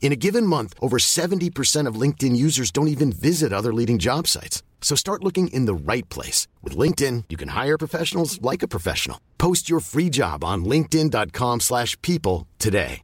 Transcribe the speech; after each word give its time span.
In 0.00 0.10
a 0.12 0.16
given 0.16 0.46
month, 0.46 0.74
over 0.80 0.96
70% 0.96 1.86
of 1.86 2.00
LinkedIn 2.00 2.34
users 2.34 2.70
don't 2.70 2.88
even 2.88 3.12
visit 3.12 3.52
other 3.52 3.74
leading 3.74 3.98
job 3.98 4.26
sites. 4.26 4.62
So 4.80 4.96
start 4.96 5.22
looking 5.22 5.48
in 5.48 5.66
the 5.66 5.92
right 5.92 6.08
place. 6.08 6.48
With 6.62 6.78
LinkedIn, 6.78 7.24
you 7.28 7.36
can 7.36 7.48
hire 7.48 7.76
professionals 7.76 8.40
like 8.40 8.62
a 8.62 8.68
professional. 8.68 9.20
Post 9.36 9.68
your 9.68 9.80
free 9.80 10.08
job 10.08 10.42
on 10.42 10.64
linkedin.com 10.64 11.60
slash 11.60 12.00
people 12.00 12.46
today. 12.58 13.02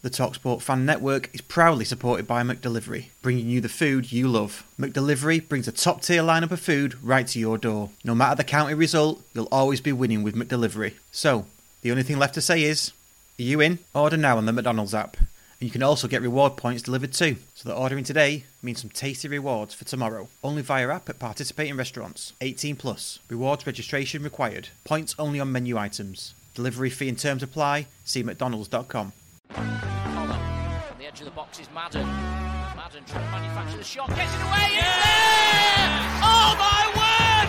The 0.00 0.10
TalkSport 0.10 0.62
Fan 0.62 0.86
Network 0.86 1.28
is 1.34 1.40
proudly 1.40 1.84
supported 1.84 2.28
by 2.28 2.44
McDelivery, 2.44 3.06
bringing 3.20 3.48
you 3.48 3.60
the 3.60 3.68
food 3.68 4.12
you 4.12 4.28
love. 4.28 4.64
McDelivery 4.78 5.46
brings 5.46 5.66
a 5.66 5.72
top-tier 5.72 6.22
lineup 6.22 6.52
of 6.52 6.60
food 6.60 7.02
right 7.02 7.26
to 7.26 7.40
your 7.40 7.58
door. 7.58 7.90
No 8.04 8.14
matter 8.14 8.36
the 8.36 8.44
county 8.44 8.74
result, 8.74 9.20
you'll 9.34 9.48
always 9.50 9.80
be 9.80 9.90
winning 9.90 10.22
with 10.22 10.36
McDelivery. 10.36 10.94
So, 11.10 11.46
the 11.82 11.90
only 11.90 12.04
thing 12.04 12.16
left 12.16 12.34
to 12.34 12.40
say 12.40 12.62
is... 12.62 12.92
Are 13.38 13.44
you 13.44 13.60
in? 13.60 13.78
Order 13.94 14.16
now 14.16 14.36
on 14.36 14.46
the 14.46 14.52
McDonald's 14.52 14.94
app. 14.94 15.16
And 15.16 15.68
you 15.68 15.70
can 15.70 15.84
also 15.84 16.08
get 16.08 16.22
reward 16.22 16.56
points 16.56 16.82
delivered 16.82 17.12
too. 17.12 17.36
So 17.54 17.68
that 17.68 17.76
ordering 17.76 18.02
today 18.02 18.42
means 18.64 18.80
some 18.80 18.90
tasty 18.90 19.28
rewards 19.28 19.74
for 19.74 19.84
tomorrow. 19.84 20.28
Only 20.42 20.62
via 20.62 20.88
app 20.88 21.08
at 21.08 21.20
participating 21.20 21.76
restaurants. 21.76 22.32
18 22.40 22.74
plus. 22.74 23.20
Rewards 23.28 23.64
registration 23.64 24.24
required. 24.24 24.70
Points 24.82 25.14
only 25.20 25.38
on 25.38 25.52
menu 25.52 25.78
items. 25.78 26.34
Delivery 26.56 26.90
fee 26.90 27.08
and 27.08 27.16
terms 27.16 27.44
apply. 27.44 27.86
See 28.04 28.24
mcdonalds.com. 28.24 29.12
On 29.54 30.98
the 30.98 31.06
edge 31.06 31.20
of 31.20 31.26
the 31.26 31.30
box 31.30 31.60
is 31.60 31.68
Madden. 31.72 32.06
Madden 32.06 33.04
trying 33.06 33.24
to 33.24 33.30
manufacture 33.30 33.78
the 33.78 33.84
shot. 33.84 34.08
Gets 34.08 34.34
it 34.34 34.42
away. 34.42 34.68
There! 34.74 35.94
Oh 36.26 36.58
my 36.58 36.82
word! 36.98 37.48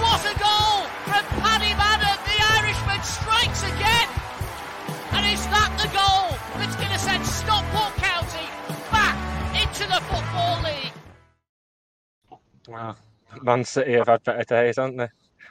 What 0.00 0.24
a 0.24 0.34
goal 0.40 0.88
from 1.04 1.24
Paddy 1.42 1.74
Madden. 1.76 2.16
The 2.24 2.38
Irishman 2.56 3.02
strikes 3.04 3.62
again. 3.64 4.21
Wow. 12.68 12.96
Man 13.42 13.64
City 13.64 13.92
have 13.94 14.06
had 14.06 14.22
better 14.22 14.44
days, 14.44 14.76
haven't 14.76 14.96
they? 14.96 15.08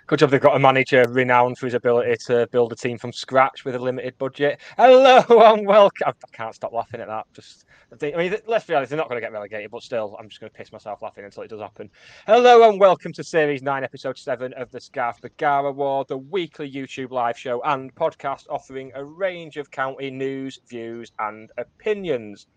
Good 0.07 0.19
job 0.19 0.29
they've 0.29 0.41
got 0.41 0.55
a 0.55 0.59
manager 0.59 1.05
renowned 1.09 1.57
for 1.57 1.67
his 1.67 1.73
ability 1.73 2.15
to 2.25 2.47
build 2.51 2.71
a 2.73 2.75
team 2.75 2.97
from 2.97 3.13
scratch 3.13 3.63
with 3.63 3.75
a 3.75 3.79
limited 3.79 4.17
budget. 4.17 4.59
Hello 4.77 5.23
and 5.53 5.67
welcome. 5.67 6.07
I 6.07 6.27
can't 6.31 6.55
stop 6.55 6.73
laughing 6.73 7.01
at 7.01 7.07
that. 7.07 7.27
Just, 7.33 7.65
I 7.91 8.11
mean, 8.17 8.35
let's 8.47 8.65
be 8.65 8.73
honest, 8.73 8.89
they're 8.89 8.97
not 8.97 9.09
going 9.09 9.17
to 9.17 9.25
get 9.25 9.31
relegated, 9.31 9.71
but 9.71 9.83
still, 9.83 10.15
I'm 10.19 10.29
just 10.29 10.41
going 10.41 10.49
to 10.49 10.57
piss 10.57 10.71
myself 10.71 11.01
laughing 11.01 11.25
until 11.25 11.43
it 11.43 11.49
does 11.49 11.61
happen. 11.61 11.89
Hello 12.25 12.69
and 12.69 12.79
welcome 12.79 13.13
to 13.13 13.23
Series 13.23 13.61
9, 13.61 13.83
Episode 13.83 14.17
7 14.17 14.53
of 14.53 14.71
the 14.71 14.81
Scarf 14.81 15.21
Bergara 15.21 15.71
Wore, 15.71 16.05
the 16.05 16.17
weekly 16.17 16.71
YouTube 16.71 17.11
live 17.11 17.37
show 17.37 17.61
and 17.63 17.93
podcast 17.95 18.45
offering 18.49 18.91
a 18.95 19.03
range 19.03 19.57
of 19.57 19.69
county 19.69 20.09
news, 20.09 20.59
views, 20.67 21.11
and 21.19 21.51
opinions. 21.57 22.47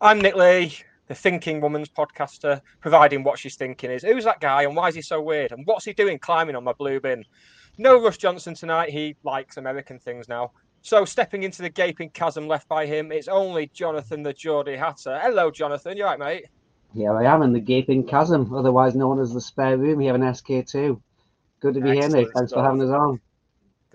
I'm 0.00 0.20
Nick 0.20 0.36
Lee 0.36 0.76
the 1.06 1.14
Thinking 1.14 1.60
Woman's 1.60 1.88
podcaster, 1.88 2.60
providing 2.80 3.22
what 3.22 3.38
she's 3.38 3.56
thinking 3.56 3.90
is 3.90 4.02
who's 4.02 4.24
that 4.24 4.40
guy 4.40 4.62
and 4.62 4.74
why 4.74 4.88
is 4.88 4.94
he 4.94 5.02
so 5.02 5.20
weird 5.20 5.52
and 5.52 5.66
what's 5.66 5.84
he 5.84 5.92
doing 5.92 6.18
climbing 6.18 6.56
on 6.56 6.64
my 6.64 6.72
blue 6.72 7.00
bin? 7.00 7.24
No 7.78 8.02
Russ 8.02 8.16
Johnson 8.16 8.54
tonight. 8.54 8.90
He 8.90 9.16
likes 9.22 9.56
American 9.56 9.98
things 9.98 10.28
now. 10.28 10.52
So 10.82 11.04
stepping 11.04 11.42
into 11.42 11.62
the 11.62 11.68
gaping 11.68 12.10
chasm 12.10 12.46
left 12.48 12.68
by 12.68 12.86
him, 12.86 13.12
it's 13.12 13.28
only 13.28 13.68
Jonathan 13.74 14.22
the 14.22 14.32
Geordie 14.32 14.76
Hatter. 14.76 15.18
Hello, 15.22 15.50
Jonathan. 15.50 15.96
You 15.96 16.04
right, 16.04 16.18
mate? 16.18 16.46
Here 16.94 17.14
I 17.14 17.24
am 17.24 17.42
in 17.42 17.52
the 17.52 17.60
gaping 17.60 18.06
chasm, 18.06 18.54
otherwise 18.54 18.94
known 18.94 19.20
as 19.20 19.34
the 19.34 19.40
spare 19.40 19.76
room 19.76 20.00
here 20.00 20.14
in 20.14 20.22
SK2. 20.22 21.00
Good 21.60 21.74
to 21.74 21.80
be 21.80 21.90
Excellent 21.90 22.14
here, 22.14 22.22
mate. 22.22 22.28
Thanks 22.34 22.50
stuff. 22.50 22.60
for 22.60 22.64
having 22.64 22.82
us 22.82 22.90
on. 22.90 23.20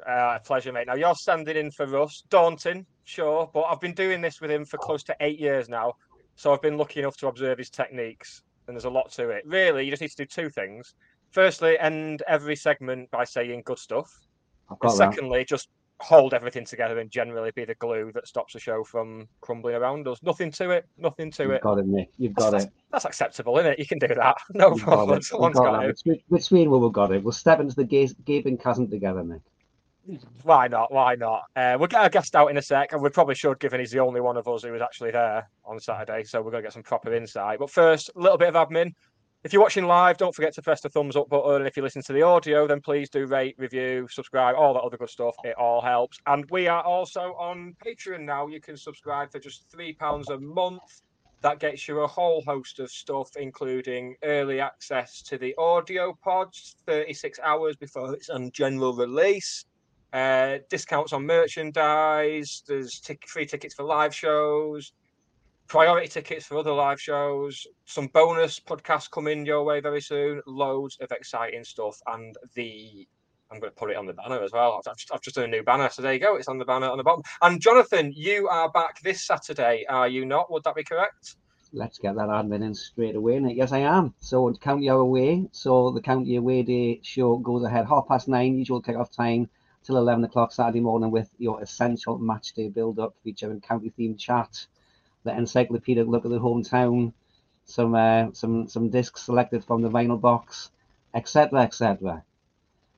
Uh, 0.06 0.40
pleasure, 0.40 0.72
mate. 0.72 0.88
Now 0.88 0.96
you're 0.96 1.16
standing 1.16 1.56
in 1.56 1.72
for 1.72 1.86
Russ. 1.86 2.24
Daunting, 2.30 2.86
sure, 3.06 3.50
but 3.54 3.62
I've 3.62 3.80
been 3.80 3.94
doing 3.94 4.22
this 4.22 4.42
with 4.42 4.52
him 4.52 4.66
for 4.66 4.78
close 4.78 5.04
to 5.04 5.16
eight 5.22 5.40
years 5.40 5.70
now. 5.70 5.96
So 6.42 6.52
I've 6.52 6.62
been 6.64 6.76
lucky 6.76 7.02
enough 7.02 7.18
to 7.18 7.28
observe 7.28 7.60
his 7.60 7.70
techniques, 7.70 8.42
and 8.66 8.76
there's 8.76 8.86
a 8.86 8.90
lot 8.90 9.12
to 9.12 9.30
it. 9.30 9.44
Really, 9.46 9.86
you 9.86 9.92
just 9.92 10.02
need 10.02 10.10
to 10.10 10.16
do 10.18 10.26
two 10.26 10.50
things. 10.50 10.96
Firstly, 11.30 11.78
end 11.78 12.24
every 12.28 12.56
segment 12.56 13.12
by 13.12 13.26
saying 13.26 13.62
good 13.64 13.78
stuff. 13.78 14.12
And 14.68 14.80
got 14.80 14.98
that. 14.98 15.14
secondly, 15.14 15.46
just 15.46 15.70
hold 16.00 16.34
everything 16.34 16.66
together 16.66 16.98
and 16.98 17.12
generally 17.12 17.52
be 17.52 17.64
the 17.64 17.76
glue 17.76 18.12
that 18.16 18.28
stops 18.28 18.54
the 18.54 18.60
show 18.60 18.84
from 18.84 19.28
crumbling 19.42 19.76
around 19.76 20.08
us. 20.08 20.18
Nothing 20.24 20.50
to 20.54 20.72
it. 20.72 20.88
Nothing 20.98 21.30
to 21.30 21.44
You've 21.44 21.52
it. 21.52 21.62
got 21.62 21.78
it, 21.78 21.86
Nick. 21.86 22.10
You've 22.18 22.34
got 22.34 22.54
That's, 22.54 22.66
it. 22.66 22.72
that's 22.92 23.06
acceptable, 23.06 23.60
isn't 23.60 23.74
it? 23.74 23.78
You 23.78 23.86
can 23.86 24.00
do 24.00 24.08
that. 24.08 24.36
No 24.56 24.72
You've 24.72 24.80
got 24.80 24.86
problem. 24.96 25.18
it. 25.20 25.24
Someone's 25.26 25.56
got 25.58 25.66
got 25.74 25.86
it. 25.86 25.96
Between, 26.04 26.24
between 26.32 26.72
we 26.72 26.80
have 26.82 26.92
got 26.92 27.12
it. 27.12 27.24
We'll 27.24 27.34
step 27.34 27.60
into 27.60 27.76
the 27.76 27.84
gaping 28.26 28.58
chasm 28.58 28.90
together, 28.90 29.24
Nick. 29.24 29.42
Why 30.44 30.68
not? 30.68 30.92
Why 30.92 31.16
not? 31.16 31.44
Uh, 31.56 31.76
we'll 31.78 31.88
get 31.88 32.02
our 32.02 32.10
guest 32.10 32.36
out 32.36 32.50
in 32.50 32.58
a 32.58 32.62
sec, 32.62 32.92
and 32.92 33.02
we 33.02 33.10
probably 33.10 33.36
should, 33.36 33.60
given 33.60 33.80
he's 33.80 33.92
the 33.92 34.00
only 34.00 34.20
one 34.20 34.38
of 34.38 34.48
us 34.48 34.64
who 34.64 34.72
was 34.72 34.82
actually 34.82 35.12
there 35.12 35.50
on 35.64 35.80
Saturday. 35.80 36.24
So 36.24 36.42
we're 36.42 36.52
going 36.52 36.64
to 36.64 36.68
get 36.68 36.74
some 36.74 36.84
proper 36.84 37.14
insight. 37.14 37.60
But 37.60 37.70
first, 37.70 38.10
a 38.16 38.20
little 38.20 38.38
bit 38.38 38.54
of 38.54 38.56
admin. 38.56 38.94
If 39.44 39.54
you're 39.54 39.62
watching 39.62 39.86
live, 39.86 40.18
don't 40.18 40.36
forget 40.36 40.54
to 40.56 40.62
press 40.62 40.82
the 40.82 40.90
thumbs 40.90 41.16
up 41.16 41.30
button. 41.30 41.58
And 41.58 41.68
if 41.68 41.76
you 41.76 41.84
listen 41.84 42.04
to 42.04 42.14
the 42.14 42.22
audio, 42.22 42.68
then 42.68 42.80
please 42.80 43.10
do 43.10 43.26
rate, 43.26 43.56
review, 43.58 44.08
subscribe, 44.10 44.56
all 44.56 44.74
that 44.74 44.82
other 44.82 44.98
good 44.98 45.10
stuff. 45.10 45.36
It 45.44 45.56
all 45.58 45.82
helps. 45.82 46.20
And 46.28 46.46
we 46.52 46.68
are 46.68 46.84
also 46.84 47.34
on 47.40 47.76
Patreon 47.84 48.22
now. 48.22 48.48
You 48.48 48.62
can 48.62 48.78
subscribe 48.78 49.32
for 49.32 49.40
just 49.40 49.72
£3 49.72 50.30
a 50.30 50.40
month. 50.40 51.02
That 51.42 51.60
gets 51.60 51.88
you 51.88 52.02
a 52.02 52.08
whole 52.08 52.44
host 52.46 52.80
of 52.80 52.92
stuff, 52.92 53.32
including 53.36 54.16
early 54.24 54.60
access 54.60 55.24
to 55.24 55.40
the 55.40 55.56
audio 55.58 56.16
pods 56.24 56.76
36 56.86 57.40
hours 57.40 57.76
before 57.76 58.14
it's 58.14 58.30
on 58.30 58.52
general 58.52 58.94
release 58.94 59.66
uh, 60.14 60.58
discounts 60.70 61.14
on 61.14 61.26
merchandise. 61.26 62.64
There's 62.68 63.00
tic- 63.00 63.28
free 63.28 63.46
tickets 63.46 63.74
for 63.74 63.84
live 63.84 64.14
shows, 64.14 64.94
priority 65.68 66.08
tickets 66.08 66.46
for 66.46 66.58
other 66.58 66.74
live 66.74 67.00
shows, 67.00 67.66
some 67.86 68.08
bonus 68.08 68.60
podcasts 68.60 69.10
coming 69.10 69.46
your 69.46 69.64
way 69.64 69.80
very 69.80 70.02
soon. 70.02 70.42
Loads 70.46 70.98
of 71.02 71.12
exciting 71.12 71.64
stuff, 71.64 71.98
and 72.08 72.36
the 72.56 73.08
I'm 73.52 73.60
going 73.60 73.72
to 73.72 73.76
put 73.76 73.92
it 73.92 73.98
on 73.98 74.06
the 74.06 74.14
banner 74.14 74.42
as 74.42 74.54
well. 74.54 74.82
I've 74.88 74.96
just, 74.96 75.14
I've 75.14 75.22
just 75.22 75.36
done 75.36 75.46
a 75.46 75.48
new 75.50 75.62
banner, 75.62 75.90
so 75.90 76.02
there 76.02 76.14
you 76.14 76.20
go. 76.20 76.38
It's 76.38 76.48
on 76.48 76.58
the 76.58 76.64
banner 76.64 76.90
on 76.90 76.98
the 76.98 77.04
bottom. 77.04 77.22
And 77.42 77.60
Jonathan, 77.60 78.14
you 78.16 78.48
are 78.48 78.72
back 78.72 79.02
this 79.02 79.28
Saturday, 79.28 79.86
are 79.90 80.08
you 80.08 80.26
not? 80.26 80.50
Would 80.52 80.64
that 80.64 80.76
be 80.76 80.86
correct? 80.86 81.36
Let's 81.74 82.00
get 82.00 82.16
that 82.16 82.30
admin 82.30 82.64
in 82.64 82.74
straight 82.74 83.16
away. 83.16 83.42
Yes, 83.54 83.74
I 83.74 83.80
am. 83.80 84.14
So 84.20 84.54
county 84.54 84.88
away. 84.88 85.48
So 85.52 85.92
the 85.92 86.02
county 86.02 86.38
away 86.38 86.64
day 86.64 87.02
show 87.04 87.38
goes 87.38 87.64
ahead 87.64 87.88
half 87.88 88.08
past 88.08 88.30
nine, 88.30 88.58
usual 88.58 88.82
kick-off 88.82 89.12
time, 89.12 89.50
till 89.84 89.98
11 89.98 90.24
o'clock 90.24 90.52
Saturday 90.52 90.80
morning 90.80 91.12
with 91.12 91.30
your 91.38 91.62
essential 91.62 92.18
match 92.18 92.54
day 92.54 92.70
build-up 92.70 93.16
featuring 93.24 93.62
county-themed 93.62 94.20
chat, 94.20 94.66
the 95.24 95.36
encyclopedic 95.36 96.08
look 96.08 96.26
at 96.26 96.32
the 96.32 96.40
hometown, 96.40 97.14
some 97.66 97.96
uh, 97.96 98.32
some 98.34 98.68
some 98.68 98.90
discs 98.90 99.24
selected 99.24 99.64
from 99.64 99.82
the 99.82 99.90
vinyl 99.90 100.20
box, 100.20 100.72
etc., 101.14 101.62
etc. 101.62 102.24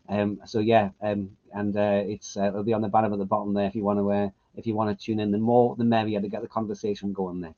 Um, 0.10 0.42
so 0.46 0.60
yeah, 0.60 0.90
um, 1.02 1.38
and 1.54 1.76
uh, 1.76 2.02
it's 2.06 2.38
uh, 2.38 2.48
it'll 2.48 2.64
be 2.64 2.74
on 2.74 2.82
the 2.82 2.88
banner 2.88 3.12
at 3.12 3.20
the 3.20 3.26
bottom 3.26 3.54
there 3.54 3.68
if 3.68 3.76
you 3.76 3.84
want 3.84 4.00
to 4.00 4.12
uh, 4.12 4.30
if 4.56 4.68
you 4.68 4.76
want 4.76 4.98
to 4.98 5.06
tune 5.06 5.20
in. 5.20 5.32
The 5.32 5.38
more 5.38 5.76
the 5.76 5.84
merrier 5.84 6.22
to 6.22 6.28
get 6.28 6.42
the 6.42 6.48
conversation 6.48 7.14
going, 7.14 7.42
Nick. 7.42 7.56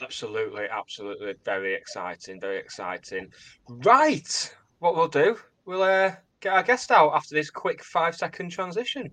Absolutely, 0.00 0.66
absolutely. 0.70 1.34
Very 1.44 1.74
exciting, 1.74 2.40
very 2.40 2.58
exciting. 2.58 3.32
Right. 3.68 4.54
What 4.78 4.94
we'll 4.94 5.08
do, 5.08 5.36
we'll 5.64 5.82
uh, 5.82 6.14
get 6.40 6.52
our 6.52 6.62
guest 6.62 6.90
out 6.90 7.14
after 7.14 7.34
this 7.34 7.50
quick 7.50 7.82
five 7.82 8.14
second 8.14 8.50
transition. 8.50 9.10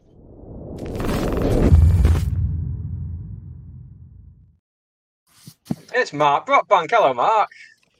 It's 5.93 6.13
Mark 6.13 6.45
Brockbank. 6.45 6.91
Hello, 6.91 7.13
Mark. 7.13 7.49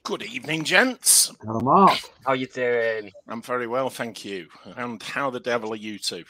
Good 0.04 0.22
evening, 0.22 0.62
gents. 0.62 1.32
Hello, 1.42 1.60
Mark. 1.60 1.98
How 2.24 2.32
are 2.32 2.36
you 2.36 2.46
doing? 2.46 3.10
I'm 3.26 3.42
very 3.42 3.66
well, 3.66 3.90
thank 3.90 4.24
you. 4.24 4.48
And 4.76 5.02
how 5.02 5.30
the 5.30 5.40
devil 5.40 5.72
are 5.72 5.76
you 5.76 5.98
two? 5.98 6.24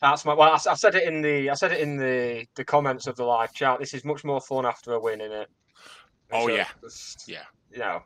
That's 0.00 0.24
my. 0.24 0.34
Well, 0.34 0.52
I 0.52 0.74
said 0.74 0.94
it 0.94 1.08
in 1.08 1.22
the. 1.22 1.50
I 1.50 1.54
said 1.54 1.72
it 1.72 1.80
in 1.80 1.96
the 1.96 2.46
the 2.54 2.64
comments 2.64 3.06
of 3.06 3.16
the 3.16 3.24
live 3.24 3.52
chat. 3.52 3.80
This 3.80 3.94
is 3.94 4.04
much 4.04 4.24
more 4.24 4.40
fun 4.40 4.64
after 4.64 4.92
a 4.94 5.00
win, 5.00 5.20
in 5.20 5.32
it. 5.32 5.48
Oh, 6.32 6.48
yeah. 6.48 6.68
It's, 6.82 7.24
Yeah. 7.26 7.44
You 7.70 7.78
know, 7.78 8.02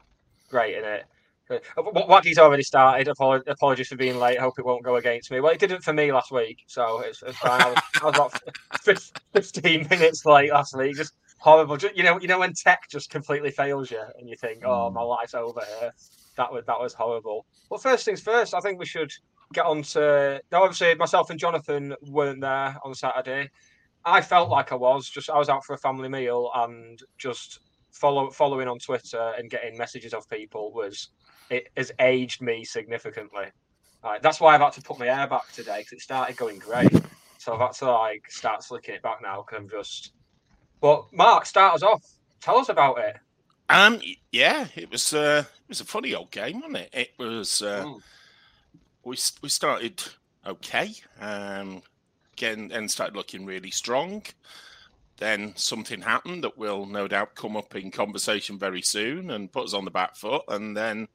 great 0.49 0.77
in 0.77 0.85
it. 0.85 1.05
Uh, 1.51 1.59
Waggy's 2.09 2.39
already 2.39 2.63
started. 2.63 3.09
Apologies 3.09 3.89
for 3.89 3.97
being 3.97 4.19
late. 4.19 4.39
Hope 4.39 4.59
it 4.59 4.65
won't 4.65 4.85
go 4.85 4.97
against 4.97 5.31
me. 5.31 5.41
Well, 5.41 5.53
it 5.53 5.61
didn't 5.61 5.83
for 5.83 5.93
me 5.93 6.13
last 6.13 6.31
week, 6.31 6.65
so 6.67 7.01
it's, 7.01 7.23
it's 7.23 7.39
fine. 7.39 7.61
I 7.61 7.71
was, 7.71 7.83
I 8.03 8.07
was 8.07 8.15
about 8.15 9.23
fifteen 9.33 9.87
minutes 9.89 10.25
late 10.25 10.53
last 10.53 10.77
week. 10.77 10.97
Just 10.97 11.15
horrible. 11.39 11.77
Just, 11.77 11.97
you 11.97 12.03
know, 12.03 12.21
you 12.21 12.29
know 12.29 12.39
when 12.39 12.53
tech 12.53 12.83
just 12.91 13.11
completely 13.11 13.51
fails 13.51 13.91
you, 13.91 14.03
and 14.19 14.29
you 14.29 14.37
think, 14.37 14.63
"Oh, 14.65 14.91
my 14.91 15.03
life's 15.03 15.35
over 15.35 15.61
here." 15.81 15.93
That 16.37 16.53
was 16.53 16.65
that 16.67 16.79
was 16.79 16.95
horrible. 16.95 17.47
Well, 17.71 17.79
first 17.79 18.05
things 18.05 18.21
first. 18.21 18.55
I 18.55 18.61
think 18.61 18.79
we 18.79 18.87
should 18.87 19.13
get 19.53 19.67
on 19.67 19.83
to. 19.83 20.41
Now, 20.53 20.63
obviously, 20.63 20.95
myself 20.95 21.31
and 21.31 21.39
Jonathan 21.39 21.95
weren't 22.03 22.41
there 22.41 22.77
on 22.85 22.95
Saturday. 22.95 23.51
I 24.05 24.21
felt 24.21 24.49
like 24.49 24.73
I 24.73 24.77
was. 24.77 25.09
Just 25.09 25.31
I 25.31 25.39
was 25.39 25.49
out 25.49 25.65
for 25.65 25.75
a 25.75 25.79
family 25.79 26.09
meal 26.09 26.51
and 26.55 27.01
just 27.19 27.61
follow 28.01 28.31
following 28.31 28.69
on 28.69 28.79
Twitter 28.79 29.35
and 29.39 29.51
getting 29.51 29.77
messages 29.77 30.15
of 30.15 30.29
people 30.29 30.73
was 30.73 31.09
it 31.51 31.69
has 31.77 31.93
aged 32.01 32.41
me 32.43 32.65
significantly. 32.65 33.47
Like, 34.05 34.23
that's 34.23 34.41
why 34.41 34.55
I've 34.55 34.61
had 34.61 34.73
to 34.75 34.83
put 34.83 34.99
my 34.99 35.07
hair 35.07 35.27
back 35.27 35.51
today 35.53 35.79
because 35.79 35.93
it 35.93 36.01
started 36.01 36.37
going 36.37 36.59
great. 36.59 36.93
So 37.39 37.55
I've 37.55 37.61
had 37.61 37.73
to 37.73 37.91
like 37.91 38.31
start 38.31 38.63
slicking 38.63 38.95
it 38.95 39.03
back 39.03 39.21
now 39.23 39.43
because 39.43 39.59
I'm 39.63 39.69
just. 39.69 40.13
But 40.81 41.05
Mark, 41.13 41.47
start 41.47 41.75
us 41.75 41.83
off. 41.83 42.03
Tell 42.41 42.59
us 42.59 42.69
about 42.69 42.99
it. 42.99 43.17
Um, 43.69 44.01
yeah, 44.33 44.67
it 44.77 44.91
was 44.91 45.13
uh, 45.13 45.45
it 45.47 45.69
was 45.69 45.81
a 45.81 45.85
funny 45.85 46.15
old 46.15 46.31
game, 46.31 46.61
wasn't 46.61 46.77
it? 46.77 46.91
It 46.93 47.11
was. 47.19 47.63
Uh, 47.63 47.85
Mm. 47.85 48.03
we 49.05 49.17
we 49.43 49.49
started 49.49 50.03
okay, 50.47 50.95
um, 51.21 51.83
getting 52.37 52.73
and 52.73 52.91
started 52.91 53.17
looking 53.17 53.45
really 53.45 53.71
strong. 53.71 54.23
Then 55.19 55.53
something 55.57 56.01
happened 56.01 56.45
that 56.45 56.57
will 56.57 56.87
no 56.87 57.09
doubt 57.09 57.35
come 57.35 57.57
up 57.57 57.75
in 57.75 57.91
conversation 57.91 58.59
very 58.59 58.83
soon 58.83 59.31
and 59.31 59.53
put 59.53 59.65
us 59.65 59.75
on 59.75 59.85
the 59.85 59.91
back 59.91 60.17
foot. 60.17 60.43
And 60.49 60.77
then 60.77 61.09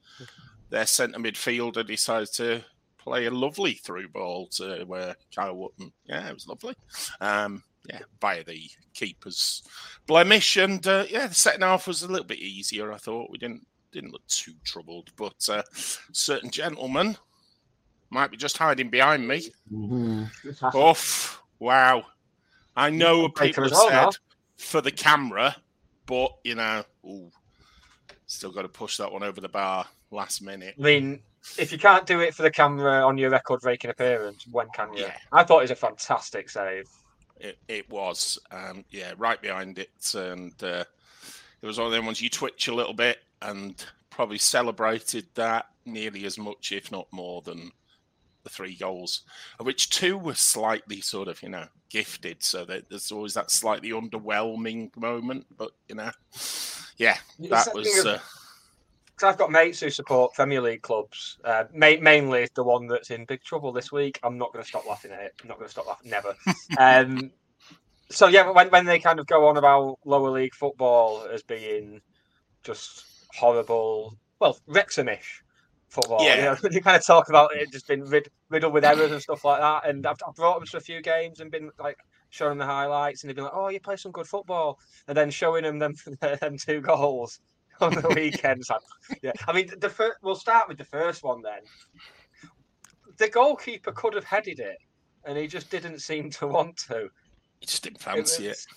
their 0.70 0.86
centre 0.86 1.20
midfielder 1.20 1.86
decided 1.88 2.32
to 2.34 2.64
play 2.98 3.26
a 3.26 3.32
lovely 3.32 3.74
through 3.74 4.10
ball 4.10 4.48
to 4.48 4.84
where 4.86 5.16
Kyle 5.34 5.56
Wootton. 5.56 5.92
Yeah, 6.06 6.28
it 6.28 6.34
was 6.34 6.48
lovely. 6.48 6.76
Um, 7.22 7.64
yeah, 7.90 8.00
via 8.22 8.44
the 8.44 8.62
keeper's 8.94 9.64
blemish, 10.08 10.56
and 10.56 10.86
uh, 10.88 11.06
yeah, 11.10 11.28
the 11.28 11.36
second 11.36 11.64
half 11.64 11.86
was 11.88 12.04
a 12.04 12.08
little 12.08 12.26
bit 12.26 12.40
easier. 12.40 12.94
I 12.94 12.98
thought 12.98 13.30
we 13.30 13.38
didn't 13.38 13.66
didn't 13.92 14.12
look 14.12 14.26
too 14.28 14.54
troubled, 14.64 15.12
but 15.18 15.36
uh, 15.50 15.64
certain 15.74 16.50
gentlemen 16.50 17.18
might 18.10 18.32
be 18.32 18.38
just 18.38 18.58
hiding 18.58 18.90
behind 18.90 19.28
me. 19.28 19.50
Mhm. 19.72 20.30
Oof! 20.76 21.42
Wow! 21.60 22.06
I 22.76 22.90
know 22.90 23.28
Breaker 23.30 23.62
people 23.62 23.64
have 23.64 23.72
well 23.72 23.90
said 23.90 23.96
now. 23.96 24.12
for 24.58 24.82
the 24.82 24.92
camera, 24.92 25.56
but 26.06 26.32
you 26.44 26.56
know, 26.56 26.84
ooh, 27.06 27.32
still 28.26 28.52
got 28.52 28.64
to 28.64 28.70
push 28.70 28.98
that 28.98 29.12
one 29.12 29.24
over 29.24 29.42
the 29.42 29.50
bar 29.50 29.86
last 30.12 30.42
minute. 30.42 30.76
I 30.80 30.82
mean, 30.82 31.20
if 31.58 31.72
you 31.72 31.78
can't 31.78 32.06
do 32.06 32.20
it 32.20 32.34
for 32.34 32.44
the 32.44 32.52
camera 32.52 33.06
on 33.06 33.18
your 33.18 33.30
record-breaking 33.30 33.90
appearance, 33.90 34.48
when 34.50 34.68
can 34.74 34.94
you? 34.94 35.04
Yeah. 35.04 35.18
I 35.32 35.44
thought 35.44 35.60
it 35.60 35.64
was 35.64 35.72
a 35.72 35.76
fantastic 35.76 36.50
save. 36.50 36.88
It, 37.40 37.58
it 37.68 37.90
was, 37.90 38.40
um, 38.52 38.86
yeah, 38.90 39.14
right 39.18 39.42
behind 39.42 39.80
it, 39.80 40.16
and 40.16 40.54
uh, 40.64 40.86
it 41.62 41.68
was 41.68 41.78
one 41.78 41.88
of 41.88 41.92
them 41.92 42.06
ones 42.06 42.22
you 42.22 42.30
twitch 42.30 42.68
a 42.68 42.76
little 42.76 42.94
bit, 42.94 43.20
and 43.42 43.84
probably 44.10 44.38
celebrated 44.38 45.26
that 45.34 45.66
nearly 45.86 46.26
as 46.26 46.38
much, 46.38 46.72
if 46.72 46.92
not 46.92 47.08
more, 47.12 47.42
than 47.42 47.72
the 48.44 48.50
three 48.50 48.76
goals, 48.76 49.22
of 49.60 49.66
which 49.66 49.90
two 49.90 50.18
were 50.18 50.36
slightly 50.36 51.02
sort 51.02 51.28
of, 51.28 51.42
you 51.42 51.50
know, 51.50 51.66
gifted. 51.90 52.44
So 52.44 52.66
that 52.66 52.90
there's 52.90 53.12
always 53.12 53.34
that 53.36 53.52
slightly 53.52 53.92
underwhelming 53.92 54.96
moment, 54.98 55.46
but 55.58 55.72
you 55.88 55.96
know, 55.96 56.12
yeah, 56.98 57.18
that 57.50 57.74
was. 57.74 58.06
Uh, 58.06 58.16
of- 58.16 58.22
'Cause 59.16 59.30
I've 59.32 59.38
got 59.38 59.52
mates 59.52 59.80
who 59.80 59.92
support 59.92 60.34
Premier 60.34 60.60
League 60.60 60.82
clubs. 60.82 61.38
Uh, 61.44 61.66
ma- 61.72 62.00
mainly 62.02 62.48
the 62.56 62.64
one 62.64 62.88
that's 62.88 63.12
in 63.12 63.26
big 63.26 63.44
trouble 63.44 63.72
this 63.72 63.92
week. 63.92 64.20
I'm 64.24 64.40
not 64.40 64.52
going 64.52 64.64
to 64.64 64.68
stop 64.68 64.88
laughing 64.88 65.12
at 65.12 65.22
it. 65.22 65.34
I'm 65.42 65.48
not 65.48 65.60
going 65.60 65.68
to 65.68 65.72
stop 65.72 65.86
laughing. 65.86 66.10
Never. 66.10 66.36
um, 66.80 67.32
so 68.10 68.28
yeah, 68.28 68.50
when 68.50 68.70
when 68.70 68.86
they 68.88 68.98
kind 69.00 69.20
of 69.20 69.28
go 69.28 69.48
on 69.48 69.58
about 69.58 70.00
lower 70.04 70.32
league 70.32 70.56
football 70.56 71.28
as 71.32 71.44
being 71.44 72.02
just 72.64 73.06
horrible, 73.36 74.18
well, 74.40 74.58
Wrexhamish 74.68 75.42
football. 75.94 76.24
Yeah. 76.24 76.36
You 76.36 76.42
know, 76.44 76.56
they 76.70 76.80
kind 76.80 76.98
of 76.98 77.06
talk 77.06 77.30
about 77.30 77.56
it 77.56 77.72
just 77.72 77.88
being 77.88 78.04
rid- 78.06 78.30
riddled 78.50 78.74
with 78.74 78.84
errors 78.86 79.12
and 79.12 79.22
stuff 79.22 79.46
like 79.46 79.60
that. 79.62 79.88
And 79.88 80.06
I've, 80.06 80.18
I've 80.28 80.36
brought 80.36 80.60
them 80.60 80.68
to 80.68 80.78
a 80.78 80.82
few 80.82 81.02
games 81.02 81.40
and 81.40 81.50
been 81.52 81.70
like 81.80 81.98
showing 82.30 82.52
them 82.52 82.58
the 82.60 82.66
highlights, 82.66 83.24
and 83.24 83.30
they've 83.30 83.36
been 83.36 83.46
like, 83.46 83.54
"Oh, 83.56 83.70
you 83.70 83.80
play 83.80 83.96
some 83.96 84.12
good 84.12 84.28
football," 84.28 84.80
and 85.08 85.16
then 85.16 85.30
showing 85.30 85.64
them 85.64 85.80
them, 85.80 85.94
them 86.42 86.58
two 86.58 86.82
goals 86.82 87.40
on 87.80 87.94
the 87.94 88.10
weekend. 88.16 88.62
It's 88.62 88.72
yeah, 89.22 89.32
I 89.48 89.54
mean, 89.54 89.70
the 89.78 89.90
fir- 89.90 90.18
we'll 90.22 90.36
start 90.36 90.68
with 90.68 90.78
the 90.78 90.86
first 90.86 91.24
one 91.24 91.42
then. 91.42 91.62
The 93.18 93.30
goalkeeper 93.30 93.92
could 93.92 94.16
have 94.16 94.24
headed 94.24 94.60
it, 94.60 94.78
and 95.26 95.38
he 95.38 95.48
just 95.48 95.70
didn't 95.70 96.00
seem 96.00 96.30
to 96.32 96.48
want 96.48 96.78
to. 96.90 97.10
He 97.60 97.66
just 97.68 97.84
didn't 97.84 98.02
fancy 98.02 98.48
it. 98.48 98.50
was- 98.50 98.68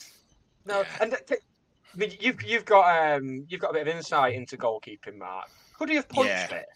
No, 0.67 0.85
and 1.01 1.11
th- 1.11 1.27
th- 1.27 1.41
I 1.95 1.97
mean, 1.97 2.12
you've 2.21 2.43
you've 2.43 2.65
got 2.67 3.15
um 3.17 3.47
you've 3.49 3.61
got 3.61 3.71
a 3.71 3.73
bit 3.73 3.89
of 3.89 3.97
insight 3.97 4.35
into 4.35 4.57
goalkeeping, 4.59 5.17
Mark. 5.19 5.47
Could 5.79 5.89
he 5.89 5.95
have 5.97 6.09
punched 6.09 6.29
Yeah. 6.53 6.59
it? 6.59 6.67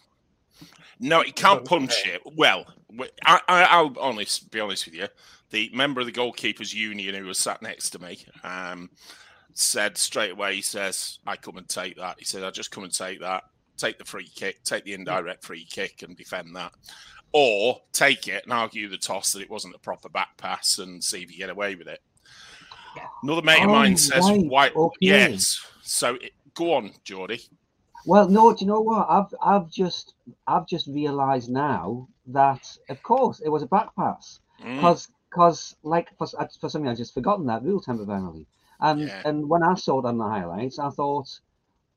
No, 0.98 1.22
he 1.22 1.32
can't 1.32 1.64
punch 1.64 2.06
it. 2.06 2.20
Well, 2.36 2.66
I'll 3.24 3.94
honest, 3.98 4.50
be 4.50 4.60
honest 4.60 4.84
with 4.84 4.94
you. 4.94 5.06
The 5.50 5.70
member 5.72 6.00
of 6.00 6.06
the 6.06 6.12
goalkeepers 6.12 6.74
union 6.74 7.14
who 7.14 7.26
was 7.26 7.38
sat 7.38 7.62
next 7.62 7.90
to 7.90 7.98
me 7.98 8.24
um, 8.44 8.90
said 9.54 9.96
straight 9.96 10.32
away. 10.32 10.56
He 10.56 10.62
says, 10.62 11.18
"I 11.26 11.36
come 11.36 11.56
and 11.56 11.68
take 11.68 11.96
that." 11.96 12.18
He 12.18 12.24
said, 12.24 12.44
"I 12.44 12.50
just 12.50 12.70
come 12.70 12.84
and 12.84 12.92
take 12.92 13.20
that. 13.20 13.44
Take 13.76 13.98
the 13.98 14.04
free 14.04 14.28
kick. 14.34 14.62
Take 14.62 14.84
the 14.84 14.92
indirect 14.92 15.44
free 15.44 15.64
kick 15.64 16.02
and 16.02 16.16
defend 16.16 16.54
that, 16.54 16.72
or 17.32 17.80
take 17.92 18.28
it 18.28 18.44
and 18.44 18.52
argue 18.52 18.88
the 18.88 18.98
toss 18.98 19.32
that 19.32 19.42
it 19.42 19.50
wasn't 19.50 19.74
a 19.74 19.78
proper 19.78 20.08
back 20.08 20.36
pass 20.36 20.78
and 20.78 21.02
see 21.02 21.22
if 21.22 21.32
you 21.32 21.38
get 21.38 21.50
away 21.50 21.74
with 21.74 21.88
it." 21.88 22.00
Another 23.22 23.42
mate 23.42 23.62
of 23.62 23.70
Oh, 23.70 23.72
mine 23.72 23.96
says, 23.96 24.28
right, 24.28 24.44
"Why?" 24.44 24.68
okay. 24.68 24.96
Yes. 25.00 25.64
So 25.82 26.16
it, 26.16 26.32
go 26.54 26.74
on, 26.74 26.92
Geordie. 27.04 27.42
Well, 28.06 28.28
no, 28.28 28.52
do 28.52 28.64
you 28.64 28.66
know 28.66 28.80
what? 28.80 29.06
I've 29.08 29.34
I've 29.42 29.70
just 29.70 30.14
I've 30.46 30.66
just 30.66 30.86
realised 30.86 31.50
now 31.50 32.08
that 32.26 32.64
of 32.88 33.02
course 33.02 33.40
it 33.40 33.48
was 33.48 33.62
a 33.62 33.66
back 33.66 33.94
pass 33.96 34.40
Mm, 34.60 34.76
because 34.76 35.08
because 35.30 35.76
like 35.82 36.08
for 36.18 36.26
for 36.60 36.68
something 36.68 36.88
I 36.88 36.94
just 36.94 37.14
forgotten 37.14 37.46
that 37.46 37.62
rule 37.62 37.80
temporarily, 37.80 38.46
and 38.80 39.00
Yeah. 39.08 39.22
and 39.24 39.48
when 39.48 39.62
I 39.62 39.74
saw 39.74 40.00
it 40.00 40.06
on 40.06 40.18
the 40.18 40.24
highlights, 40.24 40.78
I 40.78 40.90
thought, 40.90 41.28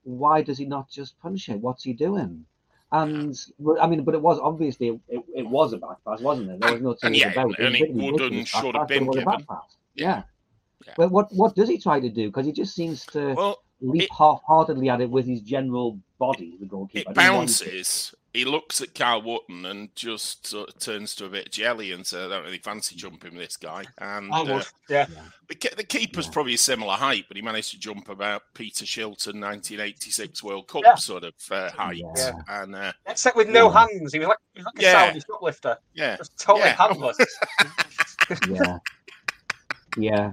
why 0.03 0.41
does 0.41 0.57
he 0.57 0.65
not 0.65 0.89
just 0.89 1.19
punch 1.19 1.49
it? 1.49 1.59
What's 1.61 1.83
he 1.83 1.93
doing? 1.93 2.45
And 2.91 3.35
well, 3.57 3.77
I 3.81 3.87
mean, 3.87 4.03
but 4.03 4.13
it 4.15 4.21
was 4.21 4.39
obviously 4.39 4.87
it, 4.89 4.99
it, 5.07 5.23
it 5.35 5.47
was 5.47 5.73
a 5.73 5.77
back 5.77 5.97
pass, 6.05 6.21
wasn't 6.21 6.51
it? 6.51 6.59
There 6.59 6.73
was 6.73 6.81
no 6.81 6.93
two 6.93 7.13
yeah, 7.13 7.31
about 7.31 7.51
it. 7.59 7.59
and 7.59 7.73
was 7.79 7.81
it 7.81 7.89
a 7.89 7.93
would 7.93 8.21
and 8.21 8.45
ridiculous 8.45 8.49
should 8.49 8.75
have 8.75 8.87
been 8.87 9.03
it 9.03 9.07
was 9.07 9.17
a 9.17 9.21
back 9.21 9.39
given. 9.39 9.47
Yeah. 9.95 10.23
Yeah. 10.85 10.93
But 10.97 11.11
what 11.11 11.33
what 11.33 11.55
does 11.55 11.69
he 11.69 11.77
try 11.79 11.99
to 11.99 12.09
do? 12.09 12.27
Because 12.27 12.45
he 12.45 12.51
just 12.51 12.75
seems 12.75 13.05
to 13.07 13.33
well, 13.35 13.57
leap 13.81 14.09
half-heartedly 14.17 14.89
at 14.89 15.01
it 15.01 15.09
with 15.09 15.25
his 15.27 15.41
general 15.41 15.99
body. 16.19 16.55
The 16.59 16.65
goalkeeper. 16.65 17.11
it 17.11 17.17
I 17.17 17.23
don't 17.23 17.25
know 17.33 17.33
why 17.39 17.41
he- 17.41 17.47
bounces. 17.47 18.15
He 18.33 18.45
looks 18.45 18.81
at 18.81 18.95
Carl 18.95 19.21
Wootton 19.21 19.63
and 19.67 19.95
just 19.95 20.47
sort 20.47 20.67
of 20.69 20.79
turns 20.79 21.13
to 21.17 21.25
a 21.25 21.29
bit 21.29 21.45
of 21.45 21.51
jelly 21.51 21.91
and 21.91 22.03
says, 22.03 22.25
"I 22.31 22.35
don't 22.35 22.43
really 22.45 22.57
fancy 22.57 22.95
jumping 22.95 23.33
with 23.35 23.43
this 23.45 23.57
guy." 23.57 23.83
And 23.99 24.33
I 24.33 24.39
uh, 24.39 24.43
would. 24.55 24.65
Yeah. 24.89 25.05
the, 25.47 25.53
ke- 25.53 25.75
the 25.75 25.83
keeper's 25.83 26.25
Yeah. 26.25 26.31
probably 26.31 26.55
a 26.55 26.57
similar 26.57 26.95
height, 26.95 27.25
but 27.27 27.37
he 27.37 27.43
managed 27.43 27.69
to 27.73 27.77
jump 27.79 28.09
about 28.09 28.41
Peter 28.55 28.85
Shilton 28.85 29.39
1986 29.39 30.41
World 30.41 30.67
Cup 30.67 30.81
Yeah. 30.83 30.95
sort 30.95 31.25
of 31.25 31.35
uh, 31.51 31.69
height. 31.73 32.01
Yeah. 32.17 32.31
And 32.49 32.73
uh, 32.75 32.93
Except 33.05 33.37
with 33.37 33.49
no 33.49 33.71
Yeah. 33.71 33.85
hands. 33.87 34.11
He 34.13 34.17
was 34.17 34.27
like 34.29 34.37
he 34.55 34.61
was 34.61 34.65
like 34.65 34.79
a 34.79 34.81
Yeah. 34.81 35.07
Saudi 35.09 35.19
shoplifter. 35.29 35.77
yeah, 35.93 36.17
Just 36.17 36.39
totally 36.39 36.65
Yeah. 36.69 36.87
handless. 36.87 37.17
Yeah. 38.49 38.77
Yeah. 39.97 40.31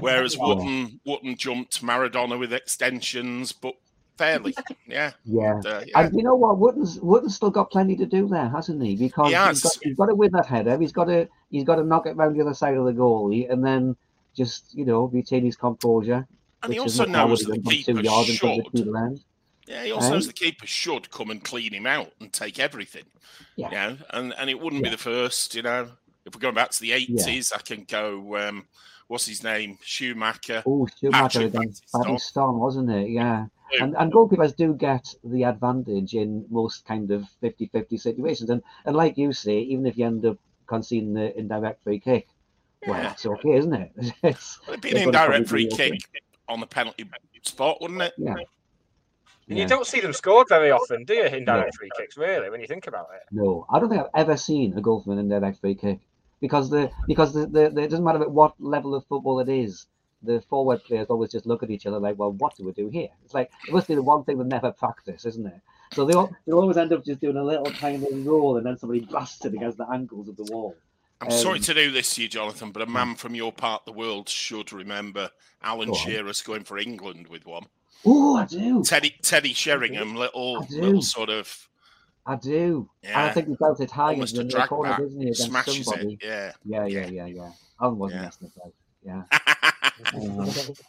whereas 0.00 0.36
Yeah. 0.36 0.44
Wootton 0.46 1.00
Wootton 1.04 1.36
jumped 1.36 1.82
Maradona 1.82 2.38
with 2.38 2.52
extensions, 2.52 3.52
but 3.52 3.74
fairly, 4.18 4.54
yeah. 4.86 5.12
Yeah. 5.24 5.54
And, 5.56 5.66
uh, 5.66 5.80
yeah. 5.86 6.00
And 6.00 6.16
you 6.16 6.22
know 6.22 6.34
what? 6.36 6.58
Wootton's 6.58 6.98
Wootton's 7.00 7.34
still 7.36 7.50
got 7.50 7.70
plenty 7.70 7.96
to 7.96 8.06
do 8.06 8.28
there, 8.28 8.48
hasn't 8.48 8.82
he? 8.82 8.96
Because 8.96 9.28
He 9.28 9.34
he's 9.34 9.38
has. 9.44 9.62
got 9.62 9.72
he's 9.82 9.96
got 9.96 10.06
to 10.06 10.14
win 10.14 10.30
that 10.32 10.46
header. 10.46 10.78
He's 10.78 10.92
got 10.92 11.04
to 11.04 11.28
he's 11.50 11.64
got 11.64 11.76
to 11.76 11.84
knock 11.84 12.06
it 12.06 12.16
round 12.16 12.36
the 12.36 12.40
other 12.42 12.54
side 12.54 12.76
of 12.76 12.84
the 12.84 12.92
goalie, 12.92 13.50
and 13.50 13.64
then 13.64 13.96
just 14.36 14.74
you 14.74 14.84
know 14.84 15.04
retain 15.04 15.44
his 15.44 15.56
composure. 15.56 16.26
And 16.62 16.72
he 16.72 16.78
also 16.78 17.06
knows 17.06 17.40
that 17.40 17.52
the 17.52 17.58
done 17.58 17.72
keeper 17.72 17.92
two 17.94 18.02
yards 18.02 18.28
into 18.28 18.84
the 18.84 18.84
should. 18.84 19.20
Yeah, 19.66 19.84
he 19.84 19.92
also 19.92 20.08
Right. 20.08 20.14
knows 20.14 20.26
the 20.26 20.32
keeper 20.32 20.66
should 20.66 21.10
come 21.10 21.30
and 21.30 21.42
clean 21.42 21.72
him 21.72 21.86
out 21.86 22.12
and 22.20 22.32
take 22.32 22.58
everything. 22.58 23.04
Yeah. 23.56 23.68
You 23.68 23.74
know, 23.74 23.96
and, 24.10 24.34
and 24.36 24.50
it 24.50 24.58
wouldn't 24.60 24.82
be 24.82 24.90
the 24.90 24.98
first, 24.98 25.54
you 25.54 25.62
know. 25.62 25.88
If 26.30 26.36
we're 26.36 26.40
going 26.40 26.54
back 26.54 26.70
to 26.70 26.80
the 26.80 26.92
80s, 26.92 27.52
I 27.52 27.58
can 27.58 27.82
go, 27.88 28.36
um, 28.36 28.66
what's 29.08 29.26
his 29.26 29.42
name? 29.42 29.78
Schumacher. 29.82 30.62
Oh, 30.64 30.86
Schumacher 31.00 31.40
Patrick 31.40 31.54
against 31.54 31.84
Battiston. 31.92 32.04
Battiston, 32.06 32.58
wasn't 32.58 32.90
it? 32.92 33.10
Yeah. 33.10 33.46
Yeah. 33.72 33.84
And, 33.84 33.96
and 33.96 34.12
goalkeepers 34.12 34.54
do 34.54 34.74
get 34.74 35.12
the 35.24 35.42
advantage 35.44 36.14
in 36.14 36.46
most 36.50 36.84
kind 36.86 37.10
of 37.10 37.24
50-50 37.42 38.00
situations. 38.00 38.50
And 38.50 38.62
and 38.84 38.94
like 38.96 39.18
you 39.18 39.32
say, 39.32 39.58
even 39.58 39.86
if 39.86 39.98
you 39.98 40.06
end 40.06 40.24
up 40.24 40.38
conceding 40.68 41.14
the 41.14 41.36
indirect 41.36 41.82
free 41.82 41.98
kick, 41.98 42.28
well, 42.86 42.96
Yeah. 42.96 43.08
that's 43.08 43.26
okay, 43.26 43.56
isn't 43.56 43.72
it? 43.74 43.92
It's, 44.22 44.60
Well, 44.66 44.74
it'd 44.74 44.82
be 44.82 44.90
an 44.92 44.98
indirect 44.98 45.48
free 45.48 45.66
probably 45.68 45.90
be 45.90 45.98
kick 45.98 46.22
on 46.48 46.60
the 46.60 46.66
penalty 46.66 47.08
spot, 47.42 47.80
wouldn't 47.80 48.02
it? 48.02 48.12
yeah. 48.18 48.34
And 49.48 49.58
Yeah. 49.58 49.62
You 49.64 49.68
don't 49.68 49.86
see 49.86 50.00
them 50.00 50.12
scored 50.12 50.48
very 50.48 50.70
often, 50.70 51.02
do 51.04 51.14
you? 51.14 51.24
Indirect 51.24 51.74
free 51.76 51.90
kicks, 51.96 52.16
really, 52.16 52.50
when 52.50 52.60
you 52.60 52.68
think 52.68 52.86
about 52.86 53.08
it. 53.14 53.22
No, 53.32 53.66
I 53.70 53.78
don't 53.80 53.88
think 53.88 54.00
I've 54.02 54.10
ever 54.14 54.36
seen 54.36 54.76
a 54.76 54.80
goal 54.80 55.02
from 55.02 55.14
an 55.14 55.18
indirect 55.18 55.60
free 55.60 55.74
kick 55.74 55.98
because 56.40 56.70
the 56.70 56.90
because 57.06 57.32
the, 57.32 57.46
the, 57.46 57.70
the 57.70 57.82
it 57.82 57.90
doesn't 57.90 58.04
matter 58.04 58.22
at 58.22 58.30
what 58.30 58.54
level 58.60 58.94
of 58.94 59.04
football 59.06 59.40
it 59.40 59.48
is. 59.48 59.86
The 60.22 60.42
forward 60.50 60.84
players 60.84 61.06
always 61.08 61.30
just 61.30 61.46
look 61.46 61.62
at 61.62 61.70
each 61.70 61.86
other 61.86 61.98
like, 61.98 62.18
well, 62.18 62.32
what 62.32 62.54
do 62.54 62.66
we 62.66 62.72
do 62.72 62.88
here? 62.90 63.08
It's 63.24 63.32
like 63.32 63.50
it 63.66 63.72
must 63.72 63.88
be 63.88 63.94
the 63.94 64.02
one 64.02 64.22
thing 64.24 64.36
they 64.36 64.44
never 64.44 64.70
practice, 64.70 65.24
isn't 65.24 65.46
it? 65.46 65.60
So 65.94 66.04
they 66.04 66.12
all, 66.12 66.30
they 66.46 66.52
always 66.52 66.76
end 66.76 66.92
up 66.92 67.06
just 67.06 67.20
doing 67.20 67.38
a 67.38 67.42
little 67.42 67.64
tiny 67.64 68.06
roll 68.22 68.58
and 68.58 68.66
then 68.66 68.76
somebody 68.76 69.00
blasts 69.00 69.42
it 69.46 69.54
against 69.54 69.78
the 69.78 69.90
ankles 69.90 70.28
of 70.28 70.36
the 70.36 70.44
wall. 70.52 70.76
I'm 71.22 71.30
sorry 71.30 71.56
Um, 71.56 71.62
to 71.62 71.72
do 71.74 71.90
this 71.90 72.14
to 72.16 72.22
you, 72.22 72.28
Jonathan, 72.28 72.70
but 72.70 72.82
a 72.82 72.86
man 72.86 73.14
from 73.14 73.34
your 73.34 73.50
part 73.50 73.80
of 73.82 73.94
the 73.94 73.98
world 73.98 74.28
should 74.28 74.74
remember 74.74 75.30
Alan 75.62 75.88
Go. 75.88 75.94
Shearer's 75.94 76.42
going 76.42 76.64
for 76.64 76.76
England 76.78 77.26
with 77.28 77.46
one. 77.46 77.64
Oh, 78.04 78.36
I 78.36 78.44
do, 78.44 78.82
Teddy 78.82 79.14
Teddy 79.22 79.54
Sheringham, 79.54 80.14
little 80.14 80.66
little 80.70 81.00
sort 81.02 81.30
of 81.30 81.68
I 82.32 82.36
do. 82.36 82.88
And 83.02 83.14
I 83.16 83.30
think 83.32 83.48
he 83.48 83.56
felt 83.56 83.80
it 83.80 83.90
high 83.90 84.12
almost 84.12 84.36
a 84.36 84.42
in 84.42 84.48
the 84.48 84.66
corner, 84.66 84.90
back, 84.90 85.00
doesn't 85.00 85.18
he, 85.18 85.26
against 85.26 85.44
smashes 85.44 85.86
somebody? 85.86 86.18
it. 86.20 86.24
Yeah. 86.24 86.52
Yeah, 86.64 86.86
yeah, 86.86 87.06
yeah, 87.06 87.26
yeah. 87.26 87.50
Alan 87.80 87.98
wasn't 87.98 88.20
Yeah. 88.20 88.24
messing 88.26 88.52
about. 88.56 88.74
Yeah. 89.02 89.22
Um, 90.14 90.74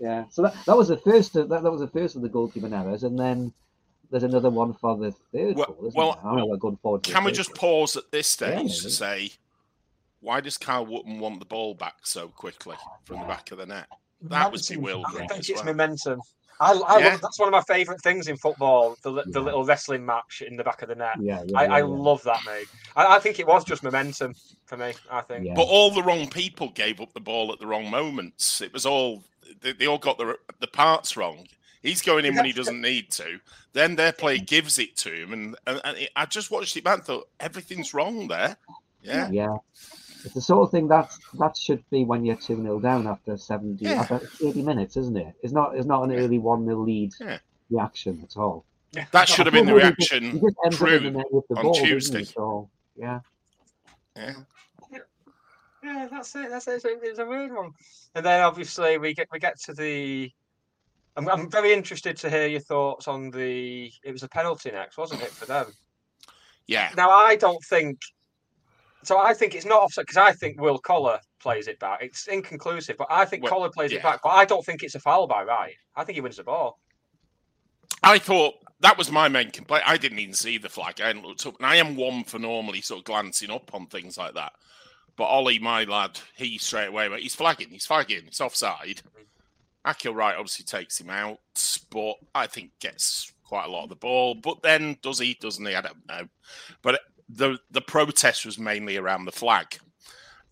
Yeah, 0.00 0.24
so 0.30 0.40
that, 0.42 0.54
that 0.64 0.74
was 0.78 0.88
the 0.88 0.96
first. 0.96 1.36
Of, 1.36 1.50
that, 1.50 1.62
that 1.62 1.70
was 1.70 1.82
the 1.82 1.86
first 1.88 2.16
of 2.16 2.22
the 2.22 2.28
goalkeeping 2.30 2.72
errors, 2.72 3.02
and 3.02 3.18
then 3.18 3.52
there's 4.10 4.22
another 4.22 4.48
one 4.48 4.72
for 4.72 4.96
the 4.96 5.12
third 5.30 5.56
Well- 5.56 5.66
goal. 5.66 5.86
Isn't 5.88 5.94
well. 5.98 6.18
I 6.24 6.28
don't 6.28 6.36
know. 6.38 6.46
We're 6.46 6.56
going 6.56 6.78
forward. 6.78 7.02
Can 7.02 7.22
we 7.22 7.30
third 7.30 7.36
just 7.36 7.50
goal. 7.52 7.82
pause 7.82 7.96
at 7.98 8.10
this 8.10 8.26
stage 8.26 8.76
Yeah, 8.76 8.82
to 8.82 8.90
say 8.90 9.30
why 10.20 10.40
does 10.40 10.56
Carl 10.56 10.86
Wootton 10.86 11.18
want 11.20 11.38
the 11.38 11.44
ball 11.44 11.74
back 11.74 11.96
so 12.04 12.28
quickly 12.28 12.76
from 13.04 13.20
the 13.20 13.26
back 13.26 13.52
of 13.52 13.58
the 13.58 13.66
net? 13.66 13.88
That 14.22 14.50
was 14.50 14.70
Momentum. 14.70 14.84
bewildering 15.02 15.24
I 15.24 15.26
think 15.34 15.48
it's 15.50 15.54
well. 15.56 15.64
momentum. 15.64 16.20
I, 16.60 16.72
I 16.72 16.98
Yeah. 16.98 17.08
love, 17.08 17.20
that's 17.22 17.38
one 17.38 17.48
of 17.48 17.52
my 17.52 17.62
favourite 17.62 18.00
things 18.02 18.28
in 18.28 18.36
football. 18.36 18.96
The, 19.02 19.12
the 19.12 19.24
Yeah. 19.26 19.40
little 19.40 19.64
wrestling 19.64 20.04
match 20.04 20.42
in 20.46 20.56
the 20.56 20.64
back 20.64 20.82
of 20.82 20.88
the 20.88 20.94
net. 20.94 21.16
Yeah, 21.18 21.42
yeah, 21.46 21.58
I, 21.58 21.64
yeah, 21.64 21.72
I 21.74 21.78
yeah. 21.78 21.84
love 21.84 22.22
that, 22.24 22.40
mate. 22.44 22.68
I, 22.94 23.16
I 23.16 23.18
think 23.18 23.40
it 23.40 23.46
was 23.46 23.64
just 23.64 23.82
momentum 23.82 24.34
for 24.66 24.76
me. 24.76 24.92
I 25.10 25.22
think. 25.22 25.46
Yeah. 25.46 25.54
But 25.54 25.62
all 25.62 25.90
the 25.90 26.02
wrong 26.02 26.28
people 26.28 26.68
gave 26.70 27.00
up 27.00 27.12
the 27.14 27.20
ball 27.20 27.52
at 27.52 27.58
the 27.58 27.66
wrong 27.66 27.90
moments. 27.90 28.60
It 28.60 28.72
was 28.72 28.84
all 28.86 29.22
they, 29.62 29.72
they 29.72 29.86
all 29.86 29.98
got 29.98 30.18
the 30.18 30.36
the 30.60 30.68
parts 30.68 31.16
wrong. 31.16 31.46
He's 31.82 32.02
going 32.02 32.26
in 32.26 32.36
when 32.36 32.44
he 32.44 32.52
doesn't 32.52 32.82
need 32.82 33.10
to. 33.12 33.40
Then 33.72 33.96
their 33.96 34.12
play 34.12 34.38
gives 34.38 34.78
it 34.78 34.96
to 34.98 35.10
him, 35.10 35.32
and, 35.32 35.56
and, 35.66 35.80
and 35.82 35.96
it, 35.96 36.10
I 36.14 36.26
just 36.26 36.50
watched 36.50 36.76
it 36.76 36.84
back. 36.84 36.98
and 36.98 37.06
Thought 37.06 37.28
everything's 37.40 37.94
wrong 37.94 38.28
there. 38.28 38.58
Yeah, 39.02 39.30
Yeah. 39.30 39.56
It's 40.24 40.34
the 40.34 40.40
sort 40.40 40.62
of 40.64 40.70
thing 40.70 40.88
that 40.88 41.12
that 41.38 41.56
should 41.56 41.82
be 41.90 42.04
when 42.04 42.24
you're 42.24 42.36
two 42.36 42.56
0 42.56 42.80
down 42.80 43.06
after 43.06 43.36
seventy 43.36 43.86
Yeah. 43.86 44.00
after 44.02 44.20
eighty 44.44 44.62
minutes, 44.62 44.96
isn't 44.96 45.16
it? 45.16 45.34
It's 45.42 45.52
not. 45.52 45.76
It's 45.76 45.86
not 45.86 46.02
an 46.04 46.12
early 46.12 46.38
one 46.38 46.64
0 46.66 46.78
lead 46.80 47.12
Yeah. 47.20 47.38
reaction 47.70 48.20
at 48.22 48.36
all. 48.36 48.64
that 49.12 49.28
should 49.28 49.46
have 49.46 49.52
been 49.54 49.66
the 49.66 49.74
Well, 49.74 49.86
he 49.86 49.92
just- 49.96 50.12
reaction. 50.12 50.40
Just 50.40 50.56
ends 50.64 50.78
the 50.78 51.24
with 51.30 51.44
the 51.48 51.56
on 51.56 51.62
ball. 51.62 51.74
Tuesday. 51.74 52.24
So 52.24 52.68
yeah. 52.96 53.20
Yeah. 54.16 54.34
Yeah, 55.82 56.08
that's 56.10 56.34
it. 56.36 56.50
That's 56.50 56.68
it. 56.68 56.72
It's 56.74 56.84
a, 56.84 56.88
it's 57.02 57.18
a 57.20 57.24
weird 57.26 57.54
one. 57.54 57.72
And 58.14 58.26
then 58.26 58.42
obviously 58.42 58.98
we 58.98 59.14
get 59.14 59.28
we 59.32 59.38
get 59.38 59.58
to 59.62 59.72
the. 59.74 60.30
I'm, 61.16 61.28
I'm 61.28 61.50
very 61.50 61.72
interested 61.72 62.16
to 62.18 62.30
hear 62.30 62.46
your 62.46 62.60
thoughts 62.60 63.08
on 63.08 63.30
the. 63.30 63.90
It 64.04 64.12
was 64.12 64.22
a 64.22 64.28
penalty 64.28 64.70
next, 64.70 64.98
wasn't 64.98 65.22
it, 65.22 65.30
for 65.30 65.46
them? 65.46 65.72
Yeah, 66.66 66.90
Now 66.96 67.10
I 67.10 67.34
don't 67.36 67.62
think. 67.64 67.98
So 69.02 69.18
I 69.18 69.32
think 69.34 69.54
it's 69.54 69.64
not 69.64 69.82
offside 69.82 70.06
because 70.06 70.16
I 70.18 70.32
think 70.32 70.60
Will 70.60 70.78
Collar 70.78 71.18
plays 71.40 71.68
it 71.68 71.78
back. 71.78 72.02
It's 72.02 72.26
inconclusive, 72.26 72.96
but 72.98 73.08
I 73.10 73.24
think 73.24 73.42
Well, 73.42 73.52
Collar 73.52 73.70
plays 73.70 73.92
yeah. 73.92 73.98
it 73.98 74.02
back. 74.02 74.20
But 74.22 74.30
I 74.30 74.44
don't 74.44 74.64
think 74.64 74.82
it's 74.82 74.94
a 74.94 75.00
foul 75.00 75.26
by 75.26 75.42
right. 75.42 75.74
I 75.96 76.04
think 76.04 76.14
he 76.14 76.20
wins 76.20 76.36
the 76.36 76.44
ball. 76.44 76.78
I 78.02 78.18
thought 78.18 78.54
that 78.80 78.96
was 78.96 79.10
my 79.10 79.28
main 79.28 79.50
complaint. 79.50 79.84
I 79.86 79.96
didn't 79.96 80.18
even 80.18 80.34
see 80.34 80.58
the 80.58 80.68
flag. 80.68 81.00
I 81.00 81.08
hadn't 81.08 81.24
looked 81.24 81.46
up, 81.46 81.56
and 81.58 81.66
I 81.66 81.76
am 81.76 81.96
one 81.96 82.24
for 82.24 82.38
normally 82.38 82.80
sort 82.80 83.00
of 83.00 83.04
glancing 83.04 83.50
up 83.50 83.74
on 83.74 83.86
things 83.86 84.16
like 84.16 84.34
that. 84.34 84.52
But 85.16 85.24
Ollie, 85.24 85.58
my 85.58 85.84
lad, 85.84 86.18
he 86.34 86.56
straight 86.56 86.88
away 86.88 87.08
went, 87.08 87.22
he's 87.22 87.34
flagging, 87.34 87.68
he's 87.68 87.84
flagging, 87.84 88.22
it's 88.26 88.40
offside. 88.40 89.02
Akil 89.84 90.14
Wright 90.14 90.36
obviously 90.36 90.64
takes 90.64 91.00
him 91.00 91.10
out, 91.10 91.38
but 91.90 92.14
I 92.34 92.46
think 92.46 92.70
gets 92.80 93.32
quite 93.44 93.66
a 93.66 93.70
lot 93.70 93.84
of 93.84 93.90
the 93.90 93.96
ball. 93.96 94.34
But 94.34 94.62
then 94.62 94.96
does 95.02 95.18
he? 95.18 95.36
Doesn't 95.40 95.66
he? 95.66 95.74
I 95.74 95.80
don't 95.80 96.08
know. 96.08 96.26
But 96.82 97.00
the 97.34 97.58
the 97.70 97.80
protest 97.80 98.44
was 98.46 98.58
mainly 98.58 98.96
around 98.96 99.24
the 99.24 99.32
flag, 99.32 99.78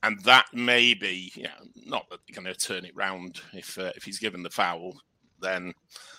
and 0.02 0.20
that 0.20 0.46
may 0.52 0.94
be, 0.94 1.32
you 1.34 1.44
know, 1.44 1.50
not 1.86 2.08
that 2.10 2.20
they're 2.26 2.42
going 2.42 2.52
to 2.52 2.58
turn 2.58 2.84
it 2.84 2.96
round 2.96 3.40
if 3.52 3.78
uh, 3.78 3.92
if 3.96 4.04
he's 4.04 4.18
given 4.18 4.42
the 4.42 4.50
foul. 4.50 4.94
Then 5.40 5.72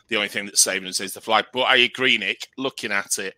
the 0.08 0.16
only 0.16 0.30
thing 0.30 0.46
that's 0.46 0.62
saving 0.62 0.88
us 0.88 1.02
is 1.02 1.14
the 1.14 1.22
flag. 1.22 1.46
But 1.54 1.64
I 1.64 1.78
agree, 1.78 2.18
Nick. 2.18 2.48
Looking 2.58 2.92
at 2.92 3.18
it, 3.20 3.36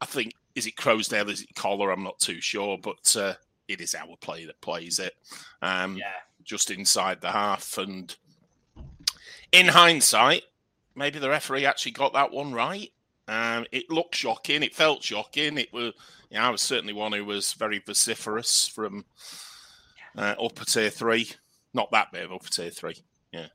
I 0.00 0.06
think 0.06 0.32
is 0.54 0.66
it 0.66 0.76
Croasdale, 0.76 1.30
is 1.30 1.42
it 1.42 1.54
Collar? 1.54 1.90
I'm 1.90 2.02
not 2.02 2.18
too 2.18 2.40
sure, 2.40 2.76
but 2.76 3.16
uh, 3.16 3.34
it 3.68 3.80
is 3.80 3.94
our 3.94 4.16
play 4.20 4.44
that 4.44 4.60
plays 4.60 4.98
it. 4.98 5.14
Um, 5.62 5.96
Yeah. 5.96 6.12
just 6.44 6.70
inside 6.70 7.20
the 7.20 7.30
half. 7.30 7.78
And 7.78 8.14
in 9.52 9.68
hindsight, 9.68 10.42
maybe 10.94 11.18
the 11.18 11.30
referee 11.30 11.64
actually 11.64 11.92
got 11.92 12.12
that 12.14 12.32
one 12.32 12.52
right. 12.52 12.90
Um, 13.28 13.64
it 13.72 13.88
looked 13.90 14.14
shocking. 14.16 14.62
It 14.62 14.74
felt 14.74 15.02
shocking. 15.02 15.56
It 15.56 15.72
was, 15.72 15.94
you 16.32 16.38
know, 16.38 16.44
I 16.46 16.50
was 16.50 16.62
certainly 16.62 16.92
one 16.94 17.12
who 17.12 17.24
was 17.24 17.52
very 17.52 17.78
vociferous 17.78 18.66
from 18.66 19.04
uh, 20.16 20.34
upper 20.42 20.64
tier 20.64 20.90
three. 20.90 21.30
Not 21.74 21.90
that 21.92 22.10
bit 22.12 22.24
of 22.24 22.32
upper 22.32 22.48
tier 22.48 22.70
three. 22.70 22.96
Yeah. 23.32 23.46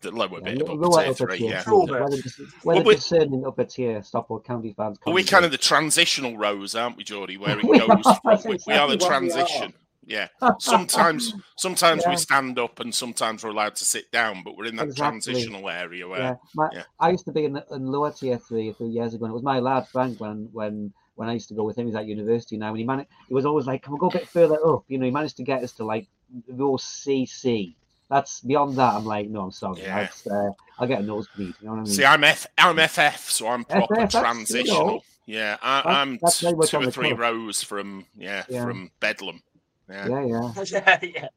The 0.00 0.10
lower 0.10 0.38
Yeah, 0.44 0.54
bit 0.54 0.62
of 0.62 0.68
lower 0.78 1.00
upper 1.00 1.02
tier 1.02 1.10
upper 1.10 1.14
three. 1.26 1.38
tier, 1.38 1.50
Yeah. 1.50 1.62
Cool 1.62 1.86
Whether, 1.86 2.08
bit. 2.08 2.22
dis- 2.24 2.38
whether 2.62 2.78
Well, 2.80 2.84
we- 2.84 2.94
discerning 2.96 3.46
upper 3.46 3.64
tier 3.64 4.02
Stockport 4.02 4.44
County 4.44 4.72
fans. 4.76 4.98
But 5.04 5.12
we're 5.14 5.24
kind 5.24 5.44
of 5.44 5.50
the 5.50 5.58
transitional 5.58 6.36
rows, 6.36 6.74
aren't 6.74 6.96
we, 6.96 7.04
Geordie? 7.04 7.36
Where 7.36 7.58
it 7.58 7.64
We 7.68 7.78
goes. 7.78 7.88
are. 7.90 8.02
from- 8.02 8.16
That's 8.24 8.44
we, 8.44 8.58
we 8.66 8.72
are 8.74 8.88
the 8.88 8.94
exactly 8.94 9.06
are. 9.06 9.08
transition. 9.08 9.74
Yeah. 10.06 10.28
Sometimes, 10.58 11.32
sometimes 11.56 12.02
Yeah. 12.04 12.10
we 12.10 12.16
stand 12.18 12.58
up, 12.58 12.78
and 12.80 12.94
sometimes 12.94 13.42
we're 13.42 13.50
allowed 13.50 13.74
to 13.76 13.86
sit 13.86 14.10
down. 14.12 14.42
But 14.44 14.54
we're 14.58 14.66
in 14.66 14.76
that 14.76 14.88
Exactly. 14.88 15.20
transitional 15.32 15.70
area 15.70 16.06
where 16.06 16.20
Yeah, 16.20 16.34
my, 16.54 16.68
yeah. 16.74 16.82
I 17.00 17.08
used 17.10 17.24
to 17.24 17.32
be 17.32 17.46
in, 17.46 17.54
the, 17.54 17.64
in 17.70 17.86
lower 17.86 18.10
tier 18.12 18.36
three 18.36 18.68
a 18.68 18.74
few 18.74 18.88
years 18.88 19.14
ago, 19.14 19.24
and 19.24 19.32
it 19.32 19.34
was 19.34 19.42
my 19.42 19.60
lad 19.60 19.88
Frank 19.88 20.20
when 20.20 20.50
when 20.52 20.92
when 21.16 21.28
I 21.28 21.32
used 21.34 21.48
to 21.48 21.54
go 21.54 21.64
with 21.64 21.76
him. 21.78 21.86
He's 21.86 21.94
at 21.96 22.06
university 22.06 22.56
now, 22.56 22.68
and 22.68 22.78
he 22.78 22.84
managed. 22.84 23.08
He 23.28 23.34
was 23.34 23.46
always 23.46 23.66
like, 23.66 23.82
"Can 23.82 23.92
we 23.92 23.98
go 23.98 24.08
a 24.08 24.12
bit 24.12 24.28
further 24.28 24.58
up?" 24.66 24.84
You 24.88 24.98
know, 24.98 25.04
he 25.04 25.10
managed 25.10 25.36
to 25.38 25.42
get 25.42 25.62
us 25.62 25.72
to 25.72 25.84
like 25.84 26.06
row 26.48 26.76
CC. 26.76 27.74
That's 28.10 28.40
beyond 28.40 28.76
that. 28.76 28.94
I'm 28.94 29.06
like, 29.06 29.28
no, 29.30 29.40
I'm 29.40 29.50
sorry. 29.50 29.80
Yeah. 29.80 30.00
That's, 30.00 30.26
uh, 30.26 30.50
I'll 30.78 30.86
get 30.86 31.00
a 31.00 31.02
nosebleed. 31.02 31.54
You 31.60 31.66
know 31.66 31.72
what 31.72 31.78
I 31.80 31.82
mean? 31.84 31.86
See, 31.86 32.04
I'm 32.04 32.22
F, 32.22 32.46
I'm 32.58 32.76
FF, 32.76 33.30
so 33.30 33.48
I'm 33.48 33.64
proper 33.64 33.94
FF, 33.94 34.00
that's, 34.00 34.14
you 34.14 34.20
know, 34.20 34.24
transitional. 34.24 35.04
yeah, 35.26 35.56
I, 35.62 35.76
that's- 35.78 35.96
I'm 35.96 36.18
that's 36.20 36.40
very 36.40 36.54
t- 36.54 36.66
two 36.68 36.76
or 36.80 36.90
three 36.90 37.08
cusp. 37.10 37.20
rows 37.20 37.62
from 37.62 38.04
yeah, 38.16 38.44
Yeah. 38.48 38.62
from 38.64 38.90
Bedlam. 39.00 39.42
Yeah, 39.88 40.08
yeah, 40.08 40.24
yeah. 40.26 40.52
yeah, 40.64 40.98
yeah. 41.02 41.08
Yeah. 41.12 41.28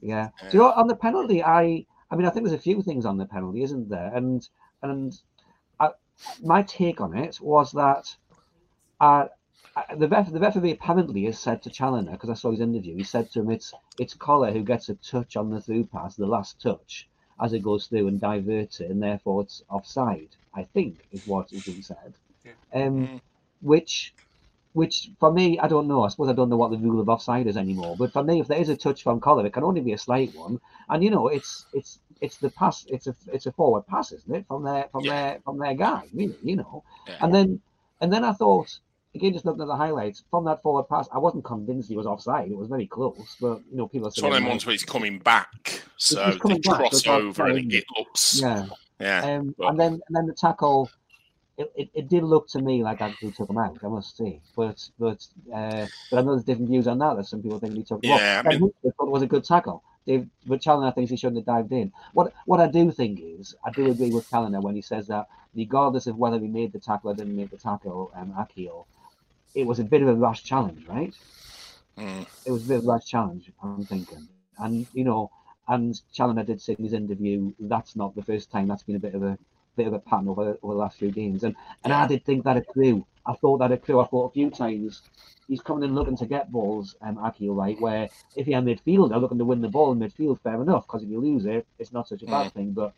Yeah. 0.00 0.28
So 0.38 0.52
you 0.52 0.58
know, 0.60 0.72
on 0.72 0.86
the 0.86 0.96
penalty, 0.96 1.42
I 1.44 1.84
I 2.10 2.16
mean, 2.16 2.26
I 2.26 2.30
think 2.30 2.46
there's 2.46 2.58
a 2.58 2.62
few 2.62 2.82
things 2.82 3.04
on 3.04 3.18
the 3.18 3.26
penalty, 3.26 3.62
isn't 3.62 3.88
there? 3.90 4.10
And 4.14 4.48
and 4.82 5.14
I, 5.78 5.90
my 6.42 6.62
take 6.62 7.00
on 7.02 7.16
it 7.16 7.38
was 7.40 7.70
that 7.72 8.14
uh, 9.04 9.28
uh, 9.76 9.96
the 9.96 10.08
ref, 10.08 10.30
the 10.32 10.40
referee 10.40 10.72
apparently 10.72 11.24
has 11.24 11.38
said 11.38 11.62
to 11.62 11.70
Challinor 11.70 12.12
because 12.12 12.30
I 12.30 12.34
saw 12.34 12.50
his 12.50 12.60
interview. 12.60 12.94
He 12.96 13.04
said 13.04 13.30
to 13.32 13.40
him, 13.40 13.50
"It's 13.50 13.72
it's 13.98 14.14
Collar 14.14 14.52
who 14.52 14.62
gets 14.72 14.88
a 14.88 14.94
touch 14.96 15.36
on 15.36 15.50
the 15.50 15.60
through 15.60 15.86
pass, 15.86 16.16
the 16.16 16.26
last 16.36 16.60
touch, 16.60 17.08
as 17.44 17.52
it 17.52 17.62
goes 17.68 17.86
through 17.86 18.08
and 18.08 18.20
diverts 18.20 18.80
it, 18.80 18.90
and 18.90 19.02
therefore 19.02 19.42
it's 19.42 19.62
offside." 19.68 20.32
I 20.54 20.64
think 20.74 20.94
is 21.12 21.26
what 21.26 21.52
is 21.52 21.62
being 21.64 21.82
said. 21.82 22.12
Um, 22.72 23.08
Mm. 23.08 23.20
which 23.60 24.14
which 24.72 25.10
for 25.20 25.32
me, 25.32 25.58
I 25.58 25.68
don't 25.68 25.88
know. 25.88 26.02
I 26.04 26.08
suppose 26.08 26.28
I 26.28 26.32
don't 26.34 26.48
know 26.50 26.56
what 26.56 26.70
the 26.72 26.78
rule 26.78 27.00
of 27.00 27.08
offside 27.08 27.46
is 27.46 27.56
anymore. 27.56 27.96
But 27.96 28.12
for 28.12 28.24
me, 28.24 28.40
if 28.40 28.48
there 28.48 28.60
is 28.60 28.68
a 28.68 28.76
touch 28.76 29.02
from 29.02 29.20
Collar, 29.20 29.46
it 29.46 29.52
can 29.52 29.64
only 29.64 29.80
be 29.80 29.92
a 29.92 29.98
slight 29.98 30.32
one. 30.34 30.60
And 30.88 31.02
you 31.04 31.10
know, 31.10 31.28
it's 31.28 31.66
it's 31.72 32.00
it's 32.20 32.38
the 32.38 32.50
pass. 32.50 32.84
It's 32.88 33.06
a 33.06 33.14
it's 33.32 33.46
a 33.46 33.52
forward 33.52 33.86
pass, 33.86 34.12
isn't 34.12 34.34
it? 34.34 34.46
From 34.48 34.64
their 34.64 34.88
from 34.92 35.06
Yeah. 35.06 35.12
their 35.12 35.40
from 35.44 35.58
their 35.58 35.74
guy, 35.74 36.02
really. 36.12 36.38
You 36.42 36.56
know. 36.56 36.84
Yeah. 37.06 37.18
And 37.20 37.34
then 37.34 37.62
and 38.00 38.12
then 38.12 38.24
I 38.24 38.32
thought 38.32 38.68
again, 39.14 39.32
just 39.32 39.44
looking 39.44 39.62
at 39.62 39.68
the 39.68 39.76
highlights 39.76 40.24
from 40.30 40.44
that 40.46 40.62
forward 40.62 40.84
pass, 40.84 41.08
I 41.12 41.18
wasn't 41.18 41.44
convinced 41.44 41.88
he 41.88 41.96
was 41.96 42.06
offside. 42.06 42.50
It 42.50 42.56
was 42.56 42.68
very 42.68 42.86
close, 42.86 43.36
but 43.40 43.60
you 43.70 43.76
know, 43.76 43.88
people 43.88 44.08
are 44.08 44.10
it's 44.10 44.20
one 44.20 44.32
of 44.32 44.38
them 44.38 44.48
ones 44.48 44.66
where 44.66 44.72
he's 44.72 44.84
coming 44.84 45.18
back, 45.18 45.82
so 45.96 46.24
he's 46.26 46.36
coming 46.38 46.60
they 46.60 46.68
back, 46.68 46.78
cross 46.78 47.02
so 47.02 47.12
over 47.12 47.46
and 47.46 47.72
it, 47.72 47.78
it 47.78 47.84
looks 47.96 48.40
yeah. 48.40 48.66
yeah. 49.00 49.20
Um, 49.24 49.54
and 49.60 49.78
then 49.78 49.92
and 49.92 50.16
then 50.16 50.26
the 50.26 50.34
tackle, 50.34 50.90
it, 51.56 51.72
it, 51.76 51.90
it 51.94 52.08
did 52.08 52.24
look 52.24 52.48
to 52.48 52.60
me 52.60 52.82
like 52.82 53.00
actually 53.00 53.32
took 53.32 53.50
him 53.50 53.58
out. 53.58 53.78
I 53.82 53.88
must 53.88 54.16
say, 54.16 54.40
but 54.56 54.88
but 54.98 55.26
uh, 55.52 55.86
but 56.10 56.18
I 56.18 56.22
know 56.22 56.32
there's 56.32 56.44
different 56.44 56.70
views 56.70 56.86
on 56.86 56.98
that. 56.98 57.14
There's 57.14 57.28
some 57.28 57.42
people 57.42 57.58
think 57.58 57.74
he 57.74 57.82
took. 57.82 58.00
Yeah, 58.02 58.42
I 58.44 58.48
well, 58.48 58.58
mean- 58.58 58.74
I 58.84 58.90
thought 58.96 59.06
it 59.06 59.12
was 59.12 59.22
a 59.22 59.26
good 59.26 59.44
tackle. 59.44 59.82
Dave, 60.06 60.28
but 60.44 60.60
Challinor 60.60 60.94
thinks 60.94 61.10
he 61.10 61.16
shouldn't 61.16 61.38
have 61.38 61.46
dived 61.46 61.72
in. 61.72 61.90
What 62.12 62.34
what 62.44 62.60
I 62.60 62.66
do 62.66 62.90
think 62.90 63.20
is 63.22 63.54
I 63.64 63.70
do 63.70 63.90
agree 63.90 64.10
with 64.10 64.28
Challinor 64.28 64.60
when 64.60 64.74
he 64.74 64.82
says 64.82 65.06
that 65.06 65.28
regardless 65.54 66.06
of 66.06 66.16
whether 66.18 66.38
he 66.38 66.46
made 66.46 66.72
the 66.72 66.78
tackle 66.78 67.10
or 67.10 67.14
didn't 67.14 67.36
make 67.36 67.50
the 67.50 67.56
tackle, 67.56 68.10
um, 68.14 68.34
Akio, 68.36 68.84
it 69.54 69.66
was 69.66 69.78
a 69.78 69.84
bit 69.84 70.02
of 70.02 70.08
a 70.08 70.14
rash 70.14 70.42
challenge, 70.44 70.86
right? 70.86 71.14
Mm. 71.98 72.26
it 72.44 72.50
was 72.52 72.62
a 72.62 72.66
bit 72.66 72.78
of 72.78 72.84
a 72.84 72.88
rash 72.88 73.06
challenge, 73.06 73.50
I'm 73.62 73.86
thinking. 73.86 74.28
And, 74.58 74.86
you 74.92 75.04
know, 75.04 75.30
and 75.68 75.94
Challinor 76.12 76.44
did 76.46 76.60
say 76.60 76.74
in 76.78 76.84
his 76.84 76.92
interview 76.92 77.52
that's 77.60 77.96
not 77.96 78.14
the 78.14 78.22
first 78.22 78.50
time 78.50 78.68
that's 78.68 78.82
been 78.82 78.96
a 78.96 79.00
bit 79.00 79.14
of 79.14 79.22
a 79.22 79.38
bit 79.76 79.86
of 79.86 79.92
a 79.94 79.98
pattern 79.98 80.28
over, 80.28 80.58
over 80.62 80.74
the 80.74 80.78
last 80.80 80.98
few 80.98 81.10
games. 81.10 81.44
And 81.44 81.54
and 81.84 81.92
I 81.92 82.06
did 82.06 82.24
think 82.24 82.44
that 82.44 82.56
a 82.56 82.60
accrue. 82.60 83.06
I 83.26 83.34
thought 83.34 83.58
that 83.58 83.70
a 83.72 83.74
accrue. 83.74 84.00
I 84.00 84.06
thought 84.06 84.26
a 84.30 84.32
few 84.32 84.50
times 84.50 85.02
he's 85.48 85.62
coming 85.62 85.84
in 85.84 85.94
looking 85.94 86.16
to 86.18 86.26
get 86.26 86.52
balls, 86.52 86.96
um, 87.02 87.18
Akil, 87.24 87.54
right? 87.54 87.80
Where 87.80 88.10
if 88.36 88.46
you're 88.46 88.58
a 88.60 88.62
midfielder 88.62 89.20
looking 89.20 89.38
to 89.38 89.44
win 89.44 89.60
the 89.62 89.68
ball 89.68 89.92
in 89.92 89.98
midfield, 89.98 90.40
fair 90.42 90.60
enough, 90.62 90.86
because 90.86 91.02
if 91.02 91.08
you 91.10 91.20
lose 91.20 91.46
it, 91.46 91.66
it's 91.78 91.92
not 91.92 92.08
such 92.08 92.22
a 92.22 92.26
bad 92.26 92.48
Mm. 92.48 92.52
thing. 92.54 92.72
But 92.72 92.94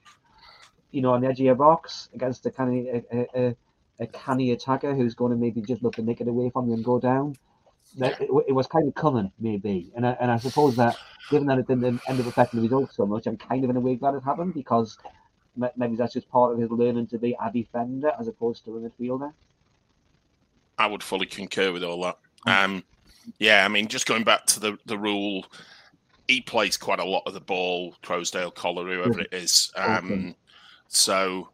you 0.93 1.03
know, 1.03 1.13
on 1.13 1.21
the 1.21 1.29
edge 1.29 1.41
of 1.41 1.47
your 1.47 1.55
box 1.55 2.09
against 2.15 2.47
a 2.47 2.51
canny 2.51 2.89
a, 2.89 3.03
a, 3.13 3.27
a, 3.37 3.57
a 3.99 4.07
canny 4.07 4.53
attacker 4.53 4.95
who's 4.95 5.15
going 5.15 5.33
to 5.33 5.38
maybe 5.38 5.61
just 5.62 5.83
look 5.83 5.95
to 5.97 6.03
nick 6.03 6.21
it 6.21 6.29
away 6.29 6.50
from 6.50 6.69
you 6.69 6.75
and 6.75 6.85
go 6.85 6.99
down. 7.00 7.37
That 7.99 8.21
it, 8.21 8.29
it 8.49 8.53
was 8.53 8.67
kind 8.67 8.87
of 8.87 8.95
coming, 8.95 9.33
maybe, 9.38 9.91
and 9.95 10.07
I, 10.07 10.17
and 10.21 10.31
I 10.31 10.37
suppose 10.38 10.76
that 10.76 10.97
given 11.31 11.47
that 11.49 11.59
it 11.59 11.67
didn't 11.67 12.00
end 12.07 12.21
up 12.21 12.26
affecting 12.26 12.61
the 12.61 12.65
results 12.65 12.97
so 12.97 13.07
much, 13.07 13.26
I'm 13.26 13.37
kind 13.37 13.65
of 13.65 13.71
in 13.71 13.76
a 13.76 13.81
way 13.81 13.95
glad 13.95 14.15
it 14.15 14.23
happened 14.23 14.55
because 14.55 14.99
maybe 15.76 15.97
that's 15.97 16.12
just 16.12 16.29
part 16.29 16.53
of 16.53 16.59
his 16.59 16.71
learning 16.71 17.07
to 17.09 17.19
be 17.19 17.37
a 17.43 17.50
defender 17.50 18.12
as 18.19 18.29
opposed 18.29 18.65
to 18.65 18.76
a 18.76 18.81
midfielder. 18.81 19.33
I 20.79 20.87
would 20.87 21.03
fully 21.03 21.26
concur 21.26 21.73
with 21.73 21.83
all 21.83 22.03
that. 22.03 22.19
Um, 22.47 22.85
yeah, 23.38 23.65
I 23.65 23.69
mean, 23.69 23.88
just 23.88 24.07
going 24.07 24.25
back 24.25 24.47
to 24.47 24.61
the, 24.61 24.79
the 24.85 24.99
rule, 24.99 25.47
he 26.29 26.41
plays 26.41 26.76
quite 26.76 27.00
a 27.00 27.05
lot 27.05 27.23
of 27.26 27.35
the 27.35 27.41
ball, 27.41 27.95
Croasdale 28.03 28.55
Collar, 28.55 28.85
whoever 28.85 29.21
it 29.21 29.33
is. 29.33 29.73
Um, 29.76 30.12
Okay. 30.12 30.37
So 30.88 31.50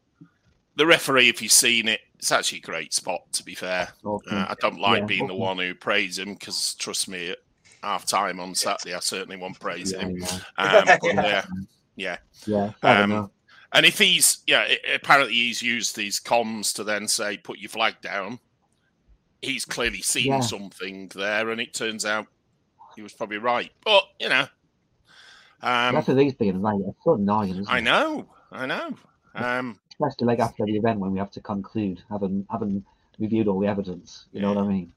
the 0.76 0.86
referee, 0.86 1.28
if 1.28 1.40
you've 1.40 1.52
seen 1.52 1.88
it, 1.88 2.00
it's 2.22 2.30
actually 2.30 2.58
a 2.58 2.62
great 2.62 2.94
spot, 2.94 3.20
to 3.32 3.42
be 3.42 3.56
fair. 3.56 3.88
Okay. 4.06 4.30
Uh, 4.30 4.46
I 4.48 4.54
don't 4.60 4.80
like 4.80 5.00
Yeah, 5.00 5.06
being 5.06 5.26
the 5.26 5.34
one 5.34 5.58
who 5.58 5.74
praise 5.74 6.20
him 6.20 6.34
because, 6.34 6.74
trust 6.76 7.08
me, 7.08 7.30
at 7.30 7.38
half 7.82 8.06
time 8.06 8.38
on 8.38 8.54
Saturday, 8.54 8.94
I 8.94 9.00
certainly 9.00 9.36
won't 9.36 9.58
praise 9.58 9.90
Yeah, 9.92 9.98
him. 9.98 10.16
yeah, 10.16 10.38
Um, 10.56 10.84
but, 10.86 11.14
Yeah. 11.14 11.44
yeah, 11.96 12.16
yeah. 12.46 12.70
yeah, 12.84 13.02
Um. 13.02 13.30
And 13.74 13.84
if 13.86 13.98
he's, 13.98 14.38
yeah, 14.46 14.60
i- 14.68 14.92
apparently 14.94 15.34
he's 15.34 15.62
used 15.62 15.96
these 15.96 16.20
comms 16.20 16.72
to 16.74 16.84
then 16.84 17.08
say, 17.08 17.38
put 17.38 17.58
your 17.58 17.70
flag 17.70 17.96
down. 18.02 18.38
He's 19.40 19.64
clearly 19.64 20.02
seen 20.02 20.26
Yeah. 20.26 20.40
something 20.40 21.08
there, 21.16 21.50
and 21.50 21.60
it 21.60 21.74
turns 21.74 22.04
out 22.04 22.28
he 22.94 23.02
was 23.02 23.14
probably 23.14 23.38
right. 23.38 23.72
But, 23.84 24.04
you 24.20 24.28
know, 24.28 24.46
um, 25.62 25.94
That's 25.96 26.06
what 26.06 26.18
he's 26.18 26.34
being 26.34 26.60
right. 26.62 26.80
It's 26.86 27.02
so 27.02 27.14
annoying, 27.14 27.50
isn't 27.50 27.66
I 27.68 27.78
it? 27.78 27.82
know, 27.82 28.28
I 28.52 28.66
know. 28.66 28.96
Um, 29.34 29.80
Especially 30.08 30.26
like 30.26 30.38
after 30.40 30.64
the 30.64 30.76
event 30.76 30.98
when 31.00 31.12
we 31.12 31.18
have 31.18 31.30
to 31.32 31.40
conclude, 31.40 32.02
having 32.10 32.46
having 32.50 32.84
reviewed 33.18 33.48
all 33.48 33.60
the 33.60 33.66
evidence. 33.66 34.26
You 34.32 34.40
know 34.40 34.52
what 34.52 34.64
I 34.64 34.66
mean? 34.68 34.92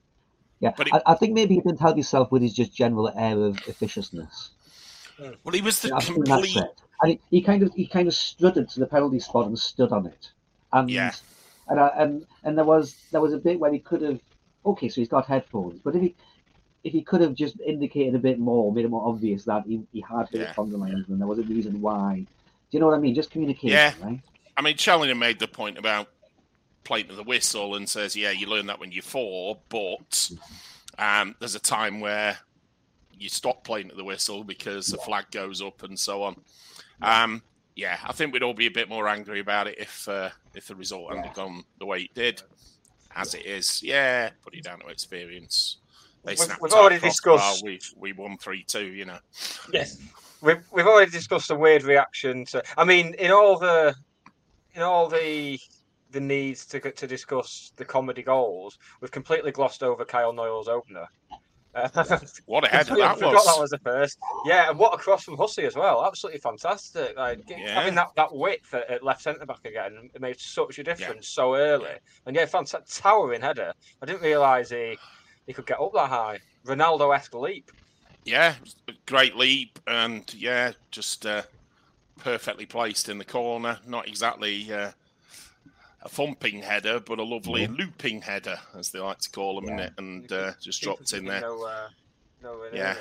Yeah, 0.59 0.73
But 0.77 0.87
it- 0.87 0.93
I, 0.93 1.01
I 1.07 1.15
think 1.15 1.33
maybe 1.33 1.55
he 1.55 1.61
didn't 1.61 1.79
help 1.79 1.95
himself 1.95 2.31
with 2.31 2.41
his 2.41 2.53
just 2.53 2.73
general 2.73 3.11
air 3.17 3.37
of 3.39 3.57
officiousness. 3.67 4.51
well, 5.19 5.53
he 5.53 5.61
was 5.61 5.81
the 5.81 5.89
that's 5.89 6.05
complete. 6.09 6.57
And 7.01 7.11
he, 7.11 7.19
he 7.29 7.41
kind 7.41 7.61
of 7.63 7.73
he 7.73 7.85
kind 7.87 8.07
of 8.07 8.13
strutted 8.13 8.69
to 8.69 8.79
the 8.79 8.85
penalty 8.87 9.19
spot 9.19 9.47
and 9.47 9.59
stood 9.59 9.91
on 9.91 10.05
it. 10.07 10.31
And 10.73 10.89
Yeah. 10.89 11.11
and 11.67 11.79
I, 11.79 11.87
and 11.97 12.25
and 12.43 12.57
there 12.57 12.65
was 12.65 12.95
there 13.11 13.21
was 13.21 13.33
a 13.33 13.37
bit 13.37 13.59
where 13.59 13.71
he 13.71 13.79
could 13.79 14.01
have 14.01 14.19
okay, 14.65 14.89
so 14.89 15.01
he's 15.01 15.09
got 15.09 15.25
headphones, 15.27 15.79
but 15.83 15.95
if 15.95 16.01
he 16.01 16.15
if 16.85 16.93
he 16.93 17.01
could 17.01 17.19
have 17.21 17.33
just 17.33 17.59
indicated 17.61 18.15
a 18.15 18.19
bit 18.19 18.39
more, 18.39 18.71
made 18.71 18.85
it 18.85 18.89
more 18.91 19.07
obvious 19.07 19.43
that 19.45 19.65
he, 19.65 19.81
he 19.91 20.01
had 20.01 20.29
heard 20.29 20.33
Yeah. 20.33 20.53
from 20.53 20.71
the 20.71 20.77
lines 20.77 21.05
and 21.09 21.19
there 21.19 21.27
was 21.27 21.39
a 21.39 21.43
reason 21.43 21.81
why. 21.81 22.15
Do 22.17 22.25
you 22.71 22.79
know 22.79 22.87
what 22.87 22.95
I 22.95 22.99
mean? 22.99 23.13
Just 23.15 23.31
communication, 23.31 23.71
Yeah. 23.71 23.93
right? 24.01 24.19
I 24.57 24.61
mean, 24.61 24.75
Challinor 24.75 25.17
made 25.17 25.39
the 25.39 25.47
point 25.47 25.77
about 25.77 26.09
playing 26.83 27.07
to 27.07 27.15
the 27.15 27.23
whistle 27.23 27.75
and 27.75 27.87
says, 27.89 28.15
yeah, 28.15 28.31
you 28.31 28.47
learn 28.47 28.67
that 28.67 28.79
when 28.79 28.91
you're 28.91 29.03
four, 29.03 29.57
but 29.69 30.29
um, 30.97 31.35
there's 31.39 31.55
a 31.55 31.59
time 31.59 31.99
where 31.99 32.37
you 33.17 33.29
stop 33.29 33.63
playing 33.63 33.89
to 33.89 33.95
the 33.95 34.03
whistle 34.03 34.43
because 34.43 34.87
the 34.87 34.97
flag 34.97 35.25
goes 35.31 35.61
up 35.61 35.83
and 35.83 35.97
so 35.99 36.23
on. 36.23 36.35
Um, 37.01 37.41
yeah, 37.75 37.97
I 38.05 38.13
think 38.13 38.31
we'd 38.33 38.43
all 38.43 38.53
be 38.53 38.67
a 38.67 38.71
bit 38.71 38.87
more 38.87 39.07
angry 39.07 39.39
about 39.39 39.67
it 39.67 39.77
if 39.79 40.07
uh, 40.07 40.29
if 40.53 40.67
the 40.67 40.75
result 40.75 41.13
hadn't 41.13 41.33
gone 41.33 41.63
the 41.79 41.85
way 41.85 42.01
it 42.03 42.13
did. 42.13 42.41
As 43.17 43.33
it 43.33 43.45
is, 43.45 43.81
yeah, 43.83 44.29
put 44.43 44.53
it 44.55 44.63
down 44.63 44.79
to 44.79 44.87
experience. 44.87 45.77
They 46.23 46.35
We've- 46.39 46.51
we've 46.61 46.73
already 46.73 46.99
discussed- 46.99 47.63
We 47.63 47.79
we 47.97 48.13
won 48.13 48.37
three 48.37 48.63
two. 48.63 48.85
You 48.85 49.05
know. 49.05 49.17
Yes. 49.73 49.97
We've 50.41 50.63
we've 50.71 50.87
already 50.87 51.11
discussed 51.11 51.47
the 51.49 51.55
weird 51.55 51.83
reaction 51.83 52.45
to. 52.45 52.63
I 52.77 52.83
mean, 52.85 53.13
in 53.15 53.31
all 53.31 53.57
the, 53.57 53.95
in 54.75 54.81
all 54.81 55.07
the, 55.07 55.59
the 56.11 56.19
needs 56.19 56.65
to 56.67 56.79
to 56.79 57.07
discuss 57.07 57.71
the 57.75 57.85
comedy 57.85 58.21
goals, 58.23 58.77
we've 59.01 59.11
completely 59.11 59.51
glossed 59.51 59.83
over 59.83 60.05
Kyle 60.05 60.33
Knoyle's 60.33 60.67
opener. 60.67 61.07
Uh, 61.73 61.89
What 62.45 62.63
a 62.63 62.67
header 62.75 62.93
I 62.93 62.97
that 62.99 63.15
forgot 63.17 63.33
was! 63.33 63.45
that 63.45 63.59
was 63.61 63.69
the 63.71 63.79
first. 63.79 64.17
Yeah, 64.45 64.69
and 64.69 64.79
what 64.79 64.93
a 64.93 64.97
cross 64.97 65.23
from 65.23 65.37
Hussey 65.37 65.65
as 65.65 65.75
well. 65.75 66.05
Absolutely 66.05 66.39
fantastic. 66.39 67.17
Like 67.17 67.41
Yeah. 67.49 67.73
having 67.73 67.95
that, 67.95 68.11
that 68.15 68.33
width 68.33 68.73
at, 68.73 68.89
at 68.89 69.03
left 69.03 69.21
centre 69.21 69.45
back 69.45 69.65
again, 69.65 70.09
it 70.13 70.21
made 70.21 70.39
such 70.39 70.79
a 70.79 70.83
difference 70.83 71.27
so 71.27 71.55
early. 71.55 71.95
And 72.25 72.35
yeah, 72.35 72.45
fantastic 72.45 72.87
towering 73.03 73.41
header. 73.41 73.73
I 74.01 74.05
didn't 74.05 74.21
realise 74.21 74.69
he 74.69 74.97
he 75.47 75.53
could 75.53 75.65
get 75.65 75.79
up 75.81 75.91
that 75.93 76.09
high. 76.09 76.39
Ronaldo 76.65 77.13
esque 77.15 77.33
leap. 77.35 77.71
Yeah, 78.23 78.55
great 79.05 79.35
leap, 79.35 79.77
and 79.85 80.33
yeah, 80.33 80.71
just 80.91 81.25
uh, 81.27 81.43
perfectly 82.19 82.65
placed 82.65 83.09
in 83.09 83.17
the 83.17 83.25
corner. 83.25 83.79
Not 83.87 84.07
exactly 84.07 84.71
uh, 84.71 84.91
a 86.01 86.09
thumping 86.09 86.61
header, 86.61 86.99
but 86.99 87.19
a 87.19 87.23
lovely 87.23 87.67
looping 87.67 88.21
header, 88.21 88.57
as 88.77 88.91
they 88.91 88.99
like 88.99 89.19
to 89.19 89.29
call 89.29 89.59
them, 89.59 89.69
Yeah. 89.69 89.87
innit? 89.87 89.97
And 89.97 90.31
uh, 90.31 90.51
just 90.61 90.81
dropped 90.81 91.13
in 91.13 91.25
there. 91.25 91.41
No, 91.41 91.65
uh, 91.65 91.87
no, 92.41 92.63
Yeah. 92.73 92.95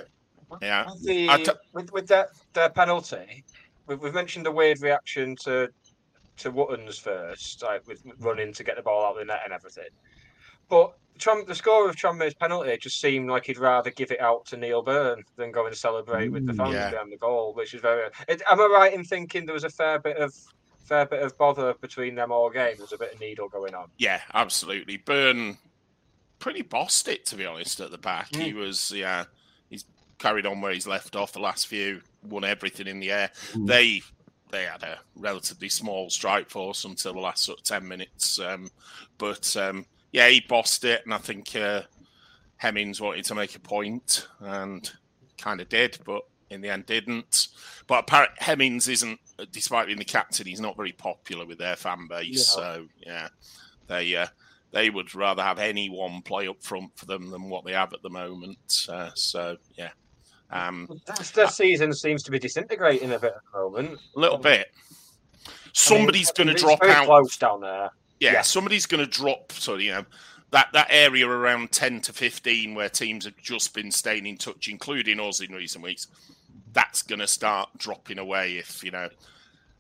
Yeah, 0.61 0.87
With, 0.91 1.03
the, 1.05 1.29
I 1.31 1.39
t- 1.39 1.51
with, 1.73 1.93
with 1.93 2.07
that, 2.09 2.29
that 2.53 2.75
penalty, 2.75 3.45
we've, 3.87 4.01
we've 4.01 4.15
mentioned 4.15 4.47
the 4.47 4.53
weird 4.53 4.83
reaction 4.83 5.35
to 5.37 5.71
to 6.37 6.51
Wootton's 6.51 6.99
first, 6.99 7.63
like 7.63 7.87
with 7.87 8.05
with 8.05 8.21
running 8.21 8.53
to 8.53 8.65
get 8.65 8.77
the 8.77 8.83
ball 8.83 9.07
out 9.07 9.13
of 9.13 9.19
the 9.19 9.25
net 9.25 9.41
and 9.45 9.53
everything. 9.53 9.89
But 10.69 10.97
Tram, 11.19 11.45
the 11.47 11.55
score 11.55 11.89
of 11.89 11.97
Tranmere's 11.97 12.35
penalty 12.35 12.77
just 12.77 13.01
seemed 13.01 13.31
like 13.31 13.47
he'd 13.47 13.59
rather 13.59 13.91
give 13.91 14.11
it 14.11 14.21
out 14.21 14.45
to 14.47 14.57
Neil 14.57 14.83
Byrne 14.83 15.23
than 15.37 15.53
go 15.53 15.67
and 15.67 15.77
celebrate 15.77 16.29
with 16.29 16.47
the 16.47 16.53
Mm, 16.53 16.57
fans 16.57 16.75
yeah. 16.75 16.91
behind 16.91 17.13
the 17.13 17.17
goal, 17.17 17.55
which 17.55 17.73
is 17.75 17.81
very. 17.81 18.09
It, 18.29 18.43
am 18.51 18.61
I 18.61 18.67
right 18.67 18.93
in 18.95 19.05
thinking 19.05 19.47
there 19.47 19.55
was 19.55 19.65
a 19.65 19.71
fair 19.71 19.99
bit 20.01 20.17
of 20.17 20.35
fair 20.85 21.07
bit 21.07 21.23
of 21.23 21.37
bother 21.39 21.75
between 21.75 22.15
them 22.15 22.33
all 22.33 22.51
game? 22.51 22.75
There's 22.79 22.93
a 22.93 22.99
bit 22.99 23.15
of 23.15 23.21
needle 23.21 23.49
going 23.49 23.75
on. 23.75 23.89
yeah, 23.99 24.21
absolutely. 24.35 24.97
Byrne 24.97 25.57
pretty 26.41 26.63
bossed 26.63 27.09
it, 27.09 27.25
to 27.27 27.37
be 27.37 27.47
honest, 27.47 27.81
at 27.81 27.91
the 27.91 27.99
back. 27.99 28.35
He 28.35 28.53
was, 28.53 28.91
yeah, 28.95 29.25
he's 29.71 29.85
carried 30.19 30.47
on 30.47 30.61
where 30.61 30.73
he's 30.73 30.87
left 30.87 31.17
off 31.17 31.33
the 31.33 31.39
last 31.39 31.69
few, 31.69 32.03
won 32.29 32.45
everything 32.45 32.87
in 32.87 32.99
the 33.01 33.13
air. 33.13 33.31
Mm. 33.53 33.67
They 33.67 34.03
they 34.51 34.65
had 34.65 34.83
a 34.83 34.99
relatively 35.17 35.69
small 35.69 36.11
strike 36.11 36.51
force 36.51 36.85
until 36.85 37.13
the 37.15 37.21
last 37.21 37.43
sort 37.45 37.59
of 37.61 37.65
10 37.65 37.89
minutes. 37.89 38.39
Um, 38.39 38.69
but 39.19 39.57
um, 39.57 39.85
yeah, 40.15 40.29
he 40.29 40.41
bossed 40.49 40.85
it, 40.85 41.03
and 41.05 41.13
I 41.13 41.19
think 41.19 41.57
uh, 41.57 41.83
Hemmings 42.57 43.01
wanted 43.01 43.25
to 43.25 43.35
make 43.35 43.57
a 43.57 43.59
point 43.59 44.29
and 44.39 44.89
kind 45.37 45.61
of 45.61 45.69
did, 45.69 45.99
but 46.07 46.23
in 46.51 46.61
the 46.61 46.71
end 46.71 46.87
didn't. 46.87 47.49
But 47.89 48.05
apparently, 48.05 48.37
Hemmings 48.39 48.87
isn't, 48.87 49.19
despite 49.51 49.87
being 49.87 49.99
the 49.99 50.05
captain, 50.05 50.47
he's 50.47 50.61
not 50.61 50.77
very 50.77 50.93
popular 50.93 51.45
with 51.45 51.59
their 51.59 51.75
fan 51.75 52.07
base. 52.09 52.57
No. 52.57 52.63
So 52.63 52.87
yeah, 53.05 53.27
they 53.89 54.15
uh, 54.15 54.29
they 54.71 54.89
would 54.89 55.13
rather 55.17 55.43
have 55.43 55.59
anyone 55.59 56.23
play 56.23 56.47
up 56.47 56.63
front 56.63 56.97
for 56.97 57.07
them 57.07 57.33
than 57.33 57.49
what 57.49 57.65
they 57.65 57.73
have 57.73 57.93
at 57.93 58.03
the 58.03 58.11
moment. 58.11 58.87
Uh, 58.89 59.11
so 59.17 59.57
yeah, 59.77 59.91
um, 60.51 60.89
That's, 61.07 61.57
season 61.57 61.93
seems 61.93 62.23
to 62.23 62.31
be 62.31 62.39
disintegrating 62.39 63.11
a 63.11 63.19
bit 63.19 63.33
at 63.35 63.43
the 63.53 63.59
moment. 63.59 63.99
a 64.15 64.21
little 64.21 64.39
bit. 64.39 64.69
Somebody's 65.73 66.31
going 66.31 66.47
to 66.47 66.55
drop 66.55 66.85
out. 66.85 67.07
close 67.07 67.37
down 67.37 67.63
there. 67.63 67.91
Yeah, 68.21 68.33
Yeah. 68.35 68.43
somebody's 68.43 68.87
going 68.87 69.05
to 69.05 69.11
drop. 69.11 69.53
So 69.53 69.77
you 69.77 69.93
know 69.93 70.05
that 70.51 70.69
that 70.73 70.89
area 70.91 71.27
around 71.29 71.73
ten 71.73 72.01
to 72.03 72.13
fifteen 72.13 72.75
where 72.75 72.89
teams 72.89 73.25
have 73.25 73.37
just 73.37 73.75
been 73.75 73.91
staying 73.91 74.27
in 74.27 74.37
touch, 74.37 74.69
including 74.69 75.21
us 75.21 75.41
in 75.41 75.53
recent 75.53 75.85
weeks. 75.85 76.07
That's 76.73 77.03
going 77.03 77.21
to 77.21 77.27
start 77.27 77.71
dropping 77.79 78.19
away 78.19 78.57
if 78.59 78.83
you 78.83 78.91
know 78.91 79.09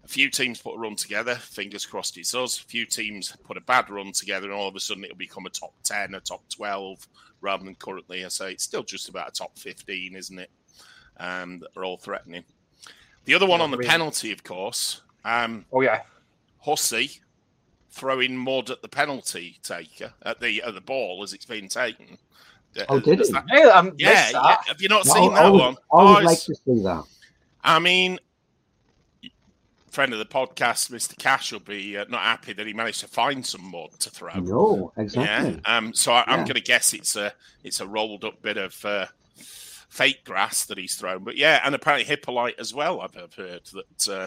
a 0.04 0.08
few 0.08 0.28
teams 0.30 0.60
put 0.60 0.74
a 0.74 0.78
run 0.78 0.96
together. 0.96 1.34
Fingers 1.36 1.86
crossed 1.86 2.18
it's 2.18 2.34
us. 2.34 2.58
A 2.60 2.64
few 2.64 2.84
teams 2.86 3.34
put 3.44 3.56
a 3.56 3.60
bad 3.62 3.88
run 3.90 4.12
together, 4.12 4.46
and 4.46 4.54
all 4.54 4.68
of 4.68 4.76
a 4.76 4.80
sudden 4.80 5.04
it'll 5.04 5.16
become 5.16 5.46
a 5.46 5.50
top 5.50 5.72
ten, 5.82 6.14
a 6.14 6.20
top 6.20 6.42
twelve, 6.54 7.06
rather 7.40 7.64
than 7.64 7.74
currently. 7.76 8.24
I 8.24 8.28
say 8.28 8.52
it's 8.52 8.64
still 8.64 8.82
just 8.82 9.08
about 9.08 9.28
a 9.28 9.32
top 9.32 9.58
fifteen, 9.58 10.14
isn't 10.16 10.38
it? 10.38 10.50
Um, 11.18 11.60
that 11.60 11.68
are 11.76 11.84
all 11.84 11.96
threatening. 11.96 12.44
The 13.24 13.34
other 13.34 13.46
one 13.46 13.60
on 13.60 13.70
the 13.70 13.78
penalty, 13.78 14.32
of 14.32 14.42
course. 14.44 15.00
Um, 15.24 15.64
Oh 15.72 15.80
yeah, 15.80 16.02
Hussey 16.60 17.20
throwing 17.94 18.36
mud 18.36 18.70
at 18.70 18.82
the 18.82 18.88
penalty 18.88 19.58
taker 19.62 20.12
at 20.22 20.40
the 20.40 20.60
at 20.62 20.74
the 20.74 20.80
ball 20.80 21.22
as 21.22 21.32
it's 21.32 21.46
being 21.46 21.68
taken. 21.68 22.18
Oh, 22.88 22.98
did 22.98 23.20
Has 23.20 23.28
he? 23.28 23.34
that- 23.34 23.44
Hey, 23.48 23.70
I'm 23.70 23.94
yeah, 23.98 24.30
yeah. 24.32 24.56
Have 24.66 24.80
you 24.80 24.88
not 24.88 25.06
No, 25.06 25.12
seen 25.14 25.30
I 25.32 25.34
that 25.36 25.44
always, 25.46 25.60
one? 25.60 25.74
I 25.74 25.78
always 25.96 26.18
Oh, 26.18 26.26
like 26.26 26.38
to 26.40 26.54
see 26.56 26.82
that. 26.82 27.04
I 27.62 27.78
mean, 27.78 28.18
friend 29.92 30.12
of 30.12 30.18
the 30.18 30.24
podcast, 30.24 30.90
Mr. 30.90 31.16
Cash, 31.16 31.52
will 31.52 31.60
be 31.60 31.96
uh, 31.96 32.04
not 32.08 32.22
happy 32.22 32.52
that 32.52 32.66
he 32.66 32.72
managed 32.72 32.98
to 33.00 33.06
find 33.08 33.46
some 33.46 33.70
mud 33.70 33.90
to 34.00 34.10
throw. 34.10 34.34
No, 34.40 34.92
Yeah. 34.96 35.02
exactly. 35.04 35.60
Um. 35.66 35.94
So 35.94 36.12
I, 36.12 36.24
I'm 36.26 36.40
Yeah. 36.40 36.44
going 36.46 36.54
to 36.56 36.60
guess 36.62 36.92
it's 36.94 37.14
a 37.14 37.32
it's 37.62 37.78
a 37.80 37.86
rolled 37.86 38.24
up 38.24 38.42
bit 38.42 38.56
of 38.56 38.84
uh, 38.84 39.06
fake 39.88 40.24
grass 40.24 40.64
that 40.66 40.76
he's 40.78 40.96
thrown. 40.96 41.22
But 41.22 41.36
yeah, 41.36 41.60
and 41.64 41.76
apparently 41.76 42.04
Hippolyte 42.06 42.58
as 42.58 42.74
well. 42.74 43.00
I've, 43.02 43.16
I've 43.16 43.34
heard 43.34 43.62
that 43.72 44.08
uh, 44.08 44.26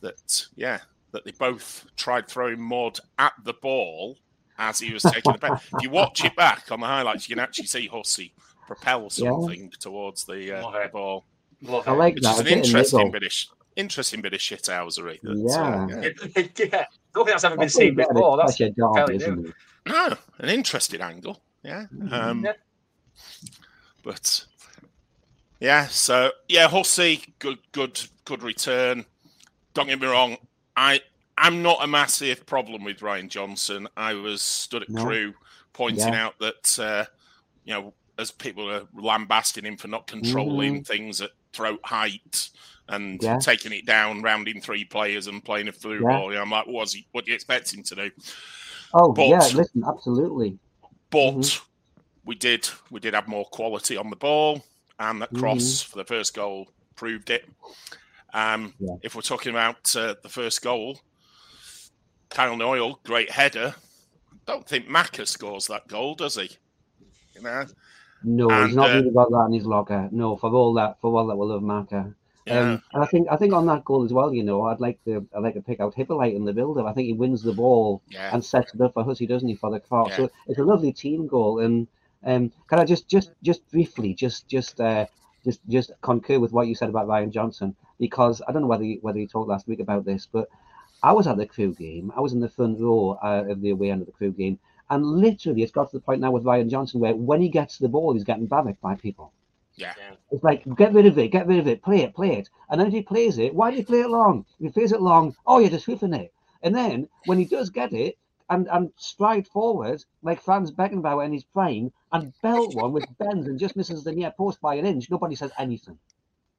that 0.00 0.46
yeah 0.56 0.78
that 1.12 1.24
they 1.24 1.30
both 1.32 1.86
tried 1.96 2.28
throwing 2.28 2.60
mud 2.60 2.98
at 3.18 3.32
the 3.44 3.54
ball 3.54 4.16
as 4.58 4.78
he 4.78 4.92
was 4.92 5.02
taking 5.02 5.32
the 5.32 5.38
pen. 5.38 5.52
If 5.52 5.82
you 5.82 5.90
watch 5.90 6.24
it 6.24 6.34
back 6.36 6.70
on 6.72 6.80
the 6.80 6.86
highlights, 6.86 7.28
you 7.28 7.34
can 7.36 7.42
actually 7.42 7.66
see 7.66 7.86
Hussey 7.86 8.32
propel 8.66 9.02
Yeah. 9.02 9.08
something 9.30 9.70
towards 9.80 10.24
the, 10.24 10.58
uh, 10.58 10.62
Love 10.64 10.72
the 10.82 10.88
ball. 10.92 11.24
Love 11.62 11.88
I 11.88 11.92
it. 11.92 11.96
like 11.96 12.14
Which 12.14 12.24
that. 12.24 12.32
is 12.34 12.38
a 12.38 12.42
an 12.42 12.48
interesting 12.48 12.98
niggle. 12.98 13.12
bit 13.12 13.22
of 13.24 13.32
sh- 13.32 13.46
interesting 13.76 14.20
bit 14.20 14.34
of 14.34 14.40
shithousery. 14.40 15.20
that, 15.22 15.36
Yeah. 15.36 15.62
uh, 15.62 15.86
yeah. 15.88 16.78
I 16.82 16.86
don't 17.14 17.24
think 17.24 17.28
that's 17.28 17.44
ever 17.44 17.54
been 17.56 17.60
That's 17.62 17.74
seen 17.74 17.94
before. 17.94 18.36
That's 18.36 18.58
That's 18.58 18.60
your 18.60 18.70
dog, 18.94 19.10
isn't 19.14 19.46
it? 19.46 19.54
No, 19.86 20.16
an 20.38 20.48
interesting 20.50 21.00
angle. 21.00 21.40
Yeah. 21.62 21.86
Um, 22.10 22.44
Yeah. 22.44 22.52
But 24.04 24.44
yeah, 25.60 25.86
so 25.86 26.32
yeah, 26.48 26.68
Hussey, 26.68 27.22
good, 27.38 27.58
good, 27.72 28.00
good 28.24 28.42
return. 28.42 29.04
Don't 29.74 29.86
get 29.88 30.00
me 30.00 30.06
wrong, 30.06 30.36
I 30.78 31.00
I'm 31.36 31.62
not 31.62 31.82
a 31.82 31.86
massive 31.86 32.46
problem 32.46 32.84
with 32.84 33.02
Ryan 33.02 33.28
Johnson. 33.28 33.88
I 33.96 34.14
was 34.14 34.42
stood 34.42 34.82
at 34.82 34.88
No. 34.88 35.04
Crewe 35.04 35.34
pointing 35.72 36.08
Yeah. 36.12 36.26
out 36.26 36.38
that 36.38 36.78
uh, 36.78 37.04
you 37.64 37.74
know, 37.74 37.94
as 38.18 38.30
people 38.30 38.70
are 38.70 38.82
lambasting 38.94 39.64
him 39.64 39.76
for 39.76 39.88
not 39.88 40.06
controlling 40.06 40.84
things 40.84 41.20
at 41.20 41.30
throat 41.52 41.80
height 41.84 42.50
and 42.88 43.18
Mm-hmm. 43.18 43.24
Yeah. 43.24 43.38
taking 43.38 43.72
it 43.72 43.84
down, 43.86 44.22
rounding 44.22 44.60
three 44.60 44.84
players 44.84 45.26
and 45.26 45.44
playing 45.44 45.68
a 45.68 45.72
through 45.72 46.02
Yeah. 46.02 46.16
ball. 46.18 46.30
You 46.30 46.36
know, 46.36 46.42
I'm 46.42 46.50
like, 46.50 46.66
what 46.66 46.74
was 46.74 46.92
he? 46.94 47.06
What 47.12 47.24
do 47.26 47.30
you 47.32 47.34
expect 47.34 47.72
him 47.74 47.82
to 47.84 47.94
do? 47.94 48.10
Oh 48.94 49.12
But- 49.12 49.28
yeah, 49.28 49.38
listen, 49.54 49.84
absolutely. 49.86 50.58
but 51.10 51.32
Mhm. 51.34 51.60
we 52.24 52.34
did 52.34 52.68
we 52.90 53.00
did 53.00 53.14
have 53.14 53.28
more 53.28 53.44
quality 53.46 53.96
on 53.96 54.10
the 54.10 54.16
ball, 54.16 54.64
and 54.98 55.20
that 55.22 55.32
cross 55.34 55.62
Mm-hmm. 55.64 55.90
for 55.90 55.98
the 55.98 56.04
first 56.04 56.34
goal 56.34 56.68
proved 56.96 57.30
it. 57.30 57.48
Um, 58.34 58.74
Yeah. 58.78 58.96
If 59.02 59.14
we're 59.14 59.22
talking 59.22 59.50
about 59.50 59.94
uh, 59.96 60.14
the 60.22 60.28
first 60.28 60.62
goal, 60.62 61.00
Kyle 62.30 62.56
Knoyle, 62.56 62.98
great 63.04 63.30
header. 63.30 63.74
Don't 64.46 64.66
think 64.66 64.88
Maka 64.88 65.26
scores 65.26 65.66
that 65.66 65.88
goal, 65.88 66.14
does 66.14 66.36
he? 66.36 66.50
You 67.34 67.42
know, 67.42 67.66
No, 68.22 68.50
And, 68.50 68.66
he's 68.66 68.76
not 68.76 68.90
uh, 68.90 68.94
really 68.94 69.10
got 69.10 69.30
that 69.30 69.46
in 69.48 69.52
his 69.54 69.66
locker. 69.66 70.08
No, 70.10 70.36
for 70.36 70.50
all 70.50 70.74
that, 70.74 71.00
for 71.00 71.14
all 71.16 71.26
that, 71.26 71.36
we 71.36 71.46
love 71.46 71.62
Marker. 71.62 72.14
yeah, 72.46 72.60
Um, 72.60 72.82
and 72.92 73.02
I 73.02 73.06
think 73.06 73.28
I 73.30 73.36
think 73.36 73.52
on 73.52 73.66
that 73.66 73.84
goal 73.84 74.04
as 74.04 74.12
well, 74.12 74.32
you 74.32 74.42
know, 74.42 74.62
I'd 74.62 74.80
like 74.80 75.02
to 75.04 75.26
I'd 75.34 75.42
like 75.42 75.54
to 75.54 75.62
pick 75.62 75.80
out 75.80 75.94
Hippolyte 75.94 76.34
in 76.34 76.44
the 76.44 76.52
build-up. 76.52 76.86
I 76.86 76.92
think 76.92 77.06
he 77.06 77.12
wins 77.12 77.42
the 77.42 77.52
ball 77.52 78.02
yeah, 78.08 78.30
and 78.32 78.44
sets 78.44 78.74
it 78.74 78.80
up 78.80 78.94
for 78.94 79.04
Hussey, 79.04 79.26
doesn't 79.26 79.48
he, 79.48 79.54
for 79.54 79.70
the 79.70 79.80
cross? 79.80 80.10
Yeah. 80.10 80.16
So 80.16 80.30
it's 80.46 80.58
a 80.58 80.64
lovely 80.64 80.92
team 80.92 81.26
goal. 81.26 81.60
And 81.60 81.86
um, 82.24 82.52
can 82.68 82.78
I 82.80 82.84
just 82.84 83.08
just 83.08 83.32
just 83.42 83.68
briefly 83.70 84.14
just 84.14 84.48
just 84.48 84.80
uh, 84.80 85.06
just 85.48 85.60
just 85.68 85.90
concur 86.02 86.38
with 86.40 86.52
what 86.52 86.68
you 86.68 86.74
said 86.74 86.90
about 86.90 87.08
Ryan 87.08 87.32
Johnson 87.32 87.74
because 87.98 88.42
I 88.46 88.52
don't 88.52 88.62
know 88.62 88.68
whether 88.68 88.84
you, 88.84 88.98
whether 89.02 89.18
you 89.18 89.26
talked 89.28 89.48
last 89.48 89.66
week 89.68 89.80
about 89.80 90.04
this, 90.04 90.26
but 90.26 90.48
I 91.02 91.12
was 91.12 91.26
at 91.26 91.36
the 91.36 91.46
Crewe 91.46 91.74
game. 91.74 92.12
I 92.16 92.20
was 92.20 92.32
in 92.32 92.40
the 92.40 92.48
front 92.48 92.80
row 92.80 93.18
uh, 93.22 93.44
of 93.48 93.60
the 93.62 93.70
away 93.70 93.90
end 93.90 94.02
of 94.02 94.06
the 94.06 94.12
Crewe 94.12 94.32
game, 94.32 94.58
and 94.90 95.04
literally 95.04 95.62
it's 95.62 95.72
got 95.72 95.90
to 95.90 95.96
the 95.96 96.02
point 96.02 96.20
now 96.20 96.32
with 96.32 96.44
Ryan 96.44 96.68
Johnson 96.70 97.00
where 97.00 97.14
when 97.16 97.40
he 97.40 97.48
gets 97.48 97.78
the 97.78 97.88
ball, 97.88 98.12
he's 98.14 98.24
getting 98.24 98.46
barracked 98.46 98.80
by 98.82 98.94
people. 98.96 99.32
yeah, 99.96 100.16
It's 100.30 100.44
like, 100.44 100.64
get 100.76 100.92
rid 100.92 101.06
of 101.06 101.18
it, 101.18 101.28
get 101.28 101.46
rid 101.46 101.58
of 101.58 101.66
it, 101.68 101.82
play 101.82 102.02
it, 102.02 102.14
play 102.14 102.36
it. 102.36 102.48
And 102.70 102.80
then 102.80 102.88
if 102.88 102.92
he 102.92 103.02
plays 103.02 103.38
it, 103.38 103.54
why 103.54 103.70
do 103.70 103.76
you 103.76 103.84
play 103.84 104.00
it 104.00 104.10
long? 104.10 104.44
If 104.60 104.66
he 104.66 104.70
plays 104.80 104.92
it 104.92 105.00
long, 105.02 105.34
oh, 105.46 105.58
you're 105.58 105.70
just 105.70 105.86
whiffing 105.86 106.14
it. 106.14 106.32
And 106.62 106.74
then 106.74 107.08
when 107.24 107.38
he 107.38 107.44
does 107.46 107.70
get 107.70 107.92
it 107.92 108.18
and, 108.50 108.68
and 108.70 108.90
stride 108.96 109.46
forward, 109.48 110.04
like 110.22 110.40
Franz 110.42 110.70
Beckenbauer 110.70 111.24
in 111.26 111.32
he's 111.32 111.44
playing 111.44 111.92
and 112.12 112.32
belt 112.42 112.74
one 112.74 112.92
which 112.92 113.04
bends 113.18 113.46
and 113.46 113.58
just 113.58 113.76
misses 113.76 114.04
the 114.04 114.12
near 114.12 114.30
post 114.30 114.60
by 114.60 114.74
an 114.76 114.86
inch, 114.86 115.10
nobody 115.10 115.34
says 115.34 115.52
anything. 115.58 115.98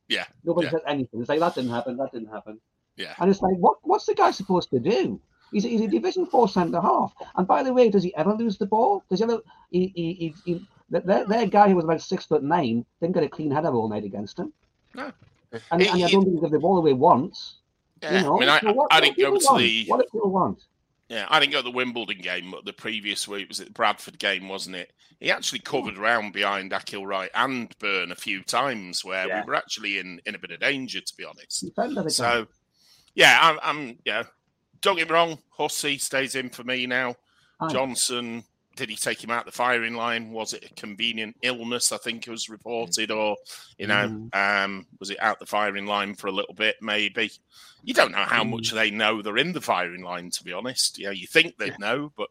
yeah, 0.08 0.26
Nobody 0.44 0.66
Yeah. 0.68 0.72
says 0.72 0.82
anything. 0.88 1.20
It's 1.20 1.30
like, 1.30 1.40
that 1.40 1.56
didn't 1.56 1.72
happen, 1.72 1.98
that 1.98 2.12
didn't 2.12 2.30
happen. 2.30 2.60
yeah. 2.96 3.14
And 3.20 3.30
it's 3.30 3.42
like, 3.42 3.56
what 3.58 3.78
what's 3.84 4.06
the 4.06 4.14
guy 4.16 4.32
supposed 4.32 4.70
to 4.72 4.80
do? 4.80 5.20
He's, 5.52 5.64
he's 5.64 5.82
a 5.82 5.88
Division 5.88 6.26
Four 6.28 6.48
centre 6.48 6.80
half. 6.82 7.12
And 7.36 7.48
by 7.48 7.64
the 7.64 7.74
way, 7.74 7.90
does 7.90 8.04
he 8.04 8.14
ever 8.16 8.34
lose 8.34 8.58
the 8.60 8.68
ball? 8.68 9.04
Does 9.10 9.20
he 9.20 9.24
ever? 9.24 9.40
He, 9.72 9.92
he, 9.96 10.14
he, 10.14 10.36
he, 10.46 10.68
their, 10.92 11.26
their 11.26 11.48
guy 11.48 11.70
who 11.70 11.76
was 11.76 11.86
about 11.86 12.02
six 12.02 12.26
foot 12.26 12.44
nine 12.44 12.86
didn't 13.02 13.16
get 13.16 13.24
a 13.24 13.30
clean 13.30 13.50
header 13.52 13.70
all 13.74 13.90
night 13.90 14.04
against 14.04 14.38
him. 14.38 14.54
No. 14.94 15.12
And, 15.72 15.82
He- 15.82 15.88
and 15.88 16.04
I 16.04 16.10
don't 16.12 16.24
think 16.24 16.36
he 16.36 16.42
gave 16.42 16.52
the 16.52 16.60
ball 16.60 16.78
away 16.78 16.94
once. 16.94 17.56
yeah. 18.04 18.18
You 18.20 18.24
know, 18.26 18.38
I 18.38 18.40
mean, 18.40 18.50
I, 18.50 18.60
So 18.60 18.74
what, 18.74 18.88
I 18.92 18.96
what 18.98 19.04
didn't 19.04 19.18
do 19.18 19.24
go 19.24 19.28
people 19.34 19.40
to 19.40 19.46
want? 19.54 19.60
the 19.64 19.86
What 19.88 19.98
do 19.98 20.04
people 20.12 20.30
want? 20.30 20.60
Yeah, 21.10 21.26
I 21.30 21.40
didn't 21.40 21.54
go 21.54 21.60
to 21.60 21.64
the 21.64 21.72
Wimbledon 21.72 22.20
game, 22.22 22.52
but 22.52 22.66
the 22.66 22.74
previous 22.74 23.28
week 23.28 23.50
was 23.50 23.60
it 23.60 23.66
the 23.66 23.74
Bradford 23.74 24.20
game, 24.20 24.48
wasn't 24.48 24.76
it? 24.76 24.94
He 25.20 25.32
actually 25.32 25.60
covered 25.60 25.98
around 25.98 26.34
behind 26.34 26.72
Akil 26.72 27.06
Wright 27.06 27.32
and 27.34 27.76
Byrne 27.80 28.12
a 28.12 28.16
few 28.16 28.44
times 28.44 29.04
where 29.04 29.28
Yeah. 29.28 29.42
we 29.42 29.48
were 29.48 29.56
actually 29.56 29.98
in, 29.98 30.22
in 30.26 30.36
a 30.36 30.40
bit 30.40 30.52
of 30.52 30.60
danger, 30.60 31.02
to 31.02 31.14
be 31.18 31.26
honest. 31.26 31.66
So, 32.16 32.48
yeah, 33.16 33.38
I'm, 33.42 33.60
I'm 33.62 33.98
yeah. 34.06 34.24
Don't 34.82 34.96
get 34.98 35.10
me 35.10 35.14
wrong, 35.14 35.40
Hussey 35.50 35.98
stays 35.98 36.36
in 36.36 36.50
for 36.50 36.64
me 36.64 36.86
now. 36.86 37.16
Aye. 37.60 37.68
Johnson, 37.70 38.44
did 38.80 38.90
he 38.90 38.96
take 38.96 39.24
him 39.24 39.30
out 39.30 39.46
the 39.46 39.52
firing 39.52 39.94
line? 39.94 40.32
Was 40.32 40.54
it 40.54 40.64
a 40.66 40.74
convenient 40.74 41.36
illness? 41.42 41.92
I 41.92 41.98
think 41.98 42.26
it 42.28 42.32
was 42.32 42.50
reported, 42.50 43.12
or 43.12 43.36
you 43.78 43.88
know, 43.88 44.08
Mm. 44.34 44.36
um, 44.66 44.88
was 45.00 45.10
it 45.12 45.22
out 45.22 45.40
the 45.40 45.46
firing 45.46 45.86
line 45.86 46.16
for 46.16 46.28
a 46.28 46.32
little 46.32 46.54
bit? 46.56 46.78
Maybe. 46.82 47.30
You 47.84 47.94
don't 47.94 48.12
know 48.12 48.18
how 48.24 48.44
Mm. 48.44 48.52
much 48.52 48.72
they 48.72 48.90
know 48.92 49.22
they're 49.22 49.38
in 49.38 49.54
the 49.54 49.62
firing 49.62 50.02
line, 50.04 50.32
to 50.32 50.44
be 50.44 50.54
honest. 50.54 50.98
You 50.98 51.06
know, 51.06 51.12
you 51.12 51.28
think 51.28 51.58
they'd 51.58 51.78
know, 51.80 52.12
but 52.18 52.30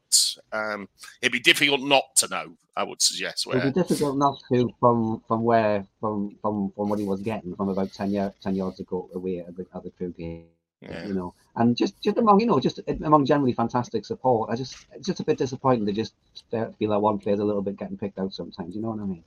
um, 0.53 0.89
it'd 1.23 1.33
be 1.33 1.41
difficult 1.41 1.81
not 1.83 2.17
to 2.17 2.29
know. 2.29 2.57
I 2.77 2.85
would 2.85 3.03
suggest. 3.03 3.47
It'd 3.47 3.75
be 3.75 3.81
difficult 3.83 4.17
not 4.17 4.39
to 4.53 4.71
from 4.81 5.21
from 5.29 5.43
where 5.43 5.85
from 6.01 6.37
from 6.43 6.73
from 6.77 6.89
what 6.89 6.99
he 6.99 7.05
was 7.05 7.21
getting 7.23 7.55
from 7.57 7.69
about 7.71 7.93
10, 7.93 8.11
yard, 8.11 8.35
10 8.41 8.55
yards 8.55 8.79
ago 8.81 9.09
away 9.15 9.41
at 9.41 9.57
the, 9.57 9.67
at 9.75 9.83
the 9.83 9.91
Crewe 9.91 10.15
game. 10.17 10.47
Yeah. 10.81 11.07
you 11.07 11.14
know, 11.14 11.35
and 11.57 11.77
just 11.77 12.01
just 12.03 12.17
among 12.19 12.41
you 12.41 12.47
know 12.47 12.61
just 12.61 12.81
among 13.05 13.25
generally 13.27 13.53
fantastic 13.53 14.05
support. 14.05 14.51
I 14.51 14.57
just 14.57 14.87
it's 14.93 15.07
just 15.07 15.21
a 15.21 15.25
bit 15.25 15.38
disappointing 15.38 15.87
to 15.87 15.93
just 15.93 16.14
feel 16.51 16.91
that 16.91 17.01
one 17.01 17.19
player's 17.19 17.41
a 17.41 17.45
little 17.45 17.62
bit 17.62 17.77
getting 17.77 17.97
picked 17.97 18.19
out 18.19 18.33
sometimes. 18.33 18.75
You 18.77 18.83
know 18.83 18.91
what 18.91 19.01
I 19.01 19.05
mean? 19.05 19.25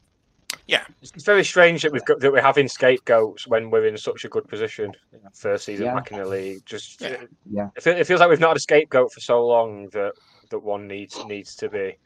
Yeah, 0.67 0.85
it's 1.01 1.11
very 1.23 1.43
strange 1.43 1.81
that 1.81 1.91
we've 1.91 2.05
got 2.05 2.19
that 2.19 2.31
we're 2.31 2.41
having 2.41 2.67
scapegoats 2.67 3.47
when 3.47 3.69
we're 3.69 3.87
in 3.87 3.97
such 3.97 4.25
a 4.25 4.29
good 4.29 4.47
position. 4.47 4.93
First 5.33 5.65
season 5.65 5.85
Yeah. 5.87 5.95
back 5.95 6.11
in 6.11 6.19
the 6.19 6.25
league, 6.25 6.65
just 6.65 7.01
Yeah. 7.01 7.23
Yeah. 7.49 7.69
It, 7.75 7.83
feel, 7.83 7.97
it 7.97 8.07
feels 8.07 8.19
like 8.19 8.29
we've 8.29 8.39
not 8.39 8.49
had 8.49 8.57
a 8.57 8.61
scapegoat 8.61 9.11
for 9.11 9.19
so 9.19 9.45
long 9.45 9.89
that 9.89 10.13
that 10.49 10.59
one 10.59 10.87
needs 10.87 11.23
needs 11.25 11.55
to 11.55 11.69
be 11.69 11.97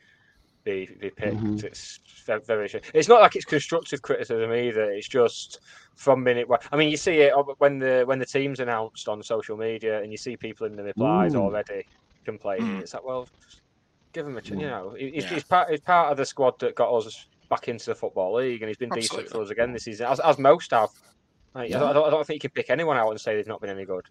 be, 0.63 0.89
be 0.99 1.11
picked. 1.11 1.37
Mhm. 1.37 1.63
It's 1.63 1.99
ve- 2.04 2.04
very. 2.25 2.67
strange. 2.69 2.85
It's 2.93 3.07
not 3.07 3.21
like 3.21 3.35
it's 3.35 3.45
constructive 3.45 4.01
criticism 4.01 4.51
either. 4.53 4.91
It's 4.91 5.07
just 5.07 5.59
from 5.95 6.23
minute 6.23 6.47
one. 6.47 6.59
I 6.71 6.77
mean, 6.77 6.89
you 6.89 6.97
see 6.97 7.17
it 7.19 7.33
when 7.59 7.79
the 7.79 8.03
when 8.05 8.19
the 8.19 8.25
team's 8.25 8.59
announced 8.59 9.07
on 9.07 9.21
social 9.23 9.57
media, 9.57 10.01
and 10.01 10.11
you 10.11 10.17
see 10.17 10.35
people 10.37 10.67
in 10.67 10.75
the 10.75 10.83
replies 10.83 11.33
Mm. 11.33 11.39
already 11.41 11.85
complaining. 12.25 12.77
Mm. 12.77 12.81
It's 12.81 12.93
like, 12.93 13.05
well, 13.05 13.27
just 13.43 13.61
give 14.13 14.27
him 14.27 14.37
a 14.37 14.41
chance. 14.41 14.61
You 14.61 14.67
know, 14.67 14.95
he- 14.97 15.11
he's, 15.11 15.23
Yeah. 15.25 15.29
he's 15.35 15.43
part 15.43 15.69
he's 15.69 15.81
part 15.81 16.11
of 16.11 16.17
the 16.17 16.25
squad 16.25 16.59
that 16.59 16.75
got 16.75 16.91
us 16.93 17.25
back 17.49 17.67
into 17.67 17.85
the 17.85 17.95
football 17.95 18.35
league, 18.35 18.61
and 18.61 18.67
he's 18.69 18.77
been 18.77 18.89
decent 18.89 19.29
for 19.29 19.41
us 19.41 19.49
again 19.51 19.71
this 19.71 19.83
season, 19.83 20.07
as, 20.07 20.19
as 20.19 20.37
most 20.39 20.71
have. 20.71 20.89
Like, 21.53 21.69
Yeah. 21.69 21.77
I, 21.77 21.79
don't, 21.79 21.89
I 21.89 21.93
don't- 21.93 22.07
I 22.07 22.09
don't 22.09 22.27
think 22.27 22.43
you 22.43 22.49
can 22.49 22.53
pick 22.55 22.69
anyone 22.69 22.97
out 22.97 23.09
and 23.11 23.21
say 23.21 23.35
they've 23.35 23.47
not 23.47 23.61
been 23.61 23.69
any 23.69 23.85
good. 23.85 24.05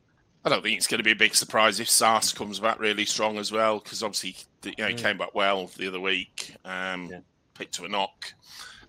I 0.47 0.51
don't 0.51 0.63
think 0.63 0.77
it's 0.77 0.87
going 0.87 0.99
to 0.99 1.05
be 1.05 1.11
a 1.13 1.17
big 1.17 1.35
surprise 1.35 1.81
if 1.81 1.89
Sars 1.89 2.33
comes 2.33 2.61
back 2.61 2.79
really 2.79 3.07
strong 3.07 3.39
as 3.39 3.51
well, 3.51 3.79
because 3.81 4.03
obviously 4.03 4.37
you 4.65 4.73
know 4.79 4.89
he 4.89 4.95
Mm. 4.95 4.99
came 4.99 5.19
back 5.19 5.35
well 5.35 5.67
the 5.79 5.89
other 5.89 6.01
week, 6.01 6.55
um, 6.67 7.09
Yeah. 7.11 7.19
Picked 7.55 7.75
to 7.75 7.85
a 7.85 7.89
knock. 7.89 8.33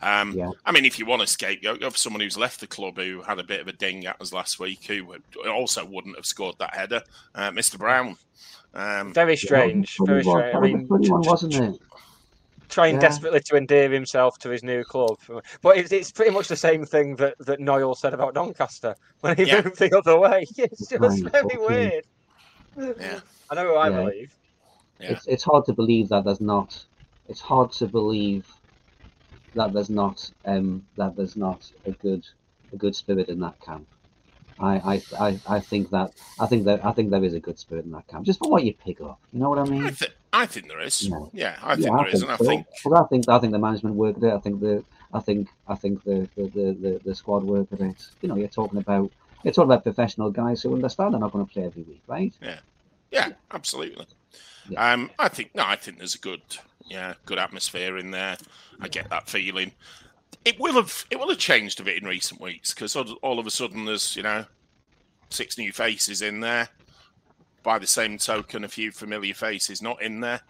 Um, 0.01 0.33
Yeah. 0.33 0.49
I 0.65 0.71
mean, 0.71 0.85
if 0.85 0.99
you 0.99 1.05
want 1.05 1.21
a 1.21 1.27
scapegoat, 1.27 1.79
go 1.79 1.89
for 1.89 1.97
someone 1.97 2.21
who's 2.21 2.37
left 2.37 2.59
the 2.59 2.67
club 2.67 2.97
who 2.97 3.21
had 3.21 3.39
a 3.39 3.43
bit 3.43 3.61
of 3.61 3.67
a 3.67 3.73
ding 3.73 4.05
at 4.05 4.19
us 4.21 4.33
last 4.33 4.59
week, 4.59 4.85
who 4.85 5.05
would- 5.05 5.23
also 5.49 5.85
wouldn't 5.85 6.15
have 6.15 6.25
scored 6.25 6.55
that 6.59 6.73
header, 6.75 7.01
uh, 7.33 7.49
Mr. 7.51 7.77
Brown. 7.77 8.17
Um, 8.73 9.13
Very 9.13 9.37
strange. 9.37 9.95
Funny 9.95 10.07
Very 10.07 10.23
one- 10.23 10.41
strange. 10.41 10.55
I 10.55 10.59
that 10.59 10.61
was 10.61 10.69
a 10.71 10.77
mean, 10.77 10.87
funny 10.87 11.09
wasn't 11.27 11.53
t- 11.53 11.59
it? 11.59 11.81
trying 12.67 12.95
Yeah. 12.95 13.01
desperately 13.01 13.39
to 13.39 13.55
endear 13.55 13.89
himself 13.89 14.37
to 14.39 14.49
his 14.49 14.63
new 14.63 14.83
club. 14.83 15.17
But 15.61 15.77
it's, 15.77 15.91
it's 15.93 16.11
pretty 16.11 16.31
much 16.31 16.47
the 16.49 16.55
same 16.57 16.83
thing 16.85 17.15
that, 17.17 17.35
that 17.39 17.59
Noel 17.61 17.95
said 17.95 18.13
about 18.13 18.33
Doncaster 18.33 18.95
when 19.21 19.37
he 19.37 19.43
Yeah. 19.45 19.61
moved 19.61 19.79
the 19.79 19.97
other 19.97 20.19
way. 20.19 20.45
It's 20.57 20.89
just 20.89 20.99
Right, 21.01 21.31
very 21.31 21.45
okay. 21.45 21.57
weird. 21.57 22.05
Yeah. 22.99 23.19
I 23.49 23.55
know 23.55 23.67
who 23.69 23.75
I 23.75 23.89
Yeah. 23.89 24.03
believe. 24.03 24.35
Yeah. 24.99 25.11
It's 25.11 25.27
it's 25.27 25.43
hard 25.43 25.65
to 25.65 25.73
believe 25.73 26.09
that 26.09 26.25
there's 26.25 26.41
not. 26.41 26.83
It's 27.29 27.39
hard 27.41 27.71
to 27.73 27.87
believe 27.87 28.45
that 29.55 29.73
there's 29.73 29.89
not 29.89 30.29
um 30.45 30.85
that 30.97 31.15
there's 31.15 31.35
not 31.35 31.69
a 31.85 31.91
good 31.91 32.25
a 32.73 32.77
good 32.77 32.95
spirit 32.95 33.29
in 33.29 33.39
that 33.39 33.59
camp. 33.61 33.87
I, 34.57 34.75
I, 35.19 35.27
I, 35.27 35.39
I 35.49 35.59
think 35.59 35.89
that 35.89 36.13
I 36.39 36.45
think 36.45 36.63
that 36.65 36.85
I 36.85 36.91
think 36.93 37.09
there 37.09 37.23
is 37.23 37.33
a 37.33 37.39
good 37.39 37.59
spirit 37.59 37.85
in 37.85 37.91
that 37.91 38.07
camp. 38.07 38.25
Just 38.25 38.39
for 38.39 38.49
what 38.49 38.63
you 38.63 38.73
pick 38.73 39.01
up, 39.01 39.19
you 39.33 39.39
know 39.39 39.49
what 39.49 39.59
I 39.59 39.65
mean? 39.65 39.85
I, 39.85 39.89
th- 39.91 40.15
I 40.31 40.45
think 40.45 40.69
there 40.69 40.79
is. 40.79 41.03
Yeah. 41.03 41.19
Yeah, 41.33 41.59
I 41.61 41.75
think 41.75 41.87
yeah, 41.87 41.97
there 41.97 42.07
is, 42.07 42.21
and 42.21 42.31
I 42.31 42.37
think 42.37 42.65
Well, 42.85 43.03
I 43.03 43.07
think 43.07 43.27
I 43.27 43.39
think 43.39 43.51
the 43.51 43.59
management 43.59 43.95
worked 43.95 44.23
it. 44.23 44.33
I 44.33 44.39
think 44.39 44.61
the 44.61 44.83
I 45.13 45.19
think 45.19 45.49
I 45.67 45.75
think 45.75 46.03
the 46.03 46.29
the, 46.35 46.43
the, 46.43 46.77
the, 46.81 47.01
the 47.03 47.15
squad 47.15 47.43
worked 47.43 47.73
it. 47.73 48.07
You 48.21 48.29
know, 48.29 48.35
you're 48.35 48.47
talking 48.47 48.79
about 48.79 49.11
you're 49.43 49.53
talking 49.53 49.71
about 49.71 49.83
professional 49.83 50.31
guys 50.31 50.61
who 50.61 50.73
understand 50.73 51.13
they're 51.13 51.19
not 51.19 51.33
going 51.33 51.45
to 51.45 51.51
play 51.51 51.65
every 51.65 51.83
week, 51.83 52.03
right? 52.07 52.33
Yeah, 52.41 52.59
yeah, 53.11 53.29
absolutely. 53.51 54.07
Yeah. 54.69 54.93
Um, 54.93 55.11
I 55.19 55.27
think 55.29 55.53
no, 55.55 55.63
I 55.65 55.75
think 55.75 55.97
there's 55.97 56.15
a 56.15 56.19
good, 56.19 56.41
yeah, 56.85 57.13
good 57.25 57.37
atmosphere 57.37 57.97
in 57.97 58.11
there. 58.11 58.37
I 58.81 58.87
get 58.87 59.09
that 59.09 59.29
feeling. 59.29 59.71
It 60.43 60.59
will 60.59 60.73
have, 60.73 61.05
it 61.09 61.19
will 61.19 61.29
have 61.29 61.37
changed 61.37 61.79
a 61.79 61.83
bit 61.83 62.01
in 62.01 62.07
recent 62.07 62.39
weeks 62.39 62.73
because 62.73 62.95
all, 62.95 63.13
all 63.21 63.39
of 63.39 63.47
a 63.47 63.51
sudden 63.51 63.85
there's, 63.85 64.15
you 64.15 64.23
know, 64.23 64.45
six 65.29 65.57
new 65.57 65.71
faces 65.71 66.21
in 66.21 66.39
there. 66.39 66.69
by 67.63 67.79
the 67.79 67.87
same 67.87 68.17
token, 68.17 68.63
a 68.63 68.67
few 68.67 68.91
familiar 68.91 69.33
faces 69.33 69.81
not 69.81 70.01
in 70.01 70.19
there. 70.19 70.41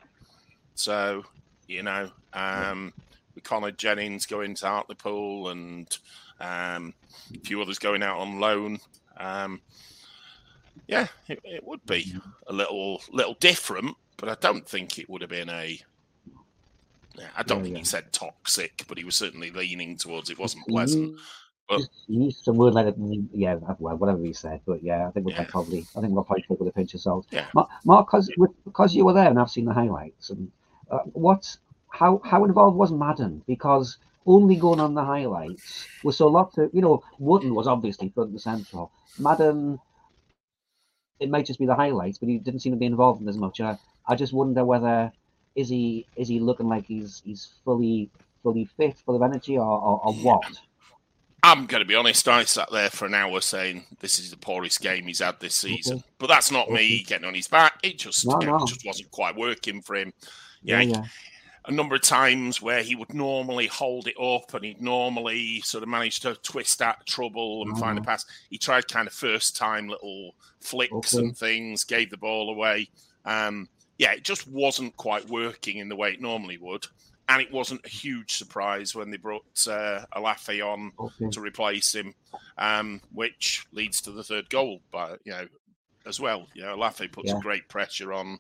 So, 0.76 1.24
you 1.68 1.84
know, 1.84 2.10
um, 2.34 2.94
with 3.34 3.44
Connor 3.44 3.72
Jennings 3.72 4.26
going 4.26 4.56
to 4.56 4.68
Hartlepool 4.68 5.50
and 5.50 5.98
um, 6.40 6.94
a 7.34 7.40
few 7.40 7.62
others 7.62 7.80
going 7.80 8.04
out 8.04 8.20
on 8.20 8.40
loan. 8.40 8.80
Um, 9.18 9.62
yeah, 10.88 11.08
it, 11.28 11.40
it, 11.44 11.64
would 11.66 11.86
be 11.86 12.16
a 12.48 12.54
little 12.54 13.02
little 13.12 13.36
different, 13.40 13.96
but 14.18 14.30
I 14.30 14.36
don't 14.40 14.68
think 14.68 15.00
it 15.00 15.10
would 15.10 15.22
have 15.22 15.30
been 15.30 15.50
a. 15.50 15.80
Yeah, 17.18 17.28
I 17.38 17.44
don't 17.44 17.60
yeah, 17.60 17.64
think 17.64 17.76
yeah. 17.76 17.80
he 17.80 17.86
said 17.86 18.12
toxic, 18.12 18.84
but 18.88 18.98
he 18.98 19.04
was 19.04 19.16
certainly 19.16 19.50
leaning 19.52 19.98
towards 19.98 20.30
it 20.30 20.38
wasn't 20.38 20.68
pleasant. 20.68 21.18
But, 21.68 21.82
he 22.08 22.26
used 22.26 22.44
some 22.44 22.58
word 22.58 22.74
like 22.74 22.94
yeah, 23.34 23.56
well, 23.80 23.98
whatever 23.98 24.24
he 24.24 24.34
said, 24.34 24.62
but 24.68 24.84
yeah, 24.84 25.08
I 25.08 25.12
think 25.12 25.26
we'll 25.26 25.36
yeah. 25.36 25.46
probably, 25.50 25.86
I 25.96 26.02
think 26.02 26.14
we'll 26.14 26.24
probably 26.24 26.44
take 26.44 26.60
with 26.60 26.70
a 26.70 26.72
pinch 26.72 26.94
of 26.94 27.02
salt. 27.02 27.26
Yeah. 27.32 27.48
Mark, 27.86 28.08
because 28.08 28.32
because 28.66 28.94
you 28.94 29.06
were 29.06 29.14
there 29.14 29.30
and 29.30 29.40
I've 29.40 29.50
seen 29.50 29.66
the 29.66 29.74
highlights, 29.74 30.30
and 30.30 30.52
uh, 30.92 31.00
what's 31.14 31.58
how 31.90 32.22
how 32.24 32.46
involved 32.46 32.78
was 32.78 32.92
Madden? 32.92 33.42
Because 33.48 33.98
only 34.28 34.56
going 34.56 34.80
on 34.80 34.94
the 34.94 35.04
highlights 35.04 35.88
was 36.04 36.18
so 36.18 36.28
lot 36.28 36.56
of 36.58 36.70
you 36.74 36.82
know 36.82 37.04
Wootton 37.20 37.56
was 37.56 37.68
obviously 37.68 38.10
front 38.10 38.32
and 38.32 38.42
central. 38.42 38.92
Madden, 39.18 39.80
it 41.20 41.30
might 41.30 41.46
just 41.46 41.60
be 41.60 41.66
the 41.66 41.76
highlights, 41.76 42.18
but 42.18 42.30
he 42.30 42.38
didn't 42.38 42.62
seem 42.62 42.74
to 42.74 42.78
be 42.78 42.86
involved 42.86 43.22
in 43.22 43.30
as 43.30 43.38
much. 43.38 43.62
I, 43.62 43.78
I 44.08 44.16
just 44.16 44.34
wonder 44.34 44.66
whether 44.66 45.12
is 45.56 45.70
he 45.70 46.06
is 46.16 46.28
he 46.28 46.40
looking 46.40 46.68
like 46.68 46.86
he's 46.86 47.22
he's 47.26 47.54
fully 47.64 48.10
fully 48.44 48.66
fit, 48.78 48.98
full 49.06 49.16
of 49.16 49.22
energy, 49.22 49.58
or, 49.58 49.64
or, 49.64 50.02
or 50.06 50.14
what? 50.14 50.44
I'm 51.42 51.66
going 51.68 51.82
to 51.82 51.88
be 51.88 51.96
honest. 51.96 52.28
I 52.28 52.44
sat 52.44 52.72
there 52.72 52.90
for 52.90 53.06
an 53.06 53.14
hour 53.14 53.40
saying 53.42 53.86
this 54.00 54.20
is 54.20 54.32
the 54.32 54.38
poorest 54.38 54.82
game 54.82 55.06
he's 55.06 55.20
had 55.20 55.40
this 55.40 55.56
season, 55.56 55.98
okay. 55.98 56.06
but 56.18 56.28
that's 56.28 56.52
not 56.52 56.68
okay. 56.68 56.76
me 56.76 57.04
getting 57.04 57.28
on 57.28 57.36
his 57.36 57.48
back. 57.48 57.80
It 57.84 58.00
just, 58.00 58.26
no, 58.26 58.38
no. 58.38 58.58
it 58.58 58.68
just 58.68 58.86
wasn't 58.86 59.12
quite 59.12 59.36
working 59.36 59.82
for 59.82 59.96
him. 59.96 60.12
Yeah, 60.64 60.82
yeah, 60.82 60.98
yeah, 60.98 61.06
a 61.68 61.72
number 61.72 61.96
of 61.96 62.02
times 62.02 62.62
where 62.62 62.84
he 62.84 62.96
would 62.96 63.14
normally 63.14 63.68
hold 63.68 64.08
it 64.08 64.16
up 64.22 64.54
and 64.54 64.64
he'd 64.64 64.82
normally 64.82 65.62
sort 65.62 65.84
of 65.84 65.90
manage 65.90 66.20
to 66.22 66.36
twist 66.36 66.82
out 66.82 67.06
trouble 67.06 67.64
and 67.64 67.78
find 67.78 67.98
a 67.98 68.02
uh-huh. 68.02 68.12
pass. 68.12 68.26
He 68.50 68.58
tried 68.58 68.88
kind 68.88 69.08
of 69.08 69.14
first 69.14 69.58
time 69.58 69.88
little 69.88 70.36
flicks 70.62 71.16
okay. 71.16 71.26
and 71.26 71.38
things, 71.38 71.84
gave 71.84 72.10
the 72.12 72.18
ball 72.18 72.50
away. 72.50 72.90
Um, 73.26 73.70
yeah, 73.98 74.14
it 74.14 74.24
just 74.24 74.48
wasn't 74.48 74.96
quite 74.98 75.30
working 75.30 75.78
in 75.78 75.90
the 75.90 75.96
way 75.96 76.12
it 76.12 76.22
normally 76.22 76.58
would 76.58 76.88
and 77.28 77.42
it 77.42 77.52
wasn't 77.52 77.86
a 77.86 77.90
huge 77.90 78.34
surprise 78.34 78.94
when 78.94 79.10
they 79.10 79.18
brought 79.18 79.46
uh, 79.68 80.06
Olaofe 80.16 80.64
on 80.64 80.92
okay. 81.00 81.30
to 81.32 81.42
replace 81.42 81.96
him, 81.96 82.14
um, 82.58 83.02
which 83.14 83.66
leads 83.72 84.02
to 84.02 84.12
the 84.12 84.24
third 84.24 84.50
goal. 84.50 84.82
But 84.92 85.20
you 85.24 85.32
know, 85.32 85.48
as 86.06 86.20
well, 86.20 86.48
you 86.54 86.64
know, 86.64 86.78
Olaofe 86.78 87.12
puts 87.12 87.32
yeah. 87.32 87.40
great 87.40 87.68
pressure 87.68 88.14
on 88.14 88.38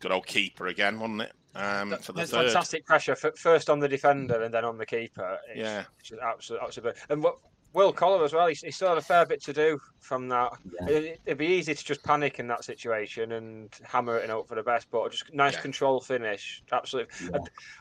good 0.00 0.12
old 0.12 0.26
keeper 0.26 0.66
again, 0.66 1.00
wasn't 1.00 1.22
it? 1.22 1.32
Um, 1.58 1.96
for 1.96 2.12
the 2.12 2.24
third. 2.24 2.46
fantastic 2.46 2.86
pressure 2.86 3.16
first 3.16 3.68
on 3.68 3.80
the 3.80 3.88
defender 3.88 4.42
and 4.42 4.54
then 4.54 4.64
on 4.64 4.78
the 4.78 4.86
keeper. 4.86 5.38
It's, 5.48 5.58
yeah, 5.58 5.84
it's 5.98 6.12
absolutely, 6.12 6.66
absolutely. 6.66 7.00
And 7.10 7.22
what 7.22 7.38
Will 7.74 7.92
Collar 7.92 8.24
as 8.24 8.32
well. 8.32 8.46
He, 8.46 8.54
he 8.54 8.70
still 8.70 8.88
had 8.88 8.98
a 8.98 9.02
fair 9.02 9.26
bit 9.26 9.42
to 9.44 9.52
do 9.52 9.78
from 10.00 10.28
that. 10.28 10.52
Yeah. 10.80 10.88
It, 10.88 11.20
would 11.26 11.38
be 11.38 11.46
easy 11.46 11.74
to 11.74 11.84
just 11.84 12.02
panic 12.02 12.38
in 12.38 12.48
that 12.48 12.64
situation 12.64 13.32
and 13.32 13.68
hammer 13.84 14.18
it 14.18 14.22
and 14.22 14.32
hope 14.32 14.48
for 14.48 14.54
the 14.54 14.62
best, 14.62 14.88
but 14.90 15.10
just 15.10 15.32
nice 15.34 15.54
yeah. 15.54 15.60
control 15.60 16.00
finish. 16.00 16.62
Absolutely. 16.72 17.28
Yeah. 17.30 17.38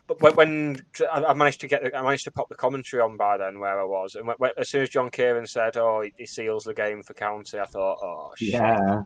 But 0.07 0.35
when, 0.35 0.81
I 1.11 1.33
managed 1.33 1.61
to 1.61 1.67
get, 1.67 1.83
I 1.95 2.01
managed 2.01 2.25
to 2.25 2.31
pop 2.31 2.49
the 2.49 2.55
commentary 2.55 3.01
on 3.01 3.17
by 3.17 3.37
then 3.37 3.59
where 3.59 3.79
I 3.79 3.85
was, 3.85 4.15
and 4.15 4.27
when, 4.27 4.51
as 4.57 4.69
soon 4.69 4.81
as 4.83 4.89
John 4.89 5.09
Kieran 5.09 5.47
said, 5.47 5.77
"Oh, 5.77 6.01
he, 6.01 6.13
he 6.17 6.25
seals 6.25 6.63
the 6.63 6.73
game 6.73 7.01
for 7.03 7.13
County," 7.13 7.59
I 7.59 7.65
thought, 7.65 7.97
"Oh 8.01 8.33
shit." 8.37 8.53
Yeah. 8.53 9.03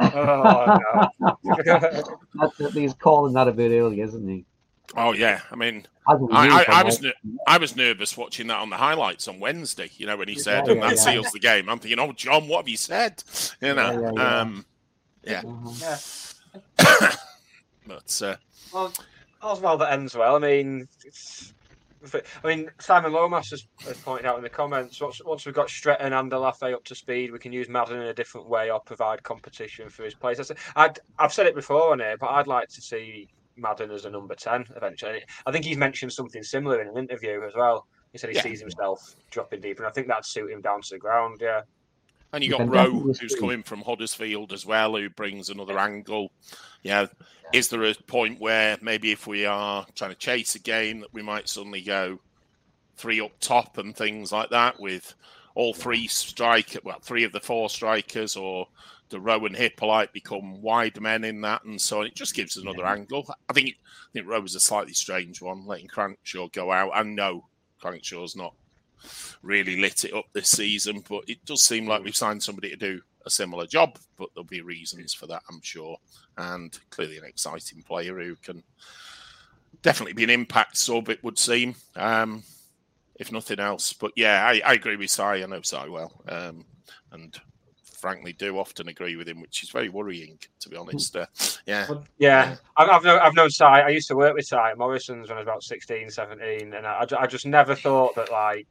Oh 0.00 0.78
no. 1.20 2.70
He's 2.72 2.94
calling 2.94 3.34
that 3.34 3.48
a 3.48 3.52
bit 3.52 3.70
early, 3.72 4.00
isn't 4.00 4.28
he? 4.28 4.44
Oh 4.96 5.12
yeah, 5.12 5.40
I 5.50 5.56
mean, 5.56 5.86
I, 6.06 6.14
I, 6.14 6.64
I 6.68 6.82
was 6.82 7.04
I 7.46 7.58
was 7.58 7.76
nervous 7.76 8.16
watching 8.16 8.48
that 8.48 8.58
on 8.58 8.70
the 8.70 8.76
highlights 8.76 9.28
on 9.28 9.40
Wednesday. 9.40 9.90
You 9.96 10.06
know 10.06 10.16
when 10.16 10.28
he 10.28 10.38
said 10.38 10.66
yeah, 10.66 10.74
yeah, 10.74 10.80
that 10.80 10.96
yeah. 10.96 11.02
seals 11.02 11.30
the 11.32 11.38
game. 11.38 11.68
I'm 11.68 11.78
thinking, 11.78 11.98
oh 11.98 12.12
John, 12.12 12.48
what 12.48 12.58
have 12.58 12.68
you 12.68 12.76
said? 12.76 13.22
You 13.60 13.74
know, 13.74 14.12
yeah. 14.14 14.40
Um, 14.40 14.66
yeah. 15.24 15.42
but 17.86 18.22
uh, 18.22 18.36
well, 18.72 18.92
all's 19.40 19.60
well 19.60 19.78
that 19.78 19.92
ends 19.92 20.14
well. 20.14 20.36
I 20.36 20.38
mean, 20.38 20.88
I 22.44 22.46
mean 22.46 22.70
Simon 22.80 23.12
Lomas 23.12 23.50
has, 23.50 23.66
has, 23.84 23.96
pointed 23.98 24.26
out 24.26 24.36
in 24.36 24.42
the 24.42 24.48
comments. 24.48 25.00
Once, 25.00 25.20
once 25.24 25.46
we've 25.46 25.54
got 25.54 25.70
Stretton 25.70 26.12
and 26.12 26.32
Olaofe 26.32 26.72
up 26.72 26.84
to 26.84 26.94
speed, 26.94 27.32
we 27.32 27.38
can 27.38 27.52
use 27.52 27.68
Madden 27.68 28.00
in 28.00 28.08
a 28.08 28.14
different 28.14 28.48
way 28.48 28.70
or 28.70 28.80
provide 28.80 29.22
competition 29.22 29.88
for 29.88 30.04
his 30.04 30.14
players. 30.14 30.50
i 30.76 30.90
have 31.18 31.32
said 31.32 31.46
it 31.46 31.54
before 31.54 31.92
on 31.92 32.00
here, 32.00 32.16
but 32.18 32.30
I'd 32.30 32.46
like 32.46 32.68
to 32.68 32.80
see 32.80 33.28
Madden 33.56 33.90
as 33.90 34.04
a 34.04 34.10
number 34.10 34.34
10 34.34 34.66
eventually. 34.76 35.22
I 35.46 35.52
think 35.52 35.64
he's 35.64 35.76
mentioned 35.76 36.12
something 36.12 36.42
similar 36.42 36.80
in 36.80 36.88
an 36.88 36.96
interview 36.96 37.42
as 37.46 37.54
well. 37.54 37.86
He 38.12 38.18
said 38.18 38.30
he 38.30 38.36
yeah. 38.36 38.42
sees 38.42 38.60
himself 38.60 39.16
dropping 39.30 39.60
deeper, 39.60 39.84
and 39.84 39.90
I 39.90 39.92
think 39.92 40.08
that'd 40.08 40.26
suit 40.26 40.50
him 40.50 40.60
down 40.60 40.82
to 40.82 40.88
the 40.90 40.98
ground, 40.98 41.38
yeah. 41.40 41.62
And 42.32 42.42
you 42.42 42.50
got 42.50 42.68
Rowe, 42.68 43.00
who's 43.00 43.36
coming 43.38 43.62
from 43.62 43.82
Huddersfield 43.82 44.52
as 44.52 44.64
well, 44.64 44.96
who 44.96 45.10
brings 45.10 45.50
another 45.50 45.78
angle. 45.78 46.32
Yeah. 46.82 47.06
Is 47.52 47.68
there 47.68 47.84
a 47.84 47.94
point 47.94 48.40
where 48.40 48.78
maybe 48.80 49.12
if 49.12 49.26
we 49.26 49.44
are 49.44 49.86
trying 49.94 50.12
to 50.12 50.16
chase 50.16 50.54
a 50.54 50.58
game 50.58 51.00
that 51.00 51.12
we 51.12 51.20
might 51.20 51.48
suddenly 51.48 51.82
go 51.82 52.18
three 52.96 53.20
up 53.20 53.32
top 53.40 53.76
and 53.76 53.94
things 53.94 54.32
like 54.32 54.48
that 54.50 54.80
with 54.80 55.14
all 55.54 55.74
three 55.74 56.06
strike 56.06 56.78
well, 56.84 56.98
three 57.02 57.24
of 57.24 57.32
the 57.32 57.40
four 57.40 57.68
strikers 57.68 58.36
or 58.36 58.66
the 59.10 59.20
Rowe 59.20 59.44
and 59.44 59.54
Hippolyte 59.54 60.12
become 60.14 60.62
wide 60.62 60.98
men 61.00 61.24
in 61.24 61.42
that, 61.42 61.64
and 61.64 61.78
so 61.78 62.00
on. 62.00 62.06
It 62.06 62.14
just 62.14 62.34
gives 62.34 62.56
another 62.56 62.78
yeah. 62.78 62.92
angle. 62.92 63.26
I 63.50 63.52
think 63.52 63.68
I 63.68 64.12
think 64.14 64.26
Rowe 64.26 64.40
was 64.40 64.54
a 64.54 64.60
slightly 64.60 64.94
strange 64.94 65.42
one, 65.42 65.66
letting 65.66 65.88
Crankshaw 65.88 66.50
go 66.52 66.72
out. 66.72 66.92
And 66.94 67.14
no, 67.14 67.44
Crankshaw's 67.82 68.34
not 68.34 68.54
really 69.42 69.76
lit 69.80 70.04
it 70.04 70.14
up 70.14 70.26
this 70.32 70.50
season, 70.50 71.02
but 71.08 71.24
it 71.28 71.44
does 71.44 71.62
seem 71.62 71.86
like 71.86 72.02
we've 72.02 72.16
signed 72.16 72.42
somebody 72.42 72.70
to 72.70 72.76
do 72.76 73.00
a 73.26 73.30
similar 73.30 73.66
job. 73.66 73.98
But 74.16 74.28
there'll 74.34 74.44
be 74.44 74.60
reasons 74.60 75.14
for 75.14 75.26
that, 75.26 75.42
I'm 75.48 75.60
sure. 75.62 75.96
And 76.36 76.76
clearly, 76.90 77.18
an 77.18 77.24
exciting 77.24 77.82
player 77.82 78.18
who 78.18 78.36
can 78.36 78.62
definitely 79.82 80.14
be 80.14 80.24
an 80.24 80.30
impact 80.30 80.76
sub. 80.76 81.08
It 81.08 81.22
would 81.22 81.38
seem. 81.38 81.74
Um, 81.96 82.44
if 83.16 83.32
nothing 83.32 83.60
else. 83.60 83.92
But 83.92 84.12
yeah, 84.16 84.44
I, 84.44 84.60
I 84.64 84.74
agree 84.74 84.96
with 84.96 85.10
Si. 85.10 85.22
I 85.22 85.46
know 85.46 85.62
Si 85.62 85.88
well, 85.88 86.12
um, 86.28 86.64
and 87.12 87.38
frankly 88.02 88.32
do 88.32 88.58
often 88.58 88.88
agree 88.88 89.14
with 89.14 89.28
him, 89.28 89.40
which 89.40 89.62
is 89.62 89.70
very 89.70 89.88
worrying, 89.88 90.36
to 90.58 90.68
be 90.68 90.76
honest. 90.76 91.16
Uh, 91.16 91.26
yeah. 91.66 91.86
Yeah. 92.18 92.56
I've, 92.76 93.04
known, 93.04 93.20
I've 93.20 93.34
known 93.34 93.48
Si. 93.48 93.64
I 93.64 93.88
used 93.90 94.08
to 94.08 94.16
work 94.16 94.34
with 94.34 94.44
Si 94.44 94.56
Morrison's 94.76 95.28
when 95.28 95.38
I 95.38 95.40
was 95.40 95.46
about 95.46 95.62
16, 95.62 96.10
17. 96.10 96.74
And 96.74 96.84
I, 96.84 97.06
I 97.16 97.26
just 97.28 97.46
never 97.46 97.76
thought 97.76 98.16
that, 98.16 98.32
like, 98.32 98.66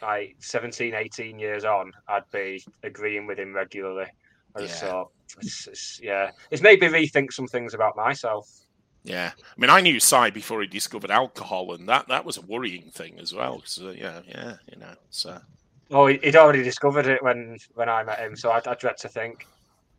like 0.00 0.36
17, 0.38 0.94
18 0.94 1.38
years 1.38 1.66
on, 1.66 1.92
I'd 2.08 2.28
be 2.32 2.64
agreeing 2.82 3.26
with 3.26 3.38
him 3.38 3.54
regularly. 3.54 4.06
I 4.56 4.60
just 4.62 4.82
yeah. 4.82 4.88
thought, 4.88 5.10
it's, 5.42 5.68
it's, 5.68 6.00
yeah, 6.02 6.30
it's 6.50 6.62
made 6.62 6.80
me 6.80 6.88
rethink 6.88 7.34
some 7.34 7.46
things 7.46 7.74
about 7.74 7.94
myself. 7.94 8.50
Yeah, 9.04 9.32
I 9.36 9.60
mean, 9.60 9.70
I 9.70 9.82
knew 9.82 10.00
Si 10.00 10.30
before 10.30 10.62
he 10.62 10.66
discovered 10.66 11.10
alcohol, 11.10 11.72
and 11.74 11.88
that 11.88 12.08
that 12.08 12.24
was 12.24 12.36
a 12.36 12.42
worrying 12.42 12.90
thing 12.90 13.18
as 13.18 13.32
well. 13.32 13.62
So 13.64 13.90
yeah, 13.90 14.20
yeah, 14.26 14.56
you 14.70 14.78
know, 14.78 14.94
so. 15.10 15.40
Oh, 15.90 16.06
he'd 16.06 16.36
already 16.36 16.62
discovered 16.62 17.06
it 17.06 17.22
when 17.22 17.58
when 17.74 17.88
I 17.88 18.04
met 18.04 18.20
him, 18.20 18.36
so 18.36 18.50
I, 18.50 18.60
I 18.66 18.74
dread 18.74 18.98
to 18.98 19.08
think. 19.08 19.46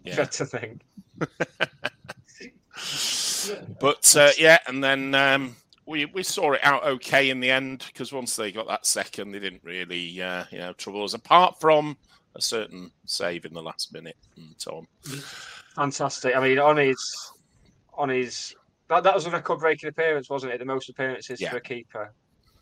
Yeah. 0.04 0.16
Dread 0.16 0.32
to 0.34 0.46
think. 0.46 0.82
but 3.80 4.16
uh, 4.16 4.32
yeah, 4.38 4.60
and 4.68 4.84
then 4.84 5.16
um, 5.16 5.56
we 5.86 6.06
we 6.06 6.24
saw 6.24 6.54
it 6.54 6.62
out 6.64 6.86
okay 6.86 7.30
in 7.30 7.40
the 7.40 7.52
end 7.52 7.86
because 7.88 8.14
once 8.14 8.36
they 8.36 8.52
got 8.52 8.68
that 8.68 8.86
second, 8.86 9.32
they 9.32 9.40
didn't 9.40 9.64
really 9.64 10.22
uh, 10.22 10.46
you 10.52 10.60
know 10.60 10.74
trouble 10.74 11.04
us 11.04 11.14
apart 11.14 11.60
from 11.60 11.98
a 12.36 12.42
certain 12.42 12.92
save 13.06 13.46
in 13.46 13.54
the 13.54 13.62
last 13.62 13.94
minute 13.94 14.18
and 14.38 14.56
so 14.58 14.78
on. 14.78 14.88
Fantastic. 15.76 16.36
I 16.36 16.42
mean, 16.42 16.60
on 16.60 16.78
his 16.78 17.32
on 17.94 18.10
his 18.10 18.56
that, 18.88 19.04
that 19.04 19.14
was 19.14 19.26
a 19.26 19.30
record 19.30 19.60
breaking 19.60 19.90
appearance, 19.90 20.30
wasn't 20.30 20.54
it? 20.54 20.60
The 20.60 20.66
most 20.66 20.90
appearances 20.90 21.42
yeah. 21.42 21.52
for 21.52 21.58
a 21.58 21.62
keeper 21.62 22.14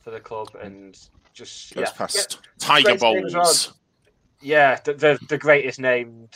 for 0.04 0.12
the 0.12 0.20
club, 0.20 0.50
and 0.62 0.98
just 1.39 1.73
Goes 1.73 1.88
yeah. 1.88 1.91
past 1.97 2.39
yeah. 2.41 2.47
Tiger 2.60 2.97
Bowls. 2.97 3.34
Well. 3.34 3.75
Yeah, 4.41 4.80
the, 4.84 4.93
the, 4.93 5.19
the 5.28 5.38
greatest 5.38 5.80
named 5.80 6.36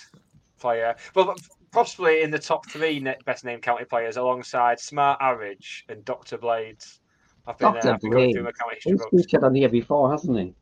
player. 0.59 0.95
Well, 1.13 1.35
possibly 1.71 2.21
in 2.21 2.31
the 2.31 2.39
top 2.39 2.69
three 2.69 3.05
best 3.25 3.45
named 3.45 3.61
county 3.61 3.85
players, 3.85 4.17
alongside 4.17 4.79
Smart 4.79 5.19
Arridge 5.21 5.85
and 5.89 6.03
Doctor 6.03 6.37
Blades. 6.37 6.99
I've 7.45 7.57
been, 7.57 7.73
Dr. 7.73 7.89
Uh, 7.89 7.97
Blades. 8.01 8.33
Through 8.33 8.43
my 8.43 8.51
county 8.51 8.77
He's 8.83 9.01
featured 9.11 9.43
on 9.43 9.55
here 9.55 9.69
before, 9.69 10.09
hasn't 10.11 10.39
he? 10.39 10.55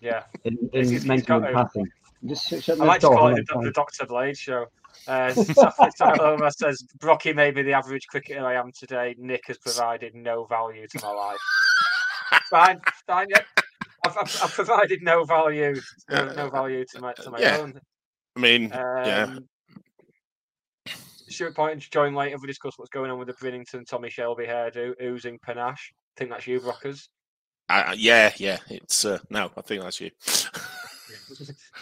Yeah. 0.00 0.22
In, 0.44 0.56
in 0.72 0.88
he's, 0.88 1.02
he's 1.02 1.22
got, 1.24 1.42
passing. 1.52 1.86
Just 2.26 2.48
shut 2.48 2.80
I 2.80 2.84
like 2.84 3.00
to 3.00 3.08
call 3.08 3.36
it 3.36 3.46
the, 3.48 3.60
the 3.60 3.72
Doctor 3.72 4.06
Blades 4.06 4.38
show. 4.38 4.66
Uh, 5.06 5.32
says 6.50 6.82
Brocky 6.98 7.32
may 7.32 7.50
be 7.50 7.62
the 7.62 7.72
average 7.72 8.06
cricketer 8.08 8.44
I 8.44 8.54
am 8.54 8.72
today. 8.72 9.14
Nick 9.18 9.46
has 9.46 9.58
provided 9.58 10.14
no 10.14 10.44
value 10.44 10.86
to 10.88 11.00
my 11.02 11.10
life 11.10 11.38
fine, 12.50 12.80
fine. 13.06 13.26
Yeah, 13.30 13.42
I've, 14.04 14.16
I've, 14.16 14.40
I've, 14.44 14.52
provided 14.52 15.02
no 15.02 15.24
value, 15.24 15.80
no, 16.10 16.32
no, 16.32 16.50
value 16.50 16.84
to 16.92 17.00
my 17.00 17.12
to 17.14 17.30
my 17.30 17.38
yeah. 17.38 17.58
own. 17.58 17.80
I 18.36 18.40
mean, 18.40 18.72
um, 18.72 18.78
yeah. 19.04 19.38
Stuart 21.28 21.54
Point 21.54 21.82
to 21.82 21.90
join 21.90 22.14
later. 22.14 22.36
We 22.40 22.46
discuss 22.46 22.78
what's 22.78 22.90
going 22.90 23.10
on 23.10 23.18
with 23.18 23.28
the 23.28 23.34
Brinnington 23.34 23.86
Tommy 23.86 24.10
Shelby 24.10 24.46
hairdo, 24.46 24.94
oozing 25.02 25.38
panache. 25.44 25.92
I 25.94 26.18
think 26.18 26.30
that's 26.30 26.46
you, 26.46 26.60
Rockers. 26.60 27.08
Uh, 27.68 27.94
yeah, 27.96 28.32
yeah. 28.36 28.58
It's 28.68 29.04
uh, 29.04 29.18
no, 29.30 29.50
I 29.56 29.60
think 29.60 29.82
that's 29.82 30.00
you. 30.00 30.10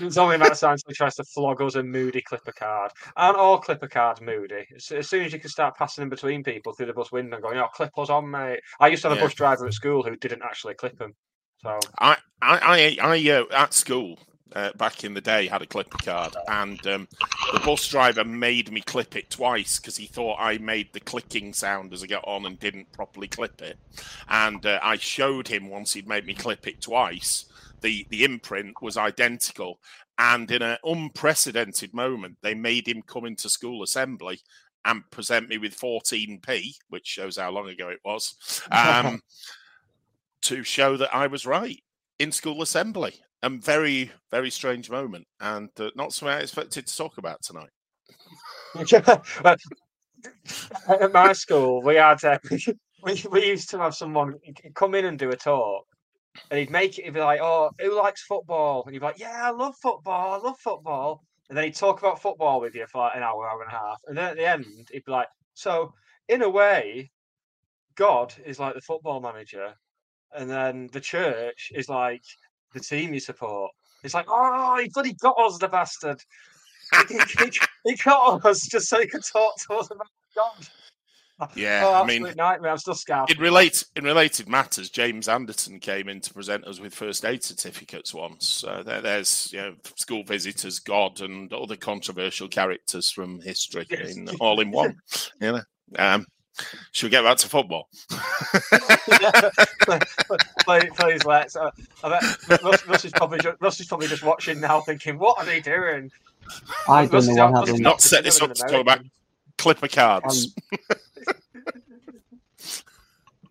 it's 0.01 0.17
only 0.17 0.37
a 0.37 0.39
matter 0.39 0.53
of 0.53 0.61
time 0.61 0.77
tries 0.95 1.15
to 1.17 1.25
flog 1.25 1.61
us 1.63 1.75
a 1.75 1.83
moody 1.83 2.23
clipper 2.23 2.53
card. 2.53 2.91
Aren't 3.17 3.39
all 3.39 3.59
clipper 3.59 3.89
cards 3.89 4.21
moody? 4.21 4.67
As, 4.75 4.91
as 4.93 5.09
soon 5.09 5.25
as 5.25 5.33
you 5.33 5.41
can 5.41 5.51
start 5.51 5.77
passing 5.77 6.03
in 6.03 6.09
between 6.09 6.43
people 6.43 6.73
through 6.73 6.87
the 6.87 6.93
bus 6.93 7.13
window 7.13 7.37
and 7.37 7.43
going, 7.43 7.59
oh, 7.59 7.69
clip 7.69 7.97
us 7.99 8.11
on, 8.11 8.31
mate. 8.31 8.61
I 8.81 8.89
used 8.89 9.03
to 9.03 9.09
have 9.09 9.19
a 9.19 9.21
Yeah. 9.21 9.27
bus 9.27 9.35
driver 9.35 9.67
at 9.67 9.75
school 9.75 10.03
who 10.03 10.17
didn't 10.17 10.43
actually 10.43 10.75
clip 10.75 10.99
them. 10.99 11.15
So, 11.63 11.79
I, 11.99 12.17
I, 12.43 12.97
I, 13.03 13.15
I 13.17 13.31
uh, 13.31 13.45
at 13.53 13.75
school 13.75 14.19
uh, 14.55 14.73
back 14.75 15.05
in 15.05 15.15
the 15.15 15.21
day 15.21 15.47
had 15.47 15.63
a 15.63 15.67
clipper 15.67 15.99
card, 16.05 16.35
and 16.49 16.87
um, 16.87 17.09
the 17.53 17.61
bus 17.61 17.89
driver 17.89 18.25
made 18.25 18.71
me 18.71 18.81
clip 18.81 19.17
it 19.17 19.31
twice 19.31 19.79
because 19.79 19.97
he 19.97 20.07
thought 20.07 20.37
I 20.39 20.59
made 20.59 20.93
the 20.93 21.01
clicking 21.01 21.53
sound 21.53 21.93
as 21.93 22.03
I 22.03 22.07
got 22.07 22.25
on 22.27 22.47
and 22.47 22.59
didn't 22.59 22.93
properly 22.93 23.29
clip 23.29 23.63
it. 23.63 23.79
And 24.29 24.65
uh, 24.65 24.79
I 24.83 24.97
showed 24.97 25.49
him 25.49 25.69
once 25.69 25.95
he'd 25.95 26.09
made 26.09 26.27
me 26.27 26.35
clip 26.35 26.67
it 26.67 26.81
twice. 26.81 27.47
The 27.87 28.05
the 28.11 28.25
imprint 28.25 28.83
was 28.83 28.97
identical, 28.97 29.79
and 30.19 30.51
in 30.51 30.61
an 30.61 30.77
unprecedented 30.83 31.95
moment, 31.95 32.37
they 32.43 32.53
made 32.53 32.89
him 32.89 33.01
come 33.01 33.27
into 33.27 33.49
school 33.49 33.85
assembly 33.85 34.41
and 34.85 35.09
present 35.13 35.49
me 35.49 35.59
with 35.59 35.79
14p, 35.79 36.75
which 36.89 37.07
shows 37.07 37.37
how 37.37 37.53
long 37.53 37.69
ago 37.69 37.89
it 37.89 38.01
was. 38.05 38.35
Um, 38.73 39.21
to 40.43 40.65
show 40.65 40.97
that 40.97 41.15
I 41.15 41.29
was 41.29 41.47
right 41.47 41.81
in 42.19 42.33
school 42.33 42.63
assembly. 42.63 43.15
A 43.45 43.51
very, 43.51 44.11
very 44.33 44.51
strange 44.51 44.91
moment, 44.91 45.29
and 45.41 45.71
uh, 45.79 45.91
not 45.95 46.13
something 46.13 46.37
I 46.37 46.41
expected 46.41 46.89
to 46.89 46.97
talk 46.97 47.19
about 47.19 47.41
tonight. 47.43 47.71
At 50.89 51.13
my 51.13 51.33
school, 51.35 51.83
we 51.83 51.95
had 51.95 52.25
uh, 52.25 52.39
we, 53.05 53.23
we 53.31 53.47
used 53.47 53.71
to 53.71 53.79
have 53.79 53.95
someone 53.95 54.35
come 54.75 54.97
in 54.97 55.05
and 55.05 55.17
do 55.17 55.31
a 55.31 55.37
talk, 55.37 55.87
and 56.51 56.61
he'd 56.61 56.71
make 56.71 56.99
it. 56.99 57.05
He'd 57.05 57.15
be 57.15 57.21
like, 57.21 57.41
"Oh, 57.41 57.71
who 57.79 57.97
likes 57.97 58.23
football?" 58.25 58.85
And 58.85 58.95
you'd 58.95 59.01
be 59.01 59.07
like, 59.07 59.19
"Yeah, 59.19 59.49
I 59.49 59.51
love 59.51 59.75
football. 59.83 60.35
I 60.35 60.37
love 60.39 60.59
football." 60.59 61.23
And 61.49 61.57
then 61.57 61.65
he'd 61.65 61.75
talk 61.75 62.01
about 62.01 62.21
football 62.21 62.61
with 62.61 62.75
you 62.75 62.87
for 62.87 62.99
like 62.99 63.17
an 63.17 63.23
hour, 63.23 63.49
hour 63.49 63.63
and 63.63 63.73
a 63.73 63.75
half, 63.75 64.01
and 64.07 64.17
then 64.17 64.31
at 64.31 64.37
the 64.37 64.47
end, 64.49 64.89
he'd 64.93 65.05
be 65.05 65.13
like, 65.13 65.29
"So, 65.55 65.93
in 66.29 66.43
a 66.43 66.49
way, 66.49 67.11
God 67.95 68.35
is 68.45 68.59
like 68.59 68.75
the 68.75 68.81
football 68.81 69.21
manager, 69.21 69.75
and 70.33 70.51
then 70.51 70.89
the 70.93 71.01
church 71.01 71.73
is 71.75 71.89
like 71.89 72.23
the 72.75 72.81
team 72.81 73.15
you 73.15 73.21
support." 73.21 73.73
It's 74.03 74.15
like, 74.15 74.27
"Oh, 74.29 74.79
he 74.79 74.89
bloody 74.93 75.15
got 75.15 75.39
us, 75.39 75.59
the 75.59 75.69
bastard." 75.69 76.23
he, 77.09 77.19
he, 77.39 77.51
he 77.85 77.97
got 77.97 78.45
us 78.45 78.67
just 78.67 78.89
so 78.89 79.01
he 79.01 79.09
could 79.09 79.25
talk 79.25 79.55
to 79.67 79.75
us 79.75 79.91
about 79.91 80.07
God. 80.35 80.69
Yeah, 81.55 81.83
oh, 81.85 81.93
I 81.95 82.07
mean, 82.07 82.23
absolute 82.23 82.37
nightmare. 82.37 82.71
I'm 82.71 82.79
still 82.79 82.95
scarred. 82.95 83.31
In 83.31 83.39
relate 83.39 83.85
in 83.95 84.05
related 84.05 84.49
matters, 84.49 84.89
James 84.89 85.29
Anderton 85.29 85.79
came 85.81 86.09
in 86.09 86.21
to 86.23 86.33
present 86.33 86.65
us 86.65 86.81
with 86.81 86.95
first 86.95 87.27
aid 87.27 87.45
certificates 87.45 88.15
once. 88.15 88.49
So 88.49 88.83
there, 88.83 89.03
there's 89.03 89.51
you 89.53 89.59
know 89.61 89.75
school 89.97 90.25
visitors, 90.25 90.79
God, 90.79 91.21
and 91.21 91.53
other 91.53 91.77
controversial 91.77 92.49
characters 92.49 93.11
from 93.11 93.41
history 93.43 93.87
Yes. 93.91 94.17
in 94.17 94.29
all 94.41 94.61
in 94.61 94.71
one. 94.71 94.97
You 95.41 95.53
know. 95.53 95.63
Um, 95.99 96.27
should 96.93 97.07
we 97.09 97.11
get 97.11 97.23
back 97.23 97.37
to 97.37 97.49
football? 97.51 97.89
please, 100.65 100.91
please 100.99 101.25
let's. 101.25 101.55
Uh, 101.57 101.71
I 102.03 102.09
bet 102.49 102.63
Russ, 102.63 102.87
Russ 102.87 103.05
is 103.05 103.13
probably 103.13 103.39
just, 103.41 103.57
Russ 103.61 103.81
is 103.81 103.87
probably 103.87 104.09
just 104.09 104.23
watching 104.23 104.61
now, 104.61 104.81
thinking, 104.81 105.19
"What 105.19 105.39
are 105.39 105.45
they 105.45 105.61
doing?" 105.61 106.11
I 106.89 107.03
don't 107.03 107.13
Russ 107.13 107.27
know 107.29 107.35
what 107.35 107.41
out- 107.43 107.53
Russ 107.53 107.63
is 107.65 107.69
happened. 107.69 107.83
Not 107.83 108.01
set 108.01 108.25
this 108.25 108.41
up 108.41 108.55
to 108.55 108.61
talk 108.63 108.71
about 108.71 108.81
American. 109.01 109.11
Clipper 109.59 109.89
cards. 109.89 110.55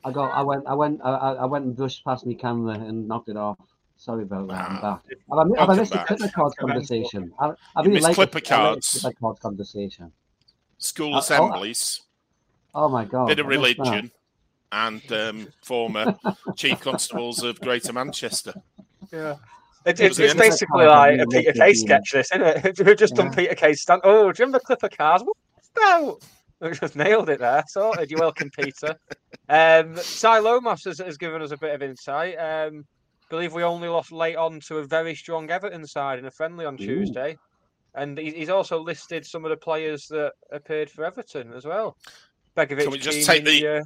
I 0.04 0.12
got. 0.12 0.32
I 0.34 0.44
went. 0.44 0.68
I 0.68 0.74
went. 0.74 1.02
I, 1.04 1.10
I 1.10 1.34
I 1.34 1.46
went 1.46 1.66
and 1.66 1.76
brushed 1.76 2.04
past 2.06 2.26
my 2.26 2.34
camera 2.34 2.76
and 2.76 3.08
knocked 3.08 3.30
it 3.30 3.38
off. 3.38 3.58
Sorry 3.98 4.24
about 4.24 4.48
that. 4.50 4.70
I'm 4.70 4.78
Ah. 4.78 4.82
back. 4.82 5.18
Have 5.30 5.40
I, 5.40 5.42
have 5.42 5.50
I 5.50 5.58
Welcome 5.58 5.78
missed 5.78 5.94
the 5.94 6.00
clipper 6.00 6.28
cards 6.30 6.56
conversation? 6.56 7.34
I, 7.40 7.52
I 7.76 7.82
really 7.82 8.02
like 8.02 8.16
clipper 8.16 8.38
it. 8.38 8.52
I 8.52 8.56
like 8.56 8.72
the 8.72 8.74
cards. 8.74 9.02
clipper 9.02 9.18
cards 9.20 9.40
conversation. 9.40 10.12
School 10.78 11.14
Uh, 11.14 11.18
oh, 11.18 11.20
assemblies. 11.20 12.02
Oh 12.76 12.90
my 12.90 13.06
god! 13.06 13.28
bit 13.28 13.40
of 13.40 13.48
I 13.48 13.50
missed 13.50 13.78
that. 13.78 13.84
religion, 13.84 14.12
and 14.72 15.12
um, 15.12 15.48
former 15.64 16.16
chief 16.56 16.82
constables 16.82 17.42
of 17.42 17.60
Greater 17.62 17.94
Manchester. 17.94 18.54
Yeah. 19.12 19.36
It, 19.86 20.00
it, 20.00 20.10
was 20.10 20.20
it's 20.20 20.32
end 20.32 20.40
of 20.40 20.46
it? 20.46 20.50
basically 20.50 20.86
like 20.86 21.20
a 21.20 21.28
Peter 21.28 21.54
Kay 21.54 21.68
yeah. 21.68 21.74
sketch, 21.74 22.12
this, 22.12 22.32
isn't 22.32 22.66
it? 22.66 22.80
We've 22.86 22.98
just 22.98 23.16
done 23.16 23.32
Peter 23.34 23.54
Kay's 23.54 23.82
stand. 23.82 24.02
Oh, 24.04 24.32
do 24.32 24.42
you 24.42 24.46
remember 24.46 24.60
Clipper 24.60 24.90
Cars? 24.90 25.22
What 25.22 25.38
about? 25.78 26.24
We 26.62 26.72
just 26.72 26.96
nailed 26.96 27.30
it 27.30 27.40
there. 27.40 27.64
Sorted. 27.68 28.10
You're 28.10 28.22
welcome, 28.22 28.50
Peter. 28.50 28.96
Um, 29.50 29.96
Ty 30.20 30.40
Lomas 30.40 30.86
has, 30.86 31.00
has 31.00 31.18
given 31.18 31.42
us 31.42 31.52
a 31.52 31.58
bit 31.58 31.76
of 31.76 31.82
insight. 31.84 32.36
Um, 32.40 32.86
believe 33.30 33.54
we 33.54 33.64
only 33.64 33.90
lost 33.90 34.12
late 34.12 34.38
on 34.38 34.60
to 34.68 34.78
a 34.78 34.86
very 34.86 35.16
strong 35.16 35.50
Everton 35.52 35.86
side 35.86 36.18
in 36.20 36.26
a 36.26 36.32
friendly 36.32 36.66
on 36.66 36.76
Ooh. 36.76 36.78
Tuesday. 36.86 37.38
And 37.94 38.18
he's 38.18 38.50
also 38.50 38.80
listed 38.80 39.26
some 39.26 39.46
of 39.46 39.50
the 39.50 39.58
players 39.58 40.08
that 40.08 40.34
appeared 40.52 40.90
for 40.90 41.06
Everton 41.06 41.54
as 41.54 41.66
well. 41.66 41.98
Begovic, 42.58 42.84
Can 42.84 42.92
we 42.92 42.98
just 43.00 43.26
take 43.28 43.46
Keane, 43.46 43.62
the- 43.62 43.78
uh, 43.78 43.84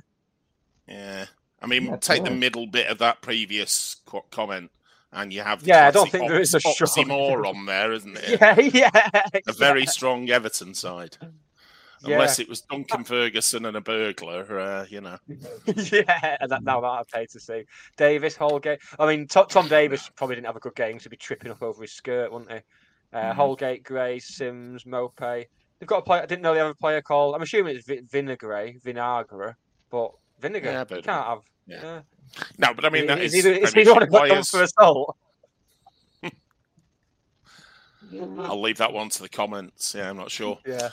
Yeah, 0.87 1.25
I 1.61 1.67
mean, 1.67 1.85
Yeah, 1.85 1.97
take 1.97 2.23
the 2.23 2.31
middle 2.31 2.67
bit 2.67 2.87
of 2.87 2.99
that 2.99 3.21
previous 3.21 3.97
comment, 4.31 4.71
and 5.11 5.33
you 5.33 5.41
have 5.41 5.61
the 5.61 5.67
Yeah, 5.67 5.87
I 5.87 5.91
don't 5.91 6.09
classic 6.09 6.11
think 6.21 6.31
there 6.31 6.39
is 6.41 6.53
a 6.53 6.57
ox- 6.57 6.75
strong- 6.91 7.07
oxymoron 7.07 7.65
there, 7.67 7.91
isn't 7.93 8.17
it? 8.17 8.39
Yeah, 8.39 8.59
yeah. 8.59 9.21
A 9.47 9.53
very 9.53 9.85
strong 9.87 10.29
Everton 10.29 10.73
side. 10.75 11.17
Yeah. 12.05 12.15
Unless 12.15 12.39
it 12.39 12.47
was 12.47 12.61
Duncan 12.61 13.03
Ferguson 13.03 13.65
and 13.65 13.75
a 13.77 13.81
burglar, 13.81 14.59
uh, 14.59 14.85
you 14.89 15.01
know. 15.01 15.17
yeah, 15.27 16.37
and 16.39 16.49
that, 16.51 16.63
now 16.63 16.79
that 16.81 16.87
I've 16.87 17.07
paid 17.07 17.29
to 17.31 17.39
see. 17.39 17.63
Davies, 17.97 18.35
Holgate. 18.37 18.79
I 18.97 19.05
mean, 19.05 19.27
Tom, 19.27 19.47
Tom 19.49 19.67
Davies 19.67 20.09
probably 20.15 20.35
didn't 20.35 20.47
have 20.47 20.55
a 20.55 20.59
good 20.61 20.75
game. 20.75 20.97
So 20.99 21.03
he'd 21.03 21.09
be 21.09 21.17
tripping 21.17 21.51
up 21.51 21.61
over 21.61 21.81
his 21.81 21.91
skirt, 21.91 22.31
wouldn't 22.31 22.51
he? 22.51 22.57
Uh, 22.57 22.61
Mm-hmm. 23.11 23.35
Holgate, 23.39 23.83
Gray, 23.83 24.19
Simms, 24.19 24.85
Mope. 24.85 25.15
They've 25.19 25.87
got 25.87 25.97
a 25.97 26.01
player. 26.01 26.21
I 26.21 26.25
didn't 26.25 26.41
know 26.43 26.53
they 26.53 26.59
have 26.59 26.69
a 26.69 26.75
player 26.75 27.01
called. 27.01 27.33
I'm 27.35 27.41
assuming 27.41 27.75
it's 27.75 27.87
Vi- 27.87 28.01
Vinagre, 28.01 28.79
Vinagre, 28.81 29.55
but 29.89 30.11
Vinegar. 30.39 30.69
Yeah, 30.71 30.79
you 30.81 30.85
but- 30.85 31.03
can't 31.03 31.25
have. 31.27 31.39
yeah. 31.67 31.81
Yeah. 31.81 32.01
No, 32.59 32.73
but 32.75 32.85
I 32.85 32.89
mean, 32.89 33.07
that 33.07 33.17
is, 33.19 33.33
is 33.33 33.43
he, 33.45 33.51
is 33.51 33.73
he 33.73 33.83
Premiership 33.83 33.93
one 33.95 34.03
of 34.03 34.09
got 34.11 34.19
done 34.19 34.27
players. 34.29 34.49
for 34.49 34.61
assault? 34.63 35.17
I'll 38.39 38.61
leave 38.61 38.77
that 38.77 38.91
one 38.93 39.09
to 39.09 39.21
the 39.21 39.29
comments. 39.29 39.93
Yeah, 39.95 40.09
I'm 40.09 40.17
not 40.17 40.31
sure. 40.31 40.57
Yeah. 40.65 40.89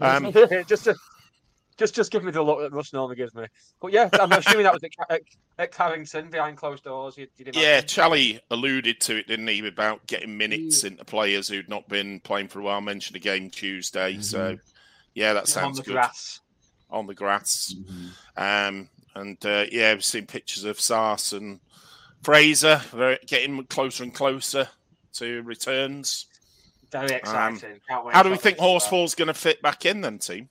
Um, 0.00 0.32
just 0.66 0.84
to, 0.84 0.94
just 1.76 1.94
just 1.94 2.10
give 2.10 2.24
me 2.24 2.30
the 2.32 2.42
look 2.42 2.60
that 2.60 2.72
Russ 2.72 2.92
normally 2.92 3.16
gives 3.16 3.34
me. 3.34 3.46
But 3.80 3.92
yeah, 3.92 4.08
I'm 4.12 4.30
assuming 4.32 4.64
that 4.64 4.72
was 4.74 4.84
at, 4.84 4.96
Ca- 4.96 5.14
at, 5.14 5.20
at 5.58 5.72
Carrington 5.72 6.28
behind 6.30 6.56
closed 6.56 6.84
doors. 6.84 7.16
You, 7.16 7.26
you'd 7.38 7.54
Yeah, 7.54 7.62
imagine. 7.78 7.88
Charlie 7.88 8.40
alluded 8.50 9.00
to 9.02 9.16
it, 9.18 9.26
didn't 9.28 9.46
he, 9.46 9.66
about 9.66 10.06
getting 10.06 10.36
minutes 10.36 10.84
into 10.84 11.04
players 11.04 11.48
who'd 11.48 11.68
not 11.68 11.88
been 11.88 12.20
playing 12.20 12.48
for 12.48 12.60
a 12.60 12.62
while. 12.62 12.80
Mentioned 12.80 13.16
a 13.16 13.20
game 13.20 13.48
Tuesday, 13.50 14.18
so 14.20 14.58
yeah, 15.14 15.32
that 15.32 15.40
on 15.40 15.46
sounds 15.46 15.78
the 15.78 15.84
good. 15.84 15.92
grass. 15.92 16.40
On 16.90 17.06
the 17.06 17.14
grass, 17.14 17.74
Mm-hmm. 17.78 18.76
um, 18.76 18.88
and 19.14 19.44
uh, 19.46 19.64
yeah, 19.70 19.92
we've 19.94 20.04
seen 20.04 20.26
pictures 20.26 20.64
of 20.64 20.80
Sars 20.80 21.32
and 21.32 21.60
Fraser 22.22 22.80
very, 22.90 23.18
getting 23.26 23.62
closer 23.64 24.02
and 24.02 24.12
closer 24.14 24.68
to 25.14 25.42
returns. 25.42 26.26
Very 26.90 27.12
exciting. 27.12 27.80
Can't 27.88 28.04
wait 28.04 28.12
Um, 28.12 28.16
How 28.16 28.22
do 28.22 28.30
we 28.30 28.36
think 28.36 28.58
that. 28.58 28.64
Horsfall's 28.64 29.14
going 29.14 29.28
to 29.28 29.34
fit 29.34 29.62
back 29.62 29.86
in 29.86 30.00
then, 30.00 30.18
team? 30.18 30.48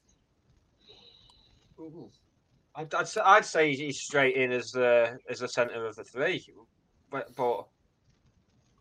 I'd, 2.76 2.94
I'd, 2.94 3.08
say, 3.08 3.22
I'd 3.22 3.46
say 3.46 3.76
he's 3.76 4.00
straight 4.00 4.36
in 4.36 4.52
as 4.52 4.72
the 4.72 5.18
as 5.30 5.40
the 5.40 5.48
centre 5.48 5.86
of 5.86 5.96
the 5.96 6.04
three, 6.04 6.46
but, 7.10 7.36
but 7.36 7.66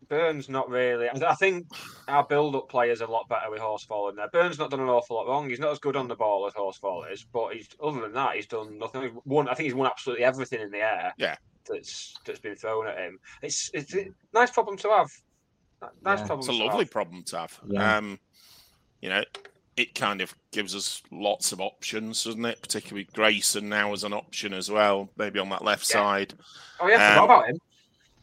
Byrne's 0.07 0.47
not 0.47 0.69
really. 0.69 1.09
I 1.09 1.31
I 1.31 1.35
think 1.35 1.67
our 2.07 2.23
build-up 2.23 2.69
players 2.69 2.99
is 2.99 3.01
a 3.01 3.11
lot 3.11 3.27
better 3.27 3.49
with 3.49 3.59
Horsfall 3.61 4.09
in 4.09 4.15
there. 4.15 4.29
Byrne's 4.29 4.59
not 4.59 4.71
done 4.71 4.79
an 4.79 4.89
awful 4.89 5.17
lot 5.17 5.27
wrong. 5.27 5.49
He's 5.49 5.59
not 5.59 5.71
as 5.71 5.79
good 5.79 5.95
on 5.95 6.07
the 6.07 6.15
ball 6.15 6.47
as 6.47 6.53
Horsfall 6.53 7.11
is, 7.11 7.23
but 7.23 7.53
he's 7.53 7.67
other 7.83 8.01
than 8.01 8.13
that, 8.13 8.35
he's 8.35 8.47
done 8.47 8.77
nothing. 8.77 9.01
He's 9.01 9.11
Won, 9.25 9.49
I 9.49 9.53
think 9.53 9.65
he's 9.65 9.75
won 9.75 9.87
absolutely 9.87 10.23
everything 10.23 10.61
in 10.61 10.71
the 10.71 10.79
air. 10.79 11.13
Yeah. 11.17 11.35
that's 11.67 12.15
that's 12.25 12.39
been 12.39 12.55
thrown 12.55 12.87
at 12.87 12.97
him. 12.97 13.19
It's 13.41 13.69
it's 13.73 13.93
a 13.95 14.05
nice 14.33 14.51
problem 14.51 14.77
to 14.77 14.89
have. 14.89 15.09
Nice 15.81 16.19
Yeah. 16.19 16.25
problem. 16.27 16.39
It's 16.39 16.47
a 16.49 16.63
lovely 16.63 16.85
have. 16.85 16.91
problem 16.91 17.23
to 17.23 17.37
have. 17.39 17.59
Yeah. 17.67 17.97
Um, 17.97 18.19
you 19.01 19.09
know, 19.09 19.23
it 19.77 19.95
kind 19.95 20.19
of 20.21 20.35
gives 20.51 20.75
us 20.75 21.01
lots 21.11 21.51
of 21.53 21.61
options, 21.61 22.23
doesn't 22.25 22.43
it? 22.45 22.61
Particularly 22.61 23.07
Grayson 23.13 23.69
now 23.69 23.93
as 23.93 24.03
an 24.03 24.11
option 24.13 24.53
as 24.53 24.69
well, 24.69 25.09
maybe 25.15 25.39
on 25.39 25.49
that 25.49 25.63
left 25.63 25.89
Yeah. 25.89 25.93
side. 26.01 26.33
Oh 26.79 26.87
yeah, 26.87 26.95
I 26.95 27.09
forgot 27.13 27.17
Um, 27.17 27.25
about 27.25 27.49
him. 27.49 27.57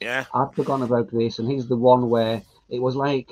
Yeah, 0.01 0.25
I'd 0.35 0.55
forgotten 0.55 0.83
about 0.85 1.09
Grayson. 1.09 1.49
He's 1.49 1.67
the 1.69 1.77
one 1.77 2.11
where 2.11 2.43
it 2.69 2.81
was 2.81 2.95
like 2.97 3.31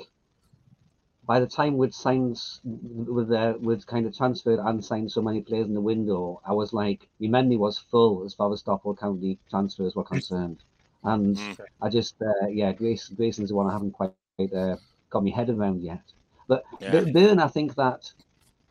by 1.27 1.39
the 1.39 1.47
time 1.47 1.77
we'd 1.77 1.93
signed 1.93 2.39
with 2.63 3.31
uh, 3.31 3.55
with 3.59 3.85
kind 3.87 4.05
of 4.07 4.15
transferred 4.15 4.59
and 4.59 4.83
signed 4.83 5.11
so 5.11 5.21
many 5.21 5.41
players 5.41 5.67
in 5.67 5.73
the 5.75 5.81
window, 5.81 6.41
I 6.45 6.53
was 6.53 6.73
like, 6.73 7.07
my 7.19 7.27
memory 7.27 7.57
was 7.57 7.77
full 7.77 8.23
as 8.25 8.33
far 8.33 8.51
as 8.53 8.59
Stockport 8.61 8.99
County 8.99 9.37
transfers 9.49 9.95
were 9.95 10.03
concerned, 10.03 10.63
and 11.05 11.35
Mm. 11.37 11.59
I 11.81 11.89
just 11.89 12.15
uh, 12.21 12.47
yeah, 12.47 12.71
Grace, 12.73 13.09
Grayson's 13.09 13.49
the 13.49 13.55
one 13.55 13.67
I 13.69 13.73
haven't 13.73 13.91
quite 13.91 14.11
uh, 14.39 14.75
got 15.09 15.23
my 15.23 15.31
head 15.31 15.49
around 15.49 15.81
yet. 15.81 16.01
But 16.47 16.63
Yeah. 16.79 17.05
Byrne, 17.15 17.39
I 17.39 17.47
think 17.47 17.75
that 17.75 18.11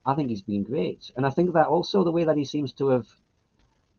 I 0.07 0.14
think 0.14 0.28
he's 0.28 0.43
been 0.43 0.64
great, 0.64 1.11
and 1.16 1.24
I 1.26 1.30
think 1.30 1.55
that 1.55 1.66
also 1.66 2.05
the 2.05 2.12
way 2.12 2.24
that 2.24 2.37
he 2.37 2.45
seems 2.45 2.72
to 2.74 2.89
have, 2.89 3.07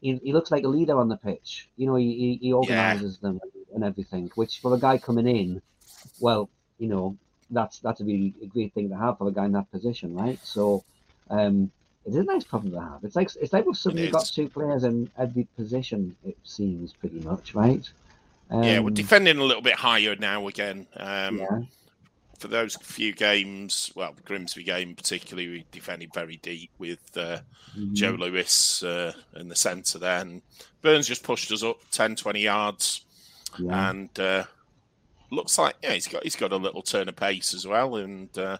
he, 0.01 0.15
he 0.17 0.33
looks 0.33 0.51
like 0.51 0.63
a 0.63 0.67
leader 0.67 0.99
on 0.99 1.09
the 1.09 1.17
pitch. 1.17 1.69
You 1.77 1.87
know, 1.87 1.95
he 1.95 2.13
he, 2.21 2.29
he 2.41 2.53
organises 2.53 3.17
yeah. 3.21 3.29
them 3.29 3.39
and 3.73 3.83
everything. 3.83 4.29
Which 4.35 4.59
for 4.59 4.73
a 4.75 4.79
guy 4.79 4.97
coming 4.97 5.27
in, 5.27 5.61
well, 6.19 6.49
you 6.77 6.87
know, 6.87 7.17
that's 7.49 7.79
that's 7.79 8.01
a 8.01 8.05
really 8.05 8.33
a 8.43 8.47
great 8.47 8.73
thing 8.73 8.89
to 8.89 8.97
have 8.97 9.17
for 9.17 9.27
a 9.27 9.31
guy 9.31 9.45
in 9.45 9.53
that 9.53 9.71
position, 9.71 10.13
right? 10.13 10.39
So, 10.43 10.83
um, 11.29 11.71
it's 12.05 12.15
a 12.17 12.23
nice 12.23 12.43
problem 12.43 12.73
to 12.73 12.81
have. 12.81 13.03
It's 13.03 13.15
like 13.15 13.29
it's 13.41 13.53
like 13.53 13.65
we've 13.65 13.77
suddenly 13.77 14.11
got 14.11 14.25
two 14.25 14.47
players 14.49 14.83
in 14.83 15.09
every 15.17 15.47
position. 15.55 16.15
It 16.23 16.37
seems 16.43 16.93
pretty 16.93 17.19
much 17.21 17.55
right. 17.55 17.89
Um, 18.49 18.63
yeah, 18.63 18.79
we're 18.79 18.89
um, 18.89 18.93
defending 18.93 19.37
a 19.37 19.43
little 19.43 19.61
bit 19.61 19.75
higher 19.75 20.15
now 20.15 20.47
again. 20.47 20.87
Um, 20.97 21.37
yeah. 21.37 21.59
For 22.39 22.47
those 22.49 22.75
few 22.75 23.13
games, 23.13 23.91
well, 23.95 24.13
the 24.13 24.21
Grimsby 24.21 24.63
game 24.63 24.93
particularly, 24.93 25.47
we 25.47 25.65
defended 25.71 26.13
very 26.13 26.37
deep 26.37 26.69
with 26.77 26.99
uh, 27.15 27.39
mm-hmm. 27.77 27.93
Joe 27.93 28.11
Lewis 28.11 28.83
uh, 28.83 29.13
in 29.37 29.47
the 29.47 29.55
centre 29.55 29.99
there. 29.99 30.19
And 30.19 30.41
Byrne's 30.81 31.07
just 31.07 31.23
pushed 31.23 31.51
us 31.51 31.63
up 31.63 31.77
10, 31.91 32.17
20 32.17 32.41
yards. 32.41 33.05
Yeah. 33.57 33.89
And 33.89 34.19
uh, 34.19 34.43
looks 35.31 35.57
like, 35.57 35.75
yeah, 35.81 35.93
he's 35.93 36.07
got 36.07 36.23
he's 36.23 36.35
got 36.35 36.51
a 36.51 36.57
little 36.57 36.81
turn 36.81 37.07
of 37.07 37.15
pace 37.15 37.53
as 37.53 37.65
well. 37.65 37.95
And 37.95 38.37
uh, 38.37 38.57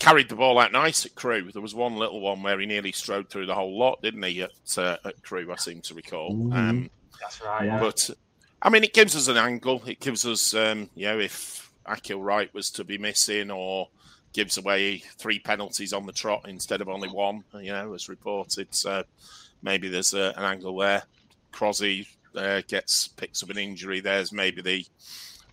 carried 0.00 0.28
the 0.28 0.34
ball 0.34 0.58
out 0.58 0.72
nice 0.72 1.06
at 1.06 1.14
Crewe. 1.14 1.52
There 1.52 1.62
was 1.62 1.74
one 1.74 1.96
little 1.96 2.20
one 2.20 2.42
where 2.42 2.58
he 2.58 2.66
nearly 2.66 2.90
strode 2.90 3.28
through 3.28 3.46
the 3.46 3.54
whole 3.54 3.78
lot, 3.78 4.02
didn't 4.02 4.22
he, 4.24 4.42
at, 4.42 4.50
uh, 4.76 4.96
at 5.04 5.22
Crewe, 5.22 5.52
I 5.52 5.56
seem 5.56 5.80
to 5.82 5.94
recall. 5.94 6.32
Mm-hmm. 6.32 6.52
Um, 6.52 6.90
That's 7.20 7.40
right. 7.40 7.66
Yeah. 7.66 7.78
But 7.78 8.10
I 8.62 8.68
mean, 8.68 8.84
it 8.84 8.92
gives 8.92 9.16
us 9.16 9.28
an 9.28 9.36
angle. 9.36 9.82
It 9.86 10.00
gives 10.00 10.26
us, 10.26 10.54
um, 10.54 10.90
you 10.94 11.06
know, 11.06 11.18
if 11.18 11.72
Akil 11.86 12.22
Wright 12.22 12.52
was 12.52 12.70
to 12.72 12.84
be 12.84 12.98
missing 12.98 13.50
or 13.50 13.88
gives 14.32 14.58
away 14.58 14.98
three 14.98 15.38
penalties 15.38 15.92
on 15.92 16.06
the 16.06 16.12
trot 16.12 16.46
instead 16.46 16.80
of 16.80 16.88
only 16.88 17.08
one, 17.08 17.42
you 17.54 17.72
know, 17.72 17.94
as 17.94 18.08
reported. 18.08 18.68
So 18.74 19.02
maybe 19.62 19.88
there's 19.88 20.14
uh, 20.14 20.32
an 20.36 20.44
angle 20.44 20.76
there. 20.76 21.02
Croasdale 21.52 22.06
uh, 22.36 22.62
gets 22.68 23.08
picks 23.08 23.42
up 23.42 23.50
an 23.50 23.58
injury. 23.58 24.00
There's 24.00 24.32
maybe 24.32 24.62
the 24.62 24.86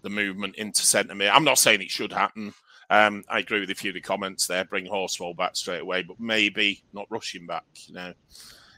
the 0.03 0.09
movement 0.09 0.55
into 0.57 0.83
centre 0.83 1.15
mid. 1.15 1.29
I'm 1.29 1.43
not 1.43 1.57
saying 1.57 1.81
it 1.81 1.89
should 1.89 2.13
happen. 2.13 2.53
Um, 2.89 3.23
I 3.27 3.39
agree 3.39 3.59
with 3.59 3.71
a 3.71 3.75
few 3.75 3.89
of 3.89 3.95
the 3.95 4.01
comments 4.01 4.47
there. 4.47 4.63
Bring 4.63 4.85
Horsfall 4.85 5.35
back 5.35 5.55
straight 5.55 5.81
away, 5.81 6.03
but 6.03 6.19
maybe 6.19 6.83
not 6.93 7.07
rushing 7.09 7.45
back. 7.45 7.65
You 7.87 7.95
know, 7.95 8.13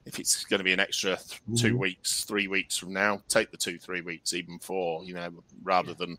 if 0.10 0.20
it's 0.20 0.44
going 0.46 0.58
to 0.58 0.64
be 0.64 0.74
an 0.74 0.80
extra 0.80 1.16
th- 1.16 1.42
mm-hmm. 1.44 1.56
two 1.56 1.78
weeks, 1.78 2.24
three 2.26 2.48
weeks 2.48 2.76
from 2.76 2.92
now, 2.92 3.22
take 3.30 3.52
the 3.52 3.58
two, 3.58 3.78
three 3.78 4.02
weeks, 4.02 4.34
even 4.34 4.60
four, 4.60 5.04
you 5.06 5.14
know, 5.14 5.30
rather 5.64 5.94
than 5.94 6.18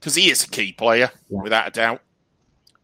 because 0.00 0.14
he 0.14 0.30
is 0.30 0.44
a 0.44 0.48
key 0.48 0.72
player 0.72 1.10
yeah. 1.28 1.42
without 1.42 1.68
a 1.68 1.70
doubt. 1.70 2.00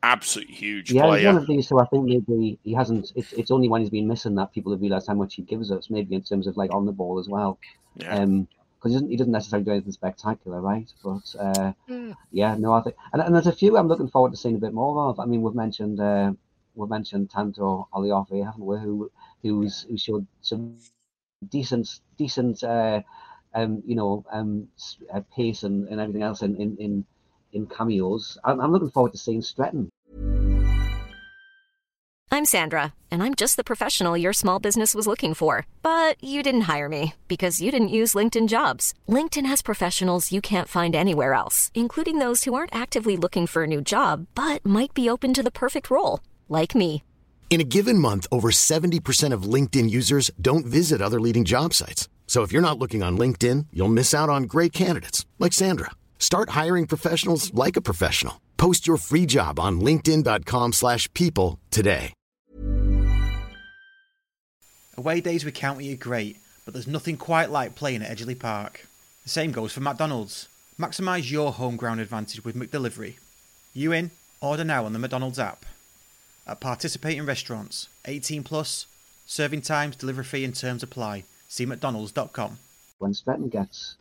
Absolutely 0.03 0.55
huge 0.55 0.93
yeah, 0.93 1.03
player. 1.03 1.19
he's 1.19 1.27
one 1.27 1.37
of 1.37 1.47
these 1.47 1.69
who 1.69 1.79
I 1.81 1.87
think 1.87 2.05
maybe 2.05 2.59
he 2.63 2.73
hasn't. 2.73 3.13
It's, 3.17 3.33
it's 3.33 3.51
only 3.51 3.69
when 3.69 3.81
he's 3.81 3.91
been 3.91 4.07
missing 4.07 4.35
that 4.37 4.53
people 4.53 4.73
have 4.73 4.81
realised 4.81 5.09
how 5.09 5.15
much 5.15 5.35
he 5.35 5.43
gives 5.43 5.71
us, 5.71 5.91
maybe 5.91 6.15
in 6.15 6.23
terms 6.23 6.47
of 6.47 6.57
like 6.57 6.73
on 6.73 6.87
the 6.87 6.93
ball 6.93 7.19
as 7.19 7.29
well. 7.29 7.59
Yeah. 7.97 8.15
Um, 8.15 8.49
because 8.79 8.93
he 8.93 8.95
doesn't, 8.95 9.11
he 9.11 9.17
doesn't 9.17 9.33
necessarily 9.33 9.65
do 9.65 9.73
anything 9.73 9.93
spectacular, 9.93 10.63
right? 10.63 10.91
But 11.05 11.35
uh, 11.39 11.73
mm. 11.87 12.15
yeah, 12.33 12.57
no, 12.59 12.73
I 12.73 12.81
think, 12.81 12.97
and, 13.13 13.21
and 13.21 13.35
there's 13.35 13.47
a 13.47 13.53
few 13.53 13.77
I'm 13.77 13.89
looking 13.89 14.09
forward 14.09 14.31
to 14.31 14.39
seeing 14.39 14.55
a 14.55 14.59
bit 14.59 14.73
more 14.73 15.11
of. 15.11 15.21
I 15.21 15.27
mean, 15.27 15.43
we've 15.43 15.55
mentioned 15.55 16.01
uh, 16.01 16.33
we've 16.75 16.89
mentioned 16.89 17.31
Tanto 17.31 17.89
Olaofe, 17.93 18.43
haven't 18.43 18.65
we? 18.65 18.79
Who 18.79 19.11
who's 19.43 19.83
who 19.89 19.97
showed 19.97 20.27
some 20.41 20.77
decent 21.49 22.01
decent 22.17 22.63
uh, 22.63 23.03
um, 23.55 23.83
you 23.87 23.97
know 23.97 24.25
um, 24.33 24.69
uh, 25.13 25.21
pace 25.35 25.63
and, 25.63 25.89
and 25.89 26.01
everything 26.01 26.23
else 26.23 26.43
in 26.43 26.57
in 26.57 26.77
in, 26.79 27.05
in 27.53 27.67
cameos. 27.67 28.39
I'm, 28.45 28.61
I'm 28.61 28.73
looking 28.73 28.91
forward 28.91 29.13
to 29.13 29.19
seeing 29.19 29.43
Stretton. 29.43 29.91
I'm 32.33 32.45
Sandra, 32.45 32.95
and 33.11 33.25
I'm 33.25 33.35
just 33.35 33.57
the 33.57 33.65
professional 33.65 34.17
your 34.17 34.33
small 34.33 34.61
business 34.61 34.95
was 34.95 35.09
looking 35.09 35.35
for. 35.35 35.67
But 35.83 36.23
you 36.23 36.45
didn't 36.45 36.73
hire 36.73 36.89
me 36.89 37.15
because 37.27 37.61
you 37.61 37.73
didn't 37.73 37.97
use 38.01 38.15
LinkedIn 38.15 38.47
jobs. 38.47 38.95
LinkedIn 39.09 39.47
has 39.47 39.63
professionals 39.63 40.31
you 40.31 40.41
can't 40.41 40.69
find 40.69 40.95
anywhere 40.95 41.35
else, 41.35 41.73
including 41.75 42.19
those 42.19 42.45
who 42.45 42.55
aren't 42.55 42.75
actively 42.75 43.17
looking 43.17 43.49
for 43.49 43.65
a 43.65 43.67
new 43.67 43.81
job 43.81 44.27
but 44.37 44.65
might 44.65 44.95
be 44.95 45.11
open 45.11 45.35
to 45.35 45.43
the 45.43 45.51
perfect 45.51 45.91
role, 45.91 46.21
like 46.49 46.75
me. 46.75 47.03
In 47.51 47.61
a 47.61 47.65
given 47.65 47.99
month, 47.99 48.29
over 48.31 48.53
70% 48.53 49.33
of 49.33 49.43
LinkedIn 49.43 49.91
users 49.91 50.31
don't 50.41 50.65
visit 50.65 51.03
other 51.03 51.21
leading 51.21 51.45
job 51.45 51.75
sites. 51.75 52.09
So 52.29 52.43
if 52.43 52.53
you're 52.53 52.63
not 52.63 52.79
looking 52.79 53.03
on 53.03 53.19
LinkedIn, 53.19 53.67
you'll 53.73 53.89
miss 53.89 54.15
out 54.15 54.31
on 54.31 54.45
great 54.45 54.73
candidates 54.73 55.27
like 55.41 55.53
Sandra. 55.53 55.91
Start 56.21 56.51
hiring 56.51 56.87
professionals 56.87 57.53
like 57.53 57.77
a 57.77 57.81
professional. 57.81 58.41
Post 58.57 58.87
your 58.87 58.99
free 58.99 59.27
job 59.27 59.59
on 59.59 59.81
linkedin.com/people 59.81 61.59
today. 61.71 62.13
Away 64.97 65.21
days 65.21 65.45
with 65.45 65.55
County 65.55 65.93
are 65.93 65.97
great, 65.97 66.37
but 66.65 66.75
there's 66.75 66.87
nothing 66.87 67.17
quite 67.17 67.51
like 67.51 67.75
playing 67.75 68.03
at 68.03 68.17
Edgeley 68.17 68.39
Park. 68.39 68.87
The 69.25 69.31
same 69.31 69.51
goes 69.51 69.73
for 69.73 69.81
McDonald's. 69.81 70.47
Maximise 70.79 71.31
your 71.31 71.53
home 71.53 71.77
ground 71.77 72.01
advantage 72.01 72.45
with 72.45 72.55
McDelivery. 72.55 73.15
You 73.73 73.93
in? 73.93 74.11
Order 74.41 74.65
now 74.65 74.85
on 74.85 74.93
the 74.93 74.99
McDonald's 74.99 75.39
app 75.39 75.65
at 76.51 76.61
participating 76.61 77.25
restaurants. 77.25 77.89
18 78.07 78.43
plus. 78.43 78.87
Serving 79.25 79.63
times, 79.63 79.95
delivery 79.95 80.25
fee, 80.25 80.45
and 80.45 80.55
terms 80.55 80.83
apply. 80.83 81.25
See 81.49 81.65
McDonald's.com. 81.65 82.59
When 82.99 83.15
Stretton 83.15 83.49
gets 83.49 83.97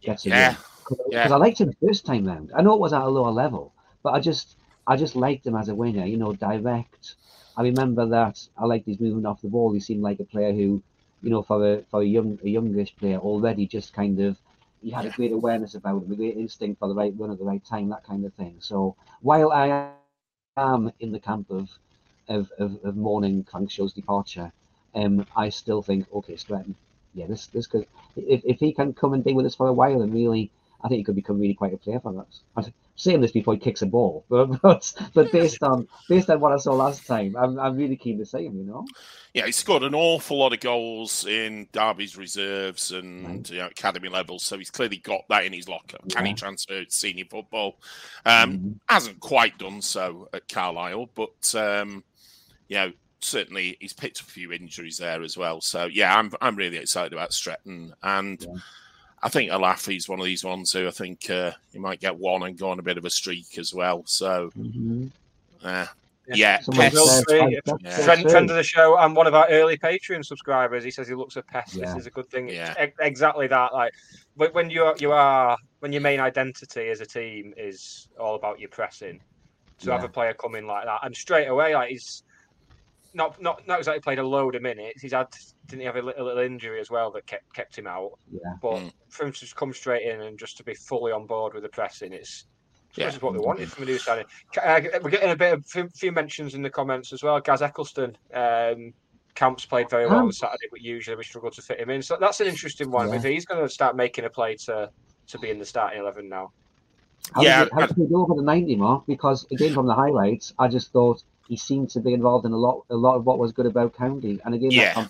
gets 0.00 0.24
yeah. 0.24 0.56
because 0.78 0.98
yeah. 1.10 1.32
I 1.32 1.36
liked 1.36 1.60
him 1.60 1.72
first 1.84 2.06
time 2.06 2.24
round. 2.24 2.52
I 2.56 2.62
know 2.62 2.74
it 2.74 2.80
was 2.80 2.92
at 2.92 3.02
a 3.02 3.08
lower 3.08 3.30
level, 3.30 3.72
but 4.02 4.14
I 4.14 4.20
just 4.20 4.56
I 4.86 4.96
just 4.96 5.14
liked 5.14 5.46
him 5.46 5.54
as 5.54 5.68
a 5.68 5.74
winger. 5.74 6.06
You 6.06 6.16
know, 6.16 6.32
direct. 6.32 7.14
I 7.56 7.62
remember 7.62 8.06
that 8.06 8.40
I 8.56 8.64
liked 8.64 8.86
his 8.86 8.98
movement 8.98 9.26
off 9.26 9.42
the 9.42 9.48
ball. 9.48 9.72
He 9.72 9.80
seemed 9.80 10.02
like 10.02 10.20
a 10.20 10.24
player 10.24 10.52
who, 10.52 10.82
you 11.22 11.30
know, 11.30 11.42
for 11.42 11.74
a 11.74 11.82
for 11.90 12.00
a 12.00 12.06
young 12.06 12.38
a 12.42 12.48
youngish 12.48 12.96
player 12.96 13.18
already, 13.18 13.66
just 13.66 13.92
kind 13.92 14.18
of 14.20 14.36
he 14.82 14.90
had 14.90 15.04
yeah. 15.04 15.10
a 15.10 15.14
great 15.14 15.32
awareness 15.32 15.74
about 15.74 16.02
him, 16.02 16.12
a 16.12 16.16
great 16.16 16.36
instinct 16.36 16.78
for 16.78 16.88
the 16.88 16.94
right 16.94 17.12
run 17.16 17.30
at 17.30 17.38
the 17.38 17.44
right 17.44 17.64
time, 17.64 17.90
that 17.90 18.04
kind 18.04 18.24
of 18.24 18.32
thing. 18.34 18.56
So 18.60 18.96
while 19.20 19.52
I 19.52 19.90
am 20.56 20.92
in 21.00 21.12
the 21.12 21.20
camp 21.20 21.50
of 21.50 21.70
of, 22.28 22.50
of, 22.58 22.84
of 22.84 22.96
mourning 22.96 23.44
Frank 23.44 23.70
Show's 23.70 23.92
departure, 23.92 24.52
um, 24.94 25.26
I 25.36 25.48
still 25.50 25.82
think 25.82 26.06
okay, 26.12 26.36
Stretton, 26.36 26.74
yeah, 27.14 27.26
this 27.26 27.46
this 27.48 27.66
could 27.66 27.86
if, 28.16 28.42
if 28.44 28.58
he 28.58 28.72
can 28.72 28.92
come 28.92 29.12
and 29.12 29.24
be 29.24 29.32
with 29.32 29.46
us 29.46 29.54
for 29.54 29.68
a 29.68 29.72
while 29.72 30.02
and 30.02 30.12
really, 30.12 30.50
I 30.82 30.88
think 30.88 30.98
he 30.98 31.04
could 31.04 31.14
become 31.14 31.38
really 31.38 31.54
quite 31.54 31.74
a 31.74 31.78
player 31.78 32.00
for 32.00 32.26
us 32.56 32.70
saying 32.96 33.20
this 33.20 33.30
before 33.30 33.54
he 33.54 33.60
kicks 33.60 33.82
a 33.82 33.86
ball, 33.86 34.24
but 34.30 34.60
but, 34.62 34.92
but 35.14 35.32
based 35.32 35.62
on 35.62 35.86
based 36.08 36.28
on 36.30 36.40
what 36.40 36.52
I 36.52 36.56
saw 36.56 36.72
last 36.74 37.06
time, 37.06 37.36
I'm, 37.38 37.58
I'm 37.58 37.76
really 37.76 37.96
keen 37.96 38.18
to 38.18 38.26
see 38.26 38.46
him. 38.46 38.58
You 38.58 38.64
know. 38.64 38.86
Yeah, 39.34 39.46
he's 39.46 39.56
scored 39.56 39.82
an 39.82 39.94
awful 39.94 40.38
lot 40.38 40.54
of 40.54 40.60
goals 40.60 41.26
in 41.26 41.68
Derby's 41.72 42.16
reserves 42.16 42.90
and 42.90 43.48
you 43.50 43.58
know, 43.58 43.66
academy 43.66 44.08
levels, 44.08 44.42
so 44.42 44.56
he's 44.58 44.70
clearly 44.70 44.96
got 44.96 45.28
that 45.28 45.44
in 45.44 45.52
his 45.52 45.68
locker. 45.68 45.98
Can 46.10 46.24
yeah. 46.24 46.30
he 46.30 46.34
transfer 46.34 46.84
to 46.84 46.90
senior 46.90 47.26
football? 47.30 47.78
Um, 48.24 48.52
mm-hmm. 48.52 48.72
Hasn't 48.88 49.20
quite 49.20 49.58
done 49.58 49.82
so 49.82 50.28
at 50.32 50.48
Carlisle, 50.48 51.10
but 51.14 51.54
um, 51.54 52.02
you 52.68 52.76
know 52.76 52.92
certainly 53.20 53.76
he's 53.80 53.92
picked 53.92 54.20
up 54.20 54.28
a 54.28 54.30
few 54.30 54.52
injuries 54.52 54.98
there 54.98 55.22
as 55.22 55.36
well. 55.36 55.60
So 55.60 55.84
yeah, 55.86 56.16
I'm 56.16 56.32
I'm 56.40 56.56
really 56.56 56.78
excited 56.78 57.12
about 57.12 57.32
Stretton 57.32 57.94
and. 58.02 58.42
Yeah 58.42 58.56
I 59.26 59.28
think 59.28 59.50
Olaofe's 59.50 60.08
one 60.08 60.20
of 60.20 60.24
these 60.24 60.44
ones 60.44 60.72
who 60.72 60.86
I 60.86 60.92
think 60.92 61.28
uh, 61.30 61.50
he 61.72 61.80
might 61.80 61.98
get 61.98 62.16
one 62.16 62.44
and 62.44 62.56
go 62.56 62.70
on 62.70 62.78
a 62.78 62.82
bit 62.82 62.96
of 62.96 63.04
a 63.04 63.10
streak 63.10 63.58
as 63.58 63.74
well. 63.74 64.04
So, 64.06 64.52
mm-hmm. 64.56 65.08
uh, 65.64 65.86
yeah, 66.28 66.60
yeah. 66.68 66.90
Friend, 66.90 68.30
friend, 68.30 68.48
of 68.48 68.56
the 68.56 68.62
show 68.62 68.96
and 68.98 69.16
one 69.16 69.26
of 69.26 69.34
our 69.34 69.48
early 69.48 69.76
Patreon 69.76 70.24
subscribers. 70.24 70.84
He 70.84 70.92
says 70.92 71.08
he 71.08 71.16
looks 71.16 71.34
a 71.34 71.42
pest. 71.42 71.74
Yeah. 71.74 71.86
This 71.86 72.02
is 72.02 72.06
a 72.06 72.10
good 72.10 72.28
thing. 72.28 72.48
Yeah. 72.48 72.72
exactly 73.00 73.48
that. 73.48 73.74
Like 73.74 73.92
when 74.36 74.70
you 74.70 74.84
are, 74.84 74.94
you 75.00 75.10
are 75.10 75.58
when 75.80 75.92
your 75.92 76.02
main 76.02 76.20
identity 76.20 76.88
as 76.90 77.00
a 77.00 77.06
team 77.06 77.52
is 77.56 78.06
all 78.20 78.36
about 78.36 78.60
your 78.60 78.68
pressing. 78.68 79.20
To 79.80 79.88
yeah. 79.88 79.92
have 79.96 80.04
a 80.04 80.08
player 80.08 80.34
come 80.34 80.54
in 80.54 80.68
like 80.68 80.84
that 80.84 81.00
and 81.02 81.14
straight 81.14 81.48
away, 81.48 81.74
like 81.74 81.90
he's 81.90 82.22
not 83.16 83.40
not 83.40 83.66
not 83.66 83.78
exactly 83.78 84.00
played 84.00 84.18
a 84.18 84.26
load 84.26 84.54
of 84.54 84.62
minutes. 84.62 85.00
He's 85.02 85.12
had 85.12 85.28
didn't 85.66 85.80
he 85.80 85.86
have 85.86 85.96
a 85.96 86.02
little, 86.02 86.22
a 86.22 86.24
little 86.24 86.42
injury 86.42 86.78
as 86.78 86.90
well 86.90 87.10
that 87.12 87.26
kept 87.26 87.52
kept 87.54 87.76
him 87.76 87.86
out. 87.86 88.12
Yeah. 88.30 88.40
But 88.60 88.76
mm. 88.76 88.92
for 89.08 89.26
him 89.26 89.32
to 89.32 89.40
just 89.40 89.56
come 89.56 89.72
straight 89.72 90.06
in 90.06 90.20
and 90.20 90.38
just 90.38 90.56
to 90.58 90.64
be 90.64 90.74
fully 90.74 91.12
on 91.12 91.26
board 91.26 91.54
with 91.54 91.62
the 91.62 91.68
pressing, 91.68 92.12
it's 92.12 92.44
yeah. 92.94 93.06
This 93.06 93.16
is 93.16 93.22
what 93.22 93.32
we 93.32 93.40
wanted 93.40 93.70
from 93.70 93.84
a 93.84 93.86
new 93.86 93.98
signing. 93.98 94.24
Uh, 94.62 94.80
we're 95.02 95.10
getting 95.10 95.30
a 95.30 95.36
bit 95.36 95.54
of 95.54 95.66
a 95.74 95.88
few 95.90 96.12
mentions 96.12 96.54
in 96.54 96.62
the 96.62 96.70
comments 96.70 97.12
as 97.12 97.22
well. 97.22 97.40
Gaz 97.40 97.62
Eccleston. 97.62 98.16
Um, 98.32 98.92
Camps 99.34 99.66
played 99.66 99.90
very 99.90 100.06
well 100.06 100.20
on 100.20 100.32
Saturday, 100.32 100.66
but 100.70 100.80
usually 100.80 101.14
we 101.14 101.22
struggle 101.22 101.50
to 101.50 101.60
fit 101.60 101.78
him 101.78 101.90
in. 101.90 102.00
So 102.00 102.16
that's 102.18 102.40
an 102.40 102.46
interesting 102.46 102.90
one. 102.90 103.10
Yeah. 103.10 103.16
If 103.16 103.22
he's 103.22 103.44
going 103.44 103.62
to 103.62 103.68
start 103.68 103.94
making 103.94 104.24
a 104.24 104.30
play 104.30 104.56
to 104.64 104.90
to 105.26 105.38
be 105.38 105.50
in 105.50 105.58
the 105.58 105.64
starting 105.66 106.00
eleven 106.00 106.28
now. 106.28 106.52
How 107.34 107.42
yeah, 107.42 107.64
did, 107.64 107.72
how 107.74 107.86
did 107.86 107.96
he 107.96 108.06
go 108.06 108.22
over 108.22 108.34
the 108.34 108.42
ninety 108.42 108.76
mark? 108.76 109.04
Because 109.06 109.46
again, 109.52 109.74
from 109.74 109.86
the 109.86 109.94
highlights, 109.94 110.54
I 110.58 110.68
just 110.68 110.90
thought 110.90 111.22
he 111.48 111.56
seemed 111.56 111.90
to 111.90 112.00
be 112.00 112.12
involved 112.12 112.46
in 112.46 112.52
a 112.52 112.56
lot, 112.56 112.84
a 112.90 112.96
lot 112.96 113.16
of 113.16 113.26
what 113.26 113.38
was 113.38 113.52
good 113.52 113.66
about 113.66 113.94
County. 113.94 114.40
And 114.44 114.54
again, 114.54 114.70
yeah. 114.70 115.06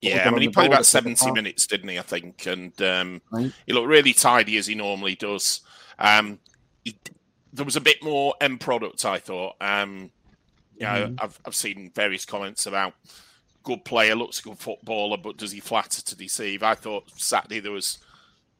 Yeah, 0.00 0.28
I 0.28 0.30
mean, 0.30 0.42
he 0.42 0.48
played 0.48 0.70
about 0.70 0.86
70 0.86 1.32
minutes, 1.32 1.66
didn't 1.66 1.88
he? 1.88 1.98
I 1.98 2.02
think. 2.02 2.46
And 2.46 2.80
um, 2.82 3.20
right. 3.32 3.52
he 3.66 3.72
looked 3.72 3.88
really 3.88 4.12
tidy 4.12 4.56
as 4.56 4.68
he 4.68 4.76
normally 4.76 5.16
does. 5.16 5.62
Um, 5.98 6.38
he, 6.84 6.96
there 7.52 7.64
was 7.64 7.74
a 7.74 7.80
bit 7.80 8.00
more 8.02 8.34
end 8.40 8.60
product, 8.60 9.04
I 9.04 9.18
thought. 9.18 9.56
Um, 9.60 10.10
you 10.76 10.86
know, 10.86 11.14
I've 11.18 11.40
I've 11.44 11.54
seen 11.56 11.90
various 11.96 12.24
comments 12.24 12.66
about 12.66 12.94
good 13.64 13.84
player, 13.84 14.14
looks 14.14 14.38
a 14.38 14.42
good 14.42 14.58
footballer, 14.58 15.16
but 15.16 15.36
does 15.36 15.50
he 15.50 15.58
flatter 15.58 16.00
to 16.00 16.16
deceive? 16.16 16.62
I 16.62 16.74
thought 16.74 17.10
Saturday 17.16 17.58
there 17.58 17.72
was 17.72 17.98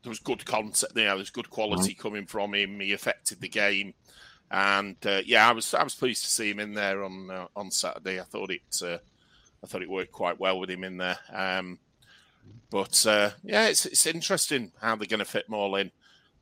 there 0.02 0.10
was 0.10 0.18
good 0.18 0.44
concept, 0.44 0.96
you 0.96 1.04
know, 1.04 1.16
there's 1.16 1.30
good 1.30 1.50
quality 1.50 1.94
coming 1.94 2.26
from 2.26 2.54
him. 2.54 2.80
He 2.80 2.92
affected 2.92 3.40
the 3.40 3.48
game, 3.48 3.94
and 4.50 4.96
uh, 5.06 5.20
yeah, 5.24 5.48
I 5.48 5.52
was 5.52 5.74
I 5.74 5.82
was 5.82 5.94
pleased 5.94 6.24
to 6.24 6.30
see 6.30 6.50
him 6.50 6.60
in 6.60 6.74
there 6.74 7.02
on 7.02 7.30
uh, 7.30 7.46
on 7.54 7.70
Saturday. 7.70 8.20
I 8.20 8.24
thought 8.24 8.50
it 8.50 8.82
uh, 8.82 8.98
I 9.62 9.66
thought 9.66 9.82
it 9.82 9.90
worked 9.90 10.12
quite 10.12 10.38
well 10.38 10.58
with 10.58 10.70
him 10.70 10.84
in 10.84 10.96
there. 10.96 11.18
Um, 11.32 11.78
but 12.70 13.06
uh, 13.06 13.30
yeah, 13.42 13.66
it's 13.66 13.86
it's 13.86 14.06
interesting 14.06 14.72
how 14.80 14.96
they're 14.96 15.06
going 15.06 15.18
to 15.18 15.24
fit 15.24 15.46
them 15.46 15.54
all 15.54 15.76
in. 15.76 15.90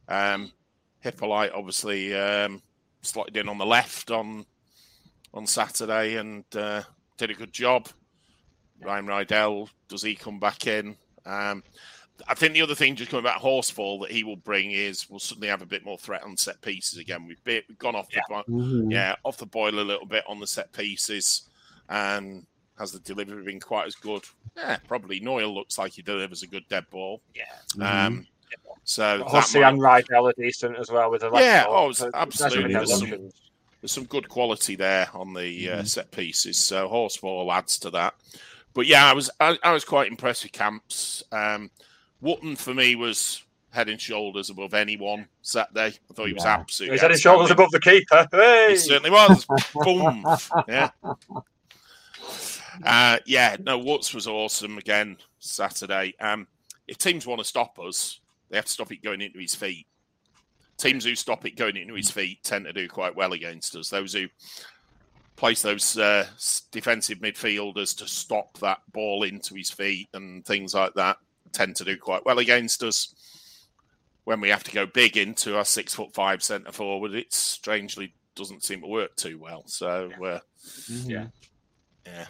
Um, 0.09 0.52
Hippolyte 1.00 1.52
obviously 1.52 2.14
um, 2.14 2.62
slotted 3.02 3.36
in 3.36 3.48
on 3.48 3.59
the 3.59 3.66
left 3.66 4.11
on 4.11 4.46
on 5.34 5.46
Saturday 5.46 6.16
and 6.16 6.44
uh, 6.54 6.82
did 7.18 7.30
a 7.30 7.34
good 7.34 7.52
job. 7.52 7.88
Ryan 8.80 9.07
Rydel, 9.07 9.68
does 9.88 10.02
he 10.02 10.14
come 10.14 10.38
back 10.38 10.66
in? 10.66 10.96
Um, 11.24 11.62
I 12.28 12.34
think 12.34 12.54
the 12.54 12.62
other 12.62 12.74
thing, 12.74 12.96
just 12.96 13.10
coming 13.10 13.24
back 13.24 13.40
Horsfall, 13.40 14.00
that 14.02 14.10
he 14.10 14.24
will 14.24 14.36
bring 14.36 14.70
is 14.72 15.08
we'll 15.10 15.18
suddenly 15.20 15.48
have 15.48 15.62
a 15.62 15.66
bit 15.66 15.84
more 15.84 15.98
threat 15.98 16.22
on 16.22 16.36
set 16.36 16.60
pieces 16.62 16.98
again. 16.98 17.26
We've, 17.26 17.42
bit, 17.44 17.64
we've 17.68 17.78
gone 17.78 17.94
off 17.94 18.08
the 18.10 18.20
Mhm. 18.50 18.90
yeah 18.92 19.16
off 19.24 19.36
the 19.36 19.46
boil 19.46 19.78
a 19.78 19.80
little 19.80 20.06
bit 20.06 20.24
on 20.26 20.40
the 20.40 20.46
set 20.46 20.72
pieces, 20.72 21.42
and 21.88 22.46
has 22.78 22.92
the 22.92 22.98
delivery 23.00 23.42
been 23.44 23.60
quite 23.60 23.86
as 23.86 23.94
good? 23.94 24.22
Yeah, 24.56 24.76
probably. 24.88 25.20
Knoyle 25.20 25.54
looks 25.54 25.78
like 25.78 25.92
he 25.92 26.02
delivers 26.02 26.42
a 26.42 26.46
good 26.46 26.66
dead 26.68 26.84
ball. 26.90 27.20
Yeah. 27.34 28.04
Um, 28.04 28.26
so 28.84 29.18
that 29.18 29.26
Hussey 29.28 29.60
might- 29.60 29.68
and 29.70 29.80
Rydel 29.80 30.30
are 30.30 30.34
decent 30.42 30.76
as 30.76 30.90
well 30.90 31.10
with 31.10 31.22
the 31.22 31.30
yeah, 31.34 31.64
foot. 31.64 31.70
oh, 31.72 31.92
So 31.92 32.06
it's 32.08 32.16
it's 32.16 32.40
nice 32.40 32.52
to 32.52 32.58
absolutely. 32.58 32.72
There's 32.74 32.98
some, 32.98 33.30
there's 33.80 33.92
some 33.92 34.04
good 34.04 34.28
quality 34.28 34.74
there 34.76 35.08
on 35.12 35.34
the 35.34 35.70
uh, 35.70 35.76
Mm-hmm. 35.78 35.84
set 35.86 36.10
pieces. 36.12 36.56
So 36.56 36.88
Horsfall 36.88 37.52
adds 37.54 37.78
to 37.80 37.90
that. 37.90 38.14
But 38.74 38.86
yeah, 38.86 39.08
I 39.10 39.12
was 39.14 39.30
I, 39.40 39.58
I 39.62 39.72
was 39.72 39.84
quite 39.84 40.10
impressed 40.10 40.44
with 40.44 40.52
Camps. 40.52 41.22
Um, 41.32 41.70
Wootton 42.26 42.56
for 42.56 42.74
me 42.74 42.96
was 42.96 43.42
head 43.70 43.88
and 43.88 44.00
shoulders 44.00 44.50
above 44.50 44.74
anyone 44.74 45.28
Saturday. 45.42 45.98
I 46.10 46.14
thought 46.14 46.26
he 46.28 46.32
was 46.34 46.44
Yeah. 46.44 46.54
absolutely. 46.54 46.94
He's 46.96 47.02
head 47.02 47.10
and 47.12 47.20
shoulders 47.20 47.50
above 47.50 47.70
the 47.70 47.80
keeper. 47.80 48.26
Hey! 48.32 48.70
He 48.70 48.76
certainly 48.76 49.10
was. 49.10 49.46
Boom. 49.74 50.24
Yeah. 50.68 50.90
Uh, 52.84 53.18
yeah, 53.24 53.56
no, 53.60 53.78
Woods 53.78 54.12
was 54.12 54.26
awesome 54.26 54.76
again 54.78 55.16
Saturday. 55.38 56.14
Um, 56.20 56.46
if 56.86 56.98
teams 56.98 57.26
want 57.26 57.38
to 57.40 57.44
stop 57.44 57.78
us, 57.78 58.20
they 58.50 58.56
have 58.56 58.66
to 58.66 58.72
stop 58.72 58.92
it 58.92 59.02
going 59.02 59.22
into 59.22 59.38
his 59.38 59.54
feet. 59.54 59.86
Teams 60.76 61.04
who 61.04 61.14
stop 61.14 61.46
it 61.46 61.56
going 61.56 61.76
into 61.76 61.94
his 61.94 62.10
feet 62.10 62.42
tend 62.42 62.66
to 62.66 62.72
do 62.72 62.86
quite 62.88 63.16
well 63.16 63.32
against 63.32 63.74
us. 63.76 63.88
Those 63.88 64.12
who 64.12 64.26
place 65.36 65.62
those 65.62 65.96
uh, 65.96 66.26
defensive 66.70 67.18
midfielders 67.20 67.96
to 67.98 68.06
stop 68.06 68.58
that 68.58 68.78
ball 68.92 69.22
into 69.22 69.54
his 69.54 69.70
feet 69.70 70.08
and 70.12 70.44
things 70.44 70.74
like 70.74 70.92
that 70.94 71.16
tend 71.57 71.76
to 71.76 71.84
do 71.84 71.96
quite 71.96 72.24
well 72.26 72.38
against 72.38 72.82
us. 72.82 73.14
When 74.24 74.40
we 74.40 74.48
have 74.48 74.64
to 74.64 74.72
go 74.72 74.86
big 74.86 75.16
into 75.16 75.57
our 75.57 75.64
six 75.64 75.94
foot 75.94 76.12
five 76.12 76.42
centre 76.42 76.72
forward, 76.72 77.14
it 77.14 77.32
strangely 77.32 78.12
doesn't 78.34 78.64
seem 78.64 78.80
to 78.82 78.86
work 78.88 79.14
too 79.16 79.38
well. 79.38 79.62
So, 79.66 80.11
uh, 80.24 80.40
Yeah. 80.88 81.26
yeah. 82.04 82.26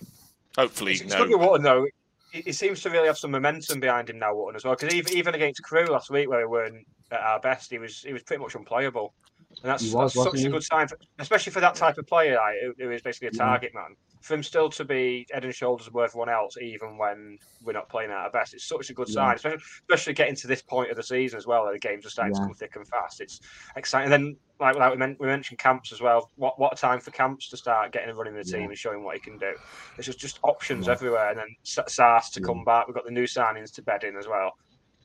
Hopefully, 0.57 0.93
It's, 0.93 1.01
it's 1.03 1.13
no. 1.13 1.27
good 1.27 1.39
with 1.39 1.49
Wootton 1.49 1.63
though. 1.63 1.87
He, 2.33 2.43
he 2.43 2.53
seems 2.53 2.83
to 2.83 2.91
really 2.91 3.07
have 3.07 3.19
some 3.19 3.31
momentum 3.31 3.81
behind 3.81 4.11
him 4.11 4.19
now, 4.19 4.35
Wootton 4.35 4.57
as 4.57 4.65
well. 4.65 4.75
Because 4.75 4.95
even, 4.95 5.13
even 5.17 5.35
against 5.35 5.63
Crewe 5.63 5.87
last 5.87 6.11
week, 6.11 6.29
where 6.29 6.41
we 6.41 6.53
weren't 6.53 6.87
at 7.11 7.21
our 7.21 7.41
best, 7.41 7.71
he 7.71 7.79
was 7.79 8.03
he 8.03 8.13
was 8.13 8.23
pretty 8.23 8.43
much 8.43 8.55
unplayable, 8.55 9.15
and 9.63 9.71
that's, 9.71 9.83
was, 9.85 9.93
that's 9.93 10.15
such 10.15 10.33
wasn't 10.33 10.49
a 10.49 10.51
good 10.51 10.65
sign, 10.65 10.89
for, 10.89 10.99
especially 11.19 11.53
for 11.53 11.61
that 11.61 11.75
type 11.77 11.97
of 11.99 12.07
player 12.07 12.37
like, 12.37 12.57
who, 12.63 12.75
who 12.85 12.91
is 12.91 13.01
basically 13.01 13.29
a 13.29 13.31
Yeah. 13.33 13.45
target 13.45 13.75
man. 13.75 13.97
For 14.27 14.35
him 14.35 14.43
still 14.43 14.69
to 14.71 14.85
be 14.85 15.25
head 15.31 15.45
and 15.45 15.55
shoulders 15.55 15.87
above 15.87 16.03
everyone 16.03 16.29
else, 16.29 16.57
even 16.61 16.99
when 16.99 17.39
we're 17.63 17.73
not 17.75 17.89
playing 17.89 18.11
at 18.11 18.17
our 18.17 18.31
best, 18.31 18.55
it's 18.55 18.65
such 18.65 18.91
a 18.91 18.93
good 18.93 19.09
Yeah. 19.09 19.15
sign. 19.15 19.35
Especially, 19.37 19.59
especially 19.83 20.13
getting 20.15 20.35
to 20.35 20.49
this 20.49 20.63
point 20.63 20.91
of 20.91 20.97
the 20.97 21.03
season 21.05 21.37
as 21.37 21.47
well, 21.47 21.63
where 21.63 21.73
the 21.73 21.79
games 21.79 22.05
are 22.05 22.11
starting 22.11 22.35
Yeah. 22.35 22.41
to 22.41 22.47
come 22.47 22.55
thick 22.55 22.75
and 22.75 22.89
fast. 22.89 23.21
It's 23.21 23.41
exciting. 23.77 24.13
And 24.13 24.25
then, 24.25 24.37
like, 24.59 24.75
like 24.75 24.91
we, 24.91 24.97
men- 24.97 25.17
we 25.21 25.29
mentioned 25.29 25.61
camps 25.61 25.93
as 25.93 26.01
well. 26.01 26.33
What 26.35 26.59
what 26.59 26.73
a 26.73 26.77
time 26.77 26.99
for 26.99 27.13
camps 27.13 27.49
to 27.51 27.57
start 27.57 27.93
getting 27.93 28.09
and 28.09 28.19
running 28.19 28.35
the 28.35 28.43
team 28.43 28.63
Yeah. 28.63 28.67
and 28.67 28.77
showing 28.79 29.05
what 29.05 29.15
he 29.15 29.21
can 29.21 29.39
do. 29.39 29.55
It's 29.97 30.07
just, 30.07 30.19
just 30.19 30.41
options 30.43 30.87
Yeah. 30.89 30.95
everywhere. 30.95 31.31
And 31.31 31.39
then 31.39 31.57
Sars 31.63 32.29
to 32.31 32.41
Yeah. 32.41 32.47
come 32.47 32.65
back. 32.65 32.89
We've 32.89 32.97
got 32.97 33.05
the 33.05 33.13
new 33.13 33.27
signings 33.29 33.73
to 33.75 33.83
bed 33.83 34.03
in 34.03 34.17
as 34.17 34.27
well. 34.27 34.59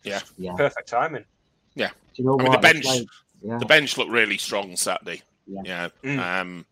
Yeah. 0.04 0.22
Yeah. 0.40 0.56
Perfect 0.56 0.88
timing. 0.88 1.26
Yeah. 1.76 1.90
Do 1.90 1.94
you 2.16 2.26
know 2.26 2.40
I 2.40 2.44
mean, 2.44 2.52
the 2.54 2.58
what? 2.58 2.66
It's 2.66 2.74
bench, 2.74 2.86
like- 3.02 3.08
yeah. 3.44 3.58
the 3.60 3.66
bench 3.68 3.98
looked 4.00 4.10
really 4.10 4.40
strong 4.40 4.76
Saturday. 4.76 5.22
Yeah. 5.46 5.90
Yeah. 6.02 6.40
Um, 6.42 6.66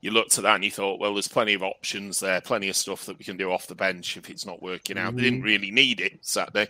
you 0.00 0.10
looked 0.10 0.36
at 0.38 0.44
that 0.44 0.56
and 0.56 0.64
you 0.64 0.70
thought, 0.70 1.00
well, 1.00 1.14
there's 1.14 1.28
plenty 1.28 1.54
of 1.54 1.62
options 1.62 2.20
there, 2.20 2.40
plenty 2.40 2.68
of 2.68 2.76
stuff 2.76 3.06
that 3.06 3.18
we 3.18 3.24
can 3.24 3.36
do 3.36 3.50
off 3.50 3.66
the 3.66 3.74
bench 3.74 4.16
if 4.16 4.28
it's 4.30 4.46
not 4.46 4.62
working 4.62 4.98
out. 4.98 5.16
They 5.16 5.22
didn't 5.22 5.38
Mm-hmm. 5.40 5.46
really 5.46 5.70
need 5.70 6.00
it 6.00 6.18
Saturday. 6.20 6.68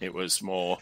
It 0.00 0.12
was 0.12 0.42
more, 0.42 0.78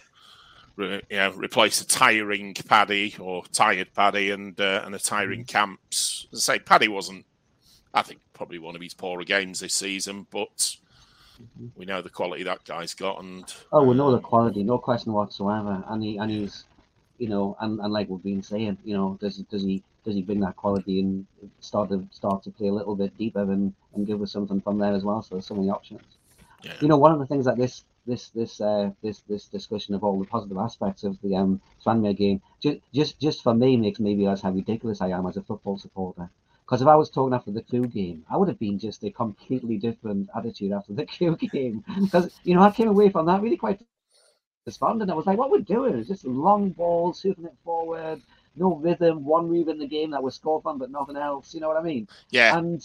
re- 0.76 1.02
you 1.08 1.16
know, 1.16 1.30
replace 1.32 1.80
a 1.80 1.86
tiring 1.86 2.52
Paddy 2.54 3.14
or 3.20 3.44
tired 3.52 3.92
Paddy 3.94 4.30
and 4.32 4.60
uh, 4.60 4.82
and 4.84 4.94
a 4.94 4.98
tiring 4.98 5.44
Camps. 5.44 6.26
As 6.32 6.48
I 6.48 6.54
say, 6.54 6.58
Paddy 6.60 6.88
wasn't, 6.88 7.24
I 7.94 8.02
think, 8.02 8.20
probably 8.32 8.58
one 8.58 8.74
of 8.74 8.82
his 8.82 8.94
poorer 8.94 9.24
games 9.24 9.60
this 9.60 9.74
season, 9.74 10.26
but 10.30 10.76
we 11.76 11.84
know 11.84 12.02
the 12.02 12.10
quality 12.10 12.42
that 12.44 12.64
guy's 12.64 12.94
got, 12.94 13.22
and 13.22 13.52
Oh, 13.72 13.84
we 13.84 13.94
know 13.94 14.10
the 14.12 14.20
quality, 14.20 14.62
no 14.62 14.78
question 14.78 15.12
whatsoever. 15.12 15.82
And 15.88 16.02
he 16.02 16.16
and 16.18 16.30
he's, 16.30 16.64
you 17.18 17.28
know, 17.28 17.56
and, 17.60 17.80
and 17.80 17.92
like 17.92 18.08
we've 18.08 18.22
been 18.22 18.42
saying, 18.42 18.78
you 18.84 18.94
know, 18.96 19.16
does 19.20 19.38
does 19.38 19.62
he 19.62 19.82
does 20.04 20.14
he 20.14 20.22
bring 20.22 20.40
that 20.40 20.56
quality 20.56 21.00
and 21.00 21.26
start 21.60 21.88
to 21.90 22.06
start 22.10 22.42
to 22.44 22.50
play 22.50 22.68
a 22.68 22.72
little 22.72 22.94
bit 22.94 23.16
deeper 23.16 23.42
and, 23.42 23.74
and 23.94 24.06
give 24.06 24.20
us 24.22 24.32
something 24.32 24.60
from 24.60 24.78
there 24.78 24.94
as 24.94 25.04
well? 25.04 25.22
So 25.22 25.34
there's 25.34 25.46
so 25.46 25.54
many 25.54 25.70
options. 25.70 26.02
Yeah. 26.62 26.72
You 26.80 26.88
know, 26.88 26.98
one 26.98 27.12
of 27.12 27.18
the 27.18 27.26
things 27.26 27.44
that 27.46 27.56
this 27.56 27.84
this 28.06 28.28
this 28.30 28.60
uh 28.60 28.90
this 29.02 29.22
this 29.28 29.46
discussion 29.46 29.94
of 29.94 30.04
all 30.04 30.18
the 30.18 30.26
positive 30.26 30.58
aspects 30.58 31.04
of 31.04 31.18
the 31.22 31.36
um 31.36 31.60
Tranmere 31.84 32.16
game 32.16 32.42
just 32.62 32.78
just 32.92 33.20
just 33.20 33.42
for 33.42 33.54
me 33.54 33.76
makes 33.76 33.98
me 33.98 34.14
realize 34.14 34.42
how 34.42 34.50
ridiculous 34.50 35.00
I 35.00 35.08
am 35.08 35.26
as 35.26 35.36
a 35.36 35.42
football 35.42 35.78
supporter. 35.78 36.30
Because 36.64 36.80
if 36.80 36.88
I 36.88 36.96
was 36.96 37.10
talking 37.10 37.34
after 37.34 37.50
the 37.50 37.60
Crewe 37.62 37.86
game, 37.88 38.24
I 38.30 38.38
would 38.38 38.48
have 38.48 38.58
been 38.58 38.78
just 38.78 39.04
a 39.04 39.10
completely 39.10 39.76
different 39.76 40.30
attitude 40.34 40.72
after 40.72 40.94
the 40.94 41.04
Crewe 41.18 41.36
game. 41.36 41.84
Because 42.00 42.30
you 42.42 42.54
know, 42.54 42.62
I 42.62 42.70
came 42.70 42.88
away 42.88 43.10
from 43.10 43.26
that 43.26 43.42
really 43.42 43.58
quite 43.58 43.80
despondent. 44.64 45.10
I 45.10 45.14
was 45.14 45.26
like, 45.26 45.38
what 45.38 45.50
we're 45.50 45.58
doing 45.60 45.94
is 45.94 46.08
just 46.08 46.24
long 46.24 46.70
balls, 46.70 47.20
shooting 47.20 47.44
it 47.44 47.56
forward, 47.64 48.22
no 48.56 48.76
rhythm, 48.76 49.24
one 49.24 49.48
move 49.48 49.68
in 49.68 49.78
the 49.78 49.86
game 49.86 50.10
that 50.10 50.22
was 50.22 50.34
scored 50.34 50.62
from, 50.62 50.78
but 50.78 50.90
nothing 50.90 51.16
else. 51.16 51.54
You 51.54 51.60
know 51.60 51.68
what 51.68 51.76
I 51.76 51.82
mean? 51.82 52.08
yeah, 52.30 52.56
And 52.56 52.84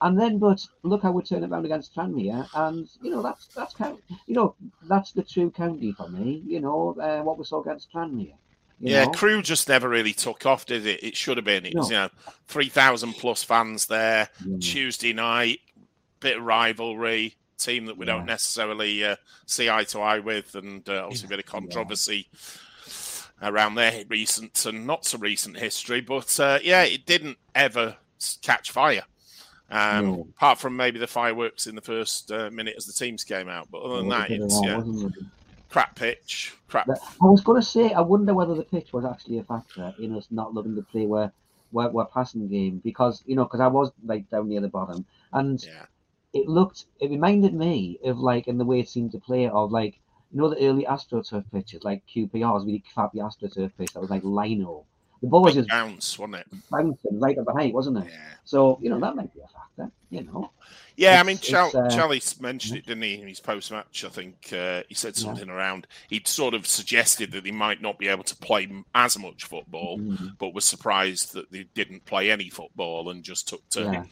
and 0.00 0.20
then, 0.20 0.38
but 0.38 0.66
look 0.82 1.02
how 1.02 1.12
we 1.12 1.22
turn 1.22 1.42
it 1.42 1.50
around 1.50 1.64
against 1.64 1.94
Tranmere, 1.94 2.46
and 2.54 2.88
you 3.00 3.10
know 3.10 3.22
that's 3.22 3.46
that's 3.48 3.74
kind 3.74 3.96
you 4.26 4.34
know 4.34 4.54
that's 4.88 5.12
the 5.12 5.22
true 5.22 5.50
county 5.50 5.92
for 5.92 6.08
me. 6.08 6.42
You 6.46 6.60
know 6.60 6.96
uh, 7.00 7.22
what 7.22 7.38
we 7.38 7.44
saw 7.44 7.62
against 7.62 7.92
Tranmere. 7.92 8.34
yeah, 8.80 9.04
know? 9.04 9.12
Crewe 9.12 9.42
just 9.42 9.68
never 9.68 9.88
really 9.88 10.12
took 10.12 10.46
off, 10.46 10.66
did 10.66 10.86
it? 10.86 11.02
It 11.02 11.16
should 11.16 11.38
have 11.38 11.46
been. 11.46 11.64
It 11.64 11.74
was, 11.74 11.90
you 11.90 11.96
know, 11.96 12.10
three 12.48 12.68
thousand 12.68 13.14
plus 13.14 13.42
fans 13.42 13.86
there. 13.86 14.28
Yeah. 14.44 14.56
Tuesday 14.60 15.12
night, 15.12 15.60
bit 16.20 16.38
of 16.38 16.44
rivalry. 16.44 17.36
Team 17.56 17.86
that 17.86 17.96
we 17.96 18.04
don't 18.04 18.26
necessarily 18.26 19.04
uh, 19.04 19.16
see 19.46 19.70
eye 19.70 19.84
to 19.84 20.00
eye 20.00 20.18
with, 20.18 20.56
and 20.56 20.86
uh, 20.88 21.04
obviously 21.04 21.26
a 21.26 21.30
bit 21.30 21.38
of 21.38 21.46
controversy 21.46 22.26
around 23.42 23.74
their 23.74 24.04
recent 24.08 24.64
and 24.66 24.86
not 24.86 25.04
so 25.04 25.18
recent 25.18 25.58
history. 25.58 26.00
But 26.00 26.38
uh, 26.40 26.58
yeah, 26.62 26.82
it 26.84 27.06
didn't 27.06 27.38
ever 27.54 27.96
catch 28.42 28.70
fire. 28.70 29.04
Um, 29.70 30.04
No. 30.04 30.28
Apart 30.36 30.58
from 30.58 30.76
maybe 30.76 30.98
the 30.98 31.06
fireworks 31.06 31.66
in 31.66 31.74
the 31.74 31.80
first 31.80 32.30
uh, 32.30 32.50
minute 32.50 32.74
as 32.76 32.86
the 32.86 32.92
teams 32.92 33.24
came 33.24 33.48
out, 33.48 33.68
but 33.70 33.82
other 33.82 33.98
than 33.98 34.08
Well, 34.08 34.20
that, 34.20 34.30
it's 34.30 34.60
yeah, 34.62 34.80
it? 34.80 35.12
crap 35.70 35.96
pitch, 35.96 36.54
crap. 36.68 36.88
I 36.88 37.26
was 37.26 37.40
going 37.40 37.60
to 37.60 37.66
say, 37.66 37.92
I 37.92 38.00
wonder 38.00 38.34
whether 38.34 38.54
the 38.54 38.62
pitch 38.62 38.92
was 38.92 39.04
actually 39.04 39.38
a 39.38 39.44
factor 39.44 39.92
in 39.98 40.14
us 40.16 40.28
not 40.30 40.54
loving 40.54 40.76
to 40.76 40.82
play 40.82 41.06
where 41.06 41.32
where, 41.70 41.88
where 41.90 42.04
passing 42.04 42.46
game 42.46 42.80
because 42.84 43.22
you 43.26 43.34
know 43.34 43.44
because 43.44 43.60
I 43.60 43.66
was 43.66 43.90
like 44.04 44.30
down 44.30 44.48
near 44.48 44.60
the 44.60 44.68
bottom 44.68 45.04
and 45.32 45.60
Yeah, 45.64 45.86
it 46.32 46.46
looked 46.48 46.84
it 47.00 47.10
reminded 47.10 47.54
me 47.54 47.98
of 48.04 48.18
like 48.18 48.46
in 48.46 48.58
the 48.58 48.64
way 48.64 48.80
it 48.80 48.88
seemed 48.88 49.12
to 49.12 49.18
play 49.18 49.48
of 49.48 49.72
like 49.72 49.98
you 50.34 50.40
know 50.40 50.50
the 50.50 50.66
early 50.68 50.84
AstroTurf 50.84 51.44
pitches 51.52 51.84
like 51.84 52.02
QPR's 52.06 52.64
really 52.66 52.82
crappy 52.92 53.18
AstroTurf 53.18 53.72
pitch 53.78 53.92
that 53.94 54.00
was 54.00 54.10
like 54.10 54.22
lino. 54.24 54.84
The 55.22 55.28
ball 55.28 55.42
was 55.44 55.54
just 55.54 55.68
bounce, 55.70 56.18
wasn't 56.18 56.34
it? 56.36 56.46
bouncing 56.70 57.18
right 57.20 57.38
at 57.38 57.46
the 57.46 57.52
height, 57.52 57.72
wasn't 57.72 57.98
it? 57.98 58.06
Yeah. 58.10 58.18
So 58.44 58.78
you 58.82 58.90
know 58.90 59.00
that 59.00 59.16
might 59.16 59.32
be 59.32 59.40
a 59.40 59.46
factor. 59.48 59.90
You 60.10 60.22
know, 60.24 60.50
Yeah, 60.96 61.18
I 61.18 61.24
mean, 61.24 61.38
Chal- 61.38 61.72
uh, 61.76 61.88
Charlie 61.88 62.22
mentioned 62.40 62.78
it, 62.78 62.86
didn't 62.86 63.02
he, 63.02 63.14
in 63.20 63.26
his 63.26 63.40
post 63.40 63.72
match? 63.72 64.04
I 64.04 64.08
think 64.10 64.52
uh, 64.52 64.82
he 64.88 64.94
said 64.94 65.16
Yeah. 65.16 65.24
something 65.24 65.48
around. 65.48 65.86
He'd 66.08 66.28
sort 66.28 66.54
of 66.54 66.66
suggested 66.68 67.32
that 67.32 67.44
he 67.46 67.50
might 67.52 67.80
not 67.82 67.98
be 67.98 68.06
able 68.08 68.22
to 68.24 68.36
play 68.36 68.68
as 68.94 69.18
much 69.18 69.44
football, 69.44 69.98
Mhm. 69.98 70.36
but 70.38 70.54
was 70.54 70.64
surprised 70.64 71.32
that 71.32 71.50
they 71.50 71.64
didn't 71.74 72.04
play 72.04 72.30
any 72.30 72.48
football 72.48 73.08
and 73.10 73.24
just 73.24 73.48
took 73.48 73.68
to 73.70 73.80
Yeah. 73.82 74.04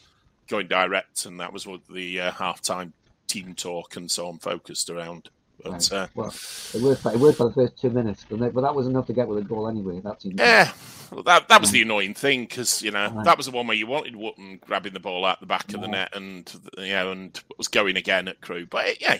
going 0.49 0.67
direct. 0.67 1.25
And 1.25 1.39
that 1.39 1.53
was 1.53 1.65
what 1.67 1.87
the 1.87 2.19
uh, 2.19 2.31
halftime 2.31 2.91
team 3.27 3.55
talk 3.55 3.95
and 3.95 4.09
so 4.11 4.27
on 4.27 4.39
focused 4.39 4.89
around. 4.89 5.29
But 5.63 5.91
uh, 5.93 6.07
Well, 6.15 6.27
it 6.73 6.81
worked. 6.81 7.01
For, 7.01 7.11
it 7.13 7.19
worked 7.19 7.37
for 7.37 7.47
the 7.47 7.53
first 7.53 7.79
two 7.79 7.89
minutes, 7.89 8.25
but 8.29 8.39
that, 8.39 8.53
but 8.53 8.61
that 8.61 8.75
was 8.75 8.87
enough 8.87 9.07
to 9.07 9.13
get 9.13 9.27
with 9.27 9.37
a 9.39 9.47
goal 9.47 9.67
anyway. 9.67 9.99
That 10.01 10.21
seemed 10.21 10.39
yeah, 10.39 10.71
well, 11.11 11.23
that 11.23 11.47
that 11.47 11.61
was 11.61 11.71
the 11.71 11.81
annoying 11.81 12.13
thing 12.13 12.43
because 12.43 12.81
you 12.81 12.91
know 12.91 13.09
Right. 13.09 13.25
that 13.25 13.37
was 13.37 13.45
the 13.45 13.51
one 13.51 13.67
where 13.67 13.77
you 13.77 13.87
wanted 13.87 14.15
Wootton 14.15 14.59
grabbing 14.65 14.93
the 14.93 14.99
ball 14.99 15.25
out 15.25 15.39
the 15.39 15.45
back 15.45 15.73
of 15.73 15.81
the 15.81 15.87
net 15.87 16.15
and 16.15 16.53
you 16.77 16.89
know 16.93 17.11
and 17.11 17.39
was 17.57 17.67
going 17.67 17.95
again 17.97 18.27
at 18.27 18.41
Crewe. 18.41 18.65
But 18.65 18.87
it, 18.87 19.01
yeah, 19.01 19.19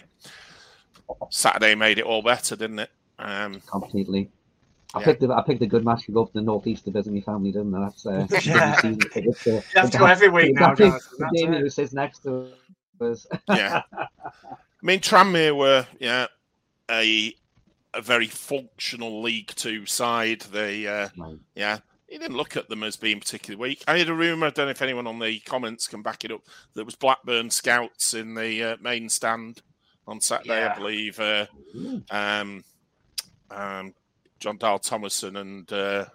Saturday 1.29 1.75
made 1.75 1.97
it 1.99 2.05
all 2.05 2.21
better, 2.21 2.55
didn't 2.55 2.79
it? 2.79 2.89
Um, 3.19 3.61
completely. 3.69 4.29
I 4.95 4.99
Yeah. 4.99 5.05
picked 5.05 5.21
the 5.21 5.31
I 5.33 5.41
picked 5.41 5.61
a 5.61 5.67
good 5.67 5.85
match 5.85 6.05
to 6.05 6.11
go 6.11 6.23
up 6.23 6.27
to 6.29 6.33
the 6.33 6.41
northeast 6.41 6.85
to 6.85 6.91
visit 6.91 7.13
my 7.13 7.21
family, 7.21 7.51
didn't 7.51 7.73
I? 7.73 7.79
That's 7.85 8.05
uh, 8.05 8.27
Yeah. 8.45 8.75
season 8.81 8.99
uh, 9.15 9.19
You 9.45 9.61
have 9.75 9.91
to 9.91 9.97
go 9.97 10.05
every 10.05 10.29
week 10.29 10.53
now, 10.55 10.71
exactly. 10.73 10.89
Jonathan, 10.89 11.17
that's 11.19 11.33
Damien 11.33 11.53
it. 11.55 11.61
who 11.61 11.69
sits 11.69 11.93
next 11.93 12.19
to 12.23 12.51
us. 13.01 13.25
yeah. 13.49 13.81
I 14.83 14.85
mean, 14.85 14.99
Tranmere 14.99 15.55
were 15.55 15.87
yeah 15.99 16.27
a 16.91 17.33
a 17.93 18.01
very 18.01 18.27
functional 18.27 19.21
League 19.21 19.53
Two 19.55 19.85
side. 19.85 20.41
They 20.41 20.87
uh, 20.87 21.09
Right. 21.17 21.37
yeah. 21.55 21.79
He 22.09 22.19
didn't 22.19 22.37
look 22.37 22.55
at 22.57 22.69
them 22.69 22.83
as 22.83 22.95
being 22.95 23.19
particularly 23.19 23.69
weak. 23.69 23.83
I 23.87 23.97
had 23.97 24.09
a 24.09 24.13
rumor. 24.13 24.45
I 24.47 24.49
don't 24.51 24.67
know 24.67 24.71
if 24.71 24.83
anyone 24.83 25.07
on 25.07 25.17
the 25.17 25.39
comments 25.39 25.87
can 25.87 26.03
back 26.03 26.23
it 26.23 26.31
up. 26.31 26.41
There 26.75 26.85
was 26.85 26.93
Blackburn 26.95 27.49
scouts 27.49 28.13
in 28.13 28.35
the 28.35 28.63
uh, 28.63 28.77
main 28.81 29.09
stand 29.09 29.63
on 30.07 30.21
Saturday, 30.21 30.59
Yeah. 30.59 30.73
I 30.73 30.77
believe. 30.77 31.19
Uh, 31.19 31.45
um, 32.11 32.63
um, 33.49 33.93
Jon 34.39 34.57
Dahl 34.57 34.77
Tomasson 34.77 35.39
and 35.39 35.71
uh, 35.73 36.05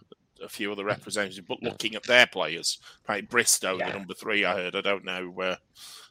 a 0.41 0.49
few 0.49 0.71
other 0.71 0.85
representatives, 0.85 1.41
but 1.49 1.63
looking 1.65 1.97
at 1.97 2.05
their 2.05 2.27
players. 2.29 2.79
Apparently 3.03 3.27
Bristow, 3.27 3.79
Yeah. 3.79 3.91
the 3.91 3.99
number 3.99 4.15
three, 4.15 4.45
I 4.45 4.55
heard. 4.55 4.77
I 4.77 4.81
don't 4.83 5.05
know. 5.05 5.35
Uh, 5.41 5.57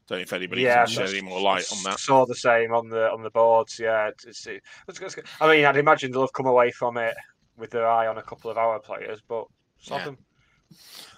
don't 0.08 0.20
know 0.20 0.24
if 0.24 0.34
anybody 0.34 0.62
Yeah, 0.62 0.86
can 0.86 0.94
shed 0.94 1.10
any 1.10 1.22
more 1.22 1.42
light 1.42 1.66
on 1.72 1.84
that. 1.84 2.00
Saw 2.00 2.26
the 2.26 2.36
same 2.36 2.74
on 2.74 2.90
the 2.90 3.10
on 3.12 3.22
the 3.24 3.30
boards. 3.30 3.78
Yeah, 3.80 4.08
it's, 4.08 4.26
it's, 4.26 4.48
it's, 4.48 5.02
it's- 5.02 5.16
I 5.42 5.48
mean, 5.54 5.66
I'd 5.66 5.78
imagine 5.78 6.12
they'll 6.12 6.22
have 6.22 6.34
come 6.34 6.48
away 6.48 6.72
from 6.72 6.98
it 6.98 7.16
with 7.58 7.72
their 7.72 7.88
eye 7.88 8.08
on 8.08 8.18
a 8.18 8.24
couple 8.24 8.50
of 8.52 8.58
our 8.58 8.80
players, 8.80 9.20
but 9.28 9.46
sod 9.80 10.00
Yeah. 10.00 10.06
them. 10.06 10.18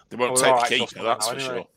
They 0.10 0.18
won't 0.18 0.36
take 0.38 0.46
we're 0.46 0.50
the 0.50 0.56
alright 0.56 0.70
keeper, 0.70 1.04
that's 1.04 1.28
now 1.28 1.34
for 1.34 1.40
anyway. 1.40 1.68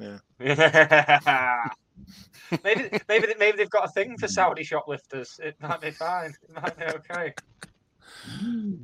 sure. 0.00 0.20
maybe 2.64 2.88
maybe 3.08 3.26
they- 3.26 3.34
maybe 3.38 3.56
they've 3.58 3.70
got 3.70 3.84
a 3.84 3.88
thing 3.92 4.16
for 4.18 4.28
Saudi 4.28 4.64
shoplifters. 4.64 5.38
It 5.42 5.56
might 5.60 5.80
be 5.80 5.90
fine. 5.90 6.34
It 6.48 6.54
might 6.62 6.78
be 6.78 6.84
okay. 6.86 7.34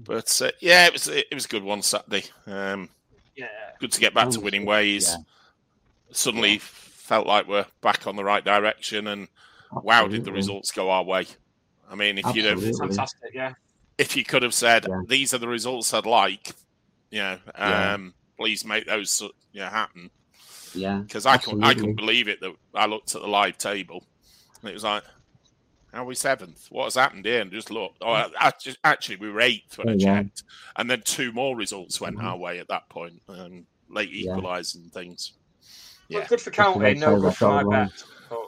But 0.04 0.40
uh, 0.42 0.50
yeah, 0.60 0.86
it 0.86 0.92
was 0.92 1.08
it 1.08 1.26
was 1.32 1.44
a 1.44 1.48
good 1.48 1.62
one 1.62 1.82
Saturday. 1.82 2.24
Um, 2.46 2.88
Yeah. 3.36 3.46
good 3.80 3.92
to 3.92 4.00
get 4.00 4.14
back 4.14 4.30
to 4.30 4.40
winning 4.40 4.64
ways. 4.66 5.08
yeah. 5.10 5.16
Suddenly 6.12 6.60
felt 7.08 7.26
like 7.26 7.48
we're 7.48 7.64
back 7.80 8.06
on 8.06 8.16
the 8.16 8.24
right 8.24 8.44
direction, 8.44 9.06
and 9.08 9.28
wow, 9.72 10.06
did 10.06 10.24
the 10.24 10.32
results 10.32 10.70
go 10.70 10.90
our 10.90 11.02
way? 11.02 11.26
I 11.90 11.94
mean, 11.94 12.18
if 12.18 12.36
you'd 12.36 12.44
have 12.44 12.62
Fantastic. 12.62 13.30
Yeah. 13.32 13.54
if 13.96 14.14
you 14.14 14.24
could 14.24 14.42
have 14.42 14.52
said 14.54 14.86
Yeah. 14.88 15.00
these 15.06 15.32
are 15.32 15.38
the 15.38 15.48
results 15.48 15.94
I'd 15.94 16.04
like, 16.04 16.52
you 17.10 17.20
know, 17.20 17.38
Yeah. 17.56 17.94
um, 17.94 18.14
please 18.36 18.64
make 18.64 18.86
those 18.86 19.10
so- 19.10 19.32
you 19.52 19.60
know, 19.60 19.68
happen. 19.68 20.10
Yeah. 20.74 20.98
Because 20.98 21.24
I 21.24 21.38
couldn't, 21.38 21.64
I 21.64 21.70
absolutely. 21.70 21.80
couldn't 21.80 21.96
believe 22.06 22.28
it 22.28 22.40
that 22.42 22.54
I 22.74 22.84
looked 22.84 23.14
at 23.14 23.22
the 23.22 23.26
live 23.26 23.56
table 23.56 24.04
and 24.60 24.70
it 24.70 24.74
was 24.74 24.84
like, 24.84 25.02
how 25.92 26.02
are 26.02 26.04
we 26.06 26.14
seventh? 26.14 26.66
What 26.70 26.84
has 26.84 26.94
happened 26.96 27.24
here? 27.24 27.40
And 27.40 27.50
just 27.50 27.70
look. 27.70 27.94
Oh, 28.02 28.12
I, 28.12 28.28
I 28.38 28.52
just, 28.60 28.76
actually, 28.84 29.16
we 29.16 29.30
were 29.30 29.40
eighth 29.40 29.78
when 29.78 29.88
I 29.88 29.92
Oh, 29.92 29.96
yeah. 29.98 30.22
checked, 30.22 30.42
and 30.76 30.90
then 30.90 31.00
two 31.00 31.32
more 31.32 31.56
results 31.56 31.98
went 32.02 32.18
Mhm. 32.18 32.24
our 32.24 32.36
way 32.36 32.58
at 32.58 32.68
that 32.68 32.86
point, 32.90 33.22
and 33.28 33.64
late 33.88 34.10
Yeah. 34.10 34.32
equalising 34.36 34.90
things. 36.08 36.14
Well, 36.14 36.22
Yeah, 36.22 36.28
Good 36.28 36.28
for 36.28 36.34
Just 36.36 36.44
to 36.44 36.50
counting, 36.50 37.00
no 37.00 37.20
good 37.20 37.34
for 37.34 37.62
my 37.64 37.84
bet. 37.86 38.04
But 38.30 38.38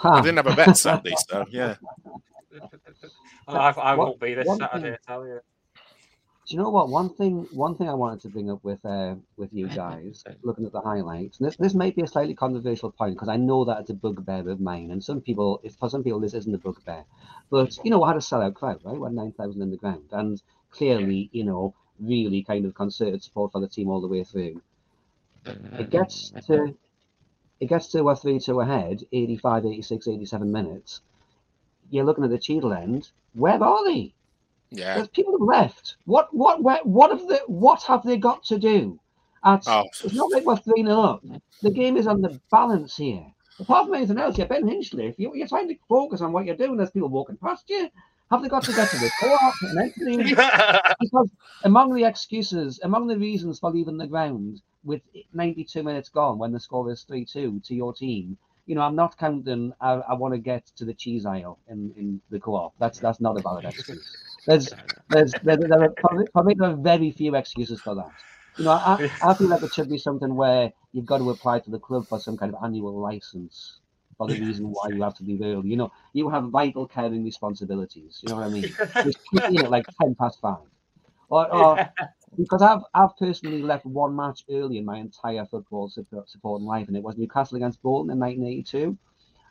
Ha. 0.00 0.10
I 0.14 0.20
didn't 0.20 0.36
have 0.36 0.46
a 0.46 0.54
bet 0.54 0.76
Saturday, 0.76 1.14
so 1.28 1.44
yeah. 1.50 1.74
I, 3.48 3.70
I 3.70 3.94
What- 3.94 3.98
won't 4.08 4.20
be 4.20 4.34
this 4.34 4.46
Saturday, 4.46 4.82
thing- 4.82 4.92
I 4.94 5.12
tell 5.12 5.26
you. 5.26 5.40
Do 6.46 6.56
you 6.56 6.62
know 6.62 6.70
what? 6.70 6.88
One 6.88 7.10
thing, 7.12 7.46
one 7.52 7.74
thing 7.74 7.90
I 7.90 7.94
wanted 7.94 8.22
to 8.22 8.28
bring 8.30 8.50
up 8.50 8.64
with 8.64 8.82
uh, 8.86 9.16
with 9.36 9.52
you 9.52 9.68
guys, 9.68 10.24
looking 10.42 10.64
at 10.64 10.72
the 10.72 10.80
highlights. 10.80 11.38
And 11.38 11.46
this 11.46 11.56
this 11.56 11.74
may 11.74 11.90
be 11.90 12.00
a 12.00 12.06
slightly 12.06 12.34
controversial 12.34 12.90
point 12.90 13.16
because 13.16 13.28
I 13.28 13.36
know 13.36 13.66
that 13.66 13.80
it's 13.80 13.90
a 13.90 13.94
bugbear 13.94 14.48
of 14.48 14.58
mine, 14.58 14.90
and 14.90 15.04
some 15.04 15.20
people, 15.20 15.60
if 15.62 15.74
for 15.74 15.90
some 15.90 16.02
people, 16.02 16.20
this 16.20 16.32
isn't 16.32 16.54
a 16.54 16.58
bugbear. 16.58 17.04
But 17.50 17.76
you 17.84 17.90
know, 17.90 18.02
I 18.02 18.08
had 18.08 18.16
a 18.16 18.20
sellout 18.20 18.54
crowd, 18.54 18.80
right? 18.84 18.96
We 18.96 19.04
had 19.04 19.12
nine 19.12 19.32
thousand 19.32 19.60
in 19.60 19.70
the 19.70 19.76
ground, 19.76 20.04
and 20.12 20.40
clearly, 20.70 21.28
you 21.32 21.44
know, 21.44 21.74
really 22.00 22.42
kind 22.44 22.64
of 22.64 22.74
concerted 22.74 23.22
support 23.22 23.52
for 23.52 23.60
the 23.60 23.68
team 23.68 23.90
all 23.90 24.00
the 24.00 24.08
way 24.08 24.24
through. 24.24 24.62
Um, 25.48 25.80
it 25.80 25.90
gets 25.90 26.30
to 26.46 26.74
it 27.60 27.66
gets 27.66 27.88
to 27.88 28.08
a 28.08 28.14
3 28.16 28.38
2 28.38 28.60
ahead, 28.60 29.04
85, 29.12 29.66
86, 29.66 30.08
87 30.08 30.52
minutes. 30.52 31.00
You're 31.90 32.04
looking 32.04 32.24
at 32.24 32.30
the 32.30 32.38
Cheadle 32.38 32.72
end. 32.72 33.10
Where 33.34 33.62
are 33.62 33.84
they? 33.84 34.14
Yeah. 34.70 34.96
There's 34.96 35.08
people 35.08 35.32
have 35.32 35.40
left. 35.46 35.96
What 36.04 36.32
what 36.34 36.62
where, 36.62 36.80
what 36.84 37.10
have 37.10 37.26
they 37.28 37.40
what 37.46 37.82
have 37.84 38.04
they 38.04 38.16
got 38.16 38.44
to 38.44 38.58
do? 38.58 39.00
At, 39.44 39.64
Oh. 39.66 39.84
It's 40.04 40.14
not 40.14 40.30
like 40.30 40.44
we're 40.44 40.56
3 40.56 40.84
0 40.84 41.00
up. 41.00 41.24
The 41.62 41.70
game 41.70 41.96
is 41.96 42.06
on 42.06 42.20
the 42.20 42.40
balance 42.50 42.96
here. 42.96 43.26
Apart 43.60 43.86
from 43.86 43.94
anything 43.94 44.18
else, 44.18 44.38
you're 44.38 44.46
Ben 44.46 44.64
Hinchliffe. 44.64 45.14
You, 45.18 45.34
you're 45.34 45.48
trying 45.48 45.68
to 45.68 45.76
focus 45.88 46.20
on 46.20 46.32
what 46.32 46.44
you're 46.46 46.56
doing. 46.56 46.76
There's 46.76 46.90
people 46.90 47.08
walking 47.08 47.36
past 47.36 47.68
you. 47.68 47.90
Have 48.30 48.42
they 48.42 48.48
got 48.48 48.62
to 48.64 48.72
get 48.72 48.90
to 48.90 48.98
the 48.98 49.10
co-op 49.20 49.54
and 49.62 49.94
because 51.00 51.30
among 51.64 51.94
the 51.94 52.04
excuses, 52.04 52.78
among 52.82 53.06
the 53.06 53.18
reasons 53.18 53.58
for 53.58 53.70
leaving 53.70 53.96
the 53.96 54.06
ground 54.06 54.60
with 54.84 55.02
92 55.32 55.82
minutes 55.82 56.08
gone 56.08 56.38
when 56.38 56.52
the 56.52 56.60
score 56.60 56.90
is 56.90 57.02
3 57.02 57.24
2 57.24 57.60
to 57.60 57.74
your 57.74 57.92
team, 57.92 58.38
you 58.66 58.74
know, 58.74 58.82
I'm 58.82 58.94
not 58.96 59.16
counting, 59.16 59.72
I, 59.80 59.92
I 59.92 60.14
want 60.14 60.34
to 60.34 60.38
get 60.38 60.66
to 60.76 60.84
the 60.84 60.94
cheese 60.94 61.24
aisle 61.26 61.58
in, 61.68 61.92
in 61.96 62.20
the 62.30 62.38
co 62.38 62.54
op. 62.54 62.74
That's 62.78 62.98
that's 62.98 63.20
not 63.20 63.36
a 63.36 63.40
valid 63.40 63.64
excuse. 63.64 64.16
There's, 64.46 64.74
there's, 65.08 65.32
there, 65.42 65.56
there 65.56 65.82
are, 65.84 65.94
for 66.32 66.44
me- 66.44 66.54
there 66.56 66.70
are 66.70 66.76
very 66.76 67.10
few 67.10 67.34
excuses 67.34 67.80
for 67.80 67.94
that. 67.94 68.12
You 68.58 68.64
know, 68.64 68.72
I, 68.72 69.00
I 69.22 69.34
feel 69.34 69.48
like 69.48 69.62
it 69.62 69.72
should 69.72 69.88
be 69.88 69.98
something 69.98 70.34
where 70.34 70.72
you've 70.92 71.06
got 71.06 71.18
to 71.18 71.30
apply 71.30 71.60
to 71.60 71.70
the 71.70 71.78
club 71.78 72.06
for 72.08 72.18
some 72.18 72.36
kind 72.36 72.54
of 72.54 72.62
annual 72.62 72.98
license 73.00 73.78
for 74.18 74.28
the 74.28 74.34
reason 74.34 74.66
why 74.66 74.88
you 74.88 75.00
have 75.02 75.14
to 75.14 75.22
be 75.22 75.38
early. 75.42 75.68
You 75.70 75.76
know, 75.76 75.92
you 76.12 76.28
have 76.28 76.44
vital 76.50 76.86
caring 76.86 77.24
responsibilities. 77.24 78.18
You 78.22 78.30
know 78.30 78.36
what 78.36 78.46
I 78.46 78.50
mean? 78.50 78.76
Just 79.04 79.18
it 79.32 79.70
like 79.70 79.86
10 80.02 80.16
past 80.16 80.40
five. 80.40 80.58
Or, 81.30 81.46
or 81.52 81.80
because 82.36 82.62
I've 82.62 82.82
I've 82.94 83.16
personally 83.16 83.62
left 83.62 83.86
one 83.86 84.14
match 84.14 84.44
early 84.50 84.78
in 84.78 84.84
my 84.84 84.98
entire 84.98 85.44
football 85.46 85.88
support, 85.88 86.28
supporting 86.28 86.66
life, 86.66 86.88
and 86.88 86.96
it 86.96 87.02
was 87.02 87.16
Newcastle 87.16 87.56
against 87.56 87.82
Bolton 87.82 88.10
in 88.10 88.18
1982, 88.18 88.96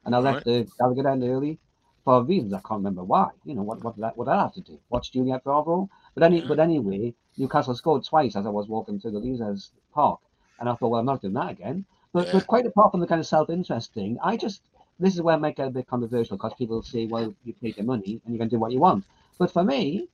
and 0.05 0.15
I 0.15 0.19
left 0.19 0.43
the 0.43 0.67
Gallowgate 0.79 1.11
end 1.11 1.23
early 1.23 1.59
for 2.03 2.23
reasons 2.23 2.53
I 2.53 2.59
can't 2.59 2.79
remember 2.79 3.03
why. 3.03 3.29
You 3.45 3.55
know 3.55 3.63
what 3.63 3.83
what 3.83 3.95
did 3.95 4.03
I, 4.05 4.09
what 4.09 4.25
did 4.25 4.31
I 4.31 4.41
have 4.43 4.53
to 4.53 4.61
do? 4.61 4.79
Watch 4.89 5.11
Juliet 5.11 5.43
Bravo? 5.43 5.89
But 6.13 6.23
any 6.23 6.41
but 6.41 6.59
anyway, 6.59 7.13
Newcastle 7.37 7.75
scored 7.75 8.05
twice 8.05 8.35
as 8.35 8.45
I 8.45 8.49
was 8.49 8.67
walking 8.67 8.99
through 8.99 9.11
the 9.11 9.19
Leazes 9.19 9.71
Park, 9.93 10.19
and 10.59 10.69
I 10.69 10.75
thought, 10.75 10.89
well, 10.89 10.99
I'm 10.99 11.05
not 11.05 11.21
doing 11.21 11.33
that 11.33 11.51
again. 11.51 11.85
But 12.13 12.31
but 12.31 12.47
quite 12.47 12.65
apart 12.65 12.91
from 12.91 13.01
the 13.01 13.07
kind 13.07 13.19
of 13.19 13.27
self-interest 13.27 13.93
thing, 13.93 14.17
I 14.23 14.37
just 14.37 14.61
this 14.99 15.15
is 15.15 15.21
where 15.21 15.35
it 15.35 15.39
might 15.39 15.55
get 15.55 15.67
a 15.67 15.71
bit 15.71 15.87
controversial 15.87 16.37
because 16.37 16.53
people 16.57 16.81
say, 16.81 17.05
well, 17.05 17.35
you 17.43 17.53
paid 17.53 17.77
your 17.77 17.85
money 17.85 18.21
and 18.25 18.33
you 18.33 18.39
can 18.39 18.47
do 18.49 18.59
what 18.59 18.71
you 18.71 18.79
want. 18.79 19.05
But 19.37 19.51
for 19.51 19.63
me, 19.63 20.07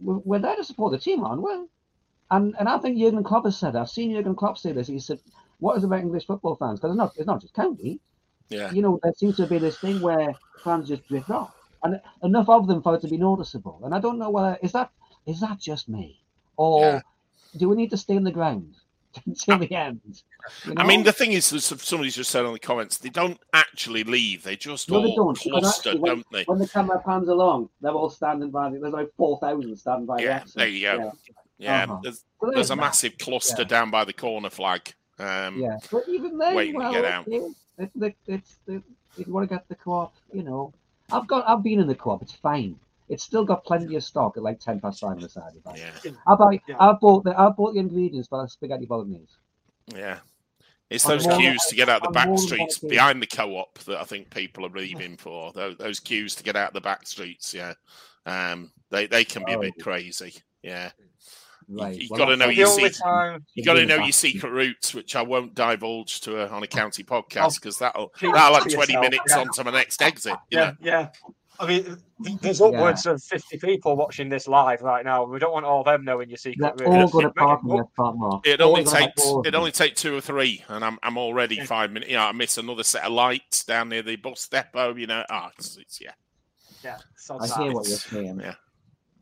we're, 0.00 0.18
we're 0.18 0.38
there 0.38 0.56
to 0.56 0.64
support 0.64 0.92
the 0.92 0.98
team, 0.98 1.24
aren't 1.24 1.42
we? 1.42 1.66
And 2.30 2.54
and 2.58 2.68
I 2.68 2.78
think 2.78 2.98
Jurgen 2.98 3.22
Klopp 3.22 3.44
has 3.44 3.56
said, 3.58 3.76
I've 3.76 3.88
seen 3.90 4.12
Jurgen 4.12 4.34
Klopp 4.34 4.58
say 4.58 4.72
this. 4.72 4.88
He 4.88 4.98
said, 4.98 5.20
"What 5.60 5.76
is 5.76 5.84
it 5.84 5.86
about 5.86 6.00
English 6.00 6.26
football 6.26 6.56
fans? 6.56 6.80
Because 6.80 6.90
it's 6.92 6.98
not 6.98 7.12
it's 7.16 7.26
not 7.26 7.40
just 7.40 7.54
county. 7.54 8.00
Yeah. 8.48 8.70
You 8.72 8.82
know, 8.82 8.98
there 9.02 9.12
seems 9.16 9.36
to 9.36 9.46
be 9.46 9.58
this 9.58 9.78
thing 9.78 10.00
where 10.00 10.34
fans 10.64 10.88
just 10.88 11.06
drift 11.08 11.30
off, 11.30 11.52
and 11.84 12.00
enough 12.22 12.48
of 12.48 12.66
them 12.66 12.82
for 12.82 12.94
it 12.96 13.00
to 13.02 13.08
be 13.08 13.16
noticeable. 13.16 13.80
And 13.84 13.94
I 13.94 14.00
don't 14.00 14.18
know 14.18 14.30
whether 14.30 14.58
is 14.62 14.72
that 14.72 14.90
is 15.26 15.40
that 15.40 15.58
just 15.60 15.88
me, 15.88 16.20
or 16.56 16.80
Yeah. 16.80 17.00
do 17.56 17.68
we 17.68 17.76
need 17.76 17.90
to 17.90 17.96
stay 17.96 18.16
in 18.16 18.24
the 18.24 18.32
ground 18.32 18.74
until 19.26 19.58
the 19.58 19.72
end? 19.72 20.00
You 20.64 20.74
I 20.76 20.84
mean, 20.86 21.02
the 21.02 21.12
thing 21.12 21.32
is, 21.32 21.46
somebody's 21.46 22.14
just 22.14 22.30
said 22.30 22.44
on 22.44 22.52
the 22.52 22.58
comments, 22.60 22.98
they 22.98 23.08
don't 23.08 23.38
actually 23.52 24.04
leave. 24.04 24.44
They 24.44 24.54
just 24.56 24.88
No, 24.88 25.00
they 25.02 25.08
all 25.08 25.32
don't. 25.32 25.38
cluster, 25.38 25.90
actually 25.90 26.00
when, 26.00 26.12
don't 26.16 26.26
they? 26.30 26.44
when 26.44 26.58
the 26.60 26.68
camera 26.68 27.00
pans 27.04 27.28
along, 27.28 27.68
they're 27.80 27.90
all 27.92 28.10
standing 28.10 28.50
by. 28.50 28.70
The, 28.70 28.78
there's 28.78 28.92
like 28.92 29.10
four 29.16 29.38
thousand 29.40 29.76
standing 29.76 30.06
by. 30.06 30.18
Yeah, 30.20 30.36
exit. 30.42 30.56
there 30.56 30.68
you 30.68 30.80
go. 30.82 30.96
Yeah. 30.98 31.10
Yeah, 31.58 31.84
Uh-huh. 31.84 31.98
there's, 32.02 32.24
So 32.40 32.50
there's 32.54 32.70
a 32.70 32.74
that. 32.74 32.80
massive 32.80 33.18
cluster 33.18 33.62
Yeah. 33.62 33.68
down 33.68 33.90
by 33.90 34.04
the 34.04 34.12
corner 34.12 34.50
flag. 34.50 34.94
Um, 35.18 35.58
Yeah, 35.60 35.78
but 35.90 36.06
even 36.08 36.36
then, 36.38 36.54
waiting 36.54 36.80
to 36.80 36.90
get 36.92 37.04
out. 37.04 37.26
okay, 37.26 37.46
It's, 37.78 37.92
the- 37.94 38.14
it's, 38.26 38.56
the- 38.66 38.82
if 39.18 39.26
you 39.26 39.32
want 39.32 39.48
to 39.48 39.54
get 39.54 39.66
the 39.68 39.74
co-op, 39.76 40.14
you 40.32 40.42
know, 40.42 40.72
I've 41.10 41.26
got, 41.26 41.48
I've 41.48 41.62
been 41.62 41.80
in 41.80 41.86
the 41.86 41.94
co-op. 41.94 42.22
It's 42.22 42.32
fine. 42.34 42.78
It's 43.08 43.22
still 43.22 43.44
got 43.44 43.64
plenty 43.64 43.94
of 43.96 44.02
stock 44.04 44.36
at 44.36 44.42
like 44.42 44.58
ten 44.60 44.80
past 44.80 45.00
five 45.00 45.12
on 45.12 45.20
the 45.20 45.28
Saturday. 45.28 45.60
Night. 45.64 45.78
yeah, 46.04 46.10
I 46.26 46.34
buy, 46.34 46.60
Yeah. 46.66 46.76
I 46.80 46.92
bought 46.92 47.24
the, 47.24 47.38
I 47.38 47.48
bought 47.50 47.72
the 47.74 47.80
ingredients 47.80 48.28
for 48.28 48.46
spaghetti 48.48 48.84
bolognese. 48.86 49.36
yeah. 49.94 50.18
It's 50.90 51.04
I'm 51.04 51.12
those 51.18 51.26
more- 51.26 51.38
queues 51.38 51.62
to 51.68 51.74
get 51.76 51.88
out 51.88 52.02
the 52.02 52.08
I'm 52.08 52.12
back 52.12 52.38
streets 52.38 52.82
likely- 52.82 52.96
behind 52.96 53.22
the 53.22 53.26
co-op 53.26 53.78
that 53.80 53.98
I 54.00 54.04
think 54.04 54.30
people 54.30 54.66
are 54.66 54.70
leaving 54.70 55.16
for. 55.16 55.52
Those, 55.52 55.76
those 55.78 55.98
queues 56.00 56.34
to 56.36 56.42
get 56.44 56.54
out 56.56 56.74
the 56.74 56.80
back 56.80 57.06
streets, 57.06 57.52
yeah. 57.54 57.74
Um, 58.26 58.72
they 58.90 59.06
they 59.06 59.24
can 59.24 59.44
be 59.44 59.52
a 59.52 59.58
bit 59.58 59.74
Oh. 59.80 59.82
crazy. 59.82 60.34
Yeah, 60.62 60.90
Right. 61.68 62.00
you 62.00 62.08
well, 62.10 62.18
gotta 62.18 62.36
that's- 62.36 62.38
know 62.38 62.54
the 62.54 62.60
you 62.60 62.66
only 62.66 62.90
time 62.90 63.44
you 63.54 63.64
got 63.64 63.74
to 63.74 63.86
know 63.86 63.96
your 63.96 64.12
secret 64.12 64.50
routes, 64.50 64.94
which 64.94 65.16
I 65.16 65.22
won't 65.22 65.54
divulge 65.54 66.20
to 66.22 66.42
a, 66.42 66.48
on 66.48 66.62
a 66.62 66.66
county 66.66 67.02
podcast 67.02 67.56
because 67.56 67.78
that'll 67.78 68.12
that'll 68.20 68.32
to 68.32 68.38
have 68.38 68.62
twenty 68.62 68.92
yourself, 68.92 69.02
minutes 69.02 69.24
yeah. 69.30 69.38
onto 69.40 69.64
my 69.64 69.70
next 69.72 70.00
exit. 70.00 70.36
You 70.50 70.58
yeah, 70.58 70.64
know? 70.64 70.74
yeah, 70.80 71.08
I 71.58 71.66
mean, 71.66 71.96
there's 72.40 72.60
upwards 72.60 73.06
of 73.06 73.22
50 73.22 73.58
people 73.58 73.96
watching 73.96 74.28
this 74.28 74.46
live 74.46 74.82
right 74.82 75.04
now. 75.04 75.24
We 75.24 75.38
don't 75.38 75.52
want 75.52 75.64
all 75.64 75.80
of 75.80 75.86
them 75.86 76.04
knowing 76.04 76.28
your 76.28 76.36
secret. 76.36 76.76
They're 76.76 76.86
really. 76.88 77.02
all 77.02 77.08
going 77.08 77.22
to 77.24 77.28
Make 77.28 77.36
it 77.36 77.38
park 77.38 77.60
in 77.64 77.70
up. 77.70 77.76
their 77.76 77.84
front 77.94 78.18
lawn. 78.18 78.40
It 78.44 78.60
only 78.60 78.84
gonna 78.84 78.98
takes 79.06 79.22
it 79.44 79.54
only 79.54 79.72
take 79.72 79.96
two 79.96 80.16
or 80.16 80.20
three, 80.20 80.64
and 80.68 80.84
I'm 80.84 80.98
I'm 81.02 81.16
already 81.18 81.64
five 81.64 81.90
minutes. 81.90 82.10
You 82.10 82.16
know, 82.18 82.24
I 82.24 82.32
miss 82.32 82.58
another 82.58 82.84
set 82.84 83.04
of 83.04 83.12
lights 83.12 83.64
down 83.64 83.88
near 83.88 84.02
the 84.02 84.16
bus 84.16 84.46
depot. 84.48 84.94
You 84.94 85.06
know, 85.06 85.24
ah, 85.30 85.50
it's, 85.58 85.76
it's 85.78 86.00
yeah, 86.00 86.12
Yeah, 86.84 86.98
so 87.16 87.38
I 87.40 87.46
sad. 87.46 87.62
hear 87.62 87.72
what 87.72 87.88
you're 87.88 87.98
saying. 87.98 88.40
yeah. 88.40 88.54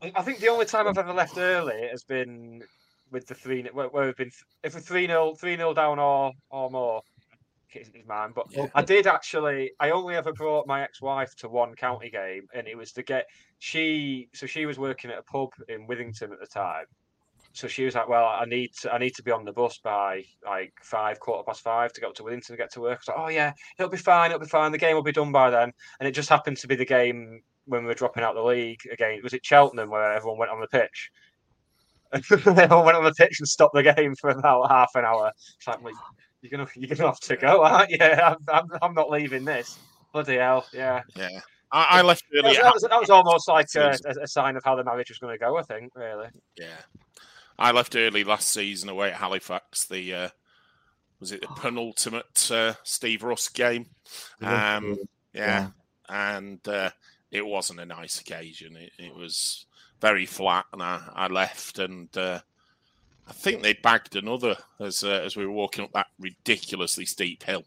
I 0.01 0.21
think 0.21 0.39
the 0.39 0.49
only 0.49 0.65
time 0.65 0.87
I've 0.87 0.97
ever 0.97 1.13
left 1.13 1.37
early 1.37 1.87
has 1.89 2.03
been 2.03 2.63
with 3.11 3.27
the 3.27 3.33
three 3.35 3.63
where, 3.71 3.87
where 3.87 4.05
we've 4.05 4.15
been 4.15 4.31
if 4.63 4.73
we're 4.73 4.81
three 4.81 5.07
0 5.07 5.35
three 5.35 5.55
0 5.55 5.73
down 5.73 5.99
or 5.99 6.31
or 6.49 6.69
more. 6.69 7.01
Is 7.73 7.89
is 7.89 8.05
mine, 8.07 8.31
but 8.33 8.45
Yeah. 8.51 8.67
I 8.73 8.83
did 8.83 9.05
actually. 9.05 9.71
I 9.81 9.89
only 9.89 10.15
ever 10.15 10.31
brought 10.31 10.65
my 10.65 10.81
ex-wife 10.81 11.35
to 11.37 11.49
one 11.49 11.75
county 11.75 12.09
game, 12.09 12.47
and 12.53 12.69
it 12.69 12.77
was 12.77 12.93
to 12.93 13.03
get 13.03 13.25
she. 13.59 14.29
So 14.33 14.45
she 14.45 14.65
was 14.65 14.79
working 14.79 15.11
at 15.11 15.17
a 15.17 15.23
pub 15.23 15.49
in 15.67 15.85
Withington 15.85 16.31
at 16.31 16.39
the 16.39 16.47
time. 16.47 16.85
So 17.51 17.67
she 17.67 17.83
was 17.83 17.95
like, 17.95 18.07
"Well, 18.07 18.23
I 18.23 18.45
need 18.45 18.73
to, 18.81 18.93
I 18.93 18.97
need 18.97 19.13
to 19.15 19.23
be 19.23 19.31
on 19.31 19.43
the 19.43 19.51
bus 19.51 19.77
by 19.79 20.23
like 20.45 20.71
five, 20.81 21.19
quarter 21.19 21.43
past 21.43 21.63
five 21.63 21.91
to 21.91 21.99
get 21.99 22.07
up 22.07 22.15
to 22.15 22.23
Withington 22.23 22.47
to 22.47 22.55
get 22.57 22.71
to 22.73 22.79
work." 22.79 22.99
I 22.99 23.01
was 23.01 23.07
like, 23.09 23.17
"Oh 23.17 23.29
yeah, 23.29 23.51
it'll 23.77 23.91
be 23.91 23.97
fine, 23.97 24.31
it'll 24.31 24.39
be 24.39 24.45
fine. 24.45 24.71
The 24.71 24.77
game 24.77 24.95
will 24.95 25.03
be 25.03 25.11
done 25.11 25.33
by 25.33 25.49
then." 25.49 25.73
And 25.99 26.07
it 26.07 26.11
just 26.11 26.29
happened 26.29 26.55
to 26.57 26.67
be 26.69 26.75
the 26.75 26.85
game 26.85 27.41
when 27.65 27.81
we 27.81 27.87
were 27.87 27.93
dropping 27.93 28.23
out 28.23 28.35
the 28.35 28.43
league 28.43 28.81
again. 28.91 29.19
Was 29.23 29.33
it 29.33 29.45
Cheltenham 29.45 29.89
where 29.89 30.13
everyone 30.13 30.39
went 30.39 30.51
on 30.51 30.61
the 30.61 30.67
pitch? 30.67 31.11
everyone 32.13 32.85
went 32.85 32.97
on 32.97 33.03
the 33.03 33.13
pitch 33.13 33.39
and 33.39 33.47
stopped 33.47 33.73
the 33.73 33.83
game 33.83 34.15
for 34.15 34.29
about 34.29 34.69
half 34.69 34.91
an 34.95 35.05
hour. 35.05 35.31
It's 35.57 35.67
like, 35.67 35.79
you're 36.41 36.51
gonna 36.51 36.69
you're 36.75 36.95
gonna 36.95 37.09
have 37.09 37.19
to 37.21 37.35
go, 37.35 37.63
aren't 37.63 37.91
you? 37.91 37.97
I'm, 38.01 38.37
I'm, 38.47 38.67
I'm 38.81 38.93
not 38.93 39.09
leaving 39.09 39.45
this. 39.45 39.77
Bloody 40.13 40.37
hell, 40.37 40.65
yeah. 40.73 41.01
yeah. 41.15 41.41
I, 41.71 41.99
I 41.99 42.01
left 42.03 42.23
early. 42.33 42.55
that 42.55 42.73
was, 42.73 42.83
that 42.83 42.99
was 42.99 43.09
almost 43.09 43.49
like 43.49 43.67
a, 43.75 43.97
a, 44.21 44.27
sign 44.27 44.55
of 44.55 44.63
how 44.63 44.75
the 44.75 44.83
marriage 44.83 45.09
was 45.09 45.17
going 45.17 45.33
to 45.33 45.37
go. 45.37 45.57
I 45.57 45.63
think, 45.63 45.91
really. 45.95 46.27
Yeah, 46.55 46.77
I 47.59 47.71
left 47.71 47.95
early 47.95 48.23
last 48.23 48.47
season 48.49 48.87
away 48.87 49.09
at 49.09 49.15
Halifax. 49.15 49.85
The 49.85 50.13
uh, 50.13 50.29
was 51.19 51.31
it 51.31 51.41
the 51.41 51.47
penultimate 51.47 52.49
uh, 52.51 52.75
Steve 52.83 53.23
Russ 53.23 53.49
game? 53.49 53.87
Um, 54.41 54.97
yeah, 55.33 55.69
and 56.07 56.65
uh, 56.67 56.91
it 57.35 57.45
wasn't 57.45 57.79
a 57.79 57.85
nice 57.85 58.19
occasion. 58.21 58.77
It, 58.77 58.91
it 58.97 59.15
was 59.15 59.65
very 60.01 60.25
flat, 60.25 60.65
and 60.73 60.81
I, 60.81 61.01
I 61.13 61.27
left, 61.27 61.79
and 61.79 62.15
uh, 62.17 62.39
I 63.27 63.33
think 63.33 63.61
they 63.61 63.73
bagged 63.73 64.15
another 64.15 64.55
as 64.79 65.03
uh, 65.03 65.21
as 65.25 65.35
we 65.35 65.45
were 65.45 65.51
walking 65.51 65.83
up 65.83 65.91
that 65.93 66.07
ridiculously 66.19 67.05
steep 67.05 67.43
hill 67.43 67.65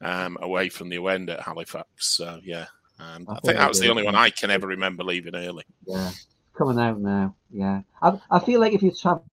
um, 0.00 0.38
away 0.40 0.68
from 0.68 0.88
the 0.88 1.04
end 1.06 1.30
at 1.30 1.40
Halifax. 1.40 2.08
So 2.08 2.40
yeah, 2.42 2.66
and 2.98 3.28
I 3.28 3.34
I 3.34 3.40
think 3.40 3.58
that 3.58 3.68
was 3.68 3.80
the 3.80 3.90
only 3.90 4.04
one 4.04 4.14
I 4.14 4.30
can 4.30 4.50
ever 4.50 4.66
remember 4.66 5.04
leaving 5.04 5.34
early. 5.34 5.64
Yeah, 5.86 6.10
coming 6.56 6.78
out 6.78 7.00
now. 7.00 7.34
Yeah, 7.50 7.82
I, 8.02 8.20
I 8.30 8.38
feel 8.40 8.60
like 8.60 8.72
if 8.72 8.82
you 8.82 8.92
travel 8.92 9.24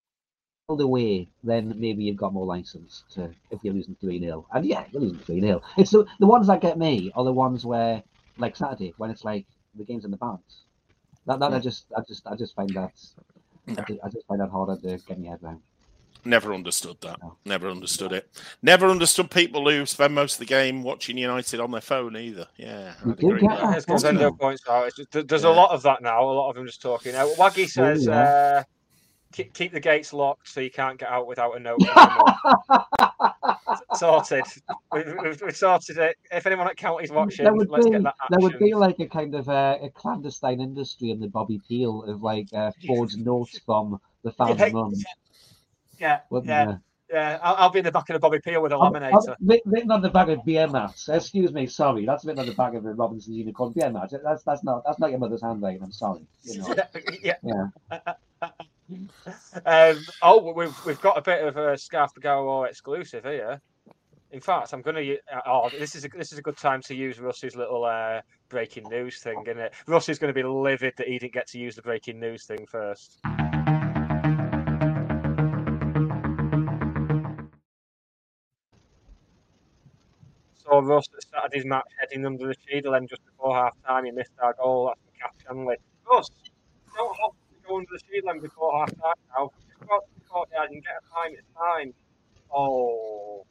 the 0.70 0.88
way, 0.88 1.28
then 1.43 1.74
maybe 1.78 2.03
you've 2.03 2.18
got 2.18 2.34
more 2.34 2.45
license 2.45 3.03
to 3.13 3.30
if 3.51 3.59
you're 3.63 3.74
losing 3.74 3.95
three 4.01 4.20
0 4.20 4.45
And 4.53 4.66
yeah, 4.66 4.84
you're 4.91 5.01
losing 5.01 5.20
three 5.20 5.41
0 5.41 5.61
It's 5.78 5.91
the 5.91 6.05
the 6.20 6.28
ones 6.28 6.47
that 6.47 6.61
get 6.61 6.78
me 6.78 7.11
are 7.16 7.24
the 7.24 7.34
ones 7.34 7.66
where, 7.66 8.03
like 8.38 8.55
Saturday, 8.55 8.93
when 8.97 9.09
it's 9.09 9.24
like 9.24 9.45
the 9.78 9.84
game's 9.84 10.05
in 10.05 10.11
the 10.11 10.17
balance. 10.17 10.63
That 11.28 11.39
that 11.39 11.53
I 11.53 11.59
just 11.59 11.86
I 11.97 12.01
just 12.07 12.26
I 12.28 12.36
just 12.36 12.55
find 12.55 12.69
that 12.71 12.91
I 13.67 13.73
just, 13.82 13.99
I 14.03 14.09
just 14.09 14.28
find 14.28 14.39
that 14.41 14.49
harder 14.49 14.76
to 14.82 14.97
get 15.07 15.19
my 15.19 15.30
head 15.30 15.39
around. 15.43 15.61
Never 16.28 16.55
understood 16.55 16.97
that. 17.01 17.17
No. 17.21 17.38
Never 17.45 17.69
understood 17.69 18.11
it. 18.11 18.28
Never 18.63 18.88
understood 18.89 19.30
people 19.30 19.69
who 19.69 19.86
spend 19.86 20.15
most 20.15 20.34
of 20.36 20.39
the 20.39 20.45
game 20.47 20.82
watching 20.82 21.17
United 21.19 21.59
on 21.59 21.69
their 21.69 21.82
phone 21.82 22.17
either. 22.17 22.47
Yeah, 22.57 22.93
I'd 23.05 23.11
agree 23.11 23.30
get 23.30 23.34
with 23.34 23.41
that. 23.51 23.61
that. 23.61 23.78
As 23.78 23.86
Gonzalo 23.86 24.32
points 24.32 24.63
out, 24.67 24.88
it's 24.88 24.95
just, 24.95 25.11
there- 25.11 25.21
there's 25.21 25.43
Yeah. 25.43 25.49
a 25.49 25.51
lot 25.51 25.69
of 25.69 25.84
that 25.84 26.01
now. 26.01 26.23
A 26.23 26.26
lot 26.26 26.49
of 26.49 26.55
them 26.55 26.65
just 26.65 26.82
talking. 26.82 27.13
Uh, 27.13 27.28
Waggy 27.38 27.67
says, 27.69 28.07
yeah. 28.07 28.17
uh, 28.19 28.63
keep, 29.36 29.54
"Keep 29.54 29.74
the 29.74 29.80
gates 29.80 30.14
locked 30.14 30.48
so 30.48 30.62
you 30.62 30.72
can't 30.72 30.98
get 30.98 31.10
out 31.10 31.28
without 31.28 31.56
a 31.56 31.60
note." 31.60 31.80
sorted. 33.96 34.44
We've, 34.92 35.14
we've, 35.22 35.42
we've 35.42 35.56
sorted 35.56 35.98
it. 35.98 36.18
If 36.32 36.46
anyone 36.46 36.68
at 36.68 36.78
county's 36.78 37.12
watching, 37.12 37.44
There 37.44 37.54
would 37.54 37.70
let's 37.70 37.86
be 37.86 37.92
get 37.92 38.04
that 38.04 38.16
there 38.30 38.40
would 38.40 38.60
be 38.60 38.74
like 38.74 39.00
a 39.00 39.08
kind 39.08 39.36
of 39.36 39.50
uh, 39.50 39.78
a 39.82 39.90
clandestine 39.90 40.62
industry 40.62 41.12
in 41.12 41.20
the 41.20 41.28
Bobby 41.28 41.62
Peel 41.68 42.04
of 42.04 42.22
like 42.22 42.48
uh, 42.54 42.72
forged 42.88 43.20
notes 43.20 43.60
from 43.66 44.00
the 44.24 44.32
fans' 44.32 44.60
Yeah. 46.00 46.20
Yeah, 46.44 46.66
yeah? 46.66 46.78
Yeah. 47.12 47.39
I'll, 47.41 47.56
I'll 47.56 47.70
be 47.70 47.80
in 47.80 47.86
the 47.86 47.91
back 47.91 48.10
of 48.10 48.14
the 48.14 48.20
Bobby 48.20 48.39
Peel 48.39 48.62
with 48.62 48.72
a 48.72 48.76
laminator. 48.76 49.12
oh, 49.14 49.36
writ- 49.41 49.62
written 49.66 49.91
on 49.91 50.01
the 50.01 50.10
back 50.10 50.28
of 50.30 50.43
beer 50.43 50.68
mats. 50.68 51.08
Excuse 51.10 51.51
me, 51.53 51.68
sorry, 51.68 52.06
that's 52.06 52.26
written 52.26 52.39
on 52.39 52.45
the 52.47 52.53
back 52.56 52.74
of 52.74 52.84
the 52.84 52.93
Robinson 52.93 53.34
Unicorn 53.34 53.74
beer 53.74 53.89
mat. 53.89 54.12
That's 54.24 54.43
that's 54.43 54.64
not 54.64 54.84
that's 54.86 54.99
not 54.99 55.12
your 55.12 55.20
mother's 55.20 55.41
handwriting. 55.41 55.84
I'm 55.84 55.91
sorry. 55.91 56.22
You 56.43 56.60
know. 56.60 56.76
yeah. 57.24 57.36
Yeah. 57.43 58.12
Um, 59.66 60.06
oh, 60.22 60.53
we've 60.53 60.86
we've 60.86 61.01
got 61.01 61.18
a 61.18 61.22
bit 61.22 61.43
of 61.43 61.58
a 61.58 61.76
Scarf 61.76 62.14
Bergara 62.14 62.43
Wore 62.43 62.68
exclusive 62.68 63.24
here. 63.24 63.60
In 64.32 64.41
fact, 64.41 64.74
I'm 64.74 64.82
going 64.82 64.95
to. 64.95 65.18
Oh, 65.47 65.70
this 65.70 65.95
is 65.95 66.06
a, 66.06 66.10
this 66.10 66.32
is 66.32 66.38
a 66.38 66.41
good 66.41 66.58
time 66.58 66.82
to 66.84 66.95
use 66.95 67.20
Russ's 67.20 67.56
little 67.56 67.84
uh, 67.86 68.22
breaking 68.49 68.88
news 68.89 69.20
thing, 69.22 69.41
isn't 69.47 69.60
it? 69.60 69.74
Russ 69.88 70.10
is 70.10 70.20
going 70.20 70.34
to 70.34 70.39
be 70.39 70.47
livid 70.47 70.93
that 70.97 71.08
he 71.08 71.18
didn't 71.18 71.34
get 71.34 71.47
to 71.47 71.58
use 71.58 71.76
the 71.76 71.82
breaking 71.82 72.20
news 72.20 72.45
thing 72.45 72.66
first. 72.68 73.20
So 80.66 80.82
Russ 80.82 81.07
at 81.16 81.24
Saturday's 81.30 81.66
match 81.66 81.86
heading 81.99 82.26
under 82.26 82.47
the 82.47 82.55
shield, 82.68 82.95
and 82.95 83.07
just 83.07 83.24
before 83.26 83.55
half 83.55 83.74
time, 83.86 84.05
he 84.05 84.11
missed 84.11 84.32
our 84.41 84.53
goal. 84.53 84.88
That's 84.88 84.99
from 85.01 85.20
Cap 85.20 85.36
Shanley. 85.45 85.76
Russ, 86.11 86.30
don't 86.95 87.16
have 87.18 87.32
to 87.32 87.68
go 87.68 87.78
under 87.78 87.89
the 87.91 87.99
shield 88.09 88.26
line 88.26 88.39
before 88.39 88.78
half 88.80 88.89
time 88.89 89.13
now. 89.38 89.51
Just 89.70 89.88
go 89.88 89.95
out 89.95 90.01
to 90.07 90.20
the 90.20 90.26
courtyard 90.30 90.72
and 90.72 90.84
get 90.84 90.93
a 90.93 91.13
time. 91.13 91.34
It's 91.34 91.47
time. 91.57 91.93
Oh, 92.53 93.45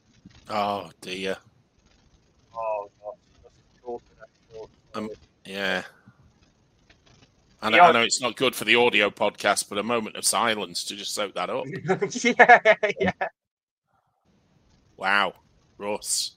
Oh 0.50 0.90
dear. 1.00 1.36
oh, 2.54 2.90
God. 3.02 3.12
Cool 3.82 4.02
cool. 4.52 4.70
Um, 4.94 5.10
Yeah. 5.44 5.82
I 7.62 7.70
know, 7.70 7.80
I 7.80 7.92
know 7.92 8.02
it's 8.02 8.20
not 8.20 8.36
good 8.36 8.54
for 8.54 8.64
the 8.66 8.74
audio 8.74 9.08
podcast, 9.08 9.70
but 9.70 9.78
a 9.78 9.82
moment 9.82 10.16
of 10.16 10.26
silence 10.26 10.84
to 10.84 10.96
just 10.96 11.14
soak 11.14 11.34
that 11.34 11.48
up. 11.48 11.64
yeah, 12.22 12.74
yeah. 13.00 13.28
Wow, 14.98 15.32
Russ. 15.78 16.32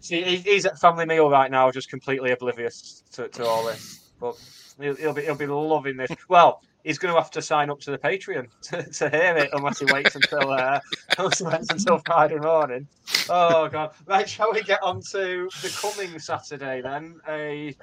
See, 0.00 0.36
he's 0.36 0.66
at 0.66 0.78
family 0.78 1.06
meal 1.06 1.30
right 1.30 1.50
now, 1.50 1.70
just 1.70 1.90
completely 1.90 2.30
oblivious 2.30 3.02
to, 3.12 3.28
to 3.28 3.44
all 3.44 3.64
this. 3.66 4.10
But 4.20 4.36
he'll, 4.80 4.96
he'll 4.96 5.12
be 5.12 5.22
he'll 5.22 5.34
be 5.34 5.46
loving 5.46 5.96
this. 5.96 6.10
Well, 6.28 6.62
he's 6.84 6.98
going 6.98 7.14
to 7.14 7.20
have 7.20 7.30
to 7.32 7.42
sign 7.42 7.70
up 7.70 7.80
to 7.80 7.90
the 7.90 7.98
Patreon 7.98 8.48
to, 8.62 8.82
to 8.82 9.10
hear 9.10 9.36
it, 9.36 9.50
unless 9.52 9.78
he 9.78 9.86
waits 9.92 10.14
until 10.14 10.50
uh, 10.50 10.80
unless 11.18 11.38
he 11.38 11.44
waits 11.44 11.70
until 11.70 11.98
Friday 11.98 12.38
morning. 12.38 12.88
Oh 13.28 13.68
God! 13.68 13.92
Right, 14.06 14.28
shall 14.28 14.52
we 14.52 14.62
get 14.62 14.82
on 14.82 15.02
to 15.12 15.48
the 15.62 15.78
coming 15.80 16.18
Saturday 16.18 16.80
then? 16.80 17.20
A 17.28 17.76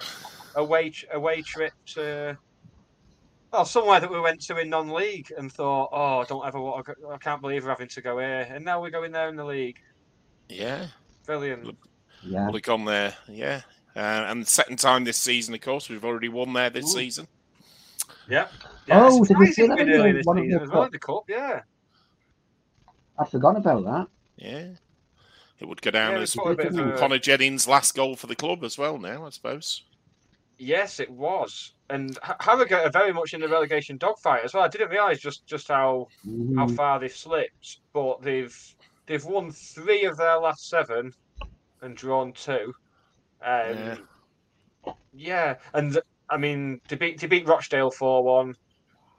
away 0.55 0.91
away 1.13 1.41
trip 1.41 1.73
to. 1.93 2.37
Well, 3.53 3.63
somewhere 3.63 4.01
that 4.01 4.11
we 4.11 4.19
went 4.19 4.41
to 4.41 4.57
in 4.57 4.69
non-league 4.69 5.31
and 5.37 5.49
thought, 5.49 5.89
oh, 5.93 6.19
I 6.19 6.25
don't 6.25 6.45
ever 6.45 6.59
want. 6.59 6.89
I 7.09 7.17
can't 7.17 7.39
believe 7.39 7.63
we're 7.63 7.69
having 7.69 7.87
to 7.87 8.01
go 8.01 8.19
here, 8.19 8.47
and 8.49 8.65
now 8.65 8.81
we're 8.81 8.89
going 8.89 9.13
there 9.13 9.29
in 9.29 9.37
the 9.37 9.45
league. 9.45 9.77
Yeah, 10.49 10.87
Brilliant. 11.25 11.77
Yeah. 12.23 12.45
would 12.47 12.55
have 12.55 12.63
gone 12.63 12.85
there. 12.85 13.15
Yeah, 13.27 13.61
uh, 13.95 13.99
and 14.29 14.41
the 14.43 14.49
second 14.49 14.77
time 14.79 15.03
this 15.03 15.17
season, 15.17 15.53
of 15.53 15.61
course, 15.61 15.89
we've 15.89 16.03
already 16.05 16.29
won 16.29 16.53
there 16.53 16.69
this 16.69 16.85
Ooh. 16.85 16.99
season. 16.99 17.27
Yeah. 18.29 18.47
Oh, 18.89 19.23
did 19.25 19.37
we 19.37 19.47
say 19.47 19.63
surprising 19.63 19.69
that 19.69 19.77
we're 19.87 19.93
in 19.93 19.99
early 20.01 20.11
the- 20.11 20.17
this 20.17 20.25
season 20.25 20.49
the 20.57 20.61
as 20.63 20.69
well, 20.69 20.83
cup? 20.83 20.91
the 20.91 20.99
cup, 20.99 21.23
yeah. 21.29 21.61
I'd 23.19 23.29
forgotten 23.29 23.61
about 23.61 23.85
that. 23.85 24.07
Yeah, 24.37 24.67
it 25.59 25.67
would 25.67 25.81
go 25.81 25.91
down 25.91 26.13
Yeah, 26.13 26.19
as 26.19 26.35
put 26.35 26.51
a 26.51 26.55
bit 26.55 26.67
of 26.67 26.77
a- 26.79 26.97
Connor 26.97 27.19
Jennings' 27.19 27.67
last 27.67 27.95
goal 27.95 28.15
for 28.15 28.27
the 28.27 28.35
club 28.35 28.63
as 28.63 28.77
well. 28.77 28.97
Now, 28.97 29.25
I 29.25 29.29
suppose. 29.29 29.83
Yes, 30.57 30.99
it 30.99 31.09
was. 31.09 31.73
And 31.89 32.17
Ha- 32.23 32.37
Harrogate 32.39 32.85
are 32.85 32.89
very 32.89 33.13
much 33.13 33.33
in 33.33 33.41
the 33.41 33.47
relegation 33.47 33.97
dogfight 33.97 34.43
as 34.43 34.53
well. 34.53 34.63
I 34.63 34.67
didn't 34.67 34.89
realise 34.89 35.19
just, 35.19 35.45
just 35.45 35.67
how 35.67 36.07
Mhm. 36.25 36.57
how 36.57 36.67
far 36.69 36.99
they've 36.99 37.11
slipped, 37.15 37.79
but 37.93 38.21
they've 38.21 38.57
they've 39.05 39.23
won 39.25 39.51
three 39.51 40.05
of 40.05 40.17
their 40.17 40.37
last 40.37 40.69
seven 40.69 41.13
and 41.81 41.95
drawn 41.95 42.33
two. 42.33 42.73
Um, 43.41 43.77
Yeah. 43.77 43.97
yeah. 45.13 45.55
and 45.73 45.99
I 46.29 46.37
mean 46.37 46.81
they 46.87 46.95
beat 46.95 47.19
they 47.19 47.27
beat 47.27 47.47
Rochdale 47.47 47.91
four 47.91 48.23
one, 48.23 48.55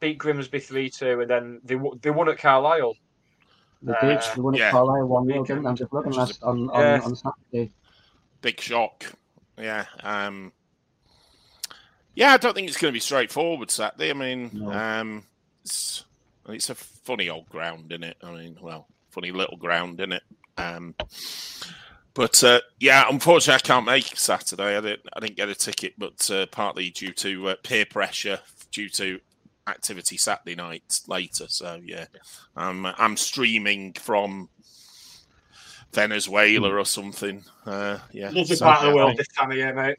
beat 0.01 0.19
Grimsby 0.19 0.59
three 0.61 0.91
two, 0.91 1.21
and 1.21 1.31
then 1.31 1.61
they 1.65 1.77
they 2.03 2.11
won 2.11 2.29
at 2.29 2.39
Carlisle. 2.39 2.95
The 3.83 3.97
Uh, 3.97 4.01
Dukes, 4.15 4.31
the 4.31 4.43
one 4.43 4.55
at 4.55 4.61
yeah. 4.61 4.71
Carlisle 4.71 5.07
one 5.07 5.27
0 5.27 5.41
Weekend, 5.43 5.59
didn't 5.59 5.67
I'm 5.69 5.77
just 5.77 5.93
looking 5.93 6.11
which 6.11 6.19
last 6.19 6.43
on, 6.43 6.71
on, 6.71 6.81
Yeah. 6.81 7.01
on 7.05 7.15
Saturday. 7.15 7.71
Big 8.41 8.61
shock. 8.61 9.13
Yeah. 9.59 9.85
Um, 10.03 10.53
yeah, 12.15 12.33
I 12.33 12.37
don't 12.39 12.55
think 12.55 12.69
it's 12.69 12.79
going 12.79 12.91
to 12.91 12.97
be 12.97 13.01
straightforward 13.01 13.71
Saturday. 13.71 14.11
I 14.11 14.15
mean, 14.15 14.51
No. 14.55 14.73
um, 14.73 15.25
it's 15.63 16.05
it's 16.49 16.71
a 16.71 16.75
funny 16.75 17.29
old 17.29 17.49
ground, 17.51 17.93
isn't 17.93 18.03
it? 18.05 18.17
I 18.23 18.33
mean, 18.33 18.57
well, 18.61 18.89
funny 19.17 19.33
little 19.33 19.57
ground, 19.57 20.01
is 20.01 20.09
it? 20.11 20.23
Um, 20.59 20.95
But 22.15 22.43
uh, 22.43 22.61
yeah, 22.81 23.05
unfortunately, 23.11 23.61
I 23.63 23.67
can't 23.75 23.85
make 23.85 24.17
Saturday. 24.17 24.79
I 24.79 24.81
didn't. 24.81 25.03
I 25.13 25.21
didn't 25.21 25.37
get 25.37 25.51
a 25.51 25.55
ticket, 25.55 25.93
but 25.99 26.31
uh, 26.31 26.47
partly 26.47 26.89
due 26.89 27.13
to 27.13 27.49
uh, 27.51 27.55
peer 27.63 27.85
pressure, 27.85 28.39
due 28.71 28.89
to 28.91 29.21
activity 29.67 30.17
Saturday 30.17 30.55
night 30.55 31.01
later. 31.09 31.45
So 31.49 31.79
yeah, 31.85 32.07
I'm 32.57 32.87
I'm 32.87 33.19
streaming 33.19 33.93
from 33.93 34.49
Venezuela 35.93 36.75
or 36.75 36.87
something. 36.87 37.45
Uh, 37.67 37.99
yeah, 38.13 38.31
Lovely 38.31 38.57
so, 38.57 38.65
part 38.65 38.83
of 38.83 38.91
the 38.91 38.97
world 38.97 39.19
this 39.19 39.29
time 39.29 39.51
of 39.51 39.59
year, 39.59 39.75
mate. 39.75 39.99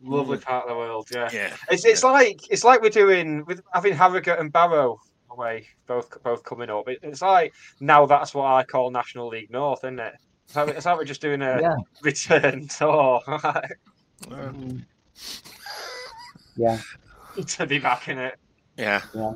Lovely 0.00 0.38
part 0.38 0.64
of 0.64 0.70
the 0.70 0.76
world. 0.76 1.08
Yeah. 1.12 1.28
Yeah, 1.30 1.54
It's 1.70 1.84
it's 1.84 2.02
like 2.02 2.50
it's 2.50 2.64
like 2.64 2.80
we're 2.80 2.88
doing 2.88 3.44
with 3.44 3.60
having 3.74 3.92
Harrogate 3.92 4.38
and 4.38 4.50
Barrow 4.50 5.00
away, 5.38 5.66
both 5.86 6.22
both 6.22 6.42
coming 6.44 6.68
up. 6.70 6.88
It, 6.88 6.98
it's 7.02 7.22
like 7.22 7.54
now 7.80 8.06
that's 8.06 8.34
what 8.34 8.46
I 8.46 8.64
call 8.64 8.90
National 8.90 9.28
League 9.28 9.50
North, 9.50 9.80
isn't 9.84 9.98
it? 10.00 10.14
It's 10.46 10.56
like, 10.56 10.68
it's 10.70 10.86
like 10.86 10.96
we're 10.98 11.04
just 11.04 11.20
doing 11.20 11.42
a 11.42 11.60
Yeah. 11.60 11.76
return 12.02 12.66
tour 12.68 13.20
Yeah, 16.56 16.78
to 17.46 17.66
be 17.66 17.78
back 17.78 18.08
in 18.08 18.18
it. 18.18 18.36
yeah. 18.76 19.02
Yeah. 19.14 19.34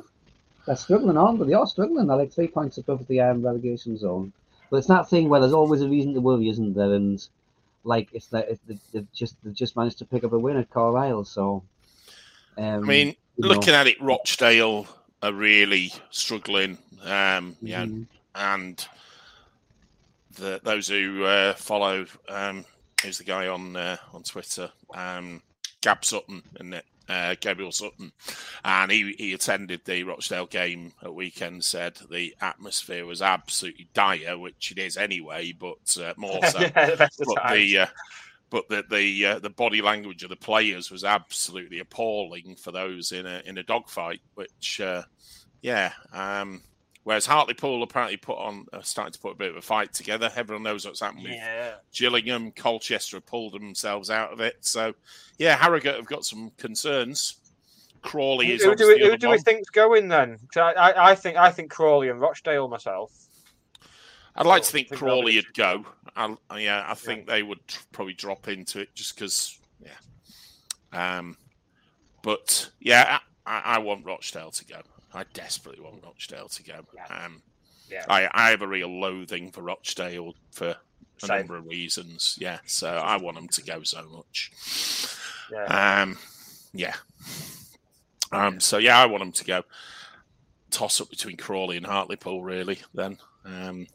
They're 0.65 0.75
struggling 0.77 1.17
on, 1.17 1.37
but 1.37 1.47
they 1.47 1.53
are 1.53 1.67
struggling. 1.67 2.07
They're 2.07 2.15
like 2.17 2.31
three 2.31 2.47
points 2.47 2.77
above 2.77 3.05
the 3.07 3.19
um, 3.19 3.41
relegation 3.41 3.97
zone. 3.97 4.31
But 4.69 4.77
it's 4.77 4.87
that 4.87 5.09
thing 5.09 5.27
where 5.27 5.41
there's 5.41 5.51
always 5.53 5.81
a 5.81 5.89
reason 5.89 6.13
to 6.13 6.21
worry, 6.21 6.47
isn't 6.49 6.73
there? 6.73 6.93
And 6.93 7.25
like 7.83 8.07
it's 8.13 8.27
that 8.27 8.49
it's, 8.49 8.61
they- 8.65 8.79
they've 8.93 9.11
just 9.13 9.35
they've 9.43 9.53
just 9.53 9.75
managed 9.75 9.97
to 9.99 10.05
pick 10.05 10.23
up 10.23 10.31
a 10.33 10.39
win 10.39 10.55
at 10.57 10.69
Carlisle. 10.69 11.25
So, 11.25 11.63
um, 12.57 12.65
I 12.83 12.87
mean, 12.87 13.07
you 13.07 13.15
know, 13.39 13.47
looking 13.49 13.73
at 13.73 13.87
it, 13.87 14.01
Rochdale 14.01 14.87
are 15.23 15.33
really 15.33 15.91
struggling. 16.11 16.77
Um, 17.03 17.55
yeah, 17.61 17.85
mhm. 17.85 18.05
and 18.35 18.87
the, 20.35 20.59
those 20.63 20.87
who 20.87 21.23
uh, 21.23 21.53
follow, 21.53 22.05
um, 22.29 22.65
who's 23.01 23.17
the 23.17 23.23
guy 23.23 23.47
on 23.47 23.75
uh, 23.75 23.97
on 24.13 24.23
Twitter, 24.23 24.69
um, 24.93 25.41
Gab 25.81 26.05
Sutton, 26.05 26.43
isn't? 26.55 26.85
Uh, 27.09 27.35
Gabriel 27.41 27.73
Sutton, 27.73 28.13
and 28.63 28.89
he, 28.89 29.13
he 29.17 29.33
attended 29.33 29.81
the 29.83 30.03
Rochdale 30.03 30.45
game 30.45 30.93
at 31.03 31.13
weekend. 31.13 31.65
Said 31.65 31.97
the 32.09 32.33
atmosphere 32.39 33.05
was 33.05 33.21
absolutely 33.21 33.89
dire, 33.93 34.37
which 34.37 34.71
it 34.71 34.77
is 34.77 34.95
anyway, 34.95 35.51
but 35.51 35.97
uh, 36.01 36.13
more 36.15 36.41
so. 36.47 36.61
yeah, 36.61 36.69
the 36.95 37.09
but 37.35 37.53
the 37.53 37.77
uh, 37.79 37.85
but 38.53 38.69
the 38.69 38.83
the 38.91 39.25
uh, 39.25 39.39
the 39.39 39.49
body 39.49 39.81
language 39.81 40.21
of 40.21 40.29
the 40.29 40.35
players 40.35 40.91
was 40.91 41.03
absolutely 41.03 41.79
appalling 41.79 42.55
for 42.55 42.71
those 42.71 43.11
in 43.11 43.25
a 43.25 43.41
in 43.47 43.57
a 43.57 43.63
dogfight. 43.63 44.21
Which, 44.35 44.79
uh, 44.79 45.01
yeah. 45.63 45.91
Um, 46.13 46.61
whereas 47.03 47.25
Hartlepool 47.25 47.81
apparently 47.81 48.17
put 48.17 48.37
on 48.37 48.67
uh, 48.71 48.81
starting 48.83 49.11
to 49.11 49.19
put 49.19 49.33
a 49.33 49.37
bit 49.37 49.49
of 49.49 49.57
a 49.57 49.61
fight 49.61 49.91
together. 49.91 50.31
Everyone 50.35 50.61
knows 50.61 50.85
what's 50.85 50.99
happened 50.99 51.23
with 51.23 51.31
yeah. 51.31 51.73
Gillingham. 51.93 52.51
Colchester 52.51 53.17
have 53.17 53.25
pulled 53.25 53.53
themselves 53.53 54.11
out 54.11 54.31
of 54.31 54.39
it. 54.39 54.57
So, 54.61 54.93
yeah, 55.39 55.57
Harrogate 55.57 55.95
have 55.95 56.05
got 56.05 56.23
some 56.23 56.51
concerns. 56.57 57.37
Crawley 58.03 58.51
is 58.51 58.61
Who 58.61 58.67
do 58.67 58.71
obviously 58.73 58.93
we, 58.95 58.99
the 58.99 59.09
who 59.09 59.17
do 59.17 59.29
we 59.31 59.39
think's 59.39 59.69
going 59.71 60.09
then? 60.09 60.37
I, 60.55 60.73
I, 60.73 61.09
I 61.09 61.15
think 61.15 61.37
I 61.37 61.49
think 61.49 61.71
Crawley 61.71 62.09
and 62.09 62.21
Rochdale 62.21 62.67
myself. 62.67 63.11
I'd 64.35 64.45
like 64.45 64.63
to 64.63 64.71
think 64.71 64.89
think 64.89 64.99
Crawley 64.99 65.35
would 65.35 65.53
go. 65.53 65.85
I, 66.15 66.35
yeah, 66.57 66.85
I 66.87 66.93
think 66.93 67.27
they 67.27 67.43
would 67.43 67.59
probably 67.91 68.13
drop 68.13 68.47
into 68.47 68.79
it 68.79 68.93
just 68.95 69.15
because, 69.15 69.59
yeah. 69.83 71.17
Um, 71.17 71.37
but 72.21 72.69
yeah, 72.79 73.19
I, 73.45 73.61
I 73.65 73.77
want 73.79 74.05
Rochdale 74.05 74.51
to 74.51 74.65
go. 74.65 74.81
I 75.13 75.23
desperately 75.33 75.83
want 75.83 76.03
Rochdale 76.03 76.47
to 76.47 76.63
go. 76.63 76.79
Yeah. 76.95 77.25
Um, 77.25 77.41
Yeah. 77.91 78.05
I, 78.09 78.29
I 78.33 78.49
have 78.49 78.61
a 78.61 78.67
real 78.67 78.89
loathing 78.89 79.51
for 79.51 79.61
Rochdale 79.61 80.33
for 80.51 80.69
a 80.69 80.77
Same. 81.25 81.37
number 81.37 81.57
of 81.57 81.65
reasons. 81.67 82.37
Yeah, 82.39 82.59
so 82.65 82.87
I 82.87 83.17
want 83.17 83.35
them 83.35 83.47
to 83.49 83.63
go 83.63 83.83
so 83.83 84.03
much. 84.09 84.51
Yeah. 85.51 86.01
Um, 86.01 86.17
yeah. 86.73 86.95
Um, 88.31 88.59
so 88.59 88.77
yeah, 88.79 88.97
I 88.97 89.05
want 89.05 89.21
them 89.21 89.31
to 89.31 89.45
go. 89.45 89.63
Toss 90.71 90.99
up 91.01 91.09
between 91.11 91.37
Crawley 91.37 91.77
and 91.77 91.85
Hartlepool, 91.85 92.43
really. 92.43 92.79
Then, 92.95 93.19
um, 93.45 93.85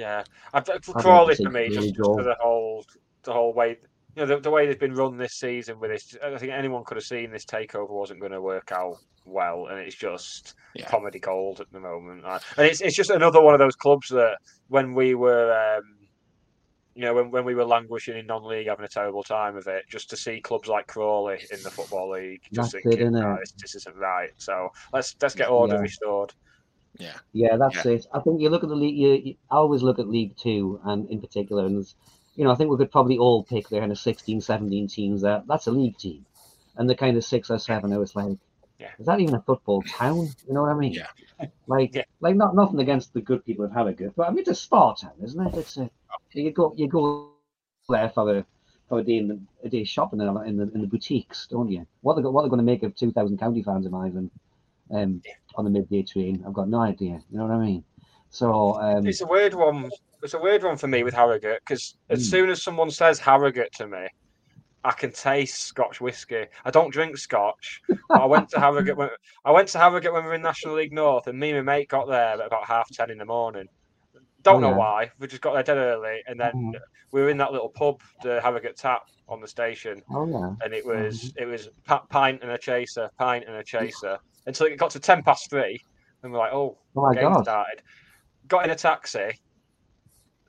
Yeah, 0.00 0.24
I've, 0.54 0.64
for 0.64 0.80
to 0.80 0.92
Crawley 0.94 1.34
for 1.34 1.50
me, 1.50 1.68
just, 1.68 1.88
just 1.88 1.96
for 1.96 2.22
the 2.22 2.34
whole 2.40 2.82
the 3.24 3.34
whole 3.34 3.52
way, 3.52 3.76
you 4.16 4.22
know, 4.22 4.26
the, 4.26 4.40
the 4.40 4.50
way 4.50 4.66
they've 4.66 4.80
been 4.80 4.94
run 4.94 5.18
this 5.18 5.34
season 5.34 5.78
with 5.78 5.90
this. 5.90 6.16
I 6.24 6.38
think 6.38 6.52
anyone 6.52 6.84
could 6.84 6.96
have 6.96 7.04
seen 7.04 7.30
this 7.30 7.44
takeover 7.44 7.90
wasn't 7.90 8.20
going 8.20 8.32
to 8.32 8.40
work 8.40 8.72
out 8.72 8.96
well, 9.26 9.66
and 9.66 9.78
it's 9.78 9.94
just 9.94 10.54
Yeah. 10.74 10.88
comedy 10.88 11.18
gold 11.18 11.60
at 11.60 11.70
the 11.70 11.80
moment. 11.80 12.24
And 12.24 12.66
it's 12.66 12.80
it's 12.80 12.96
just 12.96 13.10
another 13.10 13.42
one 13.42 13.52
of 13.52 13.60
those 13.60 13.76
clubs 13.76 14.08
that 14.08 14.38
when 14.68 14.94
we 14.94 15.14
were. 15.14 15.52
Um, 15.52 15.84
you 16.96 17.02
know, 17.02 17.14
when, 17.14 17.30
when 17.30 17.44
we 17.44 17.54
were 17.54 17.64
languishing 17.64 18.18
in 18.18 18.26
non-league, 18.26 18.66
having 18.66 18.84
a 18.84 18.88
terrible 18.88 19.22
time 19.22 19.56
of 19.56 19.68
it, 19.68 19.84
just 19.88 20.10
to 20.10 20.16
see 20.16 20.40
clubs 20.40 20.68
like 20.68 20.88
Crawley 20.88 21.38
in 21.52 21.62
the 21.62 21.70
football 21.70 22.10
league, 22.10 22.40
just 22.52 22.72
That's 22.72 22.84
it, 22.84 22.88
thinking, 22.88 23.12
innit? 23.12 23.20
"No, 23.20 23.36
this, 23.38 23.52
this 23.62 23.74
isn't 23.76 23.96
right. 23.96 24.30
So 24.38 24.68
let's 24.92 25.14
let's 25.22 25.36
get 25.36 25.48
order 25.48 25.74
Yeah. 25.76 25.82
restored. 25.82 26.34
Yeah. 26.98 27.18
Yeah, 27.32 27.56
that's 27.56 27.84
it. 27.86 28.06
I 28.12 28.20
think 28.20 28.40
you 28.40 28.48
look 28.50 28.62
at 28.62 28.68
the 28.68 28.74
league. 28.76 28.96
You, 28.96 29.12
you 29.12 29.34
I 29.50 29.56
always 29.56 29.82
look 29.82 29.98
at 29.98 30.08
League 30.08 30.36
Two, 30.36 30.80
and 30.84 31.08
in 31.10 31.20
particular, 31.20 31.66
and 31.66 31.86
you 32.36 32.44
know, 32.44 32.50
I 32.50 32.54
think 32.56 32.70
we 32.70 32.76
could 32.76 32.90
probably 32.90 33.18
all 33.18 33.44
pick 33.44 33.68
there 33.68 33.80
kind 33.80 33.92
of 33.92 33.98
16, 33.98 34.40
17 34.40 34.88
teams. 34.88 35.22
That 35.22 35.46
that's 35.46 35.66
a 35.66 35.70
league 35.70 35.96
team, 35.98 36.24
and 36.76 36.88
the 36.88 36.94
kind 36.94 37.16
of 37.16 37.24
six 37.24 37.50
or 37.50 37.58
seven. 37.58 37.92
I 37.92 37.98
was 37.98 38.14
like, 38.16 38.36
Yeah. 38.78 38.88
is 38.98 39.06
that 39.06 39.20
even 39.20 39.34
a 39.34 39.42
football 39.42 39.82
town? 39.82 40.34
You 40.46 40.54
know 40.54 40.62
what 40.62 40.72
I 40.72 40.74
mean? 40.74 40.92
Yeah. 40.94 41.06
Like, 41.66 41.94
Yeah. 41.94 42.04
like 42.20 42.36
not 42.36 42.54
nothing 42.54 42.80
against 42.80 43.14
the 43.14 43.20
good 43.20 43.44
people 43.46 43.64
of 43.64 43.72
Harrogate, 43.72 44.14
but 44.16 44.26
I 44.28 44.30
mean, 44.30 44.40
it's 44.40 44.50
a 44.50 44.54
spa 44.54 44.92
town, 44.94 45.12
isn't 45.22 45.46
it? 45.46 45.54
It's 45.56 45.76
a 45.78 45.90
you 46.32 46.50
go 46.52 46.74
you 46.76 46.88
go 46.88 47.02
there 47.08 48.08
for 48.10 48.36
a 48.38 48.44
for 48.88 48.98
a 49.00 49.02
day 49.04 49.18
in 49.18 49.28
the, 49.28 49.38
a 49.64 49.68
day 49.68 49.84
shopping 49.84 50.20
in 50.20 50.26
the 50.34 50.40
in 50.42 50.56
the, 50.56 50.70
in 50.74 50.80
the 50.80 50.86
boutiques, 50.86 51.46
don't 51.50 51.70
you? 51.70 51.86
What 52.02 52.16
they 52.16 52.22
what 52.22 52.42
they're 52.42 52.50
going 52.54 52.58
to 52.58 52.72
make 52.72 52.82
of 52.82 52.94
two 52.94 53.12
thousand 53.12 53.38
county 53.38 53.62
fans 53.62 53.86
arriving 53.86 54.30
um, 54.90 55.22
on 55.56 55.64
the 55.64 55.70
midday 55.70 56.02
train? 56.02 56.42
I've 56.46 56.52
got 56.52 56.68
no 56.68 56.80
idea. 56.80 57.20
You 57.30 57.38
know 57.38 57.46
what 57.46 57.54
I 57.54 57.58
mean? 57.64 57.84
So 58.30 58.74
um, 58.80 59.06
It's 59.06 59.20
a 59.20 59.26
weird 59.26 59.54
one. 59.54 59.90
It's 60.22 60.34
a 60.34 60.38
weird 60.38 60.62
one 60.62 60.76
for 60.76 60.86
me 60.86 61.02
with 61.02 61.14
Harrogate 61.14 61.60
because 61.66 61.96
as 62.10 62.20
Mm. 62.20 62.30
soon 62.30 62.50
as 62.50 62.62
someone 62.62 62.90
says 62.90 63.18
Harrogate 63.18 63.72
to 63.74 63.86
me, 63.86 64.06
I 64.84 64.92
can 64.92 65.12
taste 65.12 65.62
Scotch 65.62 66.00
whiskey. 66.00 66.46
I 66.64 66.70
don't 66.70 66.92
drink 66.92 67.16
Scotch. 67.18 67.80
I 68.10 68.24
went 68.26 68.48
to 68.50 68.60
Harrogate. 68.60 68.96
When, 68.96 69.08
I 69.44 69.50
went 69.50 69.68
to 69.68 69.78
Harrogate 69.78 70.12
when 70.12 70.22
we 70.22 70.28
were 70.28 70.34
in 70.34 70.42
National 70.42 70.74
League 70.74 70.92
North, 70.92 71.26
and 71.26 71.38
me 71.38 71.50
and 71.50 71.64
my 71.64 71.76
mate 71.76 71.88
got 71.88 72.08
there 72.08 72.34
at 72.34 72.40
about 72.46 72.66
half 72.66 72.88
ten 72.92 73.10
in 73.10 73.18
the 73.18 73.24
morning. 73.24 73.66
Don't 74.42 74.56
Oh, 74.56 74.60
know 74.60 74.70
yeah. 74.70 74.76
why. 74.76 75.10
We 75.18 75.26
just 75.26 75.42
got 75.42 75.52
there 75.54 75.62
dead 75.62 75.76
early, 75.78 76.22
and 76.26 76.40
then 76.40 76.52
Mhm. 76.54 76.80
we 77.12 77.20
were 77.20 77.28
in 77.30 77.36
that 77.38 77.52
little 77.52 77.68
pub, 77.70 78.00
the 78.22 78.40
Harrogate 78.40 78.76
Tap, 78.76 79.02
on 79.28 79.40
the 79.40 79.48
station, 79.48 80.02
oh 80.10 80.26
yeah, 80.26 80.54
and 80.64 80.74
it 80.74 80.84
was 80.84 81.32
it 81.36 81.44
was 81.44 81.68
pint 82.10 82.42
and 82.42 82.50
a 82.50 82.58
chaser, 82.58 83.08
pint 83.18 83.44
and 83.46 83.56
a 83.56 83.62
chaser, 83.64 84.18
until 84.46 84.66
it 84.66 84.76
got 84.76 84.90
to 84.90 85.00
ten 85.00 85.22
past 85.22 85.50
three, 85.50 85.80
and 86.22 86.32
we're 86.32 86.38
like, 86.38 86.52
oh, 86.52 86.76
oh 86.96 87.02
my 87.02 87.14
game 87.14 87.32
god, 87.32 87.42
started. 87.44 87.82
Got 88.48 88.64
in 88.64 88.70
a 88.70 88.74
taxi. 88.76 89.38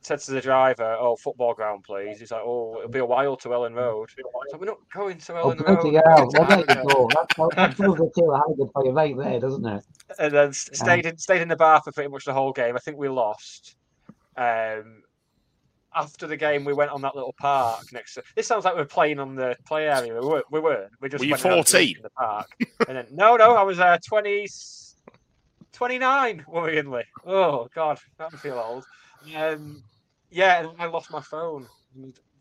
Said 0.03 0.19
to 0.21 0.31
the 0.31 0.41
driver, 0.41 0.97
"Oh, 0.99 1.15
football 1.15 1.53
ground, 1.53 1.83
please." 1.83 2.19
He's 2.19 2.31
like, 2.31 2.41
"Oh, 2.43 2.77
it'll 2.79 2.89
be 2.89 2.97
a 2.97 3.05
while 3.05 3.37
to 3.37 3.49
Elland 3.49 3.75
Road." 3.75 4.09
So 4.49 4.57
we're 4.57 4.65
not 4.65 4.79
going 4.91 5.19
to 5.19 5.33
oh 5.33 5.35
Elland 5.53 5.57
bloody 5.63 5.91
Road. 5.95 6.03
hell! 6.07 6.27
we're 6.33 6.39
Well, 6.39 6.49
going 6.49 6.65
there 6.65 6.75
to. 6.81 7.07
That, 7.13 7.27
that, 7.37 7.49
that 7.55 7.75
proves 7.75 7.99
the 7.99 8.11
tale 8.17 8.33
of 8.33 8.41
Harrogate 8.41 8.73
for 8.73 8.83
you 8.83 8.91
right 8.93 9.15
there, 9.15 9.39
doesn't 9.39 9.63
it? 9.63 9.83
and 10.17 10.33
then 10.33 10.53
stayed 10.53 11.05
in 11.05 11.17
stayed 11.19 11.43
in 11.43 11.47
the 11.49 11.55
bar 11.55 11.81
for 11.83 11.91
pretty 11.91 12.09
much 12.09 12.25
the 12.25 12.33
whole 12.33 12.51
game. 12.51 12.75
I 12.75 12.79
think 12.79 12.97
we 12.97 13.09
lost. 13.09 13.75
Um, 14.37 15.03
after 15.95 16.27
the 16.27 16.37
game, 16.37 16.63
we 16.63 16.73
went 16.73 16.91
on 16.91 17.01
that 17.01 17.15
little 17.15 17.33
park 17.33 17.91
next 17.91 18.13
to. 18.15 18.23
This 18.35 18.47
sounds 18.47 18.65
like 18.65 18.75
we're 18.75 18.85
playing 18.85 19.19
on 19.19 19.35
the 19.35 19.55
play 19.65 19.87
area. 19.87 20.13
We 20.13 20.25
weren't. 20.25 20.45
We 20.51 20.59
weren't. 20.59 20.91
We 21.01 21.09
just 21.09 21.19
Were 21.19 21.25
you 21.25 21.31
went 21.33 21.45
and 21.45 21.53
had 21.53 21.59
a 21.59 21.63
drink 21.63 21.67
14? 21.67 21.95
in 21.97 22.03
the 22.03 22.09
park. 22.11 22.47
and 22.87 22.97
then 22.97 23.07
no, 23.11 23.35
no, 23.35 23.55
I 23.55 23.63
was 23.63 23.79
uh, 23.79 23.97
20, 24.07 24.47
29 25.73 26.45
worryingly. 26.47 27.03
Oh 27.25 27.67
God, 27.73 27.99
that 28.17 28.31
feel 28.33 28.59
old. 28.59 28.85
Um, 29.35 29.83
yeah, 30.29 30.59
and 30.61 30.69
I 30.79 30.85
lost 30.85 31.11
my 31.11 31.21
phone. 31.21 31.67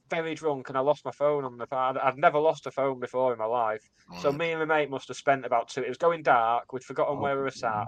Very 0.08 0.34
drunk, 0.34 0.68
and 0.68 0.76
I 0.76 0.80
lost 0.80 1.04
my 1.04 1.12
phone 1.12 1.44
on 1.44 1.56
the 1.56 1.66
park. 1.66 1.96
I'd 2.02 2.18
never 2.18 2.38
lost 2.38 2.66
a 2.66 2.70
phone 2.70 2.98
before 2.98 3.32
in 3.32 3.38
my 3.38 3.44
life. 3.44 3.88
So 4.20 4.32
me 4.32 4.50
and 4.50 4.58
my 4.58 4.78
mate 4.78 4.90
must 4.90 5.06
have 5.06 5.16
spent 5.16 5.46
about 5.46 5.68
two. 5.68 5.82
It 5.82 5.88
was 5.88 5.98
going 5.98 6.24
dark. 6.24 6.72
We'd 6.72 6.82
forgotten 6.82 7.20
where 7.20 7.36
we 7.36 7.42
were 7.42 7.50
sat, 7.50 7.86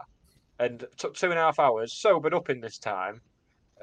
and 0.61 0.85
took 0.97 1.15
two 1.15 1.31
and 1.31 1.39
a 1.39 1.43
half 1.43 1.59
hours. 1.59 1.93
Sobered 1.93 2.33
up 2.33 2.49
in 2.49 2.61
this 2.61 2.79
time, 2.79 3.21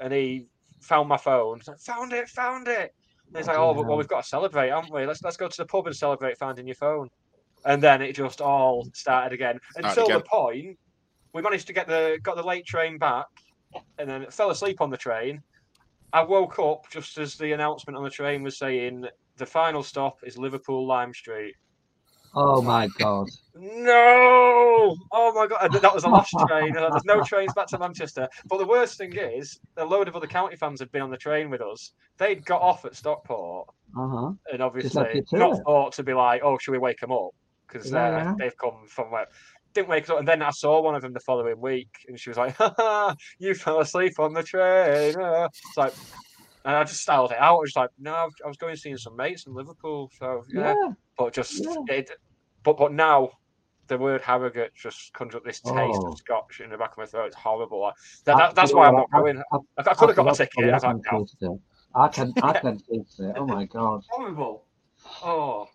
and 0.00 0.10
he 0.12 0.46
found 0.80 1.08
my 1.08 1.16
phone. 1.16 1.60
Like, 1.66 1.78
found 1.78 2.12
it, 2.12 2.28
found 2.28 2.68
it. 2.68 2.94
And 3.28 3.36
he's 3.36 3.46
like, 3.46 3.58
oh, 3.58 3.74
but, 3.74 3.86
well, 3.86 3.96
we've 3.96 4.08
got 4.08 4.22
to 4.22 4.28
celebrate, 4.28 4.70
haven't 4.70 4.92
we? 4.92 5.06
Let's 5.06 5.22
let's 5.22 5.36
go 5.36 5.48
to 5.48 5.56
the 5.56 5.66
pub 5.66 5.86
and 5.86 5.94
celebrate 5.94 6.36
finding 6.38 6.66
your 6.66 6.74
phone. 6.74 7.08
And 7.64 7.82
then 7.82 8.02
it 8.02 8.14
just 8.14 8.40
all 8.40 8.88
started 8.92 9.32
again 9.32 9.60
until 9.76 10.06
again. 10.06 10.18
the 10.18 10.24
point 10.24 10.78
we 11.32 11.42
managed 11.42 11.66
to 11.68 11.72
get 11.72 11.86
the 11.86 12.18
got 12.22 12.36
the 12.36 12.42
late 12.42 12.66
train 12.66 12.98
back, 12.98 13.26
and 13.98 14.08
then 14.08 14.26
fell 14.30 14.50
asleep 14.50 14.80
on 14.80 14.90
the 14.90 14.96
train. 14.96 15.42
I 16.12 16.22
woke 16.22 16.58
up 16.58 16.90
just 16.90 17.18
as 17.18 17.36
the 17.36 17.52
announcement 17.52 17.96
on 17.96 18.02
the 18.02 18.10
train 18.10 18.42
was 18.42 18.58
saying 18.58 19.06
the 19.36 19.46
final 19.46 19.82
stop 19.82 20.18
is 20.24 20.36
Liverpool 20.36 20.86
Lime 20.86 21.14
Street. 21.14 21.54
Oh 22.34 22.62
my 22.62 22.88
god. 22.98 23.28
No! 23.54 24.96
Oh 25.12 25.32
my 25.34 25.46
god, 25.46 25.72
that 25.72 25.94
was 25.94 26.04
a 26.04 26.08
lost 26.08 26.34
train. 26.48 26.76
Uh, 26.76 26.90
There's 26.90 27.04
no 27.04 27.22
trains 27.22 27.52
back 27.54 27.66
to 27.68 27.78
Manchester. 27.78 28.28
But 28.48 28.58
the 28.58 28.66
worst 28.66 28.96
thing 28.98 29.14
is, 29.16 29.58
a 29.76 29.84
load 29.84 30.08
of 30.08 30.16
other 30.16 30.26
county 30.26 30.56
fans 30.56 30.80
have 30.80 30.92
been 30.92 31.02
on 31.02 31.10
the 31.10 31.16
train 31.16 31.50
with 31.50 31.60
us. 31.60 31.92
They'd 32.18 32.44
got 32.44 32.62
off 32.62 32.84
at 32.84 32.94
Stockport, 32.94 33.68
Uh 33.98 34.08
huh. 34.08 34.32
and 34.52 34.62
obviously 34.62 35.22
not 35.32 35.56
it. 35.56 35.62
thought 35.64 35.92
to 35.94 36.02
be 36.02 36.14
like, 36.14 36.42
"Oh, 36.44 36.58
should 36.58 36.72
we 36.72 36.78
wake 36.78 37.00
them 37.00 37.12
up?" 37.12 37.30
Because 37.66 37.90
Yeah, 37.90 38.08
yeah. 38.10 38.34
they've 38.38 38.56
come 38.56 38.86
from 38.88 39.10
where. 39.10 39.26
Didn't 39.72 39.88
wake 39.88 40.10
up, 40.10 40.18
and 40.18 40.26
then 40.26 40.42
I 40.42 40.50
saw 40.50 40.80
one 40.82 40.96
of 40.96 41.02
them 41.02 41.12
the 41.12 41.20
following 41.20 41.60
week, 41.60 41.90
and 42.08 42.18
she 42.18 42.30
was 42.30 42.36
like, 42.36 42.56
"Ha 42.56 42.74
ha, 42.76 43.14
you 43.38 43.54
fell 43.54 43.80
asleep 43.80 44.18
on 44.18 44.32
the 44.32 44.42
train." 44.42 45.16
uh." 45.20 45.48
It's 45.68 45.76
like, 45.76 45.94
and 46.64 46.76
I 46.76 46.84
just 46.84 47.00
styled 47.00 47.32
it 47.32 47.38
out. 47.38 47.56
I 47.56 47.60
was 47.60 47.76
like, 47.76 47.90
"No, 47.98 48.12
I 48.14 48.24
was- 48.46 48.56
going 48.56 48.74
to 48.74 48.80
see 48.80 48.96
some 48.96 49.16
mates 49.16 49.46
in 49.46 49.54
Liverpool, 49.54 50.10
so 50.18 50.44
yeah." 50.52 50.74
Yeah. 50.74 50.92
But 51.18 51.32
just 51.34 51.64
Yeah. 51.64 51.74
it, 51.88 52.10
but 52.62 52.76
but 52.76 52.92
now 52.92 53.30
the 53.86 53.98
word 53.98 54.20
Harrogate 54.20 54.72
just 54.74 55.12
conjures 55.14 55.36
up 55.38 55.44
this 55.44 55.60
taste 55.60 55.76
Oh. 55.76 56.12
of 56.12 56.18
Scotch 56.18 56.60
in 56.60 56.70
the 56.70 56.76
back 56.78 56.92
of 56.92 56.98
my 56.98 57.06
throat. 57.06 57.26
It's 57.26 57.36
horrible. 57.36 57.80
Like, 57.80 57.94
that, 58.24 58.36
that, 58.36 58.54
that's 58.54 58.72
why 58.72 58.86
I'm 58.86 58.94
not 58.94 59.10
going. 59.10 59.42
I, 59.52 59.56
I 59.78 59.82
could 59.94 60.10
have 60.10 60.16
got 60.16 60.32
a 60.32 60.36
ticket. 60.36 60.70
I 60.70 60.74
was 60.74 60.84
like, 60.84 60.96
no, 61.12 61.18
taste 61.18 61.36
it. 61.40 61.60
I 61.94 62.08
can 62.08 62.32
I 62.42 62.52
can 62.58 62.78
taste 62.90 63.18
it. 63.20 63.34
Oh 63.36 63.46
my 63.46 63.64
god. 63.64 64.04
horrible. 64.10 64.64
Oh, 65.22 65.66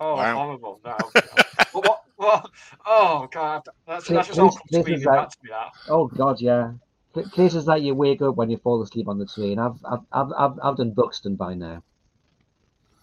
oh, 0.00 0.16
Wow. 0.16 0.34
horrible. 0.34 0.80
No. 0.84 0.96
but 1.14 1.86
what, 1.86 2.00
what? 2.16 2.50
Oh 2.84 3.28
god, 3.32 3.62
that's, 3.86 4.08
that's 4.08 4.26
just 4.28 4.38
all 4.38 4.46
this- 4.50 4.58
come 4.58 4.82
this 4.82 4.98
is 5.00 5.04
back 5.06 5.30
to 5.30 5.36
me. 5.42 5.50
That. 5.50 5.68
Oh 5.88 6.08
god, 6.08 6.40
yeah. 6.40 6.72
Pl- 7.12 7.28
Places 7.30 7.66
that 7.66 7.82
you 7.82 7.94
wake 7.94 8.22
up 8.22 8.36
when 8.36 8.50
you 8.50 8.56
fall 8.58 8.82
asleep 8.82 9.08
on 9.08 9.18
the 9.18 9.26
train. 9.26 9.58
I've 9.58 9.76
I've 9.84 10.00
I've 10.12 10.32
I've, 10.36 10.58
I've 10.62 10.76
done 10.76 10.90
Buxton 10.92 11.36
by 11.36 11.54
now. 11.54 11.82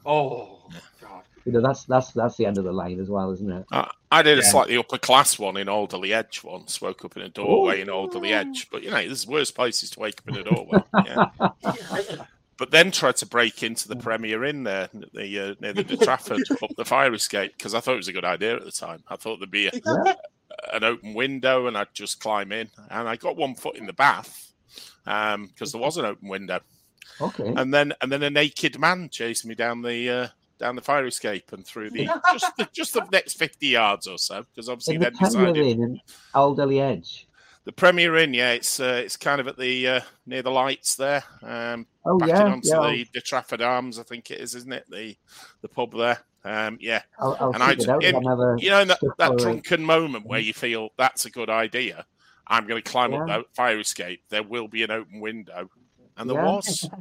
Oh 0.05 0.69
god. 1.01 1.23
You 1.45 1.51
know 1.51 1.61
that's 1.61 1.85
that's 1.85 2.11
that's 2.11 2.37
the 2.37 2.45
end 2.45 2.57
of 2.57 2.63
the 2.63 2.71
line 2.71 2.99
as 2.99 3.09
well, 3.09 3.31
isn't 3.31 3.51
it? 3.51 3.65
I, 3.71 3.89
I 4.11 4.21
did 4.21 4.39
a 4.39 4.43
slightly 4.43 4.77
upper 4.77 4.97
class 4.97 5.37
one 5.37 5.57
in 5.57 5.67
Alderley 5.67 6.13
Edge 6.13 6.43
once. 6.43 6.81
Woke 6.81 7.03
up 7.05 7.17
in 7.17 7.23
a 7.23 7.29
doorway 7.29 7.81
in 7.81 7.89
Alderley 7.89 8.33
Edge, 8.33 8.69
but 8.69 8.83
you 8.83 8.89
know, 8.89 8.97
there's 8.97 9.27
worse 9.27 9.51
places 9.51 9.89
to 9.91 9.99
wake 9.99 10.21
up 10.21 10.29
in 10.29 10.37
a 10.37 10.43
doorway. 10.43 10.83
Yeah. 11.05 11.25
but 12.57 12.71
then 12.71 12.91
tried 12.91 13.17
to 13.17 13.25
break 13.25 13.63
into 13.63 13.87
the 13.87 13.95
Premier 13.95 14.43
Inn 14.43 14.63
there, 14.63 14.89
the 15.13 15.39
uh, 15.39 15.55
near 15.59 15.73
the 15.73 15.83
De 15.83 15.97
Trafford, 15.97 16.41
up 16.61 16.75
the 16.75 16.85
fire 16.85 17.13
escape 17.13 17.53
because 17.57 17.73
I 17.73 17.79
thought 17.79 17.93
it 17.93 17.97
was 17.97 18.07
a 18.07 18.13
good 18.13 18.25
idea 18.25 18.55
at 18.55 18.63
the 18.65 18.71
time. 18.71 19.03
I 19.07 19.15
thought 19.15 19.39
there'd 19.39 19.51
be 19.51 19.67
a, 19.67 19.71
Yeah. 19.73 20.13
An 20.74 20.84
open 20.84 21.13
window 21.13 21.68
and 21.68 21.78
I'd 21.78 21.93
just 21.93 22.20
climb 22.20 22.51
in, 22.51 22.70
and 22.89 23.07
I 23.07 23.15
got 23.15 23.38
one 23.38 23.55
foot 23.55 23.76
in 23.78 23.86
the 23.88 23.93
bath 23.93 24.51
because 25.05 25.72
there 25.72 25.82
was 25.82 25.97
an 25.97 26.05
open 26.05 26.28
window, 26.30 26.59
Okay. 27.22 27.53
and 27.55 27.74
then 27.74 27.93
and 28.01 28.11
then 28.11 28.24
a 28.24 28.30
naked 28.30 28.80
man 28.80 29.09
chased 29.09 29.45
me 29.45 29.55
down 29.55 29.82
the. 29.82 30.09
Uh, 30.09 30.28
down 30.59 30.76
the 30.76 30.82
fire 30.82 31.05
escape 31.05 31.51
and 31.53 31.68
through 31.68 31.91
the 31.91 32.05
just 32.34 32.57
the, 32.57 32.68
just 32.74 32.93
the 32.95 33.05
next 33.11 33.36
fifty 33.36 33.68
yards 33.68 34.07
or 34.07 34.18
so, 34.18 34.41
because 34.41 34.68
obviously 34.68 34.97
the 34.97 35.03
then 35.03 35.13
Premier 35.15 35.53
decided 35.53 35.78
in 35.80 36.01
Alderley 36.34 36.82
Edge. 36.82 37.28
the 37.65 37.72
Premier 37.72 38.15
Inn, 38.18 38.34
yeah, 38.34 38.53
it's 38.53 38.80
uh, 38.80 38.99
it's 39.05 39.18
kind 39.18 39.39
of 39.39 39.47
at 39.47 39.55
the 39.59 39.88
uh, 39.88 40.01
near 40.26 40.41
the 40.41 40.49
lights 40.49 40.95
there, 40.95 41.24
um, 41.43 41.86
Oh 42.07 42.18
yeah, 42.26 42.45
onto 42.45 42.70
yeah. 42.70 42.89
the, 42.89 43.05
the 43.13 43.22
Trafford 43.22 43.61
Arms, 43.61 43.99
I 43.99 44.03
think 44.03 44.32
it 44.32 44.39
is, 44.41 44.55
isn't 44.55 44.74
it? 44.74 44.86
The 44.89 45.15
the 45.61 45.68
pub 45.70 45.95
there, 45.95 46.22
um, 46.47 46.77
yeah. 46.81 47.01
I'll, 47.19 47.37
I'll 47.39 47.51
and 47.53 47.61
I, 47.63 47.71
it 47.73 47.87
out. 47.89 48.03
in- 48.03 48.15
I've 48.15 48.23
never 48.23 48.55
you 48.59 48.69
know, 48.69 48.85
that, 48.85 48.99
that 49.17 49.37
drunken 49.37 49.83
moment 49.83 50.25
where 50.25 50.39
you 50.39 50.53
feel 50.53 50.89
that's 50.97 51.25
a 51.25 51.29
good 51.29 51.49
idea, 51.49 52.05
I'm 52.47 52.65
going 52.67 52.81
to 52.81 52.89
climb 52.89 53.13
up 53.13 53.27
Yeah. 53.27 53.37
that 53.37 53.45
fire 53.55 53.79
escape. 53.79 54.21
There 54.29 54.43
will 54.43 54.67
be 54.67 54.83
an 54.83 54.91
open 54.91 55.19
window, 55.19 55.69
and 56.17 56.29
there 56.29 56.37
Yeah. 56.37 56.45
was 56.55 56.89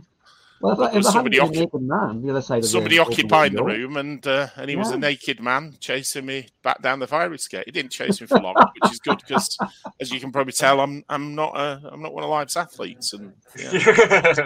Well, 0.59 0.81
if, 0.81 0.89
if 0.89 0.95
was 0.97 1.13
somebody 1.13 1.39
been 1.39 1.49
occu- 1.51 1.55
naked 1.57 1.83
man, 1.83 2.23
the 2.23 2.31
other 2.31 2.41
side 2.41 2.61
of 2.61 2.65
somebody 2.65 2.97
the 2.97 3.03
open 3.03 3.13
occupying 3.13 3.53
the 3.53 3.63
room, 3.63 3.99
and 3.99 4.27
uh, 4.27 4.49
and 4.57 4.71
he 4.71 4.75
was 4.77 4.91
a 4.91 4.97
naked 4.97 5.39
man 5.39 5.77
chasing 5.81 6.25
me 6.25 6.49
back 6.63 6.81
down 6.81 6.99
the 6.99 7.07
fire 7.07 7.31
escape. 7.35 7.65
He 7.67 7.73
didn't 7.73 7.93
chase 7.93 8.23
me 8.23 8.27
for 8.27 8.39
long, 8.41 8.55
which 8.81 8.91
is 8.91 8.99
good 9.01 9.19
because, 9.19 9.55
as 10.01 10.11
you 10.11 10.19
can 10.19 10.33
probably 10.33 10.55
tell, 10.55 10.81
I'm 10.81 11.05
I'm 11.11 11.35
not 11.35 11.55
a 11.61 11.83
I'm 11.93 12.01
not 12.01 12.15
one 12.15 12.25
of 12.25 12.31
life's 12.31 12.57
athletes, 12.57 13.13
and 13.13 13.35
yeah. 13.59 13.71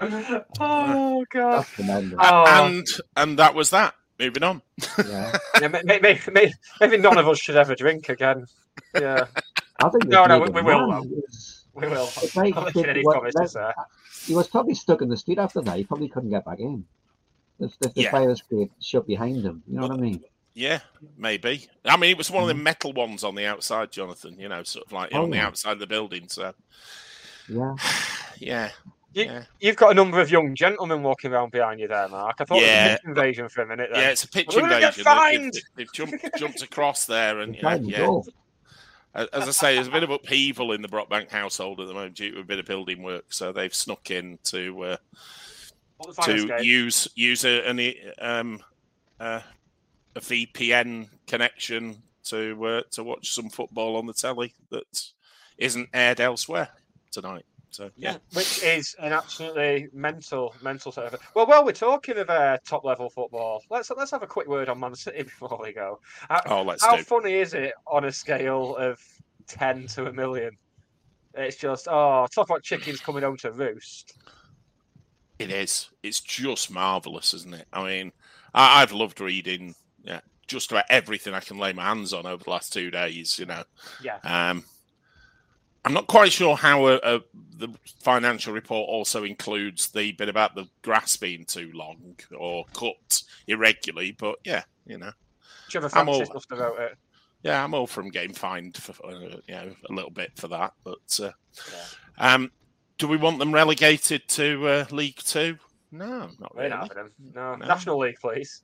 oh 0.60 1.24
god. 1.30 1.66
Oh, 2.18 2.44
and 2.46 2.86
and 3.16 3.38
that 3.38 3.54
was 3.54 3.70
that. 3.70 3.94
Moving 4.18 4.42
on. 4.42 4.62
Yeah. 4.98 5.38
yeah, 5.60 5.68
may- 5.68 6.00
may- 6.00 6.20
may- 6.32 6.52
maybe 6.80 6.96
none 6.98 7.18
of 7.18 7.28
us 7.28 7.38
should 7.38 7.56
ever 7.56 7.74
drink 7.76 8.08
again. 8.08 8.46
Yeah, 8.94 9.26
I 9.80 9.88
think 9.90 10.06
No, 10.06 10.24
no, 10.26 10.38
naked 10.40 10.54
we 10.54 10.62
will, 10.62 10.88
man 10.90 11.08
though. 11.08 11.16
is- 11.28 11.64
we 11.74 11.86
will. 11.86 12.04
It's 12.22 12.34
like 12.36 12.56
I'm 12.56 12.64
making 12.64 12.86
any 12.86 13.02
what- 13.02 13.18
promises 13.20 13.52
there. 13.52 13.74
He 14.26 14.34
was 14.34 14.48
probably 14.48 14.74
stuck 14.74 15.02
in 15.02 15.08
the 15.08 15.16
street 15.16 15.38
after 15.38 15.60
that. 15.62 15.76
He 15.76 15.84
probably 15.84 16.08
couldn't 16.08 16.30
get 16.30 16.44
back 16.44 16.58
in. 16.58 16.84
If, 17.60 17.72
if 17.80 17.94
the 17.94 18.02
Yeah. 18.02 18.10
fire 18.10 18.30
escape 18.30 18.72
shut 18.80 19.06
behind 19.06 19.44
him, 19.44 19.62
you 19.68 19.76
know 19.76 19.86
what 19.88 19.96
I 19.96 20.00
mean? 20.00 20.22
Yeah, 20.54 20.80
maybe. 21.16 21.68
I 21.84 21.96
mean, 21.96 22.10
it 22.10 22.18
was 22.18 22.30
one 22.30 22.42
of 22.42 22.48
the 22.48 22.54
mm. 22.54 22.62
metal 22.62 22.92
ones 22.92 23.22
on 23.22 23.36
the 23.36 23.46
outside, 23.46 23.92
Jonathan. 23.92 24.36
You 24.38 24.48
know, 24.48 24.64
sort 24.64 24.86
of 24.86 24.92
like 24.92 25.10
Oh, 25.14 25.22
on 25.22 25.30
the 25.30 25.38
oh. 25.38 25.42
outside 25.42 25.72
of 25.72 25.78
the 25.78 25.86
building. 25.86 26.28
So, 26.28 26.52
Yeah. 27.48 27.76
yeah, 28.38 28.70
You- 29.14 29.24
yeah, 29.24 29.44
You've 29.60 29.76
got 29.76 29.90
a 29.90 29.94
number 29.94 30.20
of 30.20 30.30
young 30.30 30.54
gentlemen 30.54 31.02
walking 31.02 31.32
around 31.32 31.50
behind 31.50 31.80
you 31.80 31.88
there, 31.88 32.08
Mark. 32.08 32.36
I 32.40 32.44
thought 32.44 32.60
Yeah. 32.60 32.66
it 32.66 32.84
was 32.84 32.92
a 32.92 32.96
pitch 32.98 33.08
invasion 33.08 33.48
for 33.48 33.62
a 33.62 33.66
minute. 33.66 33.90
There. 33.92 34.02
yeah. 34.02 34.10
It's 34.10 34.24
a 34.24 34.28
pitch 34.28 34.48
We're 34.54 34.62
invasion. 34.64 34.92
They've- 34.96 35.04
fined! 35.04 35.54
They've, 35.54 35.62
they've 35.76 35.92
jumped 35.92 36.38
jumped 36.38 36.62
across 36.62 37.06
there, 37.06 37.40
and 37.40 37.56
yeah, 37.56 37.74
yeah. 37.76 38.20
As 39.14 39.26
as 39.28 39.48
I 39.48 39.50
say, 39.52 39.74
there's 39.74 39.88
a 39.88 39.90
bit 39.90 40.02
of 40.02 40.10
upheaval 40.10 40.72
in 40.72 40.82
the 40.82 40.88
Brockbank 40.88 41.30
household 41.30 41.80
at 41.80 41.88
the 41.88 41.94
moment 41.94 42.14
due 42.16 42.32
to 42.34 42.40
a 42.40 42.44
bit 42.44 42.58
of 42.58 42.66
building 42.66 43.02
work. 43.02 43.32
So 43.32 43.50
they've 43.52 43.74
snuck 43.74 44.10
in 44.10 44.38
to 44.44 44.82
uh, 44.84 44.96
What 45.96 46.08
the 46.08 46.14
fire 46.14 46.26
to 46.26 46.34
escape? 46.44 46.64
use 46.64 47.08
use 47.14 47.44
a, 47.46 47.66
an, 47.68 47.94
um, 48.20 48.62
uh, 49.18 49.40
a 50.14 50.20
VPN 50.20 51.08
connection 51.26 52.02
to 52.24 52.64
uh, 52.66 52.82
to 52.90 53.02
watch 53.02 53.30
some 53.34 53.48
football 53.48 53.96
on 53.96 54.04
the 54.06 54.12
telly 54.12 54.52
that 54.70 55.10
isn't 55.56 55.88
aired 55.94 56.20
elsewhere 56.20 56.68
tonight. 57.10 57.46
So 57.70 57.90
yeah, 57.96 58.16
which 58.32 58.62
is 58.62 58.96
an 58.98 59.12
absolutely 59.12 59.88
mental, 59.92 60.54
mental 60.62 60.90
sort 60.90 61.12
of. 61.12 61.20
Well, 61.34 61.46
well, 61.46 61.64
we're 61.64 61.72
talking 61.72 62.16
of 62.18 62.30
uh, 62.30 62.58
top 62.66 62.84
level 62.84 63.10
football. 63.10 63.62
Let's 63.70 63.90
let's 63.90 64.10
have 64.10 64.22
a 64.22 64.26
quick 64.26 64.48
word 64.48 64.68
on 64.68 64.80
Man 64.80 64.94
City 64.94 65.22
before 65.24 65.58
we 65.62 65.72
go. 65.72 66.00
How, 66.28 66.42
Oh, 66.46 66.62
let's 66.62 66.82
how 66.84 66.96
do. 66.96 67.02
funny 67.02 67.34
is 67.34 67.54
it 67.54 67.74
on 67.86 68.04
a 68.04 68.12
scale 68.12 68.76
of 68.76 68.98
ten 69.46 69.86
to 69.88 70.06
a 70.06 70.12
million? 70.12 70.56
It's 71.34 71.56
just 71.56 71.88
oh, 71.88 72.26
talk 72.34 72.48
about 72.48 72.62
chickens 72.62 73.00
coming 73.00 73.22
home 73.22 73.36
to 73.38 73.52
roost. 73.52 74.16
it 75.38 75.50
is. 75.50 75.90
It's 76.02 76.20
just 76.20 76.70
marvelous, 76.70 77.34
isn't 77.34 77.54
it? 77.54 77.66
I 77.72 77.84
mean, 77.84 78.12
I, 78.54 78.82
I've 78.82 78.92
loved 78.92 79.20
reading 79.20 79.74
yeah, 80.02 80.20
just 80.46 80.70
about 80.72 80.84
everything 80.90 81.34
I 81.34 81.40
can 81.40 81.58
lay 81.58 81.72
my 81.72 81.84
hands 81.84 82.12
on 82.12 82.26
over 82.26 82.42
the 82.42 82.50
last 82.50 82.72
two 82.72 82.90
days. 82.90 83.38
You 83.38 83.46
know, 83.46 83.62
Yeah, 84.02 84.18
Um, 84.24 84.64
I'm 85.88 85.94
not 85.94 86.06
quite 86.06 86.30
sure 86.30 86.54
how 86.54 86.84
uh 86.84 86.98
uh 87.02 87.18
the 87.56 87.68
financial 88.02 88.52
report 88.52 88.88
also 88.90 89.24
includes 89.24 89.88
the 89.88 90.12
bit 90.12 90.28
about 90.28 90.54
the 90.54 90.66
grass 90.82 91.16
being 91.16 91.44
too 91.46 91.70
long 91.74 92.14
or 92.36 92.66
cut 92.74 93.22
irregularly, 93.46 94.12
but 94.12 94.36
yeah, 94.44 94.62
you 94.86 94.98
know, 94.98 95.10
Trevor 95.70 95.88
Francis 95.88 96.28
all- 96.28 96.58
have 96.58 96.78
it. 96.78 96.98
yeah, 97.42 97.64
I'm 97.64 97.72
all 97.72 97.86
from 97.86 98.10
Game 98.10 98.34
fined 98.34 98.76
for 98.76 98.94
uh, 99.04 99.18
you 99.46 99.54
know 99.54 99.74
a 99.88 99.92
little 99.92 100.10
bit 100.10 100.32
for 100.36 100.48
that. 100.48 100.74
But 100.84 101.18
uh, 101.22 101.30
Yeah. 101.72 102.34
um, 102.34 102.52
do 102.98 103.08
we 103.08 103.16
want 103.16 103.38
them 103.38 103.52
relegated 103.54 104.28
to 104.28 104.68
uh, 104.68 104.84
League 104.90 105.16
Two? 105.16 105.56
No, 105.90 106.28
not 106.38 106.54
We're 106.54 106.64
really. 106.64 106.68
not. 106.76 106.96
No. 107.34 107.54
No. 107.56 107.66
National 107.66 107.98
League, 107.98 108.18
please. 108.20 108.62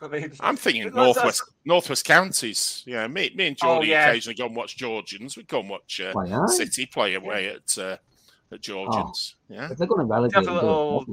I 0.00 0.08
mean, 0.08 0.32
I'm 0.40 0.56
thinking 0.56 0.84
That's- 0.84 0.94
that's- 0.94 1.16
Northwest 1.16 1.42
Northwest 1.64 2.04
counties. 2.04 2.82
Yeah, 2.86 3.06
me, 3.08 3.30
me 3.34 3.48
and 3.48 3.58
Oh, 3.62 3.82
yeah. 3.82 4.08
occasionally 4.08 4.34
go 4.36 4.46
and 4.46 4.56
watch 4.56 4.76
Georgians. 4.76 5.36
We 5.36 5.42
go 5.44 5.60
and 5.60 5.68
watch 5.68 6.00
uh, 6.00 6.12
Why? 6.12 6.46
City 6.46 6.86
play 6.86 7.14
away 7.14 7.48
at 7.48 7.76
uh, 7.78 7.96
at 8.52 8.60
Georgians. 8.60 9.36
Yeah, 9.48 9.68
they're 9.76 9.86
going 9.86 10.00
to 10.00 10.04
relegate, 10.04 10.34
Have 10.34 10.44
a 10.44 10.46
them, 10.46 10.54
little- 10.54 11.04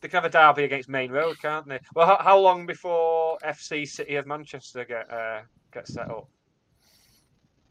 They 0.00 0.08
can 0.08 0.22
have 0.22 0.24
a 0.24 0.30
derby 0.30 0.64
against 0.64 0.88
Maine 0.88 1.10
Road, 1.10 1.36
can't 1.42 1.66
they? 1.68 1.78
Well, 1.94 2.06
how, 2.06 2.16
how 2.22 2.38
long 2.38 2.66
before 2.66 3.38
FC 3.44 3.86
City 3.88 4.16
of 4.16 4.26
Manchester 4.26 4.84
get 4.84 5.10
uh, 5.10 5.40
get 5.72 5.86
set 5.88 6.10
up? 6.10 6.28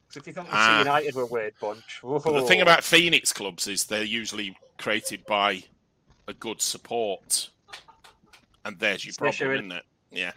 'Cause 0.07 0.17
if 0.17 0.27
you 0.27 0.33
thought 0.33 0.47
Ah. 0.49 0.77
FC 0.81 0.85
United 0.85 1.15
were 1.15 1.21
a 1.23 1.25
weird 1.27 1.53
bunch, 1.61 1.99
the 2.01 2.45
thing 2.47 2.61
about 2.61 2.83
Phoenix 2.83 3.31
clubs 3.31 3.67
is 3.67 3.85
they're 3.85 4.03
usually 4.03 4.57
created 4.79 5.23
by 5.27 5.63
a 6.27 6.33
good 6.33 6.61
support, 6.61 7.51
and 8.65 8.77
there's 8.79 9.05
your 9.05 9.13
Smash 9.13 9.37
problem, 9.37 9.51
you 9.55 9.59
isn't 9.67 9.71
it? 9.77 9.85
Yeah, 10.11 10.31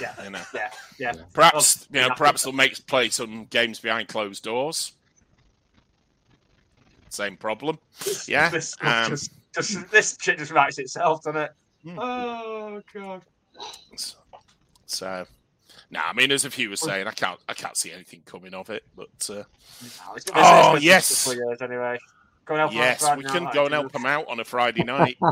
yeah, 0.00 0.12
you 0.24 0.30
know. 0.30 0.42
yeah, 0.54 0.70
yeah. 0.98 1.12
Perhaps 1.32 1.88
Well, 1.90 2.02
you 2.02 2.08
know, 2.08 2.14
perhaps 2.14 2.42
they'll 2.42 2.52
make 2.52 2.86
play 2.86 3.08
some 3.08 3.46
games 3.46 3.80
behind 3.80 4.08
closed 4.08 4.44
doors. 4.44 4.92
Same 7.10 7.36
problem. 7.36 7.78
Yeah. 8.26 8.48
This, 8.50 8.74
um, 8.80 9.10
just, 9.10 9.30
just, 9.54 9.90
this 9.90 10.16
shit 10.20 10.38
just 10.38 10.50
writes 10.50 10.78
itself, 10.78 11.22
doesn't 11.22 11.40
it? 11.40 11.52
Hmm. 11.84 11.98
Oh 11.98 12.82
god. 12.92 13.22
So, 14.86 15.24
no, 15.90 16.00
I 16.04 16.12
mean, 16.12 16.32
as 16.32 16.44
a 16.44 16.50
few 16.50 16.70
were 16.70 16.76
saying, 16.76 17.06
I 17.06 17.12
can't, 17.12 17.38
I 17.48 17.54
can't 17.54 17.76
see 17.76 17.92
anything 17.92 18.22
coming 18.26 18.52
of 18.54 18.68
it. 18.70 18.82
But 18.96 19.08
uh, 19.30 19.34
No, 19.34 19.42
it's- 20.16 20.26
it's- 20.26 20.32
Oh, 20.34 20.76
yes. 20.76 21.08
just 21.08 21.26
a 21.26 21.30
couple 21.30 21.42
of 21.42 21.48
years 21.48 21.62
anyway. 21.62 21.98
Go 22.46 22.54
and 22.54 22.60
help 22.60 22.74
yes, 22.74 23.04
out 23.04 23.16
we 23.16 23.24
can 23.24 23.44
now, 23.44 23.52
go 23.52 23.64
and 23.64 23.72
help 23.74 23.92
them 23.92 24.04
out 24.06 24.28
on 24.28 24.40
a 24.40 24.44
Friday 24.44 24.82
night. 24.84 25.16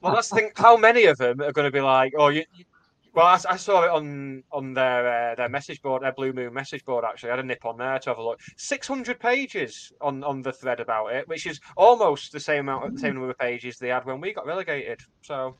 Well, 0.00 0.14
that's 0.14 0.28
the 0.30 0.36
thing. 0.36 0.50
How 0.56 0.76
many 0.76 1.04
of 1.04 1.18
them 1.18 1.40
are 1.40 1.52
going 1.52 1.66
to 1.66 1.70
be 1.70 1.80
like, 1.80 2.14
oh, 2.18 2.28
you, 2.28 2.44
you- 2.54 2.64
Well, 3.16 3.24
I, 3.24 3.40
I, 3.48 3.56
saw 3.56 3.82
it 3.82 3.90
on 3.90 4.44
on 4.52 4.74
their 4.74 5.30
uh, 5.30 5.34
their 5.36 5.48
message 5.48 5.80
board, 5.80 6.02
their 6.02 6.12
Blue 6.12 6.34
Moon 6.34 6.52
message 6.52 6.84
board. 6.84 7.02
Actually, 7.02 7.30
I 7.30 7.36
had 7.36 7.44
a 7.46 7.48
nip 7.48 7.64
on 7.64 7.78
there 7.78 7.98
to 7.98 8.10
have 8.10 8.18
a 8.18 8.22
look. 8.22 8.40
Six 8.58 8.86
hundred 8.86 9.18
pages 9.18 9.90
on, 10.02 10.22
on 10.22 10.42
the 10.42 10.52
thread 10.52 10.80
about 10.80 11.14
it, 11.14 11.26
which 11.26 11.46
is 11.46 11.58
almost 11.78 12.30
the 12.30 12.38
same 12.38 12.68
amount, 12.68 12.92
the 12.92 13.00
same 13.00 13.14
number 13.14 13.30
of 13.30 13.38
pages 13.38 13.78
they 13.78 13.88
had 13.88 14.04
when 14.04 14.20
we 14.20 14.34
got 14.34 14.44
relegated. 14.44 15.00
So, 15.22 15.56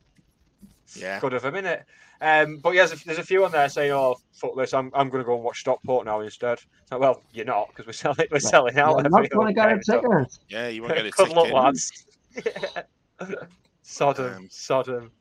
yeah, 0.95 1.19
good 1.19 1.33
of 1.33 1.45
a 1.45 1.51
minute. 1.51 1.83
Um, 2.21 2.57
but 2.57 2.75
yeah, 2.75 2.85
there's 2.85 3.01
a, 3.01 3.05
there's 3.05 3.17
a, 3.17 3.23
few 3.23 3.43
on 3.43 3.51
there 3.51 3.69
saying, 3.69 3.91
"Oh, 3.91 4.17
fuck 4.33 4.55
this! 4.55 4.75
I'm, 4.75 4.91
I'm 4.93 5.09
going 5.09 5.23
to 5.23 5.25
go 5.25 5.33
and 5.33 5.43
watch 5.43 5.61
Stockport 5.61 6.05
now 6.05 6.19
instead." 6.19 6.59
So, 6.91 6.99
well, 6.99 7.23
you're 7.33 7.45
not 7.45 7.69
because 7.69 7.87
we're 7.87 7.93
selling 7.93 8.27
we're 8.31 8.39
selling 8.39 8.77
out. 8.77 8.99
I'm 9.03 9.11
not 9.11 9.27
going 9.31 9.47
to 9.47 9.53
get 9.53 9.71
a 9.71 9.79
ticket. 9.79 10.31
So. 10.31 10.41
Yeah, 10.47 10.67
you 10.67 10.83
won't 10.83 10.93
get 10.93 11.07
a 11.07 11.09
Good 11.09 11.29
ticket. 11.29 11.35
luck, 11.35 11.51
lads. 11.51 12.05
Sodom, 13.81 14.33
um, 14.33 14.47
Sodom. 14.51 15.11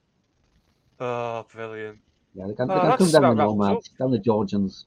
Oh, 1.00 1.46
brilliant. 1.50 1.98
Yeah, 2.36 2.46
they 2.48 2.54
can, 2.54 2.70
oh, 2.70 2.74
they 2.74 2.96
can 2.96 3.10
come 3.10 3.22
down 3.22 3.36
the 3.36 3.44
Nomad, 3.44 3.78
down 3.98 4.10
the 4.10 4.18
Georgians. 4.18 4.86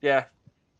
Yeah, 0.00 0.24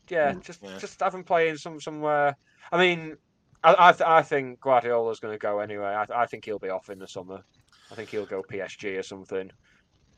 yeah, 0.09 0.35
just 0.43 0.63
yeah. 0.63 0.79
just 0.79 1.01
have 1.01 1.13
them 1.13 1.25
playing 1.25 1.59
some 1.59 1.81
somewhere. 1.81 2.37
I 2.73 2.79
mean, 2.79 3.17
I 3.63 3.75
I, 3.75 4.19
I 4.19 4.23
think 4.23 4.61
Guardiola's 4.61 5.21
going 5.21 5.35
to 5.35 5.39
go 5.39 5.61
anyway. 5.61 5.87
I, 5.87 6.07
I 6.23 6.27
think 6.27 6.45
he'll 6.45 6.59
be 6.59 6.71
off 6.71 6.89
in 6.89 6.99
the 6.99 7.09
summer. 7.09 7.43
I 7.91 7.95
think 7.95 8.09
he'll 8.09 8.27
go 8.27 8.43
PSG 8.43 8.99
or 8.99 9.03
something. 9.03 9.51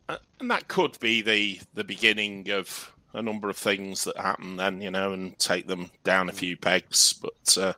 Uh, 0.09 0.19
and 0.41 0.51
that 0.51 0.69
could 0.69 0.99
be 1.01 1.23
the 1.23 1.61
the 1.75 1.85
beginning 1.85 2.51
of 2.51 2.93
a 3.15 3.23
number 3.23 3.51
of 3.51 3.57
things 3.57 4.05
that 4.05 4.17
happen 4.17 4.57
then, 4.57 4.81
you 4.81 4.91
know, 4.91 5.13
and 5.13 5.39
take 5.39 5.67
them 5.67 5.91
down 6.05 6.29
a 6.29 6.33
few 6.33 6.57
pegs. 6.57 7.15
But 7.15 7.59
uh, 7.59 7.73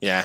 yeah, 0.00 0.24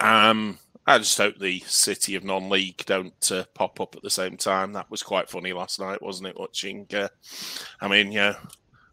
um, 0.00 0.58
I 0.86 0.98
just 0.98 1.18
hope 1.18 1.38
the 1.38 1.60
City 1.66 2.14
of 2.14 2.22
non-league 2.22 2.84
don't 2.86 3.32
uh, 3.32 3.44
pop 3.54 3.80
up 3.80 3.96
at 3.96 4.02
the 4.02 4.10
same 4.10 4.36
time. 4.36 4.72
That 4.72 4.90
was 4.90 5.02
quite 5.02 5.28
funny 5.28 5.52
last 5.52 5.80
night, 5.80 6.00
wasn't 6.00 6.28
it? 6.28 6.38
Watching, 6.38 6.86
uh, 6.94 7.08
I 7.80 7.88
mean, 7.88 8.12
yeah, 8.12 8.36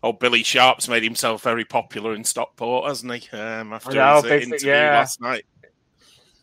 old 0.01 0.19
Billy 0.19 0.41
Sharp's 0.41 0.89
made 0.89 1.03
himself 1.03 1.43
very 1.43 1.65
popular 1.65 2.15
in 2.15 2.23
Stockport, 2.23 2.87
hasn't 2.87 3.13
he? 3.13 3.37
Um, 3.37 3.73
after 3.73 3.93
know, 3.93 4.21
his 4.21 4.31
uh, 4.31 4.35
interview 4.35 4.69
yeah. 4.69 4.97
last 4.97 5.21
night. 5.21 5.45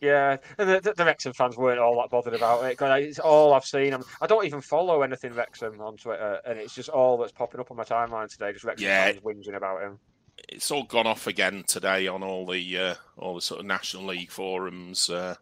Yeah, 0.01 0.39
and 0.57 0.71
the, 0.71 0.81
the, 0.81 0.95
the, 0.95 1.05
Wrexham 1.05 1.35
fans 1.35 1.59
weren't 1.59 1.79
all 1.79 1.97
that 1.97 2.09
bothered 2.09 2.33
about 2.33 2.65
it. 2.65 2.81
It's 2.81 3.19
all 3.19 3.53
I've 3.53 3.67
seen. 3.67 3.93
I'm, 3.93 4.03
I 4.23 4.27
do 4.27 4.37
not 4.37 4.47
even 4.47 4.63
follow 4.63 5.03
anything 5.03 5.35
Wrexham 5.35 5.79
on 5.81 5.99
Twitter, 5.99 6.41
and 6.47 6.59
it's 6.59 6.75
just 6.75 6.89
all 6.89 7.19
that's 7.19 7.33
popping 7.33 7.61
up 7.61 7.71
on 7.71 7.77
my 7.77 7.85
timeline 7.85 8.31
today. 8.31 8.53
Just 8.53 8.65
Wrexham 8.65 8.89
yeah. 8.89 9.13
fans 9.13 9.21
whinging 9.21 9.57
about 9.57 9.83
him 9.83 9.99
it's 10.49 10.71
all 10.71 10.85
gone 10.85 11.07
off 11.07 11.27
again 11.27 11.65
today 11.67 12.07
on 12.07 12.23
all 12.23 12.47
the 12.47 12.79
uh, 12.79 12.95
all 13.17 13.35
the 13.35 13.41
sort 13.41 13.61
of 13.61 13.67
National 13.67 14.07
League 14.07 14.31
forums. 14.31 15.11
Uh, 15.11 15.35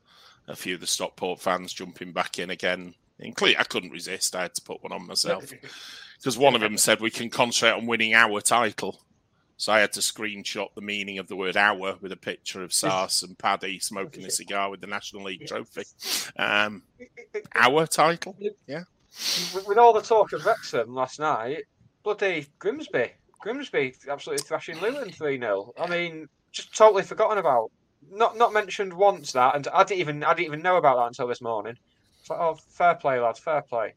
a 0.48 0.56
few 0.56 0.74
of 0.74 0.80
the 0.80 0.86
Stockport 0.86 1.40
fans 1.40 1.72
jumping 1.72 2.12
back 2.12 2.38
in 2.38 2.50
again. 2.50 2.94
Including, 3.20 3.58
I 3.58 3.64
couldn't 3.64 3.90
resist. 3.90 4.36
I 4.36 4.42
had 4.42 4.54
to 4.54 4.62
put 4.62 4.82
one 4.82 4.92
on 4.92 5.06
myself 5.06 5.52
because 6.18 6.38
one 6.38 6.54
of 6.54 6.60
them 6.60 6.78
said 6.78 7.00
we 7.00 7.10
can 7.10 7.30
concentrate 7.30 7.76
on 7.76 7.86
winning 7.86 8.14
our 8.14 8.40
title. 8.40 9.00
So 9.56 9.72
I 9.72 9.80
had 9.80 9.92
to 9.94 10.00
screenshot 10.00 10.72
the 10.74 10.80
meaning 10.80 11.18
of 11.18 11.26
the 11.26 11.34
word 11.34 11.56
"our" 11.56 11.96
with 12.00 12.12
a 12.12 12.16
picture 12.16 12.62
of 12.62 12.72
Sars 12.72 13.24
and 13.24 13.36
Paddy 13.36 13.80
smoking 13.80 14.24
a 14.24 14.30
cigar 14.30 14.70
with 14.70 14.80
the 14.80 14.86
National 14.86 15.24
League 15.24 15.46
trophy. 15.48 15.82
Um, 16.38 16.82
our 17.56 17.86
title, 17.88 18.36
yeah. 18.68 18.84
With 19.66 19.78
all 19.78 19.92
the 19.92 20.00
talk 20.00 20.32
of 20.32 20.46
Wrexham 20.46 20.94
last 20.94 21.18
night, 21.18 21.64
bloody 22.04 22.46
Grimsby 22.60 23.10
Grimsby 23.40 23.94
absolutely 24.08 24.44
thrashing 24.44 24.80
Luton 24.80 25.10
3 25.10 25.38
0. 25.38 25.72
I 25.78 25.86
mean, 25.86 26.28
just 26.52 26.76
totally 26.76 27.02
forgotten 27.02 27.38
about. 27.38 27.70
Not 28.10 28.36
not 28.36 28.52
mentioned 28.52 28.92
once 28.92 29.32
that, 29.32 29.56
and 29.56 29.66
I 29.68 29.84
didn't 29.84 30.00
even 30.00 30.24
I 30.24 30.34
didn't 30.34 30.46
even 30.46 30.62
know 30.62 30.76
about 30.76 30.96
that 30.96 31.06
until 31.08 31.26
this 31.26 31.40
morning. 31.40 31.76
It's 32.20 32.30
like, 32.30 32.38
oh, 32.38 32.58
fair 32.68 32.94
play, 32.94 33.20
lads, 33.20 33.38
fair 33.38 33.62
play. 33.62 33.94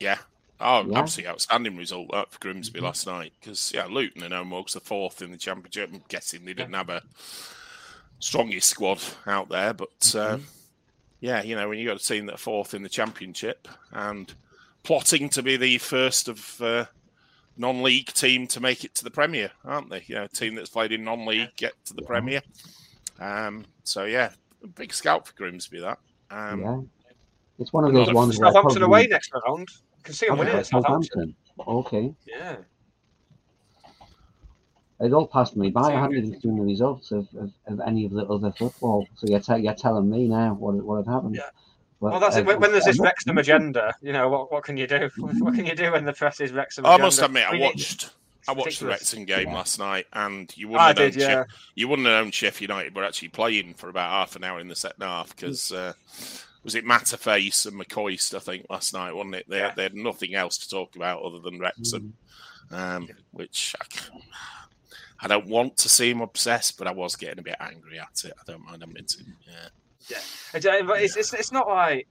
Yeah. 0.00 0.18
Oh, 0.60 0.84
yeah. 0.84 0.98
absolutely 0.98 1.30
outstanding 1.30 1.76
result 1.76 2.10
that 2.12 2.32
for 2.32 2.40
Grimsby 2.40 2.78
mm-hmm. 2.78 2.86
last 2.86 3.06
night 3.06 3.32
because 3.40 3.72
yeah, 3.72 3.86
Luton 3.86 4.24
are 4.24 4.28
no 4.28 4.44
more 4.44 4.64
the 4.72 4.80
fourth 4.80 5.22
in 5.22 5.30
the 5.30 5.36
championship. 5.36 5.90
I'm 5.92 6.02
guessing 6.08 6.44
they 6.44 6.54
didn't 6.54 6.72
yeah. 6.72 6.78
have 6.78 6.90
a 6.90 7.02
strongest 8.18 8.68
squad 8.68 9.00
out 9.26 9.48
there, 9.48 9.72
but 9.72 10.14
uh, 10.14 10.36
mm-hmm. 10.36 10.42
yeah, 11.20 11.42
you 11.42 11.54
know 11.54 11.68
when 11.68 11.78
you 11.78 11.86
got 11.86 12.00
a 12.00 12.04
team 12.04 12.26
that 12.26 12.34
are 12.34 12.38
fourth 12.38 12.74
in 12.74 12.82
the 12.82 12.88
championship 12.88 13.68
and 13.92 14.34
plotting 14.82 15.28
to 15.30 15.42
be 15.42 15.56
the 15.56 15.78
first 15.78 16.28
of 16.28 16.60
uh, 16.60 16.86
non-league 17.58 18.06
team 18.06 18.46
to 18.46 18.60
make 18.60 18.84
it 18.84 18.94
to 18.94 19.04
the 19.04 19.10
Premier, 19.10 19.50
aren't 19.64 19.90
they? 19.90 20.04
You 20.06 20.14
know, 20.14 20.24
a 20.24 20.28
team 20.28 20.54
that's 20.54 20.70
played 20.70 20.92
in 20.92 21.04
non-league 21.04 21.50
get 21.56 21.72
to 21.86 21.94
the 21.94 22.02
Premier. 22.02 22.40
Um, 23.20 23.64
so 23.84 24.04
yeah, 24.04 24.30
big 24.76 24.94
scout 24.94 25.26
for 25.26 25.34
Grimsby. 25.34 25.80
That. 25.80 25.98
Um, 26.30 26.60
yeah, 26.60 26.80
it's 27.58 27.72
one 27.72 27.84
of 27.84 27.92
those 27.92 28.12
ones. 28.12 28.36
Southampton 28.36 28.62
probably... 28.62 28.82
away 28.82 29.06
next 29.08 29.32
round. 29.46 29.68
You 29.96 30.02
can 30.04 30.14
see 30.14 30.28
them 30.28 30.38
winning 30.38 30.62
Southampton. 30.64 31.34
Okay. 31.66 32.14
Yeah. 32.26 32.56
It 35.00 35.12
all 35.12 35.28
passed 35.28 35.56
me 35.56 35.70
by. 35.70 35.92
I 35.92 36.00
hadn't 36.00 36.16
even 36.16 36.40
seen 36.40 36.56
the 36.56 36.62
results 36.62 37.12
of, 37.12 37.28
of, 37.36 37.52
of 37.66 37.80
any 37.86 38.04
of 38.04 38.12
the 38.12 38.26
other 38.26 38.52
football. 38.52 39.06
So 39.14 39.28
you're, 39.28 39.38
te- 39.38 39.58
you're 39.58 39.74
telling 39.74 40.10
me 40.10 40.26
now 40.26 40.54
what 40.54 40.74
what 40.74 41.06
had 41.06 41.12
happened. 41.12 41.36
Yeah. 41.36 41.50
Well, 42.00 42.20
that's 42.20 42.36
uh, 42.36 42.40
it. 42.40 42.46
When, 42.46 42.60
when 42.60 42.72
there's 42.72 42.84
this 42.84 43.00
Wrexham 43.00 43.38
agenda, 43.38 43.94
you 44.00 44.12
know 44.12 44.28
what? 44.28 44.52
What 44.52 44.64
can 44.64 44.76
you 44.76 44.86
do? 44.86 45.10
What 45.16 45.54
can 45.54 45.66
you 45.66 45.74
do 45.74 45.92
when 45.92 46.04
the 46.04 46.12
press 46.12 46.40
is 46.40 46.52
Wrexham? 46.52 46.86
I 46.86 46.96
must 46.96 47.20
admit, 47.20 47.46
I 47.48 47.58
watched. 47.58 48.10
I 48.46 48.52
watched 48.52 48.80
the 48.80 48.86
Wrexham 48.86 49.26
game 49.26 49.52
last 49.52 49.78
night, 49.78 50.06
and 50.12 50.50
you 50.56 50.68
wouldn't 50.68 50.98
have 50.98 51.12
did, 51.12 51.16
known 51.18 51.28
yeah. 51.28 51.44
you 51.74 51.86
wouldn't 51.86 52.08
have 52.08 52.24
known 52.24 52.30
Sheffield 52.30 52.70
United 52.70 52.94
were 52.94 53.04
actually 53.04 53.28
playing 53.28 53.74
for 53.74 53.90
about 53.90 54.10
half 54.10 54.36
an 54.36 54.44
hour 54.44 54.58
in 54.58 54.68
the 54.68 54.76
second 54.76 55.02
half 55.02 55.36
because 55.36 55.70
uh, 55.70 55.92
was 56.64 56.74
it 56.74 56.84
Matterface 56.84 57.66
and 57.66 57.78
McCoist, 57.78 58.34
I 58.34 58.38
think, 58.38 58.66
last 58.70 58.94
night, 58.94 59.14
wasn't 59.14 59.34
it? 59.34 59.46
They, 59.48 59.58
yeah. 59.58 59.72
they 59.74 59.82
had 59.82 59.94
nothing 59.94 60.34
else 60.34 60.56
to 60.58 60.68
talk 60.68 60.96
about 60.96 61.22
other 61.22 61.40
than 61.40 61.58
Wrexham, 61.58 62.14
mm. 62.70 62.76
um, 62.76 63.08
which 63.32 63.74
I, 63.80 63.84
I, 65.20 65.28
don't 65.28 65.46
want 65.46 65.76
to 65.78 65.88
seem 65.88 66.20
obsessed, 66.20 66.78
but 66.78 66.86
I 66.86 66.92
was 66.92 67.16
getting 67.16 67.38
a 67.38 67.42
bit 67.42 67.56
angry 67.60 67.98
at 67.98 68.24
it. 68.24 68.32
I 68.38 68.50
don't 68.50 68.64
mind 68.64 68.82
admitting. 68.82 69.34
Yeah. 69.46 69.68
Yeah, 70.06 70.18
uh, 70.54 70.82
but 70.84 71.02
it's, 71.02 71.16
it's, 71.16 71.34
it's 71.34 71.52
not 71.52 71.68
like 71.68 72.06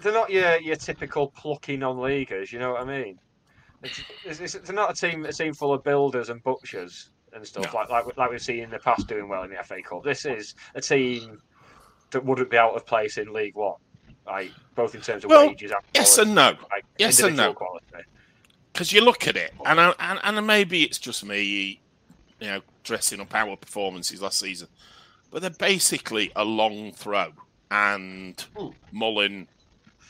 they're 0.00 0.12
not 0.12 0.30
your 0.30 0.60
your 0.60 0.76
typical 0.76 1.28
plucky 1.28 1.76
non-leaguers. 1.76 2.52
You 2.52 2.58
know 2.58 2.72
what 2.72 2.82
I 2.82 2.84
mean? 2.84 3.18
It's, 3.82 4.40
it's, 4.40 4.52
they're 4.54 4.74
not 4.74 4.90
a 4.90 4.94
team 4.94 5.24
a 5.24 5.32
team 5.32 5.54
full 5.54 5.72
of 5.72 5.82
builders 5.82 6.28
and 6.28 6.42
butchers 6.42 7.10
and 7.32 7.46
stuff 7.46 7.72
no. 7.72 7.78
like 7.80 7.90
like 7.90 8.16
like 8.16 8.30
we've 8.30 8.42
seen 8.42 8.64
in 8.64 8.70
the 8.70 8.78
past 8.78 9.06
doing 9.06 9.28
well 9.28 9.44
in 9.44 9.50
the 9.50 9.62
FA 9.62 9.82
Cup. 9.82 10.04
This 10.04 10.24
is 10.24 10.54
a 10.74 10.80
team 10.80 11.40
that 12.10 12.24
wouldn't 12.24 12.50
be 12.50 12.58
out 12.58 12.74
of 12.74 12.84
place 12.84 13.18
in 13.18 13.32
League 13.32 13.54
One, 13.54 13.76
like 14.26 14.50
both 14.74 14.94
in 14.94 15.00
terms 15.00 15.24
of 15.24 15.30
well, 15.30 15.48
wages 15.48 15.70
and 15.70 15.80
yes 15.94 16.14
quality, 16.14 16.28
and 16.28 16.34
no, 16.34 16.66
like 16.70 16.84
yes 16.98 17.20
and 17.20 17.36
no. 17.36 17.56
Because 18.72 18.92
you 18.92 19.04
look 19.04 19.26
at 19.26 19.36
it, 19.36 19.52
and, 19.64 19.80
I, 19.80 19.94
and 19.98 20.20
and 20.22 20.46
maybe 20.46 20.84
it's 20.84 20.98
just 20.98 21.24
me, 21.24 21.80
you 22.40 22.46
know, 22.46 22.60
dressing 22.84 23.20
up 23.20 23.34
our 23.34 23.56
performances 23.56 24.22
last 24.22 24.38
season 24.38 24.68
but 25.30 25.42
they're 25.42 25.50
basically 25.50 26.32
a 26.36 26.44
long 26.44 26.92
throw 26.92 27.32
and 27.70 28.44
Mullin 28.92 29.46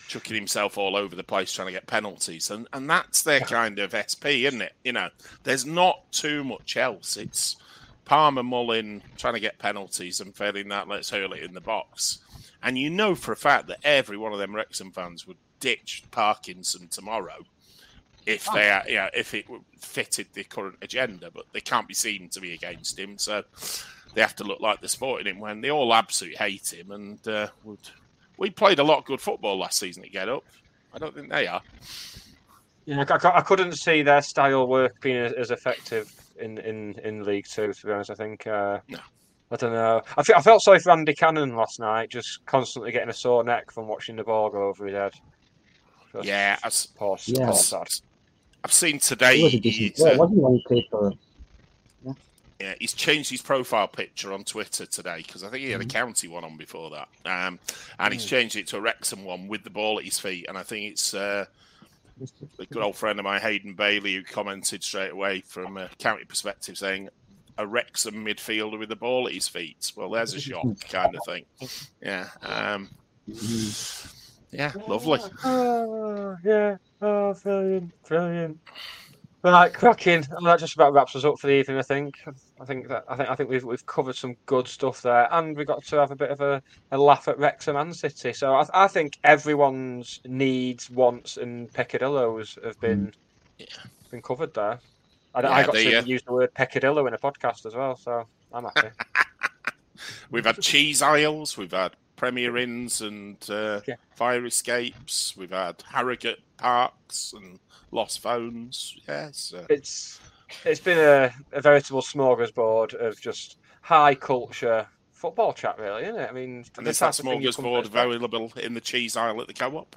chucking 0.08 0.34
himself 0.34 0.76
all 0.76 0.96
over 0.96 1.14
the 1.14 1.22
place 1.22 1.52
trying 1.52 1.68
to 1.68 1.72
get 1.72 1.86
penalties, 1.86 2.50
and 2.50 2.66
and 2.72 2.88
that's 2.90 3.22
their 3.22 3.40
kind 3.40 3.78
of 3.78 3.94
SP, 3.94 4.42
isn't 4.42 4.62
it? 4.62 4.72
You 4.84 4.92
know, 4.92 5.08
there's 5.44 5.66
not 5.66 6.10
too 6.10 6.42
much 6.42 6.76
else. 6.76 7.16
It's 7.16 7.56
Palmer 8.10 8.42
Mullin 8.42 9.02
trying 9.16 9.34
to 9.34 9.40
get 9.40 9.60
penalties 9.60 10.20
and 10.20 10.34
failing 10.34 10.68
that, 10.68 10.88
let's 10.88 11.10
hurl 11.10 11.32
it 11.32 11.44
in 11.44 11.54
the 11.54 11.60
box. 11.60 12.18
And 12.60 12.76
you 12.76 12.90
know 12.90 13.14
for 13.14 13.30
a 13.30 13.36
fact 13.36 13.68
that 13.68 13.78
every 13.84 14.16
one 14.16 14.32
of 14.32 14.40
them 14.40 14.52
Wrexham 14.52 14.90
fans 14.90 15.28
would 15.28 15.36
ditch 15.60 16.02
Parkinson 16.10 16.88
tomorrow 16.88 17.36
if 18.26 18.48
they, 18.52 18.68
are, 18.68 18.82
know, 18.88 19.08
if 19.14 19.32
it 19.32 19.46
fitted 19.78 20.26
the 20.32 20.42
current 20.42 20.76
agenda, 20.82 21.30
but 21.32 21.46
they 21.52 21.60
can't 21.60 21.86
be 21.86 21.94
seen 21.94 22.28
to 22.30 22.40
be 22.40 22.52
against 22.52 22.98
him. 22.98 23.16
So 23.16 23.44
they 24.14 24.20
have 24.20 24.36
to 24.36 24.44
look 24.44 24.60
like 24.60 24.80
they're 24.80 24.88
supporting 24.88 25.26
him 25.26 25.40
when 25.40 25.60
they 25.60 25.70
all 25.70 25.94
absolutely 25.94 26.36
hate 26.36 26.72
him. 26.72 26.90
And 26.90 27.26
uh, 27.28 27.48
would, 27.64 27.78
we 28.36 28.50
played 28.50 28.78
a 28.78 28.84
lot 28.84 28.98
of 28.98 29.04
good 29.04 29.20
football 29.20 29.58
last 29.58 29.78
season 29.78 30.04
at 30.04 30.12
Get 30.12 30.28
Up. 30.28 30.44
I 30.92 30.98
don't 30.98 31.14
think 31.14 31.30
they 31.30 31.46
are. 31.46 31.62
Yeah, 32.86 33.04
I, 33.08 33.28
I 33.38 33.40
couldn't 33.42 33.74
see 33.74 34.02
their 34.02 34.22
style 34.22 34.66
work 34.66 35.00
being 35.00 35.16
as 35.16 35.50
effective 35.50 36.12
in, 36.40 36.58
in, 36.58 36.98
in 37.04 37.24
League 37.24 37.46
Two. 37.46 37.72
To 37.72 37.86
be 37.86 37.92
honest, 37.92 38.10
I 38.10 38.14
think. 38.14 38.46
Uh, 38.46 38.80
no. 38.88 38.98
I 39.52 39.56
don't 39.56 39.72
know. 39.72 40.00
I, 40.16 40.22
I 40.36 40.42
felt 40.42 40.62
sorry 40.62 40.78
for 40.78 40.92
Andy 40.92 41.12
Cannon 41.12 41.56
last 41.56 41.80
night, 41.80 42.10
just 42.10 42.44
constantly 42.46 42.92
getting 42.92 43.08
a 43.08 43.12
sore 43.12 43.42
neck 43.42 43.72
from 43.72 43.88
watching 43.88 44.14
the 44.16 44.22
ball 44.22 44.48
go 44.48 44.68
over 44.68 44.86
his 44.86 44.94
head. 44.94 45.12
Just 46.12 46.24
yeah, 46.24 46.56
as, 46.62 46.86
poor, 46.86 47.18
yeah. 47.24 47.46
Poor 47.46 47.54
sad. 47.54 47.88
I've 48.62 48.72
seen 48.72 48.98
today. 48.98 49.48
He, 49.48 49.92
uh, 49.98 50.16
wasn't 50.16 50.38
when 50.38 50.54
he 50.54 50.64
played 50.66 50.84
for 50.90 51.12
yeah, 52.60 52.74
he's 52.78 52.92
changed 52.92 53.30
his 53.30 53.40
profile 53.40 53.88
picture 53.88 54.32
on 54.32 54.44
Twitter 54.44 54.84
today 54.84 55.22
because 55.26 55.42
I 55.42 55.48
think 55.48 55.64
he 55.64 55.70
had 55.70 55.80
a 55.80 55.84
mm-hmm. 55.84 55.90
county 55.90 56.28
one 56.28 56.44
on 56.44 56.56
before 56.56 56.90
that, 56.90 57.08
um, 57.24 57.58
and 57.98 58.12
he's 58.12 58.24
mm. 58.26 58.28
changed 58.28 58.56
it 58.56 58.66
to 58.68 58.76
a 58.76 58.80
Wrexham 58.80 59.24
one 59.24 59.48
with 59.48 59.64
the 59.64 59.70
ball 59.70 59.98
at 59.98 60.04
his 60.04 60.18
feet. 60.18 60.46
And 60.48 60.58
I 60.58 60.62
think 60.62 60.92
it's 60.92 61.14
uh, 61.14 61.46
a 62.58 62.66
good 62.66 62.82
old 62.82 62.96
friend 62.96 63.18
of 63.18 63.24
mine, 63.24 63.40
Hayden 63.40 63.74
Bailey, 63.74 64.14
who 64.14 64.22
commented 64.22 64.84
straight 64.84 65.12
away 65.12 65.40
from 65.40 65.78
a 65.78 65.88
county 65.98 66.24
perspective, 66.24 66.76
saying 66.76 67.08
a 67.56 67.66
Wrexham 67.66 68.24
midfielder 68.24 68.78
with 68.78 68.90
the 68.90 68.96
ball 68.96 69.26
at 69.26 69.34
his 69.34 69.48
feet. 69.48 69.92
Well, 69.96 70.10
there's 70.10 70.34
a 70.34 70.40
shock 70.40 70.66
kind 70.88 71.14
of 71.14 71.22
thing. 71.24 71.44
Yeah. 72.02 72.28
Um, 72.42 72.90
Yeah, 74.52 74.72
lovely. 74.88 75.20
Oh, 75.44 76.36
yeah. 76.44 76.76
Oh, 77.00 77.34
brilliant, 77.34 77.92
brilliant. 78.04 78.58
Right, 79.42 79.72
cracking. 79.72 80.26
And 80.30 80.46
that 80.46 80.58
just 80.58 80.74
about 80.74 80.92
wraps 80.92 81.16
us 81.16 81.24
up 81.24 81.38
for 81.38 81.46
the 81.46 81.54
evening. 81.54 81.78
I 81.78 81.82
think. 81.82 82.20
I 82.60 82.64
think 82.66 82.88
that 82.88 83.04
I 83.08 83.16
think 83.16 83.30
I 83.30 83.34
think 83.34 83.48
we've 83.48 83.64
we've 83.64 83.86
covered 83.86 84.16
some 84.16 84.36
good 84.44 84.68
stuff 84.68 85.00
there, 85.00 85.28
and 85.32 85.56
we 85.56 85.64
got 85.64 85.82
to 85.82 85.96
have 85.96 86.10
a 86.10 86.16
bit 86.16 86.30
of 86.30 86.42
a, 86.42 86.62
a 86.92 86.98
laugh 86.98 87.26
at 87.26 87.38
Wrexham 87.38 87.76
and 87.76 87.96
City. 87.96 88.34
So 88.34 88.54
I, 88.54 88.66
I 88.74 88.86
think 88.86 89.18
everyone's 89.24 90.20
needs, 90.26 90.90
wants, 90.90 91.38
and 91.38 91.72
peccadillos 91.72 92.58
have 92.62 92.78
been 92.80 93.14
been 94.10 94.20
covered 94.20 94.52
there. 94.52 94.78
I, 95.34 95.40
I 95.40 95.64
got 95.64 95.74
to 95.74 95.98
uh, 95.98 96.02
use 96.02 96.22
the 96.22 96.32
word 96.32 96.52
peccadillo 96.52 97.06
in 97.06 97.14
a 97.14 97.18
podcast 97.18 97.64
as 97.64 97.74
well, 97.74 97.96
so 97.96 98.26
I'm 98.52 98.64
happy. 98.64 98.88
We've 100.30 100.44
had 100.44 100.60
cheese 100.60 101.02
aisles, 101.02 101.56
we've 101.58 101.72
had 101.72 101.92
Premier 102.20 102.58
Inns 102.58 103.00
and 103.00 103.38
uh, 103.48 103.80
Yeah. 103.86 103.94
fire 104.14 104.44
escapes, 104.44 105.34
we've 105.38 105.52
had 105.52 105.82
Harrogate 105.90 106.42
parks 106.58 107.32
and 107.32 107.58
lost 107.92 108.20
phones. 108.20 108.94
Yes, 109.08 109.54
uh, 109.56 109.64
it's 109.70 110.20
it's 110.66 110.80
been 110.80 110.98
a, 110.98 111.32
a 111.52 111.62
veritable 111.62 112.02
smorgasbord 112.02 112.92
of 112.92 113.18
just 113.18 113.56
high 113.80 114.14
culture 114.14 114.86
football 115.12 115.54
chat, 115.54 115.78
really, 115.78 116.02
isn't 116.02 116.20
it? 116.20 116.28
I 116.28 116.32
mean, 116.32 116.66
and 116.76 116.86
the 116.86 116.90
is 116.90 116.98
that 116.98 117.14
type 117.14 117.24
of 117.24 117.30
thing 117.30 117.40
you 117.40 117.52
come 117.52 117.64
to 117.64 117.70
smorgasbord 117.70 117.86
available 117.86 118.52
in 118.58 118.74
the 118.74 118.82
cheese 118.82 119.16
aisle 119.16 119.40
at 119.40 119.46
the 119.46 119.54
co-op? 119.54 119.96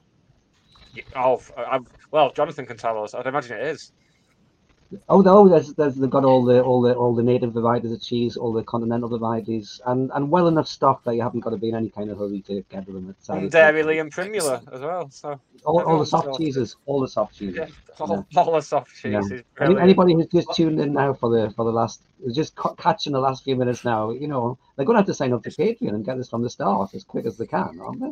Oh, 1.17 1.41
I, 1.57 1.79
well, 2.11 2.31
Jonathan 2.31 2.65
can 2.65 2.77
tell 2.77 3.03
us. 3.03 3.13
I'd 3.13 3.27
imagine 3.27 3.57
it 3.57 3.67
is. 3.67 3.91
Oh 5.09 5.21
no, 5.21 5.47
there's, 5.47 5.73
there's 5.73 5.95
they've 5.95 6.09
got 6.09 6.25
all 6.25 6.43
the 6.43 6.61
all 6.61 6.81
the 6.81 6.93
all 6.93 7.13
the 7.15 7.23
native 7.23 7.53
varieties 7.53 7.91
of 7.91 8.01
cheese, 8.01 8.37
all 8.37 8.53
the 8.53 8.63
continental 8.63 9.09
varieties, 9.09 9.81
and 9.85 10.11
and 10.13 10.29
well 10.29 10.47
enough 10.47 10.67
stock 10.67 11.03
that 11.03 11.15
you 11.15 11.21
haven't 11.21 11.41
got 11.41 11.51
to 11.51 11.57
be 11.57 11.69
in 11.69 11.75
any 11.75 11.89
kind 11.89 12.09
of 12.09 12.17
hurry 12.17 12.41
to 12.41 12.63
get 12.69 12.85
them. 12.85 13.15
Uh, 13.29 13.33
And 13.33 13.51
Dairy 13.51 13.83
Lee 13.83 13.99
and 13.99 14.11
Primula 14.11 14.61
as 14.71 14.81
well. 14.81 15.09
So 15.09 15.39
all, 15.65 15.81
all 15.83 15.99
the 15.99 16.05
soft 16.05 16.37
cheeses, 16.37 16.75
all 16.85 16.99
the 17.01 17.07
soft 17.07 17.35
cheeses. 17.35 17.55
yeah, 17.55 17.67
all, 17.99 18.25
all 18.35 18.53
the 18.53 18.61
soft 18.61 18.91
Yeah. 19.03 19.21
cheese 19.21 19.43
Any, 19.59 19.79
anybody 19.79 20.13
who's 20.13 20.27
just 20.27 20.53
tuned 20.53 20.79
in 20.79 20.93
now 20.93 21.13
for 21.13 21.29
the 21.29 21.51
for 21.51 21.65
the 21.65 21.71
last 21.71 22.01
just 22.31 22.55
ca- 22.55 22.75
catching 22.75 23.13
the 23.13 23.19
last 23.19 23.43
few 23.43 23.55
minutes 23.55 23.83
now, 23.85 24.11
you 24.11 24.27
know, 24.27 24.57
they're 24.75 24.85
going 24.85 24.95
to 24.95 24.99
have 24.99 25.07
to 25.07 25.13
sign 25.13 25.33
up 25.33 25.43
to 25.43 25.49
Patreon 25.49 25.89
and 25.95 26.05
get 26.05 26.17
this 26.17 26.29
from 26.29 26.41
the 26.43 26.49
start 26.49 26.93
as 26.93 27.03
quick 27.03 27.25
as 27.25 27.37
they 27.37 27.45
can, 27.47 27.79
aren't 27.81 27.99
they? 28.01 28.11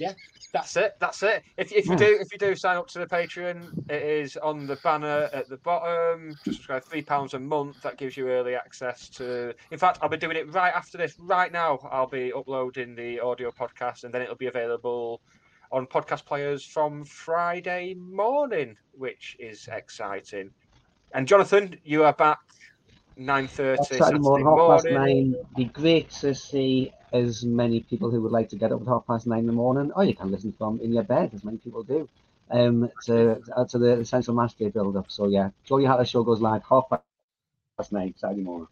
Yeah, 0.00 0.14
that's 0.52 0.76
it. 0.76 0.96
That's 0.98 1.22
it. 1.22 1.42
If, 1.56 1.72
if 1.72 1.86
you 1.86 1.92
hmm. 1.92 1.98
do 1.98 2.18
if 2.20 2.32
you 2.32 2.38
do 2.38 2.54
sign 2.56 2.76
up 2.76 2.88
to 2.88 2.98
the 2.98 3.06
Patreon, 3.06 3.90
it 3.90 4.02
is 4.02 4.36
on 4.38 4.66
the 4.66 4.76
banner 4.76 5.28
at 5.32 5.48
the 5.48 5.58
bottom. 5.58 6.30
Just 6.44 6.56
subscribe 6.56 6.84
three 6.84 7.02
pounds 7.02 7.34
a 7.34 7.38
month. 7.38 7.82
That 7.82 7.98
gives 7.98 8.16
you 8.16 8.28
early 8.28 8.54
access 8.54 9.08
to. 9.10 9.54
In 9.70 9.78
fact, 9.78 9.98
I'll 10.00 10.08
be 10.08 10.16
doing 10.16 10.36
it 10.36 10.52
right 10.52 10.72
after 10.74 10.98
this. 10.98 11.14
Right 11.20 11.52
now, 11.52 11.78
I'll 11.90 12.06
be 12.06 12.32
uploading 12.32 12.94
the 12.94 13.20
audio 13.20 13.50
podcast, 13.50 14.04
and 14.04 14.12
then 14.12 14.22
it'll 14.22 14.34
be 14.36 14.46
available 14.46 15.20
on 15.70 15.86
podcast 15.86 16.24
players 16.24 16.64
from 16.64 17.04
Friday 17.04 17.94
morning, 17.94 18.76
which 18.92 19.36
is 19.38 19.68
exciting. 19.70 20.50
And 21.12 21.28
Jonathan, 21.28 21.76
you 21.84 22.04
are 22.04 22.12
back 22.14 22.38
nine 23.16 23.46
thirty 23.46 23.82
Saturday 23.82 24.04
Saturday 24.04 24.18
morning, 24.20 24.46
half 24.46 24.82
past 24.82 24.86
nine. 24.90 25.34
Be 25.56 25.66
great 25.66 26.10
to 26.10 26.34
see 26.34 26.92
as 27.12 27.44
many 27.44 27.80
people 27.82 28.10
who 28.10 28.22
would 28.22 28.32
like 28.32 28.48
to 28.50 28.56
get 28.56 28.72
up 28.72 28.82
at 28.82 28.88
half 28.88 29.06
past 29.06 29.26
nine 29.26 29.40
in 29.40 29.46
the 29.46 29.52
morning, 29.52 29.92
or 29.96 30.04
you 30.04 30.14
can 30.14 30.30
listen 30.30 30.52
from 30.52 30.80
in 30.80 30.92
your 30.92 31.04
bed, 31.04 31.32
as 31.34 31.44
many 31.44 31.58
people 31.58 31.82
do, 31.84 32.08
um, 32.50 32.90
to 33.06 33.42
uh, 33.56 33.64
to 33.66 33.78
the 33.78 34.00
essential 34.00 34.34
match 34.34 34.56
day 34.56 34.70
build 34.70 34.96
up. 34.96 35.10
So 35.10 35.28
yeah, 35.28 35.50
Geordie 35.64 35.86
Hatter 35.86 36.06
show 36.06 36.24
goes 36.24 36.40
live 36.40 36.62
half 36.68 36.84
past 36.90 37.92
nine 37.92 38.14
Saturday 38.16 38.42
morning. 38.42 38.68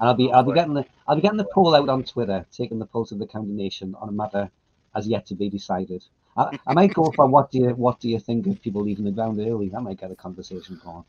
And 0.00 0.08
I'll 0.08 0.14
be 0.14 0.32
I'll 0.32 0.44
be 0.44 0.52
getting 0.52 0.74
the 0.74 0.86
I'll 1.06 1.16
be 1.16 1.22
getting 1.22 1.38
the 1.38 1.44
poll 1.44 1.74
out 1.74 1.88
on 1.90 2.04
Twitter, 2.04 2.46
taking 2.52 2.78
the 2.80 2.86
pulse 2.86 3.12
of 3.12 3.18
the 3.18 3.26
county 3.26 3.52
nation 3.52 3.94
on 4.00 4.10
a 4.10 4.12
matter 4.12 4.50
as 4.94 5.08
yet 5.08 5.26
to 5.26 5.34
be 5.36 5.50
decided. 5.50 6.04
I, 6.36 6.52
I 6.66 6.74
might 6.74 6.94
go 6.94 7.12
for 7.12 7.26
what 7.28 7.50
do 7.50 7.58
you 7.60 7.70
what 7.70 8.00
do 8.00 8.08
you 8.10 8.20
think 8.20 8.46
of 8.46 8.60
people 8.62 8.82
leaving 8.82 9.06
the 9.06 9.12
ground 9.12 9.40
early? 9.40 9.70
That 9.70 9.82
might 9.82 10.00
get 10.00 10.12
a 10.12 10.16
conversation 10.16 10.80
going. 10.84 11.04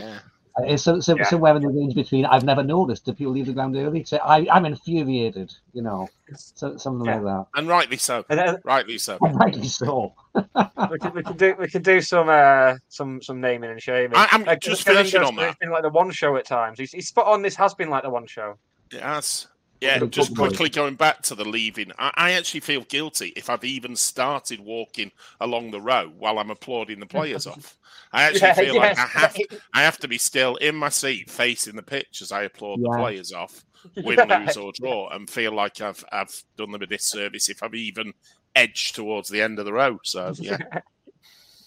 Yeah. 0.00 0.20
Uh, 0.58 0.62
It's 0.64 0.82
so, 0.82 1.00
so, 1.00 1.16
Yeah. 1.16 1.24
somewhere 1.24 1.54
in 1.56 1.62
the 1.62 1.68
range 1.68 1.94
between 1.94 2.24
I've 2.24 2.44
never 2.44 2.62
noticed 2.62 3.04
do 3.04 3.12
people 3.12 3.32
leave 3.34 3.46
the 3.46 3.52
ground 3.52 3.76
early. 3.76 4.04
So 4.04 4.16
I, 4.18 4.46
I'm 4.50 4.64
infuriated, 4.64 5.52
you 5.74 5.82
know, 5.82 6.08
so, 6.34 6.76
something 6.78 7.04
Yeah. 7.06 7.16
like 7.16 7.24
that. 7.24 7.46
And 7.56 7.68
rightly 7.68 7.96
so. 7.98 8.24
And 8.30 8.38
then 8.38 8.56
Rightly 8.64 8.96
so. 8.98 9.18
Rightly 9.20 9.68
so. 9.68 10.14
we 10.34 10.98
can, 10.98 11.12
we 11.14 11.22
can 11.22 11.36
do 11.36 11.54
we 11.58 11.68
can 11.68 11.82
do 11.82 12.00
some 12.00 12.28
uh, 12.28 12.76
some 12.88 13.20
some 13.22 13.40
naming 13.40 13.70
and 13.70 13.82
shaming. 13.82 14.16
I- 14.16 14.28
I'm 14.32 14.44
Like, 14.44 14.60
just 14.60 14.84
finishing 14.84 15.20
goes, 15.20 15.28
on 15.28 15.36
that. 15.36 15.50
It's 15.50 15.58
been 15.58 15.70
like 15.70 15.82
the 15.82 15.90
one 15.90 16.10
show 16.10 16.36
at 16.36 16.46
times. 16.46 16.78
He's, 16.78 16.92
he's 16.92 17.08
spot 17.08 17.26
on. 17.26 17.42
This 17.42 17.56
has 17.56 17.74
been 17.74 17.90
like 17.90 18.02
the 18.04 18.10
one 18.10 18.26
show. 18.26 18.56
Yes. 18.92 19.48
Yeah, 19.80 20.00
just 20.10 20.34
quickly 20.34 20.70
going 20.70 20.94
back 20.96 21.20
to 21.24 21.34
the 21.34 21.44
leaving, 21.44 21.92
I, 21.98 22.10
I 22.14 22.32
actually 22.32 22.60
feel 22.60 22.82
guilty 22.84 23.32
if 23.36 23.50
I've 23.50 23.64
even 23.64 23.94
started 23.94 24.58
walking 24.60 25.12
along 25.38 25.70
the 25.70 25.80
row 25.82 26.08
while 26.16 26.38
I'm 26.38 26.50
applauding 26.50 26.98
the 26.98 27.06
players 27.06 27.46
off. 27.46 27.76
I 28.12 28.22
actually 28.22 28.52
Yeah, 28.52 28.54
feel 28.54 28.74
like 28.74 28.96
I 28.96 29.06
have 29.06 29.38
I 29.74 29.82
have 29.82 29.98
to 29.98 30.08
be 30.08 30.16
still 30.18 30.56
in 30.56 30.76
my 30.76 30.88
seat, 30.88 31.30
facing 31.30 31.76
the 31.76 31.82
pitch 31.82 32.22
as 32.22 32.32
I 32.32 32.44
applaud 32.44 32.80
the 32.82 32.90
players 32.90 33.32
off, 33.32 33.64
win, 34.00 34.26
Yeah. 34.28 34.28
lose 34.28 34.56
or 34.56 34.72
draw, 34.72 35.10
and 35.10 35.28
feel 35.28 35.52
like 35.54 35.80
I've 35.82 36.02
I've 36.10 36.34
done 36.56 36.70
them 36.72 36.82
a 36.82 36.86
disservice 36.86 37.50
if 37.50 37.62
I've 37.62 37.74
even 37.74 38.14
edged 38.54 38.94
towards 38.94 39.28
the 39.28 39.42
end 39.42 39.58
of 39.58 39.66
the 39.66 39.74
row. 39.74 39.98
So 40.04 40.34
yeah, 40.40 40.58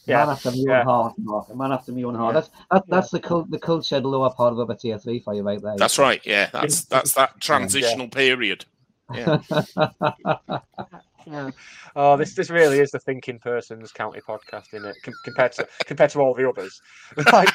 Yeah, 0.10 0.26
Man 0.26 0.30
after 0.30 0.52
my 0.52 0.58
yeah. 0.58 0.80
own 0.80 0.86
heart, 0.86 1.14
Mark. 1.18 1.56
Man 1.56 1.72
after 1.72 1.92
my 1.92 2.04
own 2.04 2.16
heart. 2.16 2.36
Yeah. 2.36 2.42
That's 2.42 2.50
that, 2.72 2.84
that's 2.88 3.10
the 3.12 3.20
cult, 3.20 3.50
the 3.52 3.60
cultured 3.60 4.06
lower 4.06 4.30
part 4.32 4.54
of 4.54 4.60
upper 4.60 4.76
tier 4.76 4.98
three 5.00 5.20
for 5.20 5.34
you 5.34 5.44
right 5.44 5.62
there. 5.62 5.76
that's 5.78 5.98
right. 6.00 6.22
Yeah, 6.26 6.50
that's 6.52 6.86
that's 6.86 7.14
that 7.14 7.40
transitional 7.40 8.08
period. 8.10 8.66
Yeah. 11.28 11.52
Oh, 11.96 12.18
this 12.18 12.34
this 12.34 12.50
really 12.50 12.80
is 12.80 12.92
the 12.92 13.00
thinking 13.00 13.40
person's 13.40 13.92
county 13.92 14.20
podcast, 14.20 14.74
isn't 14.74 14.86
it? 14.88 14.96
Com- 15.04 15.14
compared 15.24 15.52
to 15.54 15.68
compared 15.86 16.10
to 16.12 16.22
all 16.22 16.34
the 16.34 16.48
others. 16.50 16.82
Like, 17.32 17.50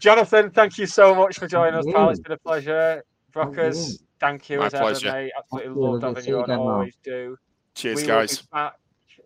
Jonathan, 0.00 0.50
thank 0.50 0.78
you 0.78 0.86
so 0.86 1.14
much 1.14 1.38
for 1.38 1.46
joining 1.48 1.74
us, 1.74 1.84
pal. 1.92 2.10
It's 2.10 2.20
been 2.20 2.32
a 2.32 2.38
pleasure. 2.38 3.02
Brockers, 3.34 4.00
thank 4.20 4.48
you 4.48 4.60
My 4.60 4.66
as 4.66 4.74
ever, 4.74 4.84
pleasure. 4.84 5.12
mate. 5.12 5.32
Absolutely 5.36 5.68
Thank 5.68 5.76
loved 5.76 6.04
having 6.04 6.24
you 6.24 6.36
you 6.38 6.42
on. 6.42 6.50
Always 6.50 6.96
do. 7.02 7.36
Cheers, 7.74 8.00
we 8.00 8.06
guys. 8.06 8.30
Will 8.30 8.44
be 8.44 8.48
back 8.52 8.74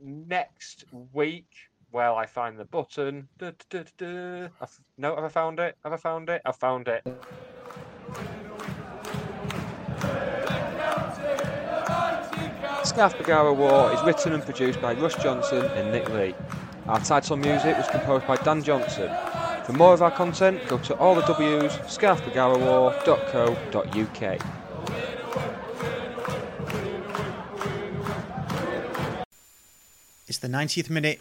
next 0.02 0.84
week. 1.12 1.46
Well, 1.92 2.16
I 2.16 2.24
find 2.26 2.58
the 2.58 2.64
button. 2.64 3.28
Du- 3.38 3.52
du. 3.68 4.48
I've- 4.60 4.72
No, 4.96 5.14
have 5.14 5.24
I 5.24 5.28
found 5.28 5.60
it? 5.60 5.76
Have 5.84 5.92
I 5.92 5.96
found 5.98 6.28
it? 6.30 6.40
I 6.44 6.52
found 6.52 6.88
it. 6.88 7.04
Scarf 12.84 13.16
Bergara 13.16 13.52
Wore 13.52 13.92
is 13.92 14.00
written 14.02 14.32
and 14.32 14.42
produced 14.44 14.80
by 14.80 14.92
Russ 14.94 15.14
Johnson 15.16 15.64
and 15.76 15.90
Nick 15.92 16.08
Lee. 16.10 16.34
Our 16.86 17.00
title 17.00 17.36
music 17.36 17.76
was 17.76 17.86
composed 17.88 18.26
by 18.26 18.36
Dan 18.36 18.62
Johnson. 18.62 19.10
For 19.64 19.72
more 19.72 19.94
of 19.94 20.02
our 20.02 20.10
content, 20.10 20.60
go 20.68 20.78
to 20.78 20.94
all 20.96 21.14
the 21.14 21.22
W's, 21.22 21.72
scarfbergarawore.co.uk. 21.86 24.38
It's 30.28 30.38
the 30.38 30.48
90th 30.48 30.90
minute. 30.90 31.20